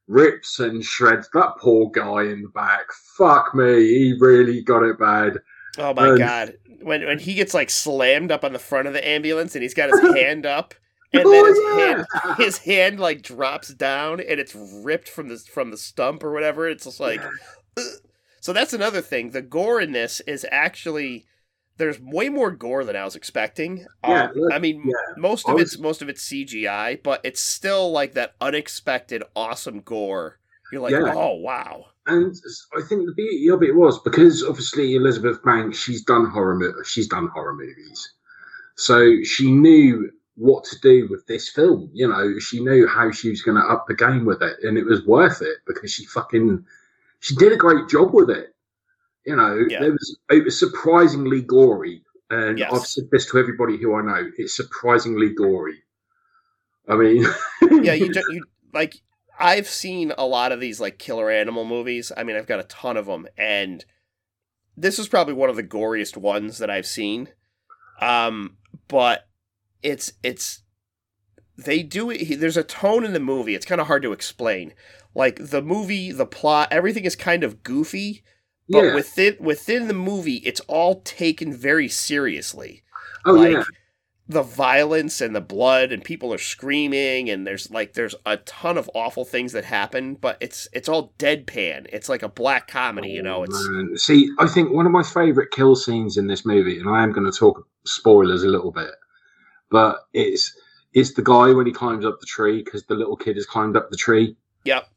rips 0.09 0.59
and 0.59 0.85
shreds 0.85 1.29
that 1.35 1.53
poor 1.61 1.91
guy 1.91 2.23
in 2.25 2.43
the 2.43 2.49
back. 2.49 2.87
Fuck 3.17 3.55
me, 3.55 3.87
he 3.87 4.15
really 4.19 4.63
got 4.63 4.83
it 4.83 4.99
bad. 4.99 5.39
oh 5.79 5.95
my 5.95 6.09
Um, 6.09 6.19
god. 6.19 6.55
When 6.81 7.05
when 7.05 7.19
he 7.19 7.35
gets 7.35 7.55
like 7.55 7.71
slammed 7.71 8.33
up 8.33 8.45
on 8.45 8.53
the 8.53 8.59
front 8.59 8.87
of 8.89 8.95
the 8.95 9.07
ambulance 9.07 9.55
and 9.55 9.63
he's 9.63 9.75
got 9.75 9.91
his 9.91 10.01
hand 10.17 10.47
up 10.47 10.75
and 11.13 11.25
then 11.25 11.27
Oh, 11.27 11.45
his 11.47 11.59
yeah. 11.59 11.87
hand 11.87 12.37
his 12.39 12.59
hand 12.59 13.01
like 13.01 13.23
drops 13.23 13.69
down 13.75 14.21
and 14.21 14.39
it's 14.41 14.55
ripped 14.55 15.09
from 15.09 15.29
the 15.29 15.37
from 15.39 15.71
the 15.71 15.77
stump 15.77 16.23
or 16.25 16.33
whatever. 16.33 16.69
It's 16.69 16.85
just 16.85 17.01
like 17.01 17.21
ugh. 17.77 17.85
so 18.41 18.53
that's 18.53 18.73
another 18.73 19.01
thing. 19.01 19.31
The 19.31 19.43
gore 19.43 19.81
in 19.81 19.93
this 19.93 20.21
is 20.21 20.47
actually 20.53 21.27
there's 21.79 21.99
way 22.01 22.29
more 22.29 22.51
gore 22.51 22.85
than 22.85 22.97
I 22.97 23.05
was 23.05 23.17
expecting. 23.17 23.87
Yeah, 24.07 24.25
Um, 24.31 24.53
I 24.53 24.59
mean, 24.59 24.83
yeah. 24.85 25.15
most 25.17 25.49
of 25.49 25.59
it's 25.59 25.79
most 25.79 26.03
of 26.03 26.09
it's 26.09 26.23
CGI, 26.29 27.03
but 27.03 27.21
it's 27.25 27.41
still 27.41 27.91
like 27.91 28.15
that 28.15 28.35
unexpected 28.41 29.23
awesome 29.35 29.81
gore. 29.81 30.39
You're 30.71 30.83
like, 30.83 30.93
Yeah. 30.93 31.15
oh 31.15 31.35
wow, 31.37 31.87
And 32.07 32.35
I 32.77 32.83
think 32.83 33.07
the 33.07 33.15
beauty 33.15 33.49
of 33.49 33.63
it 33.63 33.75
was 33.75 33.99
because 34.03 34.45
obviously 34.45 34.95
Elizabeth 34.97 35.43
Banks, 35.43 35.79
she's 35.79 36.03
done 36.05 36.27
horror, 36.27 36.85
she's 36.85 37.09
done 37.09 37.29
horror 37.29 37.55
movies, 37.55 38.13
so 38.77 39.23
she 39.23 39.51
knew 39.51 40.11
what 40.35 40.65
to 40.65 40.79
do 40.81 41.09
with 41.11 41.27
this 41.27 41.49
film. 41.49 41.91
You 41.93 42.09
know, 42.09 42.39
she 42.39 42.61
knew 42.61 42.87
how 42.87 43.11
she 43.11 43.31
was 43.31 43.43
going 43.43 43.57
to 43.61 43.67
up 43.69 43.87
the 43.89 43.95
game 43.95 44.25
with 44.25 44.43
it, 44.43 44.57
and 44.63 44.77
it 44.79 44.85
was 44.85 45.05
worth 45.07 45.43
it 45.43 45.59
because 45.67 45.91
she 45.93 46.05
fucking 46.07 46.65
she 47.21 47.35
did 47.37 47.53
a 47.53 47.57
great 47.57 47.89
job 47.89 48.13
with 48.15 48.31
it. 48.31 48.55
You 49.29 49.37
know, 49.37 49.65
Yeah. 49.69 49.85
it 49.85 49.91
was 49.93 50.19
it 50.31 50.45
was 50.45 50.59
surprisingly 50.59 51.43
gory, 51.43 52.03
and 52.31 52.59
Yes. 52.59 52.73
I've 52.73 52.87
said 52.87 53.05
this 53.13 53.31
to 53.31 53.39
everybody 53.39 53.77
who 53.77 53.95
I 53.95 54.03
know. 54.03 54.31
It's 54.39 54.57
surprisingly 54.57 55.35
gory. 55.35 55.83
I 56.89 56.97
mean, 56.97 57.25
yeah, 57.85 57.93
you 57.93 58.13
ju- 58.13 58.25
you 58.33 58.45
like 58.73 58.95
I've 59.39 59.69
seen 59.69 60.13
a 60.19 60.27
lot 60.27 60.51
of 60.53 60.61
these 60.61 60.81
like 60.81 60.99
killer 60.99 61.31
animal 61.31 61.65
movies. 61.65 62.11
I 62.17 62.25
mean, 62.25 62.37
I've 62.37 62.47
got 62.47 62.61
a 62.61 62.65
ton 62.65 62.97
of 62.97 63.07
them, 63.07 63.29
and 63.37 63.85
this 64.77 64.99
is 64.99 65.09
probably 65.09 65.35
one 65.35 65.51
of 65.51 65.57
the 65.57 65.63
goriest 65.63 66.17
ones 66.17 66.59
that 66.59 66.71
I've 66.71 66.87
seen. 66.87 67.29
Um, 68.01 68.57
but 68.89 69.29
it's 69.83 70.13
it's 70.23 70.63
they 71.57 71.83
do 71.83 72.11
it. 72.11 72.41
There's 72.41 72.57
a 72.57 72.63
tone 72.65 73.05
in 73.05 73.13
the 73.13 73.21
movie. 73.21 73.55
It's 73.55 73.67
kind 73.67 73.81
of 73.81 73.89
hard 73.89 74.03
to 74.05 74.13
explain. 74.13 74.73
Like 75.15 75.37
the 75.51 75.61
movie, 75.63 76.13
the 76.13 76.27
plot, 76.27 76.69
everything 76.71 77.05
is 77.05 77.17
kind 77.17 77.43
of 77.45 77.63
goofy, 77.63 78.23
but 78.69 78.85
yeah. 78.85 78.95
within 78.95 79.37
within 79.41 79.89
the 79.89 79.95
movie, 79.95 80.37
it's 80.45 80.61
all 80.63 81.01
taken 81.03 81.53
very 81.53 81.89
seriously 81.89 82.83
oh 83.27 83.33
like 83.33 83.53
yeah. 83.53 83.65
the 84.29 84.43
violence 84.43 85.21
and 85.21 85.35
the 85.35 85.41
blood 85.41 85.93
and 85.93 86.05
people 86.05 86.33
are 86.33 86.39
screaming 86.39 87.31
and 87.31 87.47
there's 87.47 87.71
like 87.71 87.95
there's 87.95 88.15
a 88.27 88.37
ton 88.39 88.79
of 88.79 88.91
awful 88.95 89.25
things 89.25 89.53
that 89.53 89.65
happen 89.65 90.15
but 90.15 90.37
it's 90.41 90.69
it's 90.73 90.89
all 90.89 91.13
deadpan 91.19 91.87
it's 91.93 92.09
like 92.09 92.23
a 92.23 92.29
black 92.29 92.69
comedy 92.69 93.11
you 93.11 93.23
know 93.23 93.39
Oh, 93.39 93.43
it's 93.45 93.69
man. 93.69 93.97
See, 93.97 94.31
I 94.39 94.47
think 94.47 94.73
one 94.73 94.87
of 94.87 94.93
my 94.93 95.03
favourite 95.03 95.51
kill 95.53 95.77
scenes 95.77 96.17
in 96.17 96.27
this 96.27 96.45
movie, 96.45 96.79
and 96.79 96.89
I 96.89 97.03
am 97.03 97.13
going 97.13 97.31
to 97.31 97.37
talk 97.37 97.67
spoilers 97.85 98.43
a 98.43 98.49
little 98.49 98.73
bit, 98.73 98.91
but 99.71 100.01
it's 100.13 100.55
it's 100.95 101.15
the 101.15 101.23
guy 101.23 101.53
when 101.53 101.67
he 101.67 101.73
climbs 101.73 102.05
up 102.05 102.21
the 102.21 102.27
tree 102.27 102.63
because 102.65 102.85
the 102.87 102.95
little 102.95 103.17
kid 103.17 103.37
has 103.37 103.47
climbed 103.47 103.77
up 103.77 103.91
the 103.91 103.97
tree. 103.97 104.37
Yep. 104.65 104.89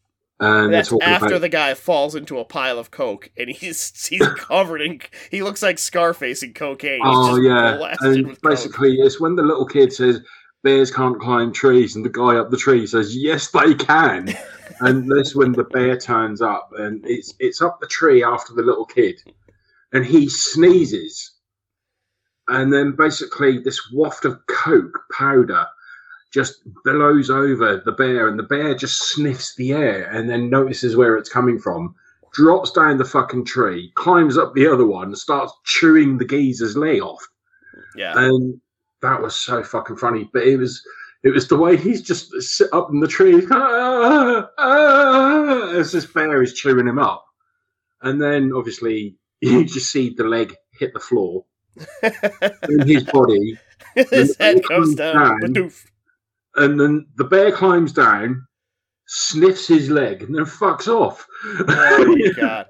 And 0.41 0.73
that's 0.73 0.91
after 1.03 1.27
about 1.27 1.41
the 1.41 1.49
guy 1.49 1.75
falls 1.75 2.15
into 2.15 2.39
a 2.39 2.45
pile 2.45 2.79
of 2.79 2.89
coke 2.89 3.29
and 3.37 3.47
he's 3.51 4.07
he's 4.09 4.27
covered 4.37 4.81
in 4.81 4.99
he 5.29 5.43
looks 5.43 5.61
like 5.61 5.77
scarface 5.77 6.41
in 6.41 6.53
cocaine. 6.53 6.99
He's 6.99 7.01
oh 7.03 7.39
yeah, 7.39 7.93
and 8.01 8.27
with 8.27 8.41
coke. 8.41 8.51
basically 8.51 8.95
it's 8.95 9.21
when 9.21 9.35
the 9.35 9.43
little 9.43 9.67
kid 9.67 9.93
says 9.93 10.19
bears 10.63 10.89
can't 10.89 11.19
climb 11.19 11.53
trees, 11.53 11.95
and 11.95 12.03
the 12.03 12.09
guy 12.09 12.37
up 12.37 12.49
the 12.49 12.57
tree 12.57 12.87
says 12.87 13.15
yes 13.15 13.51
they 13.51 13.75
can, 13.75 14.35
and 14.79 15.09
that's 15.11 15.35
when 15.35 15.51
the 15.51 15.63
bear 15.63 15.95
turns 15.95 16.41
up, 16.41 16.71
and 16.75 17.05
it's 17.05 17.35
it's 17.39 17.61
up 17.61 17.79
the 17.79 17.87
tree 17.87 18.23
after 18.23 18.53
the 18.53 18.63
little 18.63 18.85
kid, 18.85 19.21
and 19.93 20.03
he 20.03 20.27
sneezes, 20.27 21.33
and 22.47 22.73
then 22.73 22.95
basically 22.97 23.59
this 23.59 23.91
waft 23.91 24.25
of 24.25 24.39
coke 24.47 25.03
powder 25.11 25.67
just 26.31 26.61
blows 26.83 27.29
over 27.29 27.81
the 27.83 27.91
bear, 27.91 28.27
and 28.27 28.39
the 28.39 28.43
bear 28.43 28.73
just 28.73 29.11
sniffs 29.11 29.55
the 29.55 29.73
air 29.73 30.09
and 30.11 30.29
then 30.29 30.49
notices 30.49 30.95
where 30.95 31.17
it's 31.17 31.29
coming 31.29 31.59
from. 31.59 31.95
Drops 32.33 32.71
down 32.71 32.97
the 32.97 33.05
fucking 33.05 33.45
tree, 33.45 33.91
climbs 33.95 34.37
up 34.37 34.53
the 34.53 34.67
other 34.67 34.85
one, 34.85 35.07
and 35.07 35.17
starts 35.17 35.53
chewing 35.65 36.17
the 36.17 36.25
geezer's 36.25 36.77
leg 36.77 37.01
off 37.01 37.27
yeah 37.95 38.13
and 38.17 38.59
that 39.01 39.21
was 39.21 39.35
so 39.35 39.63
fucking 39.63 39.97
funny. 39.97 40.29
But 40.31 40.43
it 40.43 40.57
was 40.57 40.83
it 41.23 41.29
was 41.29 41.47
the 41.47 41.57
way 41.57 41.77
he's 41.77 42.01
just 42.01 42.31
sit 42.41 42.69
up 42.73 42.89
in 42.91 42.99
the 42.99 43.07
tree 43.07 43.45
"Ah, 43.51 44.49
ah," 44.57 45.69
as 45.71 45.91
this 45.91 46.05
bear 46.05 46.41
is 46.41 46.53
chewing 46.53 46.87
him 46.87 46.99
up, 46.99 47.25
and 48.01 48.21
then 48.21 48.51
obviously 48.53 49.15
you 49.41 49.65
just 49.65 49.91
see 49.91 50.13
the 50.15 50.23
leg 50.23 50.55
hit 50.79 50.93
the 50.93 50.99
floor 50.99 51.45
in 52.69 52.87
his 52.87 53.03
body, 53.03 53.57
his 53.95 54.35
head 54.37 54.61
goes 54.63 54.67
comes 54.67 54.95
down 54.95 55.39
down. 55.53 55.71
And 56.55 56.79
then 56.79 57.07
the 57.15 57.23
bear 57.23 57.51
climbs 57.51 57.93
down, 57.93 58.45
sniffs 59.07 59.67
his 59.67 59.89
leg, 59.89 60.23
and 60.23 60.35
then 60.35 60.45
fucks 60.45 60.87
off. 60.87 61.25
oh 61.45 62.15
my 62.17 62.31
god 62.41 62.65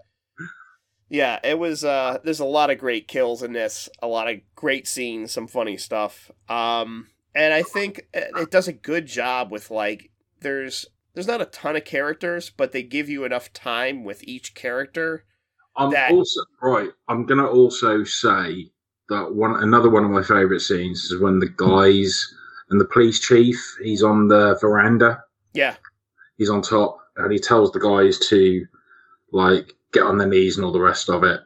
yeah 1.14 1.40
it 1.44 1.60
was 1.60 1.84
uh 1.84 2.18
there's 2.24 2.40
a 2.40 2.46
lot 2.46 2.70
of 2.70 2.78
great 2.78 3.06
kills 3.06 3.44
in 3.44 3.52
this 3.52 3.90
a 4.02 4.08
lot 4.08 4.30
of 4.30 4.40
great 4.56 4.88
scenes 4.88 5.30
some 5.30 5.46
funny 5.46 5.76
stuff 5.76 6.32
um 6.48 7.06
and 7.36 7.54
i 7.54 7.62
think 7.62 8.02
it 8.14 8.50
does 8.50 8.70
a 8.70 8.74
good 8.74 9.06
job 9.06 9.52
with 9.52 9.70
like 9.70 10.10
there's 10.40 10.86
there's 11.14 11.28
not 11.28 11.42
a 11.42 11.46
ton 11.48 11.76
of 11.76 11.84
characters 11.84 12.50
but 12.50 12.72
they 12.72 12.82
give 12.82 13.10
you 13.10 13.26
enough 13.26 13.52
time 13.52 14.06
with 14.06 14.24
each 14.24 14.56
character 14.56 15.26
I'm 15.76 15.92
that- 15.92 16.12
also 16.12 16.40
right. 16.62 16.92
I'm 17.10 17.26
gonna 17.26 17.46
also 17.48 18.06
say 18.06 18.72
that 19.10 19.36
one 19.36 19.62
another 19.62 19.90
one 19.90 20.06
of 20.06 20.12
my 20.12 20.24
favourite 20.24 20.62
scenes 20.62 21.12
is 21.12 21.20
when 21.22 21.40
the 21.40 21.50
guys 21.50 22.34
and 22.72 22.82
the 22.82 22.86
police 22.86 23.20
chief 23.20 23.78
he's 23.84 24.02
on 24.02 24.28
the 24.28 24.58
veranda, 24.60 25.24
yeah 25.54 25.76
he's 26.42 26.50
on 26.50 26.64
top, 26.64 26.98
and 27.18 27.32
he 27.32 27.38
tells 27.38 27.72
the 27.72 27.80
guys 27.80 28.18
to 28.18 28.66
like 29.32 29.76
get 29.94 30.02
on 30.02 30.18
their 30.18 30.28
knees 30.28 30.58
and 30.58 30.66
all 30.66 30.72
the 30.72 30.80
rest 30.80 31.08
of 31.08 31.24
it. 31.24 31.40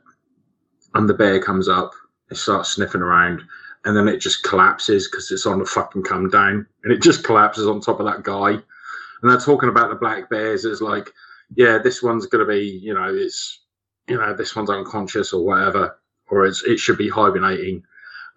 And 0.94 1.10
the 1.10 1.14
bear 1.14 1.42
comes 1.42 1.68
up, 1.68 1.92
it 2.32 2.38
starts 2.38 2.70
sniffing 2.70 3.02
around, 3.02 3.42
and 3.84 3.98
then 3.98 4.08
it 4.08 4.22
just 4.22 4.44
collapses 4.44 5.10
because 5.10 5.30
it's 5.32 5.46
on 5.46 5.60
the 5.60 5.66
fucking 5.66 6.04
come 6.04 6.30
down, 6.30 6.66
and 6.86 6.94
it 6.94 7.02
just 7.02 7.26
collapses 7.26 7.68
on 7.68 7.82
top 7.82 8.00
of 8.00 8.06
that 8.06 8.24
guy. 8.24 8.52
And 8.52 9.30
they're 9.30 9.38
talking 9.38 9.68
about 9.68 9.90
the 9.90 9.96
black 9.96 10.30
bears. 10.30 10.64
It's 10.64 10.80
like, 10.80 11.10
yeah, 11.58 11.78
this 11.78 12.02
one's 12.02 12.28
gonna 12.28 12.46
be, 12.46 12.80
you 12.82 12.94
know, 12.94 13.14
it's, 13.14 13.66
you 14.08 14.18
know, 14.18 14.34
this 14.34 14.56
one's 14.56 14.70
unconscious 14.70 15.34
or 15.34 15.44
whatever, 15.44 16.00
or 16.30 16.46
it's 16.46 16.64
it 16.64 16.80
should 16.80 16.98
be 16.98 17.10
hibernating. 17.10 17.84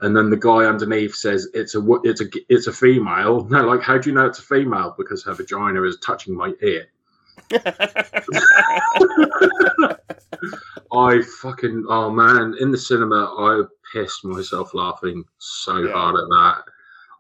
And 0.00 0.16
then 0.16 0.30
the 0.30 0.36
guy 0.36 0.64
underneath 0.64 1.14
says 1.14 1.48
it's 1.54 1.74
a 1.74 1.82
it's 2.04 2.20
a 2.20 2.26
it's 2.48 2.66
a 2.66 2.72
female. 2.72 3.44
No, 3.50 3.62
like 3.66 3.82
how 3.82 3.98
do 3.98 4.08
you 4.10 4.14
know 4.14 4.26
it's 4.26 4.38
a 4.38 4.42
female? 4.42 4.94
Because 4.96 5.24
her 5.24 5.34
vagina 5.34 5.82
is 5.82 5.98
touching 6.00 6.34
my 6.36 6.52
ear. 6.62 6.86
I 10.92 11.20
fucking 11.42 11.84
oh 11.88 12.10
man, 12.10 12.54
in 12.60 12.70
the 12.70 12.78
cinema 12.78 13.24
I 13.38 13.62
pissed 13.92 14.24
myself 14.24 14.72
laughing 14.74 15.24
so 15.38 15.76
Yeah. 15.76 15.92
hard 15.92 16.16
at 16.16 16.28
that. 16.28 16.64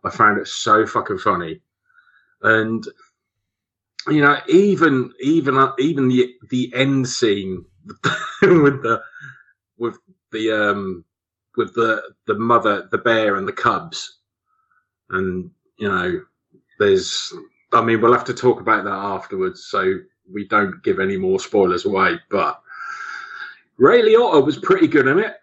I 0.04 0.10
found 0.10 0.38
it 0.38 0.46
so 0.46 0.86
fucking 0.86 1.18
funny, 1.18 1.60
and 2.42 2.84
you 4.08 4.20
know 4.22 4.38
even 4.48 5.12
even 5.20 5.58
uh, 5.58 5.72
even 5.78 6.08
the 6.08 6.32
the 6.50 6.72
end 6.74 7.08
scene 7.08 7.64
with 8.42 8.82
the 8.82 9.02
with 9.76 9.98
the 10.30 10.50
um 10.52 11.04
with 11.56 11.74
the 11.74 12.02
the 12.26 12.34
mother 12.34 12.88
the 12.90 12.98
bear 12.98 13.36
and 13.36 13.46
the 13.48 13.52
cubs, 13.52 14.18
and 15.10 15.50
you 15.78 15.88
know 15.88 16.20
there's 16.78 17.32
I 17.72 17.82
mean 17.82 18.00
we'll 18.00 18.12
have 18.12 18.24
to 18.24 18.34
talk 18.34 18.60
about 18.60 18.84
that 18.84 18.90
afterwards, 18.90 19.66
so 19.68 19.94
we 20.32 20.46
don't 20.48 20.82
give 20.82 21.00
any 21.00 21.16
more 21.16 21.40
spoilers 21.40 21.84
away, 21.84 22.18
but. 22.30 22.60
Ray 23.80 24.02
Liotta 24.02 24.44
was 24.44 24.58
pretty 24.58 24.88
good 24.88 25.06
in 25.06 25.20
it. 25.20 25.36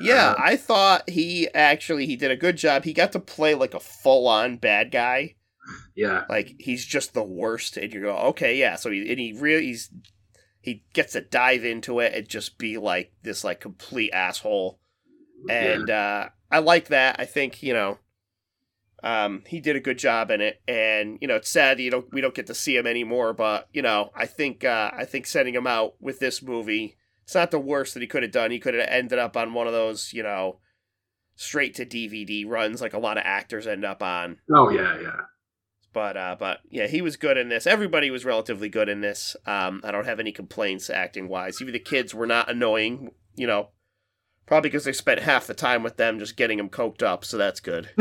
yeah, 0.00 0.30
Uh, 0.30 0.36
I 0.38 0.56
thought 0.56 1.08
he 1.08 1.48
actually 1.54 2.06
he 2.06 2.16
did 2.16 2.30
a 2.30 2.36
good 2.36 2.56
job. 2.56 2.84
He 2.84 2.94
got 2.94 3.12
to 3.12 3.20
play 3.20 3.54
like 3.54 3.74
a 3.74 3.80
full 3.80 4.26
on 4.26 4.56
bad 4.56 4.90
guy. 4.90 5.34
Yeah, 5.94 6.24
Like 6.28 6.54
he's 6.58 6.84
just 6.84 7.12
the 7.12 7.22
worst, 7.22 7.76
and 7.76 7.92
you 7.92 8.00
go, 8.00 8.16
okay, 8.28 8.56
yeah. 8.56 8.76
So 8.76 8.90
he 8.90 9.10
and 9.10 9.18
he 9.18 9.32
really 9.38 9.66
he's 9.66 9.90
he 10.60 10.84
gets 10.92 11.12
to 11.12 11.20
dive 11.20 11.64
into 11.64 12.00
it 12.00 12.14
and 12.14 12.28
just 12.28 12.58
be 12.58 12.78
like 12.78 13.12
this 13.22 13.44
like 13.44 13.60
complete 13.60 14.12
asshole. 14.12 14.80
And 15.50 15.90
uh 15.90 16.28
I 16.50 16.58
like 16.60 16.88
that. 16.88 17.16
I 17.18 17.24
think, 17.24 17.62
you 17.62 17.74
know, 17.74 17.98
um 19.02 19.42
he 19.46 19.60
did 19.60 19.76
a 19.76 19.80
good 19.80 19.98
job 19.98 20.30
in 20.30 20.40
it. 20.40 20.60
And, 20.66 21.18
you 21.20 21.28
know, 21.28 21.36
it's 21.36 21.50
sad 21.50 21.80
you 21.80 21.90
don't 21.90 22.12
we 22.12 22.20
don't 22.20 22.34
get 22.34 22.46
to 22.46 22.54
see 22.54 22.76
him 22.76 22.86
anymore, 22.86 23.32
but 23.32 23.68
you 23.72 23.82
know, 23.82 24.10
I 24.14 24.26
think 24.26 24.64
uh 24.64 24.90
I 24.94 25.04
think 25.04 25.26
sending 25.26 25.54
him 25.54 25.66
out 25.66 25.94
with 26.00 26.18
this 26.18 26.42
movie, 26.42 26.96
it's 27.24 27.34
not 27.34 27.50
the 27.50 27.58
worst 27.58 27.94
that 27.94 28.00
he 28.00 28.06
could 28.06 28.22
have 28.22 28.32
done. 28.32 28.50
He 28.50 28.58
could 28.58 28.74
have 28.74 28.88
ended 28.88 29.18
up 29.18 29.36
on 29.36 29.54
one 29.54 29.66
of 29.66 29.72
those, 29.72 30.12
you 30.12 30.22
know, 30.22 30.60
straight 31.36 31.74
to 31.74 31.86
DVD 31.86 32.46
runs 32.46 32.80
like 32.80 32.94
a 32.94 32.98
lot 32.98 33.18
of 33.18 33.22
actors 33.26 33.66
end 33.66 33.84
up 33.84 34.02
on. 34.02 34.38
Oh 34.54 34.70
yeah, 34.70 34.98
yeah. 35.00 35.20
But 35.92 36.16
uh, 36.16 36.36
but 36.38 36.60
yeah, 36.68 36.86
he 36.88 37.00
was 37.00 37.16
good 37.16 37.36
in 37.38 37.48
this. 37.48 37.66
Everybody 37.66 38.10
was 38.10 38.24
relatively 38.24 38.68
good 38.68 38.88
in 38.88 39.00
this. 39.00 39.34
Um, 39.46 39.80
I 39.82 39.92
don't 39.92 40.04
have 40.04 40.20
any 40.20 40.32
complaints 40.32 40.90
acting 40.90 41.26
wise. 41.28 41.62
Even 41.62 41.72
the 41.72 41.78
kids 41.78 42.14
were 42.14 42.26
not 42.26 42.50
annoying. 42.50 43.12
You 43.34 43.46
know, 43.46 43.70
probably 44.46 44.70
because 44.70 44.84
they 44.84 44.92
spent 44.92 45.20
half 45.20 45.46
the 45.46 45.54
time 45.54 45.82
with 45.82 45.96
them 45.96 46.18
just 46.18 46.36
getting 46.36 46.58
them 46.58 46.68
coked 46.70 47.02
up. 47.02 47.24
So 47.24 47.36
that's 47.36 47.60
good. 47.60 47.88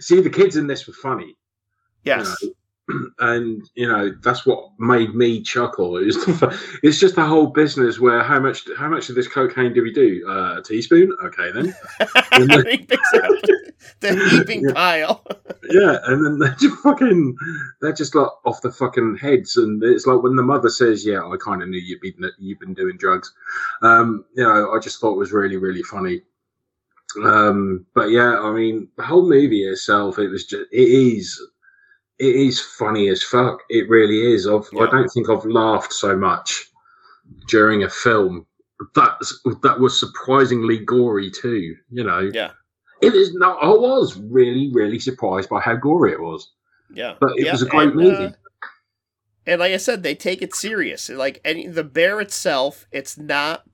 See, 0.00 0.20
the 0.20 0.30
kids 0.32 0.56
in 0.56 0.66
this 0.66 0.86
were 0.86 0.92
funny, 0.92 1.36
Yes. 2.04 2.36
and 3.20 3.68
you 3.74 3.86
know 3.86 4.12
that's 4.22 4.44
what 4.44 4.70
made 4.78 5.14
me 5.14 5.42
chuckle. 5.42 5.96
It's, 5.96 6.16
it's 6.82 6.98
just 6.98 7.14
the 7.14 7.24
whole 7.24 7.46
business 7.46 8.00
where 8.00 8.22
how 8.22 8.40
much 8.40 8.64
how 8.76 8.88
much 8.88 9.08
of 9.08 9.14
this 9.14 9.28
cocaine 9.28 9.72
do 9.72 9.82
we 9.82 9.92
do? 9.92 10.24
Uh, 10.28 10.58
a 10.58 10.62
teaspoon, 10.62 11.12
okay 11.24 11.52
then. 11.52 11.66
he 12.38 12.86
the 14.00 14.28
heaping 14.30 14.68
pile. 14.72 15.24
yeah, 15.70 15.98
and 16.06 16.24
then 16.24 16.38
they're 16.38 16.56
just 16.58 16.76
fucking 16.82 17.36
they're 17.80 17.92
just 17.92 18.14
like 18.14 18.28
off 18.44 18.62
the 18.62 18.72
fucking 18.72 19.16
heads, 19.16 19.56
and 19.56 19.82
it's 19.82 20.06
like 20.06 20.22
when 20.22 20.36
the 20.36 20.42
mother 20.42 20.68
says, 20.68 21.06
"Yeah, 21.06 21.24
I 21.24 21.36
kind 21.36 21.62
of 21.62 21.68
knew 21.68 21.80
you'd 21.80 22.00
been 22.00 22.30
you've 22.38 22.60
been 22.60 22.74
doing 22.74 22.96
drugs." 22.96 23.32
Um, 23.82 24.24
you 24.34 24.42
know, 24.42 24.72
I 24.72 24.78
just 24.80 25.00
thought 25.00 25.14
it 25.14 25.18
was 25.18 25.32
really 25.32 25.56
really 25.56 25.82
funny. 25.82 26.22
Um, 27.22 27.84
but 27.94 28.10
yeah, 28.10 28.40
I 28.40 28.52
mean, 28.52 28.88
the 28.96 29.02
whole 29.02 29.28
movie 29.28 29.64
itself, 29.64 30.18
it 30.18 30.28
was 30.28 30.46
just 30.46 30.66
it 30.72 30.88
is 30.88 31.40
it 32.22 32.36
is 32.36 32.60
funny 32.60 33.08
as 33.08 33.22
fuck. 33.22 33.62
It 33.68 33.88
really 33.88 34.32
is. 34.32 34.46
I've, 34.46 34.68
Yeah. 34.72 34.82
I 34.84 34.90
don't 34.90 35.08
think 35.08 35.28
I've 35.28 35.44
laughed 35.44 35.92
so 35.92 36.16
much 36.16 36.70
during 37.48 37.82
a 37.82 37.90
film 37.90 38.46
that 38.94 39.18
that 39.62 39.80
was 39.80 39.98
surprisingly 39.98 40.78
gory 40.78 41.30
too. 41.30 41.74
You 41.90 42.04
know, 42.04 42.30
Yeah. 42.32 42.52
it 43.00 43.14
is. 43.14 43.34
No, 43.34 43.54
I 43.58 43.68
was 43.68 44.16
really 44.18 44.70
really 44.72 44.98
surprised 44.98 45.48
by 45.48 45.60
how 45.60 45.74
gory 45.74 46.12
it 46.12 46.20
was. 46.20 46.50
Yeah. 46.94 47.14
But 47.20 47.32
it 47.36 47.46
Yeah, 47.46 47.52
was 47.52 47.62
a 47.62 47.66
great 47.66 47.88
and, 47.88 47.96
movie. 47.96 48.24
uh, 48.26 48.30
and 49.46 49.58
like 49.60 49.72
I 49.72 49.76
said, 49.78 50.02
they 50.02 50.14
take 50.14 50.42
it 50.42 50.54
serious. 50.54 51.08
Like 51.08 51.40
any 51.44 51.66
the 51.66 51.84
bear 51.84 52.20
itself, 52.20 52.86
it's 52.92 53.18
not. 53.18 53.64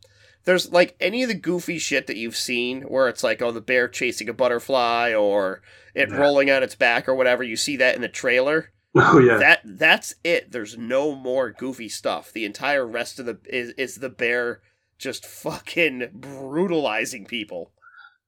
There's 0.48 0.72
like 0.72 0.96
any 0.98 1.22
of 1.22 1.28
the 1.28 1.34
goofy 1.34 1.76
shit 1.76 2.06
that 2.06 2.16
you've 2.16 2.34
seen 2.34 2.80
where 2.84 3.06
it's 3.06 3.22
like, 3.22 3.42
oh, 3.42 3.52
the 3.52 3.60
bear 3.60 3.86
chasing 3.86 4.30
a 4.30 4.32
butterfly 4.32 5.12
or 5.12 5.60
it 5.94 6.08
Yeah. 6.08 6.16
rolling 6.16 6.50
on 6.50 6.62
its 6.62 6.74
back 6.74 7.06
or 7.06 7.14
whatever. 7.14 7.42
You 7.42 7.54
see 7.54 7.76
that 7.76 7.94
in 7.96 8.00
the 8.00 8.08
trailer. 8.08 8.70
Oh 8.94 9.18
yeah, 9.18 9.36
That 9.36 9.60
that's 9.62 10.14
it. 10.24 10.50
There's 10.50 10.78
no 10.78 11.14
more 11.14 11.50
goofy 11.50 11.90
stuff. 11.90 12.32
The 12.32 12.46
entire 12.46 12.86
rest 12.86 13.20
of 13.20 13.26
the 13.26 13.38
is 13.44 13.74
is 13.76 13.96
the 13.96 14.08
bear 14.08 14.62
just 14.98 15.26
fucking 15.26 16.08
brutalizing 16.14 17.26
people. 17.26 17.72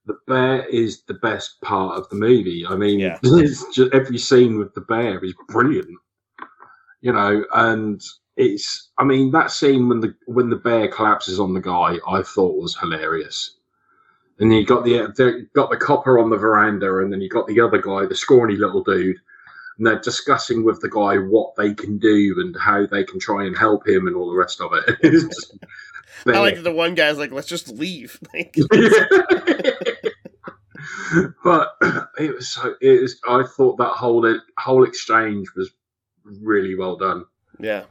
the 0.05 0.13
bear 0.27 0.63
is 0.69 1.01
the 1.07 1.15
best 1.15 1.59
part 1.61 1.97
of 1.97 2.07
the 2.09 2.15
movie. 2.15 2.63
I 2.69 2.75
mean, 2.75 2.99
Yeah. 2.99 3.17
just 3.23 3.79
every 3.93 4.19
scene 4.19 4.59
with 4.59 4.75
the 4.75 4.81
bear 4.81 5.17
is 5.25 5.33
brilliant. 5.49 5.89
You 7.01 7.13
know, 7.13 7.43
and 7.55 7.99
it's. 8.35 8.89
I 8.97 9.03
mean, 9.03 9.31
that 9.31 9.51
scene 9.51 9.89
when 9.89 9.99
the 9.99 10.15
when 10.25 10.49
the 10.49 10.55
bear 10.55 10.87
collapses 10.87 11.39
on 11.39 11.53
the 11.53 11.61
guy, 11.61 11.97
I 12.07 12.23
thought 12.23 12.61
was 12.61 12.77
hilarious. 12.77 13.55
And 14.39 14.51
you 14.51 14.65
got 14.65 14.83
the, 14.83 15.13
the 15.15 15.47
got 15.53 15.69
the 15.69 15.77
copper 15.77 16.17
on 16.17 16.31
the 16.31 16.37
veranda, 16.37 16.97
and 16.97 17.13
then 17.13 17.21
you 17.21 17.29
got 17.29 17.47
the 17.47 17.61
other 17.61 17.77
guy, 17.77 18.07
the 18.07 18.15
scrawny 18.15 18.55
little 18.55 18.83
dude, 18.83 19.17
and 19.77 19.85
they're 19.85 19.99
discussing 19.99 20.63
with 20.63 20.81
the 20.81 20.89
guy 20.89 21.17
what 21.17 21.55
they 21.55 21.73
can 21.73 21.99
do 21.99 22.35
and 22.39 22.55
how 22.59 22.85
they 22.87 23.03
can 23.03 23.19
try 23.19 23.45
and 23.45 23.57
help 23.57 23.87
him 23.87 24.07
and 24.07 24.15
all 24.15 24.31
the 24.31 24.37
rest 24.37 24.59
of 24.59 24.71
it. 24.73 24.97
Just 25.03 25.55
I 26.25 26.39
like 26.39 26.63
the 26.63 26.71
one 26.71 26.95
guy's 26.95 27.17
like, 27.17 27.31
let's 27.31 27.47
just 27.47 27.69
leave. 27.69 28.19
Like, 28.33 28.55
but 31.43 31.75
it 32.17 32.33
was 32.33 32.47
so 32.47 32.75
it 32.81 33.01
was 33.01 33.19
i 33.27 33.43
thought 33.43 33.77
that 33.77 33.89
whole 33.89 34.39
whole 34.57 34.83
exchange 34.83 35.47
was 35.55 35.71
really 36.41 36.75
well 36.75 36.95
done 36.95 37.25
Yeah. 37.59 37.83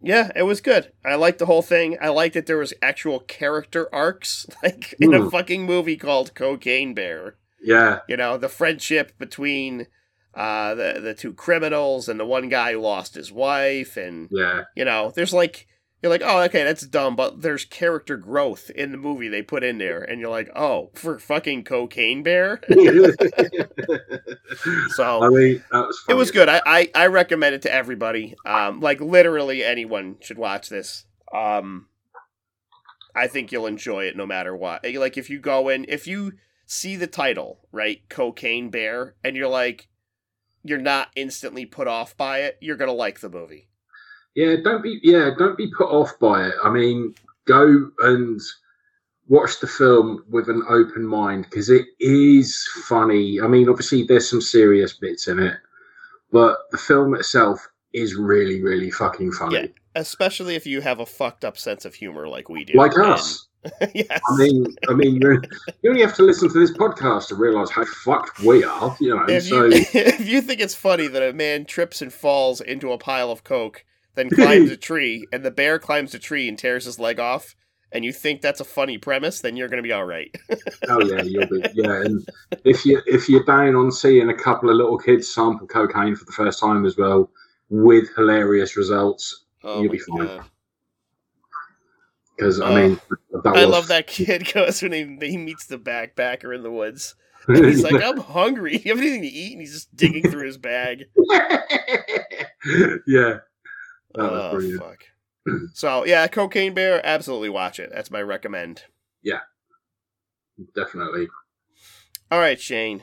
Yeah, 0.00 0.30
it 0.36 0.42
was 0.42 0.60
good. 0.60 0.92
I 1.04 1.16
liked 1.16 1.38
the 1.38 1.46
whole 1.46 1.62
thing. 1.62 1.96
I 2.00 2.08
liked 2.08 2.34
that 2.34 2.46
there 2.46 2.58
was 2.58 2.74
actual 2.80 3.20
character 3.20 3.92
arcs, 3.92 4.46
like 4.62 4.94
in 5.00 5.12
a 5.14 5.30
fucking 5.30 5.64
movie 5.64 5.96
called 5.96 6.34
Cocaine 6.34 6.94
Bear. 6.94 7.36
yeah 7.60 8.00
You 8.08 8.16
know, 8.16 8.36
the 8.38 8.48
friendship 8.48 9.18
between 9.18 9.86
uh, 10.34 10.74
the 10.74 11.00
the 11.00 11.14
two 11.14 11.32
criminals 11.32 12.08
and 12.08 12.20
the 12.20 12.26
one 12.26 12.48
guy 12.48 12.72
who 12.72 12.80
lost 12.80 13.14
his 13.14 13.32
wife, 13.32 13.96
and 13.96 14.28
yeah 14.30 14.64
you 14.76 14.84
know, 14.84 15.10
there's 15.14 15.32
like 15.32 15.66
you're 16.02 16.10
like, 16.10 16.22
oh, 16.24 16.42
okay, 16.42 16.64
that's 16.64 16.86
dumb, 16.86 17.16
but 17.16 17.42
there's 17.42 17.64
character 17.64 18.16
growth 18.16 18.70
in 18.70 18.92
the 18.92 18.98
movie 18.98 19.28
they 19.28 19.42
put 19.42 19.64
in 19.64 19.78
there, 19.78 20.00
and 20.02 20.20
you're 20.20 20.30
like, 20.30 20.50
oh, 20.54 20.90
for 20.94 21.18
fucking 21.18 21.64
Cocaine 21.64 22.22
Bear. 22.22 22.60
So 24.86 25.22
i 25.22 25.28
mean 25.28 25.64
that 25.70 25.86
was 25.86 26.04
it 26.08 26.14
was 26.14 26.30
good. 26.30 26.48
I, 26.48 26.60
I 26.66 26.90
I 26.94 27.06
recommend 27.06 27.54
it 27.54 27.62
to 27.62 27.72
everybody. 27.72 28.34
Um, 28.44 28.80
like 28.80 29.00
literally 29.00 29.64
anyone 29.64 30.16
should 30.20 30.38
watch 30.38 30.68
this. 30.68 31.04
Um, 31.32 31.88
I 33.14 33.26
think 33.26 33.50
you'll 33.52 33.66
enjoy 33.66 34.04
it 34.04 34.16
no 34.16 34.26
matter 34.26 34.54
what. 34.56 34.84
Eh, 34.84 34.98
Like 34.98 35.16
if 35.16 35.28
you 35.30 35.38
go 35.40 35.68
in, 35.68 35.84
if 35.88 36.06
you 36.06 36.32
see 36.66 36.96
the 36.96 37.06
title 37.06 37.60
right, 37.72 38.02
Cocaine 38.08 38.70
Bear, 38.70 39.14
and 39.24 39.36
you're 39.36 39.48
like, 39.48 39.88
you're 40.64 40.78
not 40.78 41.10
instantly 41.16 41.66
put 41.66 41.88
off 41.88 42.16
by 42.16 42.40
it, 42.40 42.58
you're 42.60 42.76
gonna 42.76 42.92
like 42.92 43.20
the 43.20 43.30
movie. 43.30 43.67
Yeah 44.38 44.54
don't 44.62 44.82
be 44.82 45.00
yeah 45.02 45.30
don't 45.36 45.56
be 45.58 45.68
put 45.76 45.88
off 45.90 46.16
by 46.20 46.46
it 46.46 46.54
i 46.62 46.70
mean 46.70 47.12
go 47.46 47.90
and 48.00 48.40
watch 49.26 49.58
the 49.60 49.66
film 49.66 50.24
with 50.30 50.48
an 50.48 50.62
open 50.68 51.04
mind 51.04 51.44
because 51.44 51.68
it 51.68 51.86
is 51.98 52.66
funny 52.84 53.40
i 53.40 53.46
mean 53.48 53.68
obviously 53.68 54.04
there's 54.04 54.30
some 54.30 54.40
serious 54.40 54.92
bits 54.94 55.26
in 55.26 55.38
it 55.40 55.56
but 56.30 56.58
the 56.70 56.78
film 56.78 57.14
itself 57.14 57.66
is 57.92 58.14
really 58.14 58.62
really 58.62 58.90
fucking 58.90 59.32
funny 59.32 59.56
Yeah. 59.56 59.66
Especially 59.94 60.54
if 60.54 60.64
you 60.64 60.80
have 60.80 61.00
a 61.00 61.06
fucked 61.06 61.44
up 61.44 61.58
sense 61.58 61.84
of 61.84 61.92
humor 61.92 62.28
like 62.28 62.48
we 62.48 62.64
do. 62.64 62.74
like 62.78 62.92
And- 62.94 63.02
us 63.06 63.48
yes. 63.92 64.20
I 64.30 64.36
mean, 64.36 64.66
I 64.88 64.94
mean, 64.94 65.16
you're, 65.20 65.42
only 65.88 66.02
have 66.02 66.14
to 66.14 66.22
listen 66.22 66.48
to 66.48 66.58
this 66.60 66.70
podcast 66.70 67.26
to 67.28 67.34
realize 67.34 67.70
how 67.70 67.84
fucked 67.84 68.38
we 68.38 68.62
are. 68.62 68.96
You 69.00 69.16
know, 69.16 69.24
if 69.28 69.42
so 69.44 69.64
you 69.64 69.70
if 69.94 70.28
you 70.28 70.40
think 70.40 70.60
it's 70.60 70.76
funny 70.76 71.08
that 71.08 71.28
a 71.28 71.32
man 71.32 71.64
trips 71.64 72.00
and 72.00 72.12
falls 72.12 72.60
into 72.60 72.92
a 72.92 72.98
pile 72.98 73.32
of 73.32 73.42
coke, 73.42 73.84
then 74.18 74.30
climbs 74.30 74.70
a 74.72 74.76
tree, 74.76 75.26
and 75.32 75.44
the 75.44 75.50
bear 75.50 75.78
climbs 75.78 76.14
a 76.14 76.18
tree 76.18 76.48
and 76.48 76.58
tears 76.58 76.84
his 76.84 76.98
leg 76.98 77.18
off, 77.20 77.54
and 77.92 78.04
you 78.04 78.12
think 78.12 78.42
that's 78.42 78.60
a 78.60 78.64
funny 78.64 78.98
premise, 78.98 79.40
then 79.40 79.56
you're 79.56 79.68
gonna 79.68 79.82
be 79.82 79.92
all 79.92 80.04
right. 80.04 80.34
oh 80.88 81.02
yeah, 81.04 81.22
you'll 81.22 81.46
be 81.46 81.62
yeah. 81.74 82.02
And 82.02 82.28
if 82.64 82.84
you 82.84 83.00
if 83.06 83.28
you're 83.28 83.44
down 83.44 83.74
on 83.76 83.90
seeing 83.90 84.28
a 84.28 84.34
couple 84.34 84.70
of 84.70 84.76
little 84.76 84.98
kids 84.98 85.32
sample 85.32 85.66
cocaine 85.66 86.16
for 86.16 86.24
the 86.24 86.32
first 86.32 86.60
time 86.60 86.84
as 86.84 86.96
well, 86.96 87.30
with 87.70 88.14
hilarious 88.16 88.76
results, 88.76 89.44
Oh 89.64 89.82
You'll 89.82 89.92
be 89.92 89.98
fine. 89.98 90.26
God. 90.26 90.44
because 92.36 92.60
I 92.60 92.74
mean, 92.74 93.00
I 93.44 93.66
was, 93.66 93.66
love 93.66 93.88
that 93.88 94.06
kid 94.06 94.50
goes 94.54 94.82
when 94.82 94.92
he, 94.92 95.18
he 95.26 95.36
meets 95.36 95.66
the 95.66 95.78
backpacker 95.78 96.54
in 96.54 96.62
the 96.62 96.70
woods. 96.70 97.14
And 97.46 97.64
he's 97.64 97.82
like, 97.82 98.02
I'm 98.02 98.18
hungry. 98.18 98.76
Do 98.76 98.82
you 98.84 98.94
have 98.94 99.02
anything 99.02 99.22
to 99.22 99.28
eat? 99.28 99.52
And 99.52 99.60
he's 99.60 99.72
just 99.72 99.96
digging 99.96 100.30
through 100.30 100.46
his 100.46 100.58
bag. 100.58 101.04
yeah, 103.06 103.38
oh, 104.18 104.78
fuck. 104.78 105.04
So, 105.72 106.04
yeah, 106.04 106.26
Cocaine 106.28 106.74
Bear, 106.74 107.00
absolutely 107.04 107.48
watch 107.48 107.80
it. 107.80 107.90
That's 107.92 108.10
my 108.10 108.20
recommend. 108.20 108.82
Yeah, 109.22 109.40
definitely. 110.74 111.28
All 112.30 112.38
right, 112.38 112.60
Shane. 112.60 113.02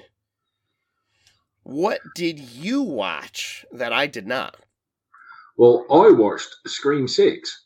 What 1.63 2.01
did 2.13 2.39
you 2.39 2.83
watch 2.83 3.65
that 3.71 3.91
I 3.91 4.05
did 4.05 4.27
not? 4.27 4.55
Well, 5.57 5.85
I 5.89 6.11
watched 6.11 6.55
Scream 6.67 7.07
Six. 7.07 7.65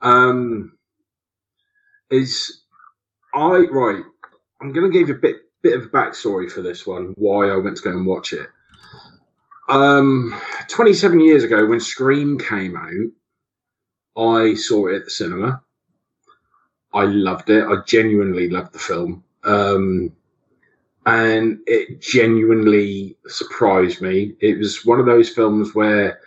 Um, 0.00 0.78
is 2.10 2.62
I 3.34 3.66
right? 3.70 4.04
I'm 4.60 4.72
going 4.72 4.92
to 4.92 4.96
give 4.96 5.08
you 5.08 5.14
a 5.14 5.18
bit 5.18 5.36
bit 5.62 5.76
of 5.76 5.86
a 5.86 5.88
backstory 5.88 6.48
for 6.48 6.62
this 6.62 6.86
one. 6.86 7.14
Why 7.16 7.48
I 7.48 7.56
went 7.56 7.78
to 7.78 7.82
go 7.82 7.90
and 7.90 8.06
watch 8.06 8.32
it. 8.32 8.48
Um, 9.68 10.38
27 10.68 11.20
years 11.20 11.44
ago, 11.44 11.66
when 11.66 11.80
Scream 11.80 12.38
came 12.38 12.76
out, 12.76 13.10
I 14.16 14.54
saw 14.54 14.88
it 14.88 14.96
at 14.96 15.04
the 15.04 15.10
cinema. 15.10 15.62
I 16.92 17.04
loved 17.04 17.50
it. 17.50 17.64
I 17.66 17.76
genuinely 17.86 18.48
loved 18.48 18.72
the 18.72 18.78
film. 18.78 19.24
Um, 19.42 20.12
and 21.06 21.58
it 21.66 22.00
genuinely 22.00 23.16
surprised 23.26 24.00
me. 24.00 24.36
It 24.40 24.58
was 24.58 24.86
one 24.86 25.00
of 25.00 25.06
those 25.06 25.28
films 25.28 25.74
where, 25.74 26.20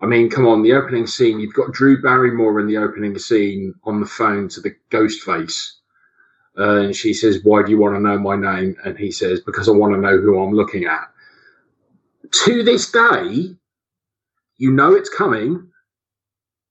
I 0.00 0.06
mean, 0.06 0.30
come 0.30 0.46
on, 0.46 0.62
the 0.62 0.72
opening 0.72 1.06
scene, 1.06 1.38
you've 1.38 1.54
got 1.54 1.72
Drew 1.72 2.00
Barrymore 2.00 2.58
in 2.60 2.66
the 2.66 2.78
opening 2.78 3.18
scene 3.18 3.74
on 3.84 4.00
the 4.00 4.06
phone 4.06 4.48
to 4.48 4.60
the 4.60 4.74
ghost 4.90 5.22
face. 5.22 5.76
Uh, 6.58 6.80
and 6.80 6.96
she 6.96 7.12
says, 7.12 7.40
Why 7.42 7.62
do 7.62 7.70
you 7.70 7.78
want 7.78 7.96
to 7.96 8.00
know 8.00 8.18
my 8.18 8.36
name? 8.36 8.76
And 8.84 8.96
he 8.96 9.10
says, 9.10 9.40
Because 9.40 9.68
I 9.68 9.72
want 9.72 9.94
to 9.94 10.00
know 10.00 10.18
who 10.18 10.40
I'm 10.40 10.54
looking 10.54 10.84
at. 10.84 11.10
To 12.30 12.62
this 12.62 12.90
day, 12.90 13.54
you 14.56 14.72
know 14.72 14.94
it's 14.94 15.08
coming, 15.08 15.70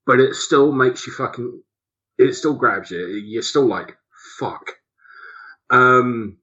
but 0.06 0.20
it 0.20 0.36
still 0.36 0.72
makes 0.72 1.06
you 1.06 1.14
fucking, 1.14 1.62
it 2.18 2.34
still 2.34 2.54
grabs 2.54 2.92
you. 2.92 3.06
You're 3.06 3.44
still 3.44 3.68
like, 3.68 3.98
fuck. 4.40 4.72
Um, 5.70 6.38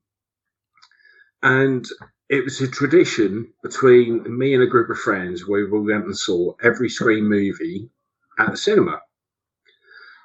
and 1.43 1.87
it 2.29 2.45
was 2.45 2.61
a 2.61 2.69
tradition 2.69 3.53
between 3.63 4.39
me 4.39 4.55
and 4.55 4.63
a 4.63 4.67
group 4.69 4.91
of 4.91 4.99
friends 4.99 5.49
where 5.49 5.67
we 5.67 5.81
went 5.81 6.05
and 6.05 6.17
saw 6.17 6.55
every 6.63 6.89
Scream 6.89 7.29
movie 7.29 7.91
at 8.39 8.51
the 8.51 8.57
cinema. 8.57 9.01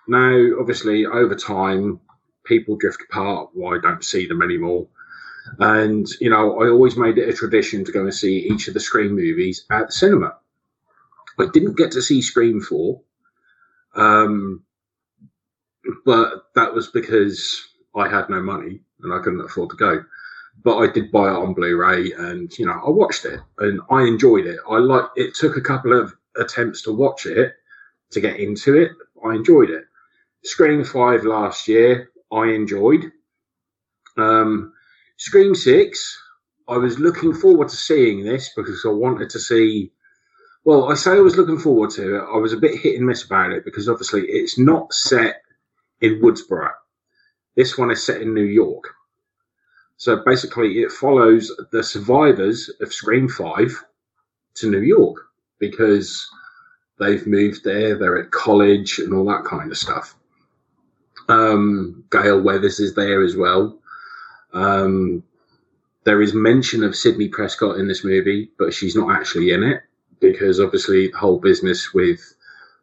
Now, 0.08 0.60
obviously, 0.60 1.06
over 1.06 1.34
time, 1.34 2.00
people 2.46 2.76
drift 2.76 3.02
apart. 3.10 3.50
Well, 3.56 3.76
I 3.76 3.82
don't 3.82 4.04
see 4.04 4.28
them 4.28 4.44
anymore. 4.44 4.88
And, 5.60 6.08
you 6.20 6.30
know, 6.30 6.60
I 6.62 6.70
always 6.70 6.98
made 6.98 7.18
it 7.18 7.30
a 7.30 7.34
tradition 7.34 7.86
to 7.86 7.92
go 7.92 8.02
and 8.02 8.14
see 8.14 8.40
each 8.40 8.68
of 8.68 8.74
the 8.74 8.80
Scream 8.80 9.16
movies 9.16 9.66
at 9.70 9.88
the 9.88 9.92
cinema. 9.92 10.38
I 11.40 11.48
didn't 11.54 11.78
get 11.78 11.92
to 11.92 12.02
see 12.02 12.22
Scream 12.22 12.62
4, 12.62 13.02
um, 13.96 14.64
but 16.06 16.46
that 16.56 16.74
was 16.74 16.88
because 16.88 17.68
I 17.96 18.08
had 18.08 18.30
no 18.30 18.42
money 18.42 18.82
and 19.02 19.14
I 19.14 19.20
couldn't 19.20 19.42
afford 19.42 19.70
to 19.72 19.76
go 19.76 20.04
but 20.64 20.78
I 20.78 20.92
did 20.92 21.12
buy 21.12 21.30
it 21.30 21.36
on 21.38 21.54
Blu-ray, 21.54 22.12
and 22.14 22.58
you 22.58 22.66
know 22.66 22.82
I 22.86 22.90
watched 22.90 23.26
it 23.26 23.40
and 23.60 23.82
I 23.90 24.04
enjoyed 24.04 24.46
it. 24.46 24.60
I 24.70 24.78
like 24.78 25.10
it. 25.16 25.36
Took 25.36 25.58
a 25.58 25.62
couple 25.62 25.98
of 25.98 26.14
attempts 26.38 26.82
to 26.84 26.94
watch 26.94 27.26
it 27.26 27.54
to 28.12 28.22
get 28.22 28.40
into 28.40 28.76
it. 28.76 28.92
I 29.24 29.36
enjoyed 29.36 29.70
it. 29.70 29.86
Scream 30.44 30.84
Five 30.84 31.24
last 31.24 31.68
year, 31.68 32.10
I 32.32 32.48
enjoyed. 32.48 33.12
Um, 34.18 34.74
Scream 35.18 35.56
Six, 35.56 36.22
I 36.68 36.78
was 36.78 37.00
looking 37.00 37.34
forward 37.34 37.70
to 37.70 37.76
seeing 37.76 38.24
this 38.24 38.52
because 38.56 38.86
I 38.86 38.90
wanted 38.90 39.30
to 39.32 39.40
see. 39.40 39.92
Well, 40.64 40.92
I 40.92 40.96
say 40.96 41.12
I 41.12 41.20
was 41.20 41.38
looking 41.38 41.60
forward 41.60 41.92
to 41.92 42.16
it. 42.16 42.28
I 42.34 42.38
was 42.38 42.54
a 42.54 42.58
bit 42.58 42.80
hit 42.80 42.98
and 42.98 43.06
miss 43.06 43.24
about 43.24 43.52
it 43.52 43.64
because 43.66 43.88
obviously 43.88 44.24
it's 44.24 44.58
not 44.58 44.94
set 44.94 45.42
in 46.02 46.22
Woodsboro. 46.22 46.72
This 47.56 47.78
one 47.78 47.92
is 47.92 48.04
set 48.04 48.22
in 48.22 48.34
New 48.34 48.44
York. 48.44 48.94
So 49.98 50.18
basically, 50.26 50.82
it 50.82 50.92
follows 50.92 51.52
the 51.72 51.84
survivors 51.84 52.70
of 52.82 52.94
Scream 52.94 53.30
5 53.30 53.84
to 54.56 54.70
New 54.70 54.82
York 54.82 55.22
because 55.60 56.28
they've 57.00 57.26
moved 57.26 57.64
there, 57.64 57.98
they're 57.98 58.20
at 58.20 58.32
college, 58.32 59.00
and 59.00 59.14
all 59.14 59.26
that 59.26 59.46
kind 59.46 59.72
of 59.72 59.78
stuff. 59.78 60.16
Um, 61.30 62.04
Gale 62.12 62.42
Weathers 62.42 62.80
is 62.80 62.94
there 62.94 63.24
as 63.24 63.36
well. 63.38 63.80
Um, 64.56 65.24
there 66.04 66.22
is 66.22 66.34
mention 66.34 66.84
of 66.84 66.96
Sidney 66.96 67.28
Prescott 67.28 67.78
in 67.78 67.88
this 67.88 68.04
movie, 68.04 68.50
but 68.58 68.74
she's 68.74 68.96
not 68.96 69.16
actually 69.16 69.52
in 69.52 69.64
it 69.64 69.82
because 70.20 70.60
obviously 70.60 71.08
the 71.08 71.18
whole 71.18 71.40
business 71.40 71.94
with 71.94 72.22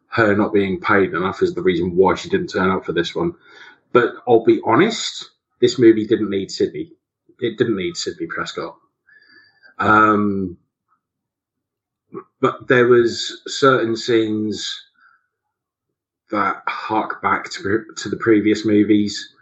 her 0.07 0.35
not 0.35 0.53
being 0.53 0.79
paid 0.79 1.13
enough 1.13 1.41
is 1.41 1.53
the 1.53 1.61
reason 1.61 1.95
why 1.95 2.15
she 2.15 2.29
didn't 2.29 2.47
turn 2.47 2.69
up 2.69 2.85
for 2.85 2.93
this 2.93 3.15
one. 3.15 3.33
But 3.91 4.13
I'll 4.27 4.43
be 4.43 4.61
honest, 4.65 5.31
this 5.59 5.79
movie 5.79 6.07
didn't 6.07 6.29
need 6.29 6.51
Sidney 6.51 6.91
it 7.39 7.57
didn't 7.57 7.75
need 7.75 7.97
Sidney 7.97 8.27
Prescott. 8.27 8.77
Um, 9.79 10.57
but 12.39 12.67
there 12.67 12.87
was 12.87 13.41
certain 13.47 13.95
scenes 13.95 14.81
that 16.31 16.63
hark 16.67 17.21
back 17.21 17.49
to, 17.51 17.85
to 17.97 18.09
the 18.09 18.17
previous 18.17 18.65
movies, 18.65 19.32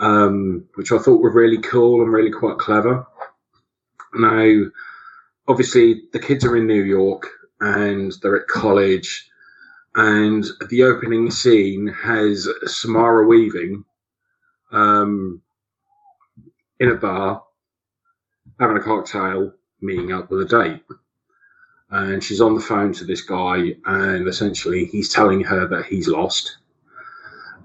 um, 0.00 0.64
which 0.74 0.92
I 0.92 0.98
thought 0.98 1.20
were 1.20 1.32
really 1.32 1.58
cool 1.58 2.02
and 2.02 2.12
really 2.12 2.30
quite 2.30 2.58
clever. 2.58 3.06
Now, 4.14 4.64
obviously, 5.46 6.02
the 6.12 6.18
kids 6.18 6.44
are 6.44 6.56
in 6.56 6.66
New 6.66 6.82
York 6.82 7.28
and 7.60 8.12
they're 8.22 8.40
at 8.40 8.48
college, 8.48 9.28
and 9.94 10.46
the 10.68 10.84
opening 10.84 11.30
scene 11.30 11.88
has 11.88 12.48
Samara 12.66 13.26
Weaving. 13.26 13.84
Um, 14.70 15.42
in 16.80 16.90
a 16.90 16.94
bar, 16.94 17.42
having 18.60 18.76
a 18.76 18.82
cocktail, 18.82 19.52
meeting 19.80 20.12
up 20.12 20.30
with 20.30 20.42
a 20.42 20.44
date. 20.44 20.82
And 21.90 22.22
she's 22.22 22.40
on 22.40 22.54
the 22.54 22.60
phone 22.60 22.92
to 22.94 23.04
this 23.04 23.22
guy, 23.22 23.74
and 23.86 24.28
essentially 24.28 24.84
he's 24.84 25.12
telling 25.12 25.42
her 25.44 25.66
that 25.68 25.86
he's 25.86 26.08
lost. 26.08 26.58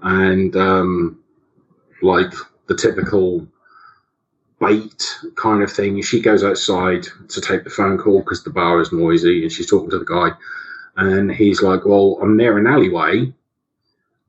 And, 0.02 0.56
um, 0.56 1.23
like 2.04 2.32
the 2.66 2.76
typical 2.76 3.46
bait 4.60 5.18
kind 5.36 5.62
of 5.62 5.72
thing, 5.72 6.00
she 6.02 6.20
goes 6.20 6.44
outside 6.44 7.06
to 7.28 7.40
take 7.40 7.64
the 7.64 7.70
phone 7.70 7.98
call 7.98 8.20
because 8.20 8.44
the 8.44 8.50
bar 8.50 8.80
is 8.80 8.92
noisy, 8.92 9.42
and 9.42 9.52
she's 9.52 9.68
talking 9.68 9.90
to 9.90 9.98
the 9.98 10.04
guy. 10.04 10.30
And 10.96 11.32
he's 11.32 11.62
like, 11.62 11.84
Well, 11.84 12.18
I'm 12.22 12.36
near 12.36 12.58
an 12.58 12.66
alleyway, 12.66 13.32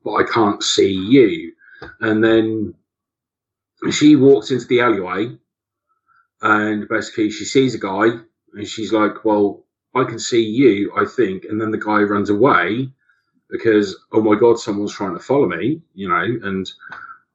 but 0.04 0.14
I 0.14 0.24
can't 0.24 0.62
see 0.62 0.92
you. 0.92 1.52
And 2.00 2.24
then 2.24 2.74
she 3.90 4.16
walks 4.16 4.50
into 4.50 4.66
the 4.66 4.80
alleyway 4.80 5.36
and 6.42 6.88
basically 6.88 7.30
she 7.30 7.44
sees 7.44 7.74
a 7.74 7.78
guy 7.78 8.08
and 8.54 8.66
she's 8.66 8.92
like, 8.92 9.24
Well, 9.24 9.64
I 9.94 10.04
can 10.04 10.18
see 10.18 10.42
you, 10.42 10.92
I 10.96 11.04
think. 11.04 11.44
And 11.44 11.60
then 11.60 11.70
the 11.70 11.78
guy 11.78 12.00
runs 12.00 12.30
away 12.30 12.90
because, 13.48 13.96
oh 14.12 14.20
my 14.20 14.38
God, 14.38 14.58
someone's 14.58 14.94
trying 14.94 15.14
to 15.14 15.22
follow 15.22 15.46
me, 15.46 15.80
you 15.94 16.08
know. 16.08 16.38
And 16.42 16.70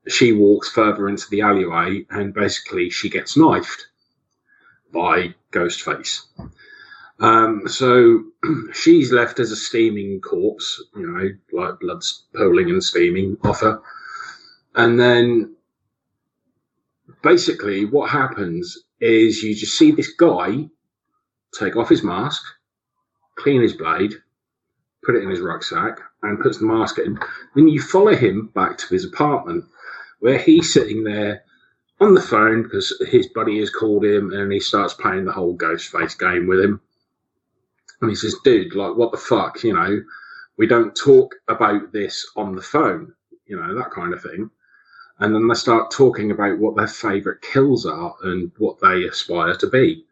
she 0.08 0.34
walks 0.34 0.70
further 0.70 1.08
into 1.08 1.30
the 1.30 1.42
alleyway 1.42 2.06
and 2.10 2.34
basically 2.34 2.90
she 2.90 3.10
gets 3.10 3.38
knifed 3.38 3.88
by 4.94 5.34
Ghostface. 5.52 6.22
Um, 7.20 7.68
so 7.68 8.24
she's 8.74 9.12
left 9.12 9.40
as 9.40 9.52
a 9.52 9.56
steaming 9.56 10.22
corpse, 10.22 10.84
you 10.96 11.08
know, 11.08 11.60
like 11.60 11.80
blood's 11.80 12.24
pooling 12.34 12.70
and 12.70 12.84
steaming 12.84 13.38
off 13.44 13.62
her. 13.62 13.82
And 14.76 15.00
then 15.00 15.56
basically 17.22 17.86
what 17.86 18.10
happens 18.10 18.78
is 19.00 19.44
you 19.44 19.56
just 19.56 19.78
see 19.78 19.92
this 19.92 20.14
guy 20.14 20.68
take 21.58 21.76
off 21.76 21.90
his 21.90 22.04
mask, 22.04 22.42
clean 23.36 23.62
his 23.62 23.74
blade, 23.74 24.14
put 25.04 25.16
it 25.16 25.24
in 25.24 25.30
his 25.30 25.42
rucksack, 25.42 26.00
and 26.24 26.40
puts 26.40 26.58
the 26.58 26.66
mask 26.66 26.98
in. 26.98 27.20
Then 27.56 27.68
you 27.68 27.82
follow 27.82 28.16
him 28.16 28.52
back 28.54 28.78
to 28.80 28.88
his 28.88 29.06
apartment 29.06 29.66
where 30.22 30.40
he's 30.40 30.74
sitting 30.74 31.04
there 31.04 31.44
on 32.00 32.16
the 32.16 32.22
phone 32.22 32.64
because 32.64 32.94
his 33.10 33.28
buddy 33.28 33.60
has 33.60 33.70
called 33.70 34.06
him 34.06 34.32
and 34.32 34.52
he 34.52 34.60
starts 34.60 34.94
playing 34.94 35.26
the 35.26 35.32
whole 35.32 35.56
Ghostface 35.56 36.18
game 36.18 36.48
with 36.48 36.60
him. 36.60 36.82
And 38.00 38.10
he 38.10 38.16
says, 38.16 38.36
dude, 38.44 38.74
like, 38.74 38.96
what 38.96 39.12
the 39.12 39.18
fuck? 39.18 39.64
You 39.64 39.74
know, 39.74 40.02
we 40.58 40.66
don't 40.66 40.96
talk 40.96 41.36
about 41.48 41.92
this 41.92 42.26
on 42.36 42.56
the 42.56 42.62
phone, 42.62 43.14
you 43.46 43.60
know, 43.60 43.76
that 43.76 43.92
kind 43.92 44.14
of 44.14 44.24
thing 44.24 44.50
and 45.22 45.36
then 45.36 45.48
they 45.48 45.54
start 45.54 45.92
talking 45.92 46.32
about 46.32 46.58
what 46.58 46.76
their 46.76 46.88
favourite 46.88 47.42
kills 47.42 47.86
are 47.86 48.16
and 48.24 48.52
what 48.58 48.80
they 48.82 49.04
aspire 49.04 49.56
to 49.56 49.68
be. 49.68 50.04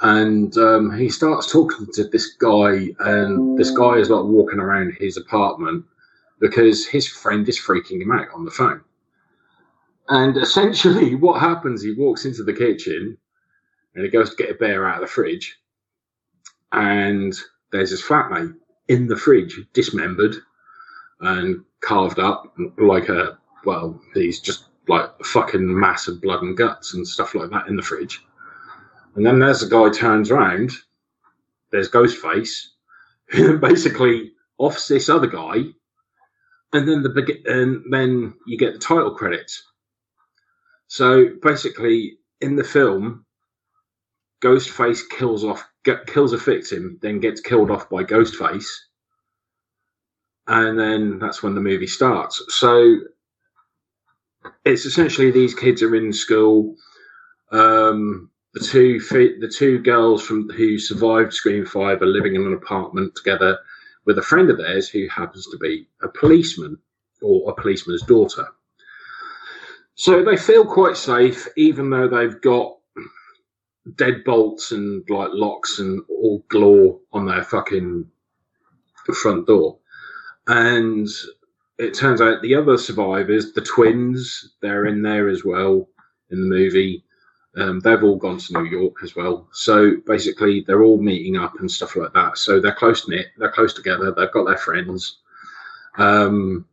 And 0.00 0.56
um, 0.56 0.98
he 0.98 1.10
starts 1.10 1.52
talking 1.52 1.86
to 1.92 2.04
this 2.04 2.34
guy, 2.34 2.88
and 2.98 3.58
this 3.58 3.70
guy 3.70 3.96
is 3.96 4.08
like 4.08 4.24
walking 4.24 4.58
around 4.58 4.94
his 4.98 5.18
apartment, 5.18 5.84
because 6.40 6.86
his 6.86 7.06
friend 7.06 7.46
is 7.46 7.60
freaking 7.60 8.00
him 8.00 8.10
out 8.10 8.28
on 8.34 8.46
the 8.46 8.50
phone. 8.50 8.80
And 10.08 10.36
essentially, 10.36 11.14
what 11.26 11.40
happens? 11.40 11.82
He 11.82 11.94
walks 11.94 12.24
into 12.24 12.42
the 12.42 12.52
kitchen 12.52 13.16
and 13.94 14.04
he 14.04 14.10
goes 14.10 14.30
to 14.30 14.36
get 14.36 14.50
a 14.50 14.54
bear 14.54 14.86
out 14.86 14.96
of 14.96 15.02
the 15.02 15.12
fridge, 15.12 15.58
and 16.72 17.34
there's 17.72 17.90
his 17.90 18.02
flatmate 18.02 18.54
in 18.88 19.06
the 19.06 19.16
fridge, 19.16 19.60
dismembered 19.74 20.36
and 21.20 21.62
carved 21.80 22.18
up 22.18 22.54
like 22.78 23.08
a 23.08 23.38
well, 23.64 24.00
he's 24.14 24.40
just 24.40 24.64
like 24.88 25.10
a 25.20 25.24
fucking 25.24 25.78
mass 25.78 26.08
of 26.08 26.20
blood 26.20 26.42
and 26.42 26.56
guts 26.56 26.94
and 26.94 27.06
stuff 27.06 27.34
like 27.34 27.50
that 27.50 27.68
in 27.68 27.76
the 27.76 27.82
fridge. 27.82 28.24
And 29.14 29.24
then 29.24 29.42
as 29.42 29.60
the 29.60 29.68
guy 29.68 29.90
turns 29.90 30.30
around, 30.30 30.72
there's 31.70 31.90
Ghostface, 31.90 32.68
who 33.28 33.58
basically 33.60 34.32
offs 34.58 34.88
this 34.88 35.08
other 35.08 35.26
guy, 35.26 35.64
and 36.72 36.88
then 36.88 37.02
the 37.02 37.42
and 37.46 37.84
then 37.92 38.34
you 38.46 38.58
get 38.58 38.72
the 38.72 38.78
title 38.78 39.14
credits. 39.14 39.62
So 40.92 41.30
basically, 41.40 42.18
in 42.42 42.54
the 42.54 42.64
film, 42.64 43.24
Ghostface 44.42 45.00
kills 45.08 45.42
off 45.42 45.64
kills 46.06 46.34
a 46.34 46.36
victim, 46.36 46.98
then 47.00 47.18
gets 47.18 47.40
killed 47.40 47.70
off 47.70 47.88
by 47.88 48.04
Ghostface, 48.04 48.68
and 50.46 50.78
then 50.78 51.18
that's 51.18 51.42
when 51.42 51.54
the 51.54 51.62
movie 51.62 51.86
starts. 51.86 52.44
So 52.48 52.98
it's 54.66 54.84
essentially 54.84 55.30
these 55.30 55.54
kids 55.54 55.82
are 55.82 55.96
in 55.96 56.12
school. 56.12 56.76
Um, 57.52 58.28
the 58.52 58.60
two 58.60 59.00
the 59.40 59.48
two 59.48 59.78
girls 59.78 60.22
from 60.22 60.50
who 60.50 60.78
survived 60.78 61.32
Scream 61.32 61.64
Five 61.64 62.02
are 62.02 62.06
living 62.06 62.34
in 62.34 62.44
an 62.44 62.52
apartment 62.52 63.16
together 63.16 63.58
with 64.04 64.18
a 64.18 64.28
friend 64.30 64.50
of 64.50 64.58
theirs 64.58 64.90
who 64.90 65.08
happens 65.08 65.46
to 65.46 65.56
be 65.56 65.88
a 66.02 66.08
policeman 66.08 66.76
or 67.22 67.50
a 67.50 67.54
policeman's 67.54 68.02
daughter. 68.02 68.46
So 70.02 70.24
they 70.24 70.36
feel 70.36 70.64
quite 70.64 70.96
safe, 70.96 71.46
even 71.56 71.88
though 71.88 72.08
they've 72.08 72.40
got 72.40 72.76
deadbolts 73.90 74.72
and 74.72 75.08
like 75.08 75.30
locks 75.32 75.78
and 75.78 76.02
all 76.08 76.44
glaw 76.48 76.98
on 77.12 77.24
their 77.24 77.44
fucking 77.44 78.10
front 79.14 79.46
door. 79.46 79.78
And 80.48 81.06
it 81.78 81.94
turns 81.94 82.20
out 82.20 82.42
the 82.42 82.56
other 82.56 82.78
survivors, 82.78 83.52
the 83.52 83.60
twins, 83.60 84.56
they're 84.60 84.86
in 84.86 85.02
there 85.02 85.28
as 85.28 85.44
well 85.44 85.88
in 86.32 86.40
the 86.40 86.48
movie. 86.48 87.04
Um, 87.56 87.78
they've 87.78 88.02
all 88.02 88.16
gone 88.16 88.38
to 88.38 88.52
New 88.54 88.68
York 88.68 89.04
as 89.04 89.14
well. 89.14 89.46
So 89.52 89.98
basically, 90.04 90.64
they're 90.66 90.82
all 90.82 91.00
meeting 91.00 91.36
up 91.36 91.60
and 91.60 91.70
stuff 91.70 91.94
like 91.94 92.12
that. 92.14 92.38
So 92.38 92.58
they're 92.58 92.74
close 92.74 93.06
knit, 93.06 93.28
they're 93.38 93.52
close 93.52 93.72
together, 93.72 94.10
they've 94.10 94.32
got 94.32 94.48
their 94.48 94.58
friends 94.58 95.18
um, 95.96 96.66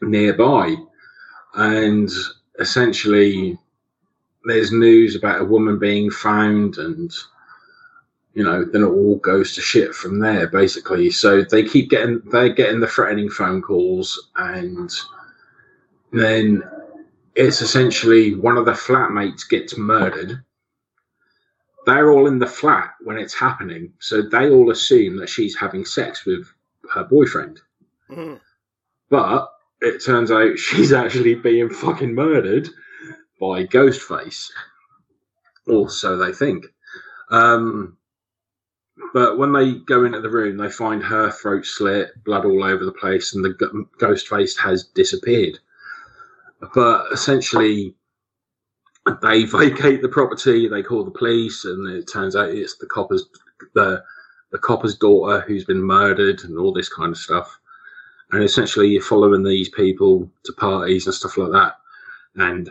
nearby. 0.00 0.76
And 1.56 2.10
essentially, 2.58 3.58
there's 4.44 4.72
news 4.72 5.16
about 5.16 5.40
a 5.40 5.44
woman 5.44 5.78
being 5.78 6.10
found 6.10 6.78
and 6.78 7.12
you 8.36 8.44
know, 8.44 8.66
then 8.66 8.82
it 8.82 8.86
all 8.86 9.16
goes 9.16 9.54
to 9.54 9.62
shit 9.62 9.94
from 9.94 10.18
there, 10.18 10.46
basically. 10.46 11.10
So 11.10 11.42
they 11.42 11.62
keep 11.62 11.88
getting 11.88 12.20
they're 12.26 12.50
getting 12.50 12.80
the 12.80 12.86
threatening 12.86 13.30
phone 13.30 13.62
calls, 13.62 14.28
and 14.36 14.92
then 16.12 16.62
it's 17.34 17.62
essentially 17.62 18.34
one 18.34 18.58
of 18.58 18.66
the 18.66 18.72
flatmates 18.72 19.48
gets 19.48 19.78
murdered. 19.78 20.42
They're 21.86 22.10
all 22.10 22.26
in 22.26 22.38
the 22.38 22.46
flat 22.46 22.90
when 23.00 23.16
it's 23.16 23.32
happening, 23.32 23.94
so 24.00 24.20
they 24.20 24.50
all 24.50 24.70
assume 24.70 25.16
that 25.16 25.30
she's 25.30 25.56
having 25.56 25.86
sex 25.86 26.26
with 26.26 26.46
her 26.92 27.04
boyfriend. 27.04 27.62
Mhm. 28.10 28.38
But 29.08 29.50
it 29.80 30.04
turns 30.04 30.30
out 30.30 30.58
she's 30.58 30.92
actually 30.92 31.34
being 31.34 31.70
fucking 31.70 32.14
murdered 32.14 32.68
by 33.40 33.64
Ghostface. 33.66 34.50
Or 35.66 35.90
so 35.90 36.16
they 36.16 36.32
think. 36.32 36.66
Um, 37.30 37.96
but 39.12 39.38
when 39.38 39.52
they 39.52 39.74
go 39.74 40.04
into 40.04 40.20
the 40.20 40.30
room, 40.30 40.56
they 40.56 40.70
find 40.70 41.02
her 41.02 41.30
throat 41.30 41.66
slit, 41.66 42.10
blood 42.24 42.44
all 42.44 42.64
over 42.64 42.84
the 42.84 42.92
place, 42.92 43.34
and 43.34 43.44
the 43.44 43.54
g- 43.54 43.84
ghost 43.98 44.28
face 44.28 44.56
has 44.58 44.84
disappeared. 44.84 45.58
But 46.74 47.12
essentially, 47.12 47.94
they 49.22 49.44
vacate 49.46 50.02
the 50.02 50.08
property. 50.08 50.68
They 50.68 50.82
call 50.82 51.04
the 51.04 51.10
police, 51.10 51.64
and 51.64 51.88
it 51.88 52.08
turns 52.10 52.36
out 52.36 52.50
it's 52.50 52.78
the 52.78 52.86
copper's 52.86 53.26
the 53.74 54.02
the 54.52 54.58
copper's 54.58 54.96
daughter 54.96 55.40
who's 55.40 55.64
been 55.64 55.82
murdered, 55.82 56.44
and 56.44 56.58
all 56.58 56.72
this 56.72 56.88
kind 56.88 57.12
of 57.12 57.18
stuff. 57.18 57.58
And 58.32 58.42
essentially, 58.42 58.88
you're 58.88 59.02
following 59.02 59.42
these 59.42 59.68
people 59.68 60.30
to 60.44 60.52
parties 60.54 61.06
and 61.06 61.14
stuff 61.14 61.36
like 61.36 61.52
that, 61.52 61.76
and 62.34 62.70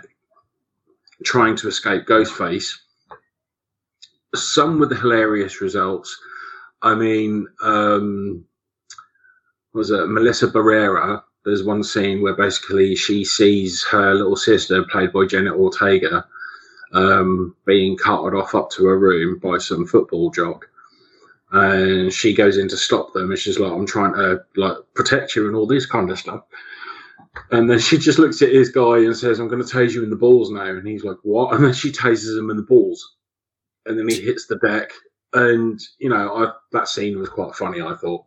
trying 1.23 1.56
to 1.57 1.68
escape 1.68 2.06
Ghostface 2.06 2.76
some 4.36 4.80
with 4.80 4.95
hilarious 4.95 5.61
results. 5.61 6.19
I 6.82 6.95
mean, 6.95 7.48
um, 7.61 8.45
was 9.73 9.91
it 9.91 10.07
Melissa 10.07 10.48
Barrera? 10.48 11.23
There's 11.44 11.64
one 11.64 11.84
scene 11.84 12.22
where 12.22 12.36
basically 12.36 12.95
she 12.95 13.23
sees 13.23 13.84
her 13.86 14.14
little 14.15 14.36
sister, 14.36 14.84
played 14.84 15.14
by 15.14 15.26
Janet 15.26 15.53
Ortega, 15.53 16.26
um, 16.94 17.56
being 17.65 17.98
carted 17.98 18.38
off 18.38 18.56
up 18.56 18.72
to 18.72 18.86
her 18.86 18.98
room 18.98 19.40
by 19.40 19.57
some 19.57 19.86
football 19.86 20.32
jock, 20.32 20.68
and 21.52 22.12
she 22.12 22.34
goes 22.34 22.58
in 22.58 22.68
to 22.70 22.78
stop 22.78 23.14
them, 23.14 23.32
and 23.32 23.40
she's 23.40 23.60
like, 23.60 23.72
"I'm 23.72 23.86
trying 23.86 24.14
to 24.14 24.44
like 24.56 24.78
protect 24.94 25.36
you 25.36 25.48
and 25.48 25.56
all 25.56 25.68
this 25.68 25.86
kind 25.86 26.10
of 26.10 26.20
stuff." 26.20 26.44
And 27.52 27.70
then 27.70 27.80
she 27.80 27.98
just 27.98 28.20
looks 28.20 28.42
at 28.42 28.54
his 28.54 28.70
guy 28.70 29.00
and 29.00 29.16
says, 29.16 29.40
"I'm 29.40 29.48
going 29.48 29.64
to 29.64 29.74
tase 29.74 29.94
you 29.94 30.04
in 30.04 30.10
the 30.10 30.16
balls 30.16 30.50
now," 30.50 30.66
and 30.66 30.88
he's 30.88 31.04
like, 31.04 31.18
"What?" 31.24 31.54
And 31.54 31.64
then 31.64 31.74
she 31.74 31.92
tases 31.92 32.38
him 32.38 32.50
in 32.50 32.58
the 32.58 32.64
balls 32.64 33.16
and 33.86 33.98
then 33.98 34.08
he 34.08 34.20
hits 34.22 34.48
the 34.48 34.58
deck. 34.58 34.92
And 35.34 35.80
you 36.00 36.10
know, 36.10 36.36
I, 36.36 36.52
that 36.72 36.88
scene 36.88 37.20
was 37.20 37.30
quite 37.30 37.56
funny. 37.56 37.82
I 37.82 37.96
thought. 37.96 38.26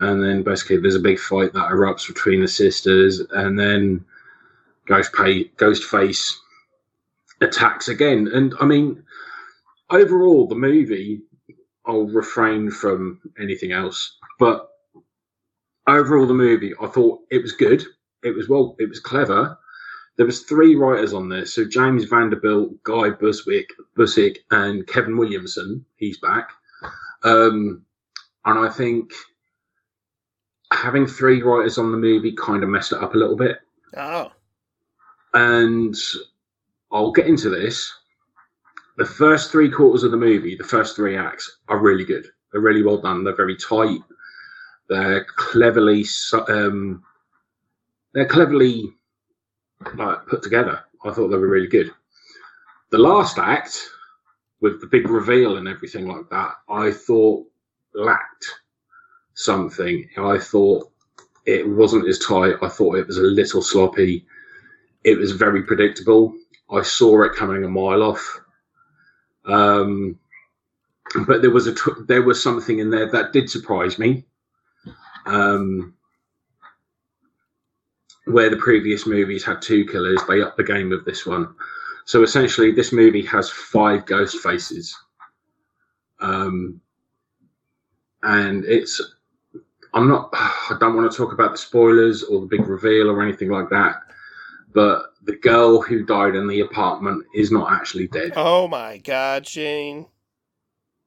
And 0.00 0.22
then 0.22 0.42
basically, 0.42 0.78
there's 0.78 0.96
a 0.96 1.00
big 1.00 1.18
fight 1.18 1.52
that 1.52 1.70
erupts 1.70 2.06
between 2.06 2.40
the 2.40 2.48
sisters, 2.48 3.20
and 3.30 3.58
then 3.58 4.04
Ghostface, 4.88 6.32
attacks 7.40 7.88
again. 7.88 8.28
And 8.32 8.54
I 8.60 8.66
mean, 8.66 9.02
overall, 9.90 10.46
the 10.46 10.56
movie, 10.56 11.22
I'll 11.86 12.06
refrain 12.06 12.70
from 12.70 13.20
anything 13.38 13.72
else, 13.72 14.16
but 14.38 14.68
overall, 15.86 16.26
the 16.26 16.34
movie, 16.34 16.72
I 16.80 16.86
thought 16.86 17.20
it 17.30 17.42
was 17.42 17.52
good. 17.52 17.84
It 18.22 18.34
was 18.34 18.48
well, 18.48 18.74
it 18.78 18.88
was 18.88 19.00
clever 19.00 19.58
there 20.16 20.26
was 20.26 20.42
three 20.42 20.76
writers 20.76 21.12
on 21.12 21.28
this, 21.28 21.54
So 21.54 21.64
James 21.64 22.04
Vanderbilt, 22.04 22.82
Guy 22.84 23.10
Buswick, 23.10 23.66
Busick, 23.98 24.38
and 24.50 24.86
Kevin 24.86 25.16
Williamson. 25.16 25.84
He's 25.96 26.18
back. 26.18 26.50
Um, 27.24 27.84
and 28.44 28.58
I 28.58 28.68
think 28.68 29.12
having 30.72 31.06
three 31.06 31.42
writers 31.42 31.78
on 31.78 31.90
the 31.90 31.98
movie 31.98 32.32
kind 32.32 32.62
of 32.62 32.68
messed 32.68 32.92
it 32.92 33.02
up 33.02 33.14
a 33.14 33.18
little 33.18 33.36
bit. 33.36 33.58
Oh. 33.96 34.30
And 35.32 35.96
I'll 36.92 37.12
get 37.12 37.26
into 37.26 37.50
this. 37.50 37.92
The 38.96 39.04
first 39.04 39.50
three 39.50 39.70
quarters 39.70 40.04
of 40.04 40.12
the 40.12 40.16
movie, 40.16 40.56
the 40.56 40.64
first 40.64 40.94
three 40.94 41.16
acts, 41.16 41.58
are 41.68 41.78
really 41.78 42.04
good. 42.04 42.26
They're 42.52 42.60
really 42.60 42.82
well 42.82 42.98
done. 43.00 43.24
They're 43.24 43.34
very 43.34 43.56
tight. 43.56 44.00
They're 44.88 45.24
cleverly, 45.36 46.04
um, 46.48 47.02
they're 48.12 48.28
cleverly 48.28 48.92
like 49.96 50.26
put 50.26 50.42
together. 50.42 50.80
I 51.04 51.10
thought 51.10 51.28
they 51.28 51.36
were 51.36 51.48
really 51.48 51.66
good. 51.66 51.90
The 52.90 52.98
last 52.98 53.38
act, 53.38 53.76
with 54.60 54.80
the 54.80 54.86
big 54.86 55.08
reveal 55.10 55.56
and 55.56 55.66
everything 55.68 56.06
like 56.06 56.28
that, 56.30 56.52
I 56.68 56.92
thought 56.92 57.46
lacked 57.94 58.46
something. 59.34 60.08
I 60.16 60.38
thought 60.38 60.90
it 61.44 61.68
wasn't 61.68 62.08
as 62.08 62.20
tight. 62.20 62.54
I 62.62 62.68
thought 62.68 62.96
it 62.96 63.06
was 63.06 63.18
a 63.18 63.22
little 63.22 63.62
sloppy. 63.62 64.26
It 65.02 65.18
was 65.18 65.32
very 65.32 65.62
predictable. 65.64 66.34
I 66.70 66.82
saw 66.82 67.24
it 67.24 67.34
coming 67.34 67.64
a 67.64 67.68
mile 67.68 68.02
off. 68.02 68.40
Um, 69.46 70.18
but 71.26 71.42
there 71.42 71.50
was 71.50 71.66
a 71.66 71.74
tw- 71.74 72.06
there 72.06 72.22
was 72.22 72.42
something 72.42 72.78
in 72.78 72.90
there 72.90 73.10
that 73.10 73.32
did 73.32 73.50
surprise 73.50 73.98
me. 73.98 74.24
Um, 75.26 75.94
where 78.26 78.50
the 78.50 78.56
previous 78.56 79.06
movies 79.06 79.44
had 79.44 79.60
two 79.60 79.84
killers, 79.86 80.20
they 80.26 80.40
upped 80.40 80.56
the 80.56 80.64
game 80.64 80.92
of 80.92 81.04
this 81.04 81.26
one. 81.26 81.54
So 82.06 82.22
essentially, 82.22 82.72
this 82.72 82.92
movie 82.92 83.24
has 83.26 83.50
five 83.50 84.06
ghost 84.06 84.38
faces. 84.38 84.96
Um, 86.20 86.80
and 88.22 88.64
it's, 88.64 89.00
I'm 89.92 90.08
not, 90.08 90.30
I 90.32 90.76
don't 90.80 90.96
want 90.96 91.10
to 91.10 91.16
talk 91.16 91.32
about 91.32 91.52
the 91.52 91.58
spoilers 91.58 92.22
or 92.22 92.40
the 92.40 92.46
big 92.46 92.66
reveal 92.66 93.10
or 93.10 93.22
anything 93.22 93.50
like 93.50 93.68
that, 93.70 93.96
but 94.74 95.14
the 95.22 95.36
girl 95.36 95.80
who 95.80 96.04
died 96.04 96.34
in 96.34 96.46
the 96.48 96.60
apartment 96.60 97.24
is 97.34 97.50
not 97.50 97.72
actually 97.72 98.08
dead. 98.08 98.32
Oh 98.36 98.68
my 98.68 98.98
god, 98.98 99.46
Shane. 99.46 100.06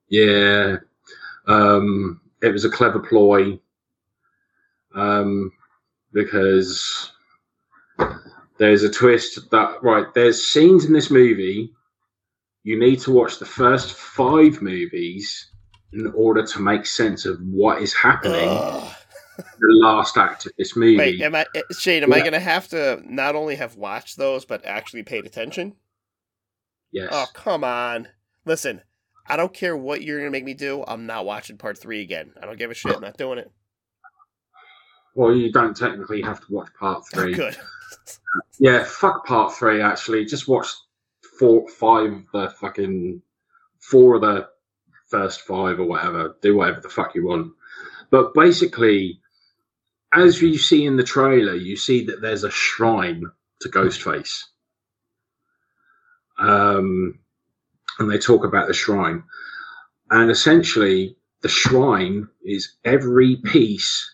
Yeah. 0.10 0.78
Um, 1.48 2.22
it 2.42 2.50
was 2.50 2.66
a 2.66 2.70
clever 2.70 3.00
ploy. 3.00 3.60
um, 4.96 5.52
because 6.14 7.12
there's 8.58 8.84
a 8.84 8.90
twist 8.90 9.52
that 9.52 9.84
right. 9.84 10.12
There's 10.16 10.46
scenes 10.46 10.86
in 10.86 10.94
this 10.94 11.12
movie. 11.12 11.74
You 12.64 12.80
need 12.80 13.00
to 13.02 13.12
watch 13.12 13.38
the 13.40 13.46
first 13.46 13.94
five 13.94 14.62
movies 14.62 15.52
in 15.94 16.12
order 16.16 16.46
to 16.46 16.60
make 16.60 16.86
sense 16.86 17.26
of 17.26 17.40
what 17.42 17.82
is 17.82 17.94
happening 17.94 18.50
Ugh. 18.50 18.94
The 19.38 19.68
last 19.74 20.18
act 20.18 20.46
of 20.46 20.52
this 20.58 20.76
movie. 20.76 20.98
Wait, 20.98 21.22
am 21.22 21.36
I 21.36 21.46
eh, 21.56 21.62
Shane? 21.78 22.04
Am 22.04 22.14
I 22.14 22.22
gonna 22.22 22.40
have 22.40 22.68
to 22.70 23.02
not 23.06 23.36
only 23.36 23.56
have 23.56 23.76
watched 23.76 24.18
those 24.18 24.46
but 24.46 24.66
actually 24.66 25.04
paid 25.04 25.26
attention? 25.26 25.76
yes. 26.92 27.10
Oh 27.12 27.26
come 27.34 27.64
on! 27.64 28.08
Listen, 28.46 28.82
I 29.28 29.36
don't 29.38 29.54
care 29.54 29.76
what 29.78 30.02
you're 30.02 30.20
gonna 30.20 30.32
make 30.32 30.46
me 30.46 30.54
do. 30.54 30.84
I'm 30.88 31.06
not 31.06 31.26
watching 31.26 31.58
part 31.58 31.78
three 31.78 32.02
again. 32.02 32.34
I 32.42 32.46
don't 32.46 32.58
give 32.58 32.72
a 32.72 32.74
shit. 32.74 32.96
I'm 32.96 33.02
not 33.02 33.18
doing 33.18 33.40
it. 33.40 33.52
Well, 35.16 35.36
you 35.36 35.52
don't 35.52 35.76
technically 35.76 36.22
have 36.22 36.40
to 36.46 36.54
watch 36.54 36.70
part 36.80 37.04
Oh, 37.16 37.22
three. 37.22 37.34
good. 37.34 37.58
Yeah, 38.60 38.84
fuck 38.84 39.26
part 39.26 39.54
three. 39.54 39.82
Actually, 39.82 40.26
just 40.26 40.48
watch 40.48 40.68
four, 41.40 41.68
five, 41.70 42.12
of 42.12 42.24
the 42.34 42.50
fucking 42.60 43.22
four 43.80 44.16
of 44.16 44.22
the 44.22 44.48
first 45.08 45.42
five 45.42 45.80
or 45.80 45.86
whatever. 45.86 46.36
Do 46.42 46.58
whatever 46.58 46.82
the 46.82 46.90
fuck 46.90 47.16
you 47.16 47.26
want. 47.26 47.52
But 48.12 48.34
basically, 48.34 49.20
as 50.14 50.42
you 50.42 50.58
see 50.58 50.86
in 50.86 50.98
the 50.98 51.04
trailer, 51.04 51.56
you 51.56 51.76
see 51.76 52.06
that 52.06 52.22
there's 52.22 52.44
a 52.44 52.52
shrine 52.52 53.24
to 53.62 53.70
Ghostface. 53.70 54.44
Um, 56.40 57.20
and 58.00 58.10
they 58.10 58.18
talk 58.18 58.44
about 58.46 58.68
the 58.68 58.74
shrine, 58.74 59.24
and 60.12 60.30
essentially, 60.30 61.16
the 61.42 61.50
shrine 61.50 62.28
is 62.44 62.76
every 62.86 63.38
piece 63.38 64.10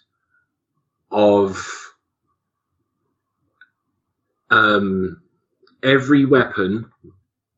of 1.12 1.94
um, 4.50 5.22
every 5.84 6.26
weapon, 6.26 6.90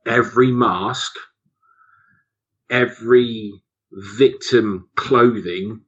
every 0.06 0.52
mask, 0.52 1.14
every 2.70 3.54
victim 3.92 4.90
clothing 4.96 5.85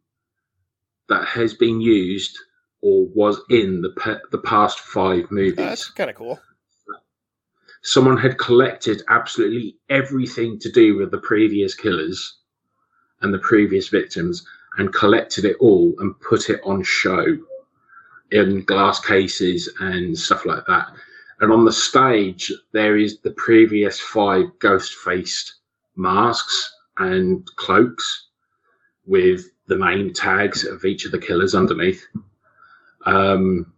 that 1.10 1.26
has 1.26 1.54
been 1.54 1.82
used 1.82 2.38
or 2.82 3.08
was 3.08 3.42
in 3.50 3.82
the 3.82 3.90
pe- 3.92 4.20
the 4.32 4.38
past 4.38 4.80
five 4.80 5.32
movies. 5.32 5.56
That's 5.56 5.90
kind 5.90 6.10
of 6.10 6.16
cool. 6.16 6.40
Someone 7.84 8.18
had 8.18 8.38
collected 8.38 9.04
absolutely 9.10 9.78
everything 9.90 10.60
to 10.60 10.72
do 10.72 10.98
with 10.98 11.12
the 11.12 11.20
previous 11.20 11.74
killers 11.74 12.40
and 13.22 13.34
the 13.34 13.40
previous 13.40 13.88
victims 13.88 14.46
and 14.78 14.94
collected 14.94 15.46
it 15.46 15.58
all 15.60 15.96
and 16.00 16.20
put 16.20 16.50
it 16.50 16.60
on 16.64 16.84
show 16.84 17.26
in 18.32 18.64
glass 18.64 19.00
cases 19.00 19.72
and 19.80 20.18
stuff 20.18 20.46
like 20.46 20.66
that. 20.68 20.88
And 21.40 21.52
on 21.52 21.66
the 21.66 21.72
stage, 21.72 22.52
there 22.74 22.98
is 22.98 23.20
the 23.20 23.32
previous 23.32 24.00
five 24.00 24.48
ghost 24.60 24.94
faced 24.96 25.56
masks 25.96 26.74
and 26.98 27.46
cloaks 27.56 28.28
with 29.06 29.46
the 29.68 29.77
name 29.77 30.14
tags 30.14 30.65
of 30.65 30.84
each 30.85 31.06
of 31.06 31.11
the 31.11 31.19
killers 31.19 31.56
underneath. 31.56 32.06
Um, 33.06 33.73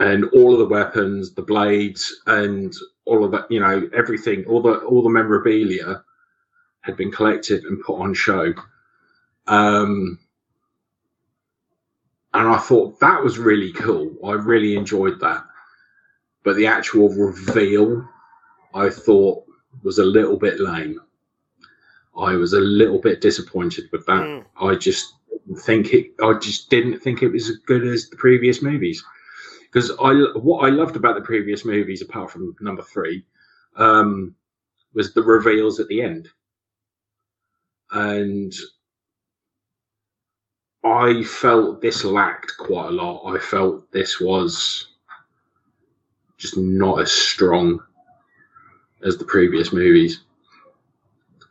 and 0.00 0.24
all 0.30 0.52
of 0.52 0.58
the 0.58 0.74
weapons, 0.74 1.34
the 1.34 1.42
blades, 1.42 2.22
and 2.26 2.74
all 3.04 3.24
of 3.24 3.30
that, 3.32 3.50
you 3.50 3.60
know, 3.60 3.88
everything, 3.96 4.44
all 4.46 4.60
the 4.60 4.78
all 4.78 5.02
the 5.02 5.08
memorabilia 5.08 6.02
had 6.80 6.96
been 6.96 7.12
collected 7.12 7.64
and 7.64 7.82
put 7.82 8.00
on 8.00 8.12
show. 8.12 8.52
Um, 9.46 10.18
and 12.34 12.48
I 12.48 12.58
thought 12.58 12.98
that 13.00 13.22
was 13.22 13.38
really 13.38 13.72
cool. 13.72 14.16
I 14.24 14.32
really 14.32 14.76
enjoyed 14.76 15.20
that. 15.20 15.44
But 16.42 16.56
the 16.56 16.66
actual 16.66 17.08
reveal, 17.08 18.06
I 18.74 18.90
thought, 18.90 19.44
was 19.82 19.98
a 19.98 20.04
little 20.04 20.36
bit 20.36 20.60
lame. 20.60 21.00
I 22.16 22.34
was 22.34 22.52
a 22.52 22.60
little 22.60 22.98
bit 22.98 23.20
disappointed 23.20 23.88
with 23.92 24.06
that. 24.06 24.22
Mm. 24.22 24.44
I 24.60 24.74
just 24.74 25.14
think 25.60 25.92
it. 25.92 26.12
I 26.22 26.34
just 26.34 26.70
didn't 26.70 27.00
think 27.00 27.22
it 27.22 27.28
was 27.28 27.48
as 27.48 27.56
good 27.58 27.84
as 27.86 28.08
the 28.08 28.16
previous 28.16 28.62
movies. 28.62 29.02
Because 29.62 29.90
I, 30.00 30.12
what 30.38 30.64
I 30.64 30.70
loved 30.70 30.94
about 30.94 31.16
the 31.16 31.20
previous 31.20 31.64
movies, 31.64 32.00
apart 32.00 32.30
from 32.30 32.54
number 32.60 32.82
three, 32.82 33.24
um, 33.76 34.34
was 34.92 35.12
the 35.12 35.22
reveals 35.22 35.80
at 35.80 35.88
the 35.88 36.00
end, 36.00 36.28
and 37.90 38.52
I 40.84 41.24
felt 41.24 41.80
this 41.80 42.04
lacked 42.04 42.52
quite 42.58 42.88
a 42.88 42.92
lot. 42.92 43.34
I 43.34 43.38
felt 43.38 43.90
this 43.90 44.20
was 44.20 44.88
just 46.36 46.56
not 46.56 47.00
as 47.00 47.10
strong 47.10 47.82
as 49.02 49.16
the 49.16 49.24
previous 49.24 49.72
movies. 49.72 50.23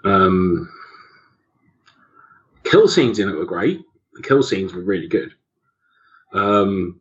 Um, 0.03 0.69
kill 2.63 2.87
scenes 2.87 3.19
in 3.19 3.29
it 3.29 3.35
were 3.35 3.45
great. 3.45 3.81
The 4.13 4.21
kill 4.21 4.43
scenes 4.43 4.73
were 4.73 4.81
really 4.81 5.07
good. 5.07 5.33
Um, 6.33 6.99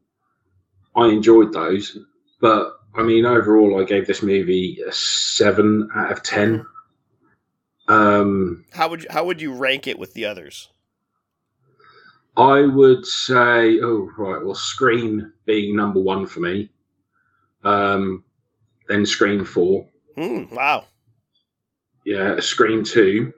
I 0.94 1.06
enjoyed 1.08 1.52
those, 1.52 1.98
but 2.40 2.74
I 2.94 3.02
mean, 3.02 3.24
overall, 3.24 3.80
I 3.80 3.84
gave 3.84 4.06
this 4.06 4.22
movie 4.22 4.78
a 4.86 4.92
seven 4.92 5.88
out 5.94 6.12
of 6.12 6.22
ten. 6.22 6.66
Um, 7.88 8.64
How 8.72 8.88
would 8.88 9.02
you, 9.02 9.08
how 9.10 9.24
would 9.24 9.40
you 9.40 9.54
rank 9.54 9.86
it 9.86 9.98
with 9.98 10.14
the 10.14 10.26
others? 10.26 10.68
I 12.36 12.62
would 12.62 13.04
say, 13.04 13.80
oh 13.80 14.08
right, 14.16 14.42
well, 14.42 14.54
Scream 14.54 15.32
being 15.44 15.76
number 15.76 16.00
one 16.00 16.26
for 16.26 16.40
me, 16.40 16.70
um, 17.64 18.24
then 18.88 19.04
Scream 19.04 19.44
four, 19.44 19.86
Hmm. 20.16 20.44
Wow. 20.54 20.84
Yeah, 22.04 22.40
Scream 22.40 22.84
two, 22.84 23.32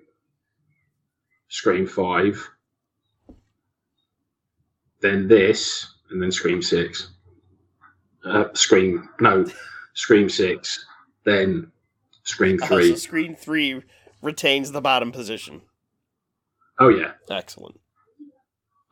Scream 1.49 1.87
five, 1.87 2.49
then 5.01 5.29
this, 5.29 5.87
and 6.11 6.23
then 6.23 6.33
Scream 6.33 6.63
six. 6.63 7.09
Uh, 8.25 8.47
Scream 8.55 9.09
no, 9.21 9.45
Scream 9.93 10.29
six, 10.29 10.85
then 11.25 11.71
Scream 12.23 12.59
Oh, 12.63 12.67
three. 12.67 12.91
so 12.91 12.95
Scream 12.97 13.35
three 13.37 13.83
retains 14.23 14.73
the 14.73 14.81
bottom 14.81 15.13
position. 15.13 15.61
Oh 16.79 16.89
yeah, 16.89 17.13
Excellent. 17.31 17.79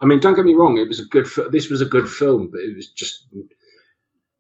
I 0.01 0.05
mean, 0.05 0.21
don't 0.21 0.35
get 0.35 0.45
me 0.45 0.55
wrong. 0.55 0.79
It 0.79 0.89
was 0.89 1.01
a 1.01 1.05
good. 1.05 1.27
This 1.51 1.71
was 1.71 1.81
a 1.81 1.87
good 1.87 2.09
film, 2.09 2.49
but 2.51 2.61
it 2.61 2.77
was 2.77 2.89
just 2.91 3.27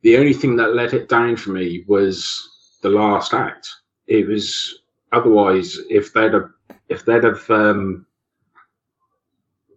the 0.02 0.16
only 0.18 0.32
thing 0.32 0.56
that 0.56 0.74
let 0.74 0.92
it 0.92 1.08
down 1.08 1.36
for 1.36 1.50
me 1.50 1.84
was 1.86 2.76
the 2.82 2.90
last 2.90 3.32
act. 3.32 3.70
It 4.08 4.26
was 4.26 4.81
otherwise, 5.12 5.78
if 5.88 6.12
they'd 6.12 6.32
have, 6.32 6.50
if 6.88 7.04
they'd 7.04 7.24
have 7.24 7.48
um, 7.50 8.06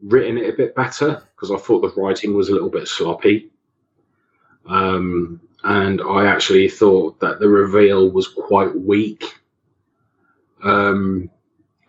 written 0.01 0.37
it 0.37 0.53
a 0.53 0.57
bit 0.57 0.75
better, 0.75 1.23
because 1.35 1.51
I 1.51 1.57
thought 1.57 1.81
the 1.81 2.01
writing 2.01 2.33
was 2.33 2.49
a 2.49 2.53
little 2.53 2.69
bit 2.69 2.87
sloppy, 2.87 3.51
um, 4.65 5.39
and 5.63 6.01
I 6.01 6.25
actually 6.25 6.69
thought 6.69 7.19
that 7.19 7.39
the 7.39 7.49
reveal 7.49 8.09
was 8.09 8.27
quite 8.27 8.75
weak, 8.75 9.23
um, 10.63 11.29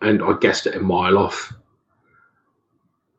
and 0.01 0.21
I 0.21 0.33
guessed 0.39 0.67
it 0.67 0.75
a 0.75 0.79
mile 0.79 1.17
off 1.17 1.53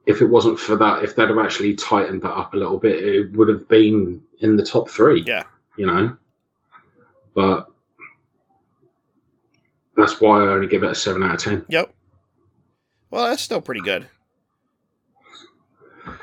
if 0.08 0.22
it 0.22 0.26
wasn't 0.26 0.58
for 0.58 0.74
that, 0.74 1.04
if 1.04 1.14
they'd 1.14 1.28
have 1.28 1.38
actually 1.38 1.74
tightened 1.74 2.22
that 2.22 2.32
up 2.32 2.54
a 2.54 2.56
little 2.56 2.78
bit, 2.78 3.04
it 3.04 3.30
would 3.36 3.48
have 3.48 3.68
been 3.68 4.22
in 4.40 4.56
the 4.56 4.64
top 4.64 4.88
three. 4.88 5.22
Yeah. 5.26 5.42
You 5.76 5.86
know? 5.86 6.16
But 7.34 7.68
that's 9.98 10.20
why 10.20 10.44
I 10.44 10.48
only 10.48 10.68
give 10.68 10.84
it 10.84 10.92
a 10.92 10.96
7 10.96 11.22
out 11.22 11.34
of 11.36 11.40
10. 11.42 11.66
Yep. 11.68 11.94
Well, 13.10 13.26
that's 13.26 13.42
still 13.42 13.62
pretty 13.62 13.82
good. 13.82 14.08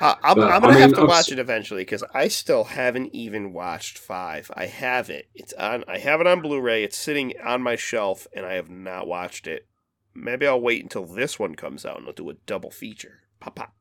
Uh, 0.01 0.15
I'm, 0.23 0.37
But, 0.37 0.49
I'm 0.49 0.61
gonna 0.61 0.75
have 0.75 0.91
mean, 0.91 0.95
to 0.95 1.01
I'm 1.01 1.07
watch 1.07 1.31
s- 1.31 1.31
it 1.31 1.39
eventually 1.39 1.81
because 1.81 2.03
I 2.13 2.27
still 2.29 2.65
haven't 2.65 3.15
even 3.15 3.53
watched 3.53 3.97
five. 3.97 4.51
I 4.55 4.67
have 4.67 5.09
it. 5.09 5.29
It's 5.35 5.53
on. 5.53 5.85
I 5.87 5.99
have 5.99 6.21
it 6.21 6.27
on 6.27 6.41
Blu-ray. 6.41 6.83
It's 6.83 6.97
sitting 6.97 7.33
on 7.43 7.63
my 7.63 7.75
shelf, 7.75 8.27
and 8.35 8.45
I 8.45 8.53
have 8.55 8.69
not 8.69 9.07
watched 9.07 9.47
it. 9.47 9.67
Maybe 10.13 10.47
I'll 10.47 10.61
wait 10.61 10.83
until 10.83 11.05
this 11.05 11.39
one 11.39 11.55
comes 11.55 11.85
out 11.85 11.97
and 11.97 12.07
I'll 12.07 12.13
do 12.13 12.29
a 12.29 12.35
double 12.45 12.71
feature. 12.71 13.21
Pop 13.39 13.55
pop. 13.55 13.73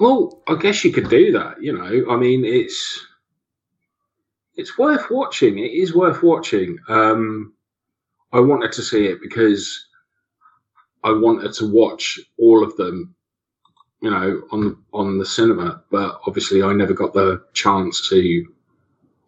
Well, 0.00 0.42
I 0.48 0.56
guess 0.56 0.84
you 0.84 0.92
could 0.92 1.08
do 1.10 1.32
that, 1.32 1.62
you 1.62 1.72
know. 1.76 2.10
I 2.12 2.16
mean, 2.16 2.44
it's 2.44 3.06
it's 4.54 4.78
worth 4.78 5.10
watching. 5.10 5.58
It 5.58 5.72
is 5.72 5.94
worth 5.94 6.22
watching. 6.22 6.78
Um, 6.88 7.54
I 8.32 8.40
wanted 8.40 8.72
to 8.72 8.82
see 8.82 9.06
it 9.06 9.20
because 9.22 9.86
I 11.04 11.12
wanted 11.12 11.52
to 11.54 11.70
watch 11.70 12.20
all 12.38 12.62
of 12.62 12.76
them, 12.76 13.14
you 14.02 14.10
know, 14.10 14.42
on 14.50 14.82
on 14.92 15.18
the 15.18 15.26
cinema. 15.26 15.82
But 15.90 16.20
obviously, 16.26 16.62
I 16.62 16.72
never 16.72 16.92
got 16.94 17.14
the 17.14 17.44
chance 17.54 18.08
to 18.10 18.44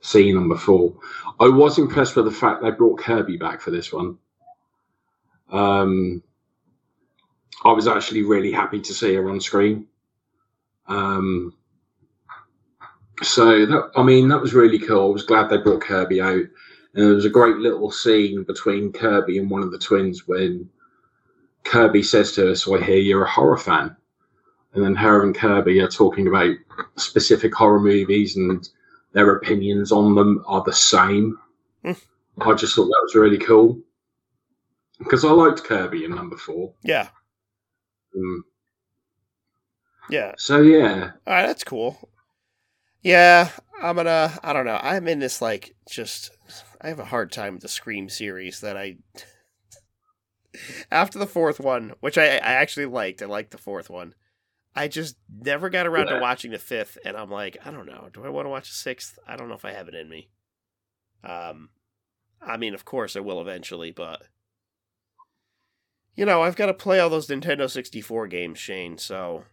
see 0.01 0.33
number 0.33 0.57
four. 0.57 0.95
I 1.39 1.49
was 1.49 1.79
impressed 1.79 2.17
with 2.17 2.27
the 2.27 2.31
fact 2.31 2.63
they 2.63 2.71
brought 2.71 3.01
Kirby 3.01 3.37
back 3.37 3.61
for 3.61 3.71
this 3.71 3.93
one. 3.93 4.19
Um, 5.51 6.23
I 7.65 7.73
was 7.73 7.87
actually 7.87 8.23
really 8.23 8.53
happy 8.53 8.81
to 8.81 8.95
see 8.95 9.15
her 9.15 9.29
on 9.31 9.41
screen. 9.41 9.87
Um, 10.87 11.55
so 13.23 13.67
that 13.67 13.91
I 13.97 14.03
mean 14.03 14.29
that 14.29 14.41
was 14.41 14.55
really 14.55 14.79
cool. 14.79 15.11
I 15.11 15.13
was 15.13 15.23
glad 15.23 15.49
they 15.49 15.59
brought 15.59 15.83
Kirby 15.83 16.21
out, 16.21 16.45
and 16.95 17.05
there 17.05 17.15
was 17.15 17.25
a 17.25 17.31
great 17.31 17.57
little 17.57 17.91
scene 17.91 18.43
between 18.45 18.93
Kirby 18.93 19.39
and 19.39 19.51
one 19.51 19.63
of 19.63 19.71
the 19.73 19.79
twins 19.79 20.27
when 20.27 20.69
Kirby 21.65 22.03
says 22.03 22.33
to 22.33 22.47
her, 22.49 22.55
"So 22.55 22.77
I 22.77 22.81
hear 22.83 22.97
you're 22.97 23.25
a 23.25 23.31
horror 23.31 23.57
fan," 23.59 23.95
and 24.75 24.85
then 24.85 24.95
her 24.97 25.23
and 25.23 25.35
Kirby 25.35 25.81
are 25.81 25.89
talking 25.89 26.27
about 26.27 26.55
specific 26.97 27.55
horror 27.55 27.81
movies 27.81 28.37
and 28.37 28.69
their 29.13 29.35
opinions 29.37 29.91
on 29.93 30.15
them 30.15 30.43
are 30.47 30.63
the 30.65 30.73
same. 30.73 31.39
Hmm. 31.85 31.93
I 32.41 32.55
just 32.55 32.75
thought 32.75 32.85
that 32.87 33.01
was 33.03 33.15
really 33.15 33.39
cool 33.39 33.79
because 34.99 35.25
I 35.25 35.31
liked 35.31 35.65
Kirby 35.65 36.05
in 36.05 36.15
number 36.15 36.37
four. 36.37 36.73
Yeah. 36.83 37.09
Um, 38.17 38.45
Yeah. 40.09 40.35
so 40.39 40.61
yeah, 40.63 41.13
All 41.27 41.35
right, 41.35 41.47
that's 41.47 41.65
cool. 41.65 42.11
Yeah, 43.03 43.51
I'm 43.83 43.97
gonna. 43.97 44.39
I 44.43 44.53
don't 44.53 44.67
know. 44.67 44.79
I'm 44.83 45.09
in 45.09 45.19
this 45.21 45.41
like 45.41 45.75
just. 45.89 46.31
I 46.81 46.89
have 46.89 46.99
a 46.99 47.05
hard 47.05 47.31
time 47.31 47.55
with 47.55 47.63
the 47.63 47.69
Scream 47.69 48.09
series 48.09 48.61
that 48.61 48.77
I. 48.77 48.97
After 50.91 51.19
the 51.19 51.27
fourth 51.27 51.61
one, 51.61 51.93
which 52.01 52.19
I, 52.19 52.25
I 52.25 52.53
actually 52.55 52.87
liked, 52.87 53.23
I 53.23 53.27
liked 53.27 53.53
the 53.53 53.59
fourth 53.59 53.89
one. 53.89 54.15
I 54.75 54.89
just 54.89 55.17
never 55.29 55.69
got 55.69 55.87
around 55.87 56.07
to 56.07 56.21
watching 56.21 56.53
the 56.53 56.59
fifth, 56.59 56.97
and 57.05 57.17
I'm 57.17 57.31
like, 57.31 57.57
I 57.65 57.71
don't 57.71 57.87
know. 57.87 58.09
Do 58.13 58.25
I 58.25 58.29
want 58.29 58.47
to 58.47 58.51
watch 58.51 58.69
the 58.69 58.75
sixth? 58.75 59.19
I 59.27 59.37
don't 59.37 59.49
know 59.49 59.55
if 59.55 59.65
I 59.65 59.73
have 59.73 59.89
it 59.89 59.95
in 59.95 60.09
me. 60.09 60.31
Um, 61.23 61.71
I 62.41 62.57
mean, 62.57 62.75
of 62.75 62.85
course 62.85 63.17
I 63.17 63.21
will 63.21 63.41
eventually, 63.41 63.91
but 63.91 64.23
you 66.15 66.25
know, 66.25 66.43
I've 66.43 66.57
got 66.57 66.67
to 66.67 66.75
play 66.75 66.99
all 66.99 67.11
those 67.11 67.29
Nintendo 67.29 67.69
64 67.69 68.27
games, 68.29 68.59
Shane. 68.59 68.99
So 68.99 69.45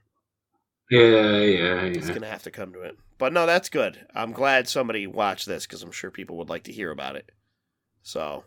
yeah, 0.90 1.02
yeah, 1.02 1.42
yeah. 1.42 1.82
it's 1.84 2.10
gonna 2.10 2.28
have 2.28 2.44
to 2.44 2.52
come 2.52 2.74
to 2.74 2.82
it. 2.82 2.98
But 3.18 3.34
no, 3.34 3.46
that's 3.46 3.70
good. 3.70 4.06
I'm 4.14 4.32
glad 4.32 4.68
somebody 4.68 5.08
watched 5.08 5.48
this 5.48 5.66
because 5.66 5.82
I'm 5.84 5.92
sure 5.92 6.12
people 6.12 6.38
would 6.38 6.50
like 6.50 6.64
to 6.66 6.72
hear 6.72 6.92
about 6.92 7.16
it. 7.16 7.32
So 8.04 8.44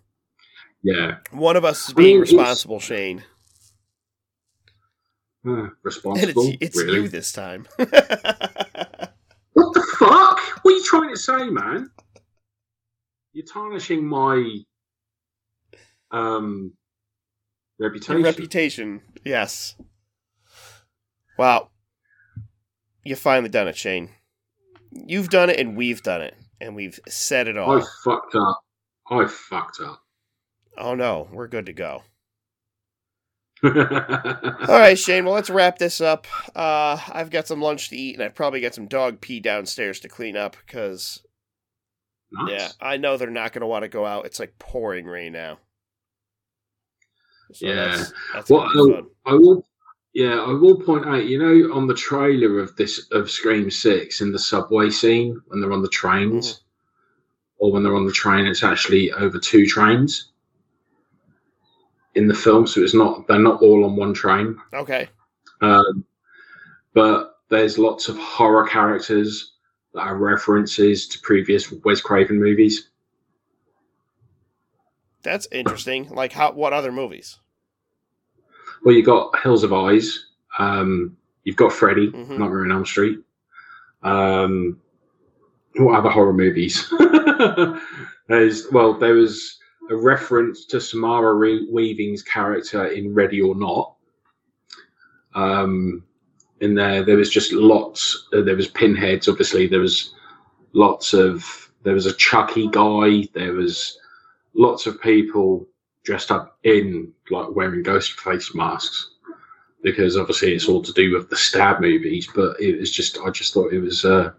yeah. 0.83 1.17
one 1.33 1.57
of 1.57 1.65
us 1.65 1.89
is 1.89 1.95
I 1.95 1.97
being 1.97 2.17
mean, 2.17 2.23
it's- 2.23 2.33
responsible, 2.33 2.79
Shane, 2.81 3.25
Uh, 5.47 5.51
and 5.53 5.71
responsible. 5.83 6.47
it's, 6.49 6.57
it's 6.61 6.77
really? 6.83 7.01
you 7.03 7.09
this 7.09 7.33
time. 7.33 7.67
What 9.55 9.75
the 9.75 9.83
fuck? 9.99 10.39
What 10.63 10.73
are 10.73 10.77
you 10.77 10.85
trying 10.85 11.11
to 11.11 11.17
say, 11.19 11.49
man? 11.51 11.91
You're 13.33 13.45
tarnishing 13.45 14.07
my 14.07 14.61
um 16.13 16.73
reputation. 17.79 18.15
Your 18.19 18.25
reputation, 18.25 19.03
yes. 19.25 19.75
Wow, 21.37 21.71
you 23.05 23.17
finally 23.17 23.49
done 23.51 23.67
it, 23.69 23.77
Shane. 23.77 24.11
You've 24.93 25.29
done 25.31 25.51
it, 25.51 25.59
and 25.61 25.77
we've 25.77 26.03
done 26.03 26.23
it, 26.23 26.37
and 26.61 26.75
we've 26.75 26.99
said 27.09 27.49
it 27.49 27.57
all. 27.57 27.81
I 27.81 27.85
fucked 28.05 28.35
up. 28.35 28.61
I 29.11 29.27
fucked 29.27 29.81
up. 29.81 30.03
Oh 30.79 30.95
no, 30.95 31.29
we're 31.33 31.49
good 31.49 31.67
to 31.67 31.73
go. 31.73 32.03
All 33.63 33.71
right, 33.73 34.99
Shane. 34.99 35.27
Well, 35.27 35.35
let's 35.35 35.51
wrap 35.51 35.77
this 35.79 36.01
up. 36.01 36.27
Uh, 36.57 36.99
I've 37.13 37.29
got 37.31 37.47
some 37.47 37.61
lunch 37.61 37.91
to 37.91 37.97
eat, 37.97 38.15
and 38.15 38.23
I've 38.23 38.35
probably 38.35 38.61
got 38.63 38.75
some 38.75 38.87
dog 38.87 39.21
pee 39.21 39.39
downstairs 39.41 40.01
to 40.01 40.09
clean 40.09 40.35
up 40.37 40.57
because, 40.67 41.21
nice. 42.33 42.51
yeah, 42.51 42.69
I 42.81 42.97
know 42.97 43.19
they're 43.19 43.29
not 43.29 43.53
going 43.53 43.61
to 43.61 43.67
want 43.67 43.83
to 43.83 43.89
go 43.89 44.07
out. 44.07 44.25
It's 44.25 44.41
like 44.41 44.59
pouring 44.59 45.05
rain 45.05 45.33
now. 45.35 45.59
So 47.53 47.67
Yeah. 47.67 47.75
That's, 47.97 48.13
that's 48.33 48.51
Well, 48.51 48.67
gonna 48.73 48.87
be 48.87 48.93
fun. 48.95 49.07
I 49.27 49.35
will. 49.35 49.65
Yeah, 50.13 50.41
I 50.41 50.53
will 50.53 50.81
point 50.81 51.07
out. 51.07 51.27
You 51.27 51.39
know, 51.39 51.75
on 51.75 51.87
the 51.87 51.95
trailer 51.95 52.59
of 52.59 52.75
this 52.77 53.07
of 53.13 53.31
Scream 53.31 53.71
Six 53.71 54.21
in 54.21 54.33
the 54.33 54.39
subway 54.39 54.91
scene 54.91 55.41
when 55.47 55.61
they're 55.61 55.73
on 55.73 55.83
the 55.83 55.89
trains, 55.89 56.55
Mm-hmm. 56.55 56.63
or 57.67 57.73
when 57.73 57.83
they're 57.85 57.97
on 57.97 58.07
the 58.07 58.13
train, 58.13 58.47
it's 58.47 58.65
actually 58.65 59.13
over 59.13 59.39
two 59.39 59.67
trains 59.67 60.33
in 62.17 62.27
the 62.27 62.35
film. 62.35 62.67
So 62.67 62.83
it's 62.83 62.95
not 62.95 63.29
they're 63.29 63.39
not 63.39 63.63
all 63.63 63.85
on 63.85 63.95
one 63.95 64.13
train. 64.13 64.57
Okay. 64.75 65.09
Um, 65.61 66.05
but 66.93 67.37
there's 67.49 67.79
lots 67.79 68.09
of 68.09 68.19
horror 68.19 68.67
characters 68.67 69.53
that 69.95 70.01
are 70.01 70.17
references 70.17 71.07
to 71.09 71.21
previous 71.21 71.71
Wes 71.85 72.01
Craven 72.01 72.41
movies. 72.41 72.89
That's 75.23 75.47
interesting. 75.53 76.09
Like, 76.09 76.33
how? 76.33 76.53
What 76.53 76.73
other 76.73 76.91
movies? 76.91 77.39
Well, 78.85 78.95
you've 78.95 79.07
got 79.07 79.39
Hills 79.41 79.63
of 79.65 79.73
Eyes. 79.73 80.27
Um, 80.59 81.17
you've 81.45 81.57
got 81.57 81.73
Freddy, 81.73 82.11
Mhm. 82.11 82.39
Nightmare 82.39 82.63
on 82.65 82.73
Elm 82.73 82.87
Street. 82.87 83.19
Um, 84.03 84.81
what 85.77 85.99
other 85.99 86.09
horror 86.11 86.33
movies? 86.33 86.93
There's 88.29 88.71
well, 88.71 88.95
there 88.95 89.15
was 89.15 89.59
a 89.91 89.97
reference 89.97 90.65
to 90.67 90.81
Samara 90.81 91.35
Re- 91.35 91.69
Weaving's 91.73 92.23
character 92.23 92.87
in 92.87 93.13
Ready 93.15 93.41
or 93.41 93.55
Not. 93.55 93.95
Um, 95.35 96.05
in 96.61 96.75
there, 96.75 97.03
there 97.03 97.17
was 97.17 97.31
just 97.31 97.53
lots. 97.53 98.29
Uh, 98.33 98.43
there 98.43 98.57
was 98.57 98.69
pinheads, 98.69 99.29
obviously. 99.29 99.67
There 99.67 99.81
was 99.81 100.15
lots 100.73 101.13
of. 101.15 101.45
There 101.83 101.95
was 101.95 102.07
a 102.07 102.13
Chucky 102.15 102.69
guy. 102.69 103.27
There 103.33 103.55
was 103.55 103.99
lots 104.55 104.87
of 104.87 105.01
people 105.01 105.67
dressed 106.03 106.31
up 106.31 106.59
in 106.65 107.13
like 107.31 107.51
wearing 107.51 107.85
Ghostface 107.85 108.55
masks 108.55 109.11
because 109.83 110.17
obviously 110.17 110.55
it's 110.55 110.69
all 110.69 110.83
to 110.83 110.93
do 110.93 111.13
with 111.13 111.31
the 111.31 111.37
Stab 111.37 111.81
movies. 111.81 112.29
But 112.35 112.61
it 112.61 112.79
was 112.79 112.91
just, 112.91 113.19
I 113.25 113.31
just 113.31 113.55
thought 113.55 113.73
it 113.73 113.81
was. 113.81 114.05
Uh, 114.05 114.33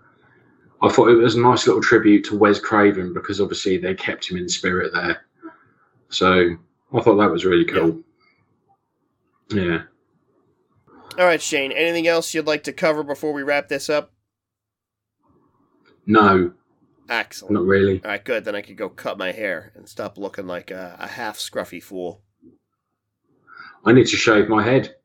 I 0.83 0.89
thought 0.89 1.09
it 1.09 1.15
was 1.15 1.35
a 1.35 1.39
nice 1.39 1.67
little 1.67 1.81
tribute 1.81 2.23
to 2.25 2.37
Wes 2.37 2.59
Craven 2.59 3.13
because 3.13 3.39
obviously 3.39 3.77
they 3.77 3.93
kept 3.93 4.29
him 4.29 4.37
in 4.37 4.49
spirit 4.49 4.91
there. 4.93 5.25
So 6.09 6.57
I 6.93 7.01
thought 7.01 7.17
that 7.17 7.31
was 7.31 7.45
really 7.45 7.65
cool. 7.65 8.01
Yeah. 9.49 9.83
All 11.19 11.25
right, 11.25 11.41
Shane. 11.41 11.71
Anything 11.71 12.07
else 12.07 12.33
you'd 12.33 12.47
like 12.47 12.63
to 12.63 12.73
cover 12.73 13.03
before 13.03 13.33
we 13.33 13.43
wrap 13.43 13.67
this 13.67 13.89
up? 13.89 14.11
No, 16.07 16.51
Excellent. 17.11 17.53
not 17.53 17.65
really. 17.65 18.01
All 18.03 18.09
right, 18.09 18.23
good. 18.23 18.45
Then 18.45 18.55
I 18.55 18.61
could 18.61 18.77
go 18.77 18.87
cut 18.87 19.17
my 19.17 19.33
hair 19.33 19.73
and 19.75 19.87
stop 19.87 20.17
looking 20.17 20.47
like 20.47 20.71
a, 20.71 20.95
a 20.97 21.07
half 21.07 21.37
scruffy 21.37 21.83
fool. 21.83 22.21
I 23.85 23.91
need 23.91 24.07
to 24.07 24.15
shave 24.15 24.47
my 24.47 24.63
head. 24.63 24.95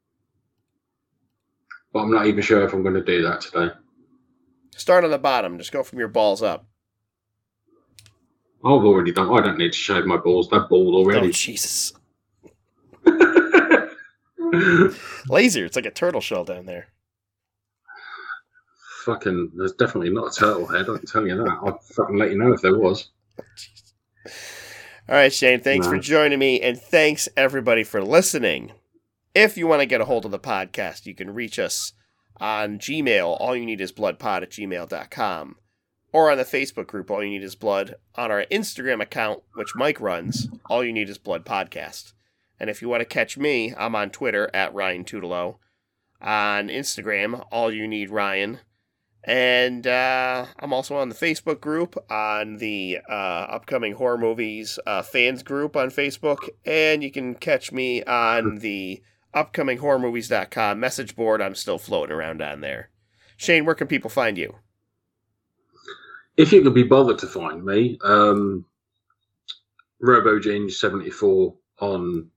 But 1.92 2.00
I'm 2.00 2.12
not 2.12 2.26
even 2.26 2.42
sure 2.42 2.62
if 2.62 2.72
I'm 2.72 2.82
going 2.82 2.94
to 2.94 3.02
do 3.02 3.22
that 3.22 3.40
today. 3.40 3.74
Start 4.76 5.02
on 5.02 5.10
the 5.10 5.18
bottom. 5.18 5.58
Just 5.58 5.72
go 5.72 5.82
from 5.82 5.98
your 5.98 6.06
balls 6.06 6.42
up. 6.42 6.68
I've 8.64 8.70
already 8.70 9.12
done. 9.12 9.32
I 9.32 9.40
don't 9.40 9.58
need 9.58 9.72
to 9.72 9.78
shave 9.78 10.06
my 10.06 10.16
balls. 10.16 10.48
They're 10.48 10.68
bald 10.68 10.94
already. 10.94 11.28
Oh. 11.28 11.32
Jesus. 11.32 11.92
Laser. 15.28 15.64
It's 15.64 15.76
like 15.76 15.86
a 15.86 15.90
turtle 15.90 16.20
shell 16.20 16.44
down 16.44 16.66
there. 16.66 16.86
Fucking, 19.06 19.52
there's 19.54 19.72
definitely 19.72 20.10
not 20.10 20.32
a 20.32 20.38
turtle 20.38 20.66
head. 20.66 20.90
I 20.90 20.98
can 20.98 21.06
tell 21.06 21.26
you 21.26 21.36
that. 21.36 21.58
I'll 21.62 21.78
fucking 21.78 22.18
let 22.18 22.32
you 22.32 22.38
know 22.38 22.52
if 22.52 22.60
there 22.60 22.76
was. 22.76 23.10
All 25.08 25.14
right, 25.14 25.32
Shane, 25.32 25.60
thanks 25.60 25.86
for 25.86 25.96
joining 25.96 26.40
me, 26.40 26.60
and 26.60 26.76
thanks 26.76 27.28
everybody 27.36 27.84
for 27.84 28.02
listening. 28.02 28.72
If 29.32 29.56
you 29.56 29.68
want 29.68 29.80
to 29.82 29.86
get 29.86 30.00
a 30.00 30.06
hold 30.06 30.24
of 30.24 30.32
the 30.32 30.40
podcast, 30.40 31.06
you 31.06 31.14
can 31.14 31.32
reach 31.32 31.56
us 31.60 31.92
on 32.38 32.80
Gmail. 32.80 33.36
All 33.38 33.54
you 33.54 33.64
need 33.64 33.80
is 33.80 33.92
bloodpod 33.92 34.42
at 34.42 34.50
gmail.com. 34.50 35.56
Or 36.12 36.30
on 36.32 36.38
the 36.38 36.44
Facebook 36.44 36.88
group, 36.88 37.08
All 37.08 37.22
You 37.22 37.30
Need 37.30 37.44
Is 37.44 37.54
Blood. 37.54 37.94
On 38.16 38.32
our 38.32 38.44
Instagram 38.50 39.00
account, 39.00 39.44
which 39.54 39.76
Mike 39.76 40.00
runs, 40.00 40.48
All 40.68 40.82
You 40.82 40.92
Need 40.92 41.10
Is 41.10 41.18
Blood 41.18 41.44
Podcast. 41.44 42.12
And 42.58 42.68
if 42.68 42.82
you 42.82 42.88
want 42.88 43.02
to 43.02 43.04
catch 43.04 43.38
me, 43.38 43.72
I'm 43.76 43.94
on 43.94 44.10
Twitter 44.10 44.50
at 44.52 44.74
Ryan 44.74 45.04
Tutolo. 45.04 45.58
On 46.20 46.68
Instagram, 46.68 47.46
All 47.52 47.72
You 47.72 47.86
Need 47.86 48.10
Ryan. 48.10 48.58
And 49.26 49.88
uh, 49.88 50.46
I'm 50.60 50.72
also 50.72 50.96
on 50.96 51.08
the 51.08 51.14
Facebook 51.14 51.60
group, 51.60 51.96
on 52.08 52.58
the 52.58 52.98
uh, 53.10 53.12
upcoming 53.12 53.94
horror 53.94 54.16
movies 54.16 54.78
uh, 54.86 55.02
fans 55.02 55.42
group 55.42 55.74
on 55.74 55.90
Facebook, 55.90 56.48
and 56.64 57.02
you 57.02 57.10
can 57.10 57.34
catch 57.34 57.72
me 57.72 58.04
on 58.04 58.58
the 58.58 59.02
upcominghorrormovies.com 59.34 60.78
message 60.78 61.16
board. 61.16 61.42
I'm 61.42 61.56
still 61.56 61.76
floating 61.76 62.14
around 62.14 62.40
on 62.40 62.60
there. 62.60 62.90
Shane, 63.36 63.64
where 63.64 63.74
can 63.74 63.88
people 63.88 64.10
find 64.10 64.38
you? 64.38 64.54
If 66.36 66.52
you 66.52 66.62
could 66.62 66.74
be 66.74 66.84
bothered 66.84 67.18
to 67.18 67.26
find 67.26 67.64
me, 67.64 67.98
um, 68.04 68.64
RoboGenius74 70.02 71.54
on 71.80 72.30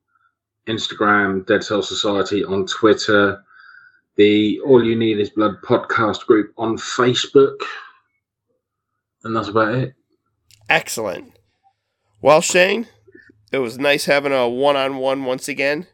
Instagram, 0.68 1.46
Dead 1.46 1.64
Cell 1.64 1.84
Society 1.84 2.44
on 2.44 2.66
Twitter, 2.66 3.44
the 4.20 4.60
All 4.66 4.84
You 4.84 4.98
Need 4.98 5.18
Is 5.18 5.30
Blood 5.30 5.62
podcast 5.64 6.26
group 6.26 6.54
on 6.58 6.76
Facebook, 6.76 7.56
and 9.24 9.34
that's 9.34 9.48
about 9.48 9.74
it. 9.76 9.94
Excellent. 10.68 11.40
Well, 12.22 12.42
Shane, 12.42 12.88
it 13.54 13.60
was 13.60 13.80
nice 13.80 14.06
having 14.06 14.34
a 14.34 14.46
one 14.50 14.76
on 14.76 14.98
one 14.98 15.24
once 15.24 15.48
again. 15.48 15.88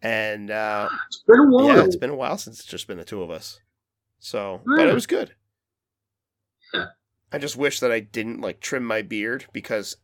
And 0.00 0.50
uh, 0.50 0.88
It's 1.08 1.22
been 1.28 1.38
a 1.38 1.50
while. 1.50 1.76
yeah, 1.76 1.84
it's 1.84 1.96
been 1.96 2.08
a 2.08 2.16
while 2.16 2.38
since 2.38 2.60
it's 2.60 2.68
just 2.68 2.86
been 2.86 2.96
the 2.96 3.04
two 3.04 3.22
of 3.22 3.30
us. 3.30 3.60
So, 4.20 4.62
but 4.64 4.86
it 4.86 4.94
was 4.94 5.06
good. 5.06 5.34
Yeah. 6.72 6.86
I 7.30 7.36
just 7.36 7.56
wish 7.56 7.80
that 7.80 7.92
I 7.92 8.00
didn't 8.00 8.40
like 8.40 8.60
trim 8.60 8.86
my 8.86 9.02
beard 9.02 9.44
because 9.52 9.98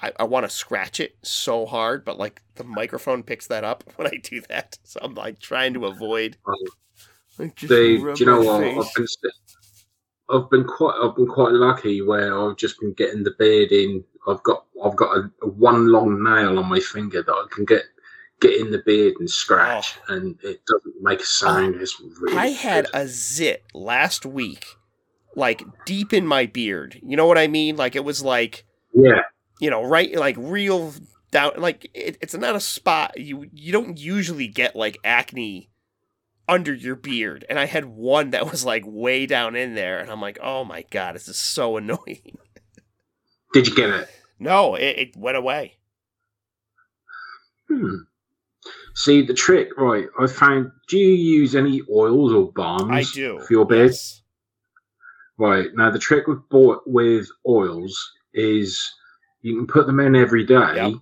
I, 0.00 0.12
I 0.20 0.22
want 0.22 0.46
to 0.46 0.50
scratch 0.50 1.00
it 1.00 1.16
so 1.22 1.66
hard, 1.66 2.04
but 2.04 2.16
like 2.16 2.42
the 2.54 2.64
microphone 2.64 3.24
picks 3.24 3.48
that 3.48 3.64
up 3.64 3.82
when 3.96 4.06
I 4.06 4.18
do 4.22 4.40
that. 4.42 4.78
So 4.84 5.00
I'm 5.02 5.14
like 5.14 5.40
trying 5.40 5.74
to 5.74 5.86
avoid. 5.86 6.36
Like, 7.42 7.56
just 7.56 7.70
They, 7.70 7.96
do 7.96 8.14
you 8.16 8.26
know 8.26 8.40
what? 8.40 8.62
face. 8.62 8.78
I've 8.78 8.94
been, 8.94 9.30
I've 10.30 10.50
been 10.50 10.64
quite, 10.64 10.94
I've 11.02 11.16
been 11.16 11.26
quite 11.26 11.52
lucky 11.52 12.00
where 12.02 12.38
I've 12.38 12.56
just 12.56 12.78
been 12.80 12.92
getting 12.92 13.24
the 13.24 13.34
beard 13.38 13.72
in. 13.72 14.04
I've 14.28 14.42
got, 14.44 14.64
I've 14.84 14.96
got 14.96 15.16
a, 15.16 15.30
a 15.42 15.48
one 15.48 15.88
long 15.88 16.22
nail 16.22 16.58
on 16.58 16.66
my 16.68 16.78
finger 16.78 17.22
that 17.22 17.32
I 17.32 17.46
can 17.50 17.64
get, 17.64 17.82
get 18.40 18.60
in 18.60 18.70
the 18.70 18.82
beard 18.86 19.14
and 19.18 19.28
scratch, 19.28 19.96
oh. 20.08 20.14
and 20.14 20.38
it 20.44 20.62
doesn't 20.66 20.94
make 21.02 21.20
a 21.20 21.26
sound. 21.26 21.74
it's 21.80 22.00
really 22.20 22.36
Oh. 22.36 22.38
I 22.38 22.46
had 22.48 22.84
good. 22.86 22.94
a 22.94 23.08
zit 23.08 23.64
last 23.74 24.24
week, 24.24 24.64
like 25.34 25.64
deep 25.84 26.12
in 26.12 26.26
my 26.26 26.46
beard. 26.46 27.00
You 27.04 27.16
know 27.16 27.26
what 27.26 27.38
I 27.38 27.48
mean? 27.48 27.76
Like 27.76 27.96
it 27.96 28.04
was 28.04 28.22
like 28.22 28.64
yeah, 28.94 29.22
you 29.58 29.70
know, 29.70 29.82
right, 29.82 30.14
like 30.14 30.36
real 30.38 30.92
down. 31.32 31.52
Like 31.58 31.90
it, 31.94 32.18
it's 32.20 32.34
not 32.34 32.54
a 32.54 32.60
spot 32.60 33.18
you 33.18 33.46
you 33.52 33.72
don't 33.72 33.98
usually 33.98 34.46
get 34.46 34.76
like 34.76 34.98
acne 35.02 35.68
under 36.48 36.74
your 36.74 36.96
beard, 36.96 37.44
and 37.48 37.58
I 37.58 37.66
had 37.66 37.84
one 37.84 38.30
that 38.30 38.50
was 38.50 38.64
like 38.64 38.82
way 38.86 39.26
down 39.26 39.56
in 39.56 39.74
there, 39.74 39.98
and 40.00 40.10
I'm 40.10 40.20
like, 40.20 40.38
oh 40.42 40.64
my 40.64 40.84
god, 40.90 41.14
this 41.14 41.28
is 41.28 41.36
so 41.36 41.76
annoying. 41.78 42.38
Did 43.52 43.68
you 43.68 43.74
get 43.74 43.90
it? 43.90 44.08
No, 44.38 44.74
it, 44.74 44.98
it 44.98 45.16
went 45.16 45.36
away. 45.36 45.76
Hmm. 47.68 47.96
See 48.94 49.22
the 49.24 49.34
trick, 49.34 49.68
right? 49.78 50.06
I 50.20 50.26
found. 50.26 50.70
Do 50.88 50.98
you 50.98 51.14
use 51.14 51.54
any 51.54 51.80
oils 51.90 52.32
or 52.32 52.52
balms? 52.52 52.90
I 52.92 53.02
do 53.14 53.40
for 53.40 53.52
your 53.52 53.64
beard. 53.66 53.90
yes. 53.90 54.22
Right 55.38 55.68
now, 55.74 55.90
the 55.90 55.98
trick 55.98 56.26
with 56.26 56.40
with 56.86 57.28
oils 57.48 58.12
is 58.34 58.90
you 59.40 59.56
can 59.56 59.66
put 59.66 59.86
them 59.86 59.98
in 60.00 60.14
every 60.14 60.44
day, 60.44 60.72
Yep. 60.76 60.92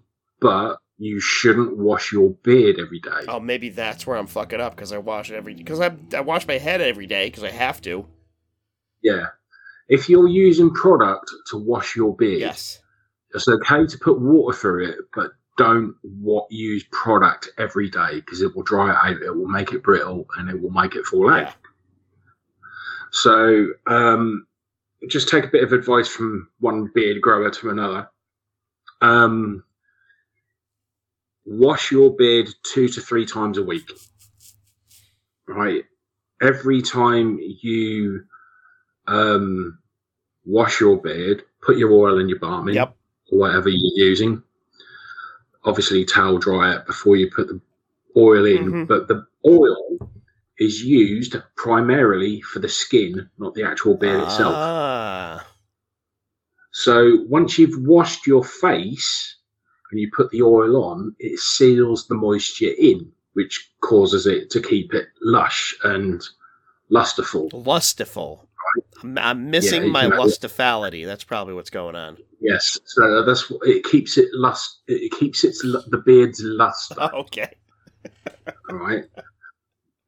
but 0.41 0.77
you 1.03 1.19
shouldn't 1.19 1.79
wash 1.79 2.13
your 2.13 2.31
beard 2.43 2.79
every 2.79 3.01
day. 3.01 3.25
Oh, 3.27 3.41
maybe 3.41 3.71
that's 3.71 4.07
where 4.07 4.19
I'm 4.19 4.27
fucking 4.27 4.61
up 4.61 4.77
because 4.77 4.93
I 4.93 4.99
wash 4.99 5.31
it 5.31 5.35
every 5.35 5.55
because 5.55 5.81
I 5.81 5.93
I 6.15 6.21
wash 6.21 6.47
my 6.47 6.59
head 6.59 6.83
every 6.83 7.07
day 7.07 7.27
because 7.29 7.43
I 7.43 7.51
have 7.51 7.81
to. 7.83 8.07
Yeah. 9.03 9.29
If 9.89 10.11
you're 10.11 10.29
using 10.29 10.71
product 10.75 11.31
to 11.51 11.57
wash 11.57 11.97
your 11.97 12.15
beard, 12.15 12.41
Yes. 12.41 12.81
it's 13.35 13.49
okay 13.49 13.87
to 13.87 13.99
put 13.99 14.21
water 14.21 14.57
through 14.57 14.91
it, 14.91 14.99
but 15.15 15.31
don't 15.57 15.95
wa- 16.05 16.47
use 16.51 16.85
product 16.93 17.49
every 17.59 17.89
day 17.89 18.17
because 18.17 18.43
it 18.43 18.55
will 18.55 18.63
dry 18.63 18.91
it 18.91 18.97
out, 19.17 19.23
it 19.23 19.35
will 19.35 19.49
make 19.49 19.73
it 19.73 19.83
brittle, 19.83 20.27
and 20.37 20.51
it 20.51 20.61
will 20.61 20.71
make 20.71 20.95
it 20.97 21.07
fall 21.07 21.33
out. 21.33 21.41
Yeah. 21.41 21.53
So, 23.11 23.69
um, 23.87 24.47
just 25.09 25.29
take 25.29 25.45
a 25.45 25.49
bit 25.49 25.65
of 25.65 25.73
advice 25.73 26.09
from 26.09 26.49
one 26.61 26.91
beard 26.95 27.21
grower 27.23 27.51
to 27.51 27.71
another. 27.71 28.09
Um, 29.01 29.65
wash 31.45 31.91
your 31.91 32.15
beard 32.15 32.49
two 32.73 32.89
to 32.89 33.01
three 33.01 33.27
times 33.27 33.59
a 33.59 33.63
week. 33.63 33.91
Right. 35.47 35.85
Every 36.41 36.81
time 36.83 37.39
you 37.41 38.25
um, 39.07 39.79
wash 40.45 40.81
your 40.81 41.01
beard, 41.01 41.43
put 41.63 41.77
your 41.77 41.93
oil 41.93 42.19
in 42.19 42.29
your 42.29 42.39
balm 42.39 42.69
in, 42.69 42.75
Yep. 42.75 42.97
or 43.33 43.39
whatever 43.39 43.69
you're 43.69 44.07
using. 44.09 44.43
Obviously, 45.65 46.05
towel 46.05 46.39
dry 46.39 46.75
it 46.77 46.87
before 46.87 47.17
you 47.17 47.31
put 47.31 47.49
the 47.49 47.61
oil 48.17 48.47
in, 48.47 48.73
Mhm. 48.73 48.87
but 48.89 49.09
the 49.09 49.27
oil 49.47 50.11
is 50.59 50.83
used 50.83 51.37
primarily 51.57 52.41
for 52.43 52.59
the 52.61 52.69
skin, 52.69 53.29
not 53.39 53.55
the 53.55 53.63
actual 53.65 53.97
beard 53.97 54.23
itself. 54.23 54.55
Ah. 54.57 55.47
So 56.73 57.25
once 57.29 57.59
you've 57.59 57.79
washed 57.87 58.27
your 58.27 58.45
face 58.45 59.37
and 59.91 60.01
you 60.01 60.11
put 60.15 60.31
the 60.31 60.43
oil 60.43 60.85
on, 60.85 61.15
it 61.19 61.39
seals 61.39 62.07
the 62.07 62.15
moisture 62.15 62.73
in, 62.79 63.11
which 63.33 63.71
causes 63.81 64.27
it 64.27 64.51
to 64.51 64.61
keep 64.63 64.95
it 64.95 65.09
lush 65.23 65.75
and 65.85 66.23
lusterful. 66.91 67.51
Lustful. 67.67 68.47
I'm, 69.03 69.19
I'm 69.19 69.51
missing 69.51 69.85
Yeah, 69.85 69.89
my 69.91 70.05
lustifality. 70.07 71.05
That's 71.07 71.25
probably 71.25 71.55
what's 71.55 71.71
going 71.71 71.97
on. 71.97 72.19
Yes, 72.41 72.79
so 72.85 73.23
that's 73.25 73.51
what 73.51 73.67
it 73.69 73.85
keeps 73.85 74.17
it 74.17 74.29
lust. 74.33 74.81
It 74.87 75.13
keeps 75.13 75.45
its 75.45 75.61
the 75.63 76.03
beard's 76.05 76.41
luster. 76.43 76.95
Okay. 77.15 77.51
All 78.71 78.77
right. 78.77 79.05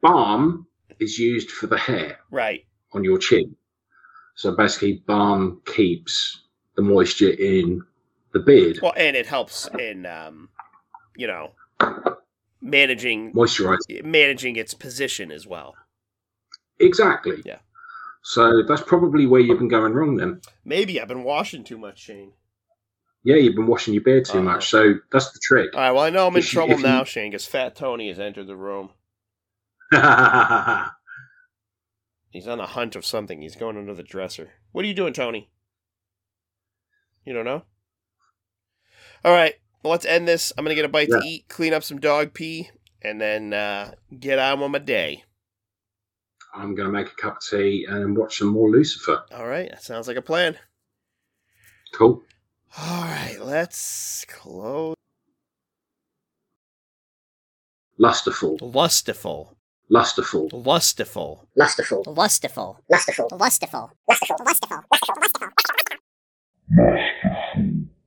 Balm 0.01 0.67
is 1.01 1.19
used 1.19 1.51
for 1.51 1.67
the 1.67 1.77
hair 1.77 2.19
Right. 2.31 2.65
on 2.93 3.05
your 3.05 3.19
chin. 3.19 3.55
So 4.35 4.57
basically, 4.57 5.03
balm 5.07 5.61
keeps 5.67 6.43
the 6.77 6.83
moisture 6.83 7.31
in 7.31 7.83
the 8.33 8.41
beard, 8.41 8.79
Well, 8.83 8.93
and 8.97 9.17
it 9.17 9.27
helps 9.27 9.69
in, 9.79 10.07
um, 10.07 10.49
you 11.17 11.27
know, 11.27 11.53
managing 12.61 13.33
moisturize. 13.33 13.79
managing 14.05 14.57
its 14.57 14.75
position 14.75 15.31
as 15.31 15.47
well. 15.47 15.75
Exactly. 16.79 17.43
Yeah. 17.45 17.59
So 18.23 18.63
that's 18.63 18.83
probably 18.83 19.27
where 19.27 19.41
you've 19.41 19.59
been 19.59 19.69
going 19.69 19.93
wrong 19.95 20.17
then. 20.17 20.41
Maybe 20.65 21.01
I've 21.01 21.09
been 21.09 21.25
washing 21.25 21.65
too 21.65 21.77
much, 21.79 21.99
Shane. 22.01 22.33
Yeah, 23.25 23.37
you've 23.37 23.55
been 23.55 23.67
washing 23.67 23.95
your 23.95 24.03
beard 24.03 24.25
too 24.25 24.39
Uh-huh. 24.39 24.43
much. 24.43 24.69
So 24.69 24.95
that's 25.13 25.31
the 25.33 25.39
trick. 25.43 25.75
All 25.75 25.81
right. 25.81 25.91
Well, 25.93 26.03
I 26.05 26.11
know 26.11 26.27
I'm 26.27 26.35
in 26.35 26.41
If 26.41 26.49
trouble 26.49 26.77
you- 26.77 26.83
now, 26.83 27.05
Shane, 27.05 27.31
because 27.31 27.47
Fat 27.47 27.77
Tony 27.77 28.09
has 28.09 28.19
entered 28.19 28.47
the 28.47 28.57
room. 28.57 28.91
He's 32.31 32.49
on 32.49 32.59
the 32.59 32.67
hunt 32.69 32.97
of 32.97 33.05
something. 33.05 33.43
He's 33.43 33.57
going 33.57 33.77
under 33.77 33.95
the 33.95 34.03
dresser. 34.03 34.53
What 34.73 34.85
are 34.85 34.89
you 34.89 34.95
doing, 34.95 35.13
Tony? 35.13 35.51
You 37.27 37.35
don't 37.35 37.45
know? 37.45 37.65
All 39.25 39.33
right. 39.33 39.55
Well, 39.83 39.91
let's 39.93 40.07
end 40.07 40.27
this. 40.29 40.53
I'm 40.57 40.65
going 40.65 40.75
to 40.75 40.81
get 40.81 40.85
a 40.85 40.89
bite 40.93 41.09
to 41.09 41.21
eat, 41.25 41.49
clean 41.49 41.73
up 41.75 41.83
some 41.83 41.99
dog 41.99 42.35
pee, 42.35 42.71
and 43.03 43.21
then 43.21 43.53
uh, 43.53 43.93
get 44.19 44.39
on 44.39 44.61
with 44.61 44.71
my 44.71 44.79
day. 44.79 45.25
I'm 46.55 46.75
going 46.75 46.87
to 46.87 46.93
make 46.93 47.07
a 47.09 47.15
cup 47.21 47.37
of 47.39 47.43
tea 47.43 47.87
and 47.89 48.17
watch 48.17 48.39
some 48.39 48.49
more 48.49 48.71
Lucifer. 48.71 49.23
All 49.35 49.47
right. 49.47 49.71
That 49.71 49.83
sounds 49.83 50.07
like 50.07 50.17
a 50.17 50.23
plan. 50.23 50.57
Cool. 51.95 52.23
All 52.79 53.03
right. 53.05 53.39
Let's 53.41 54.25
close. 54.29 54.95
Lusterful. 57.99 58.59
Lustful. 58.61 59.57
Lusterful. 59.91 60.53
Lustful. 60.65 61.47
lustful, 61.57 62.05
Lustful. 62.07 62.83
lustful, 62.89 63.31
Lustful. 63.39 63.39
lustful, 63.39 63.91
lustful, 64.09 64.79
lustful, 64.91 65.15
lustful. 66.77 67.89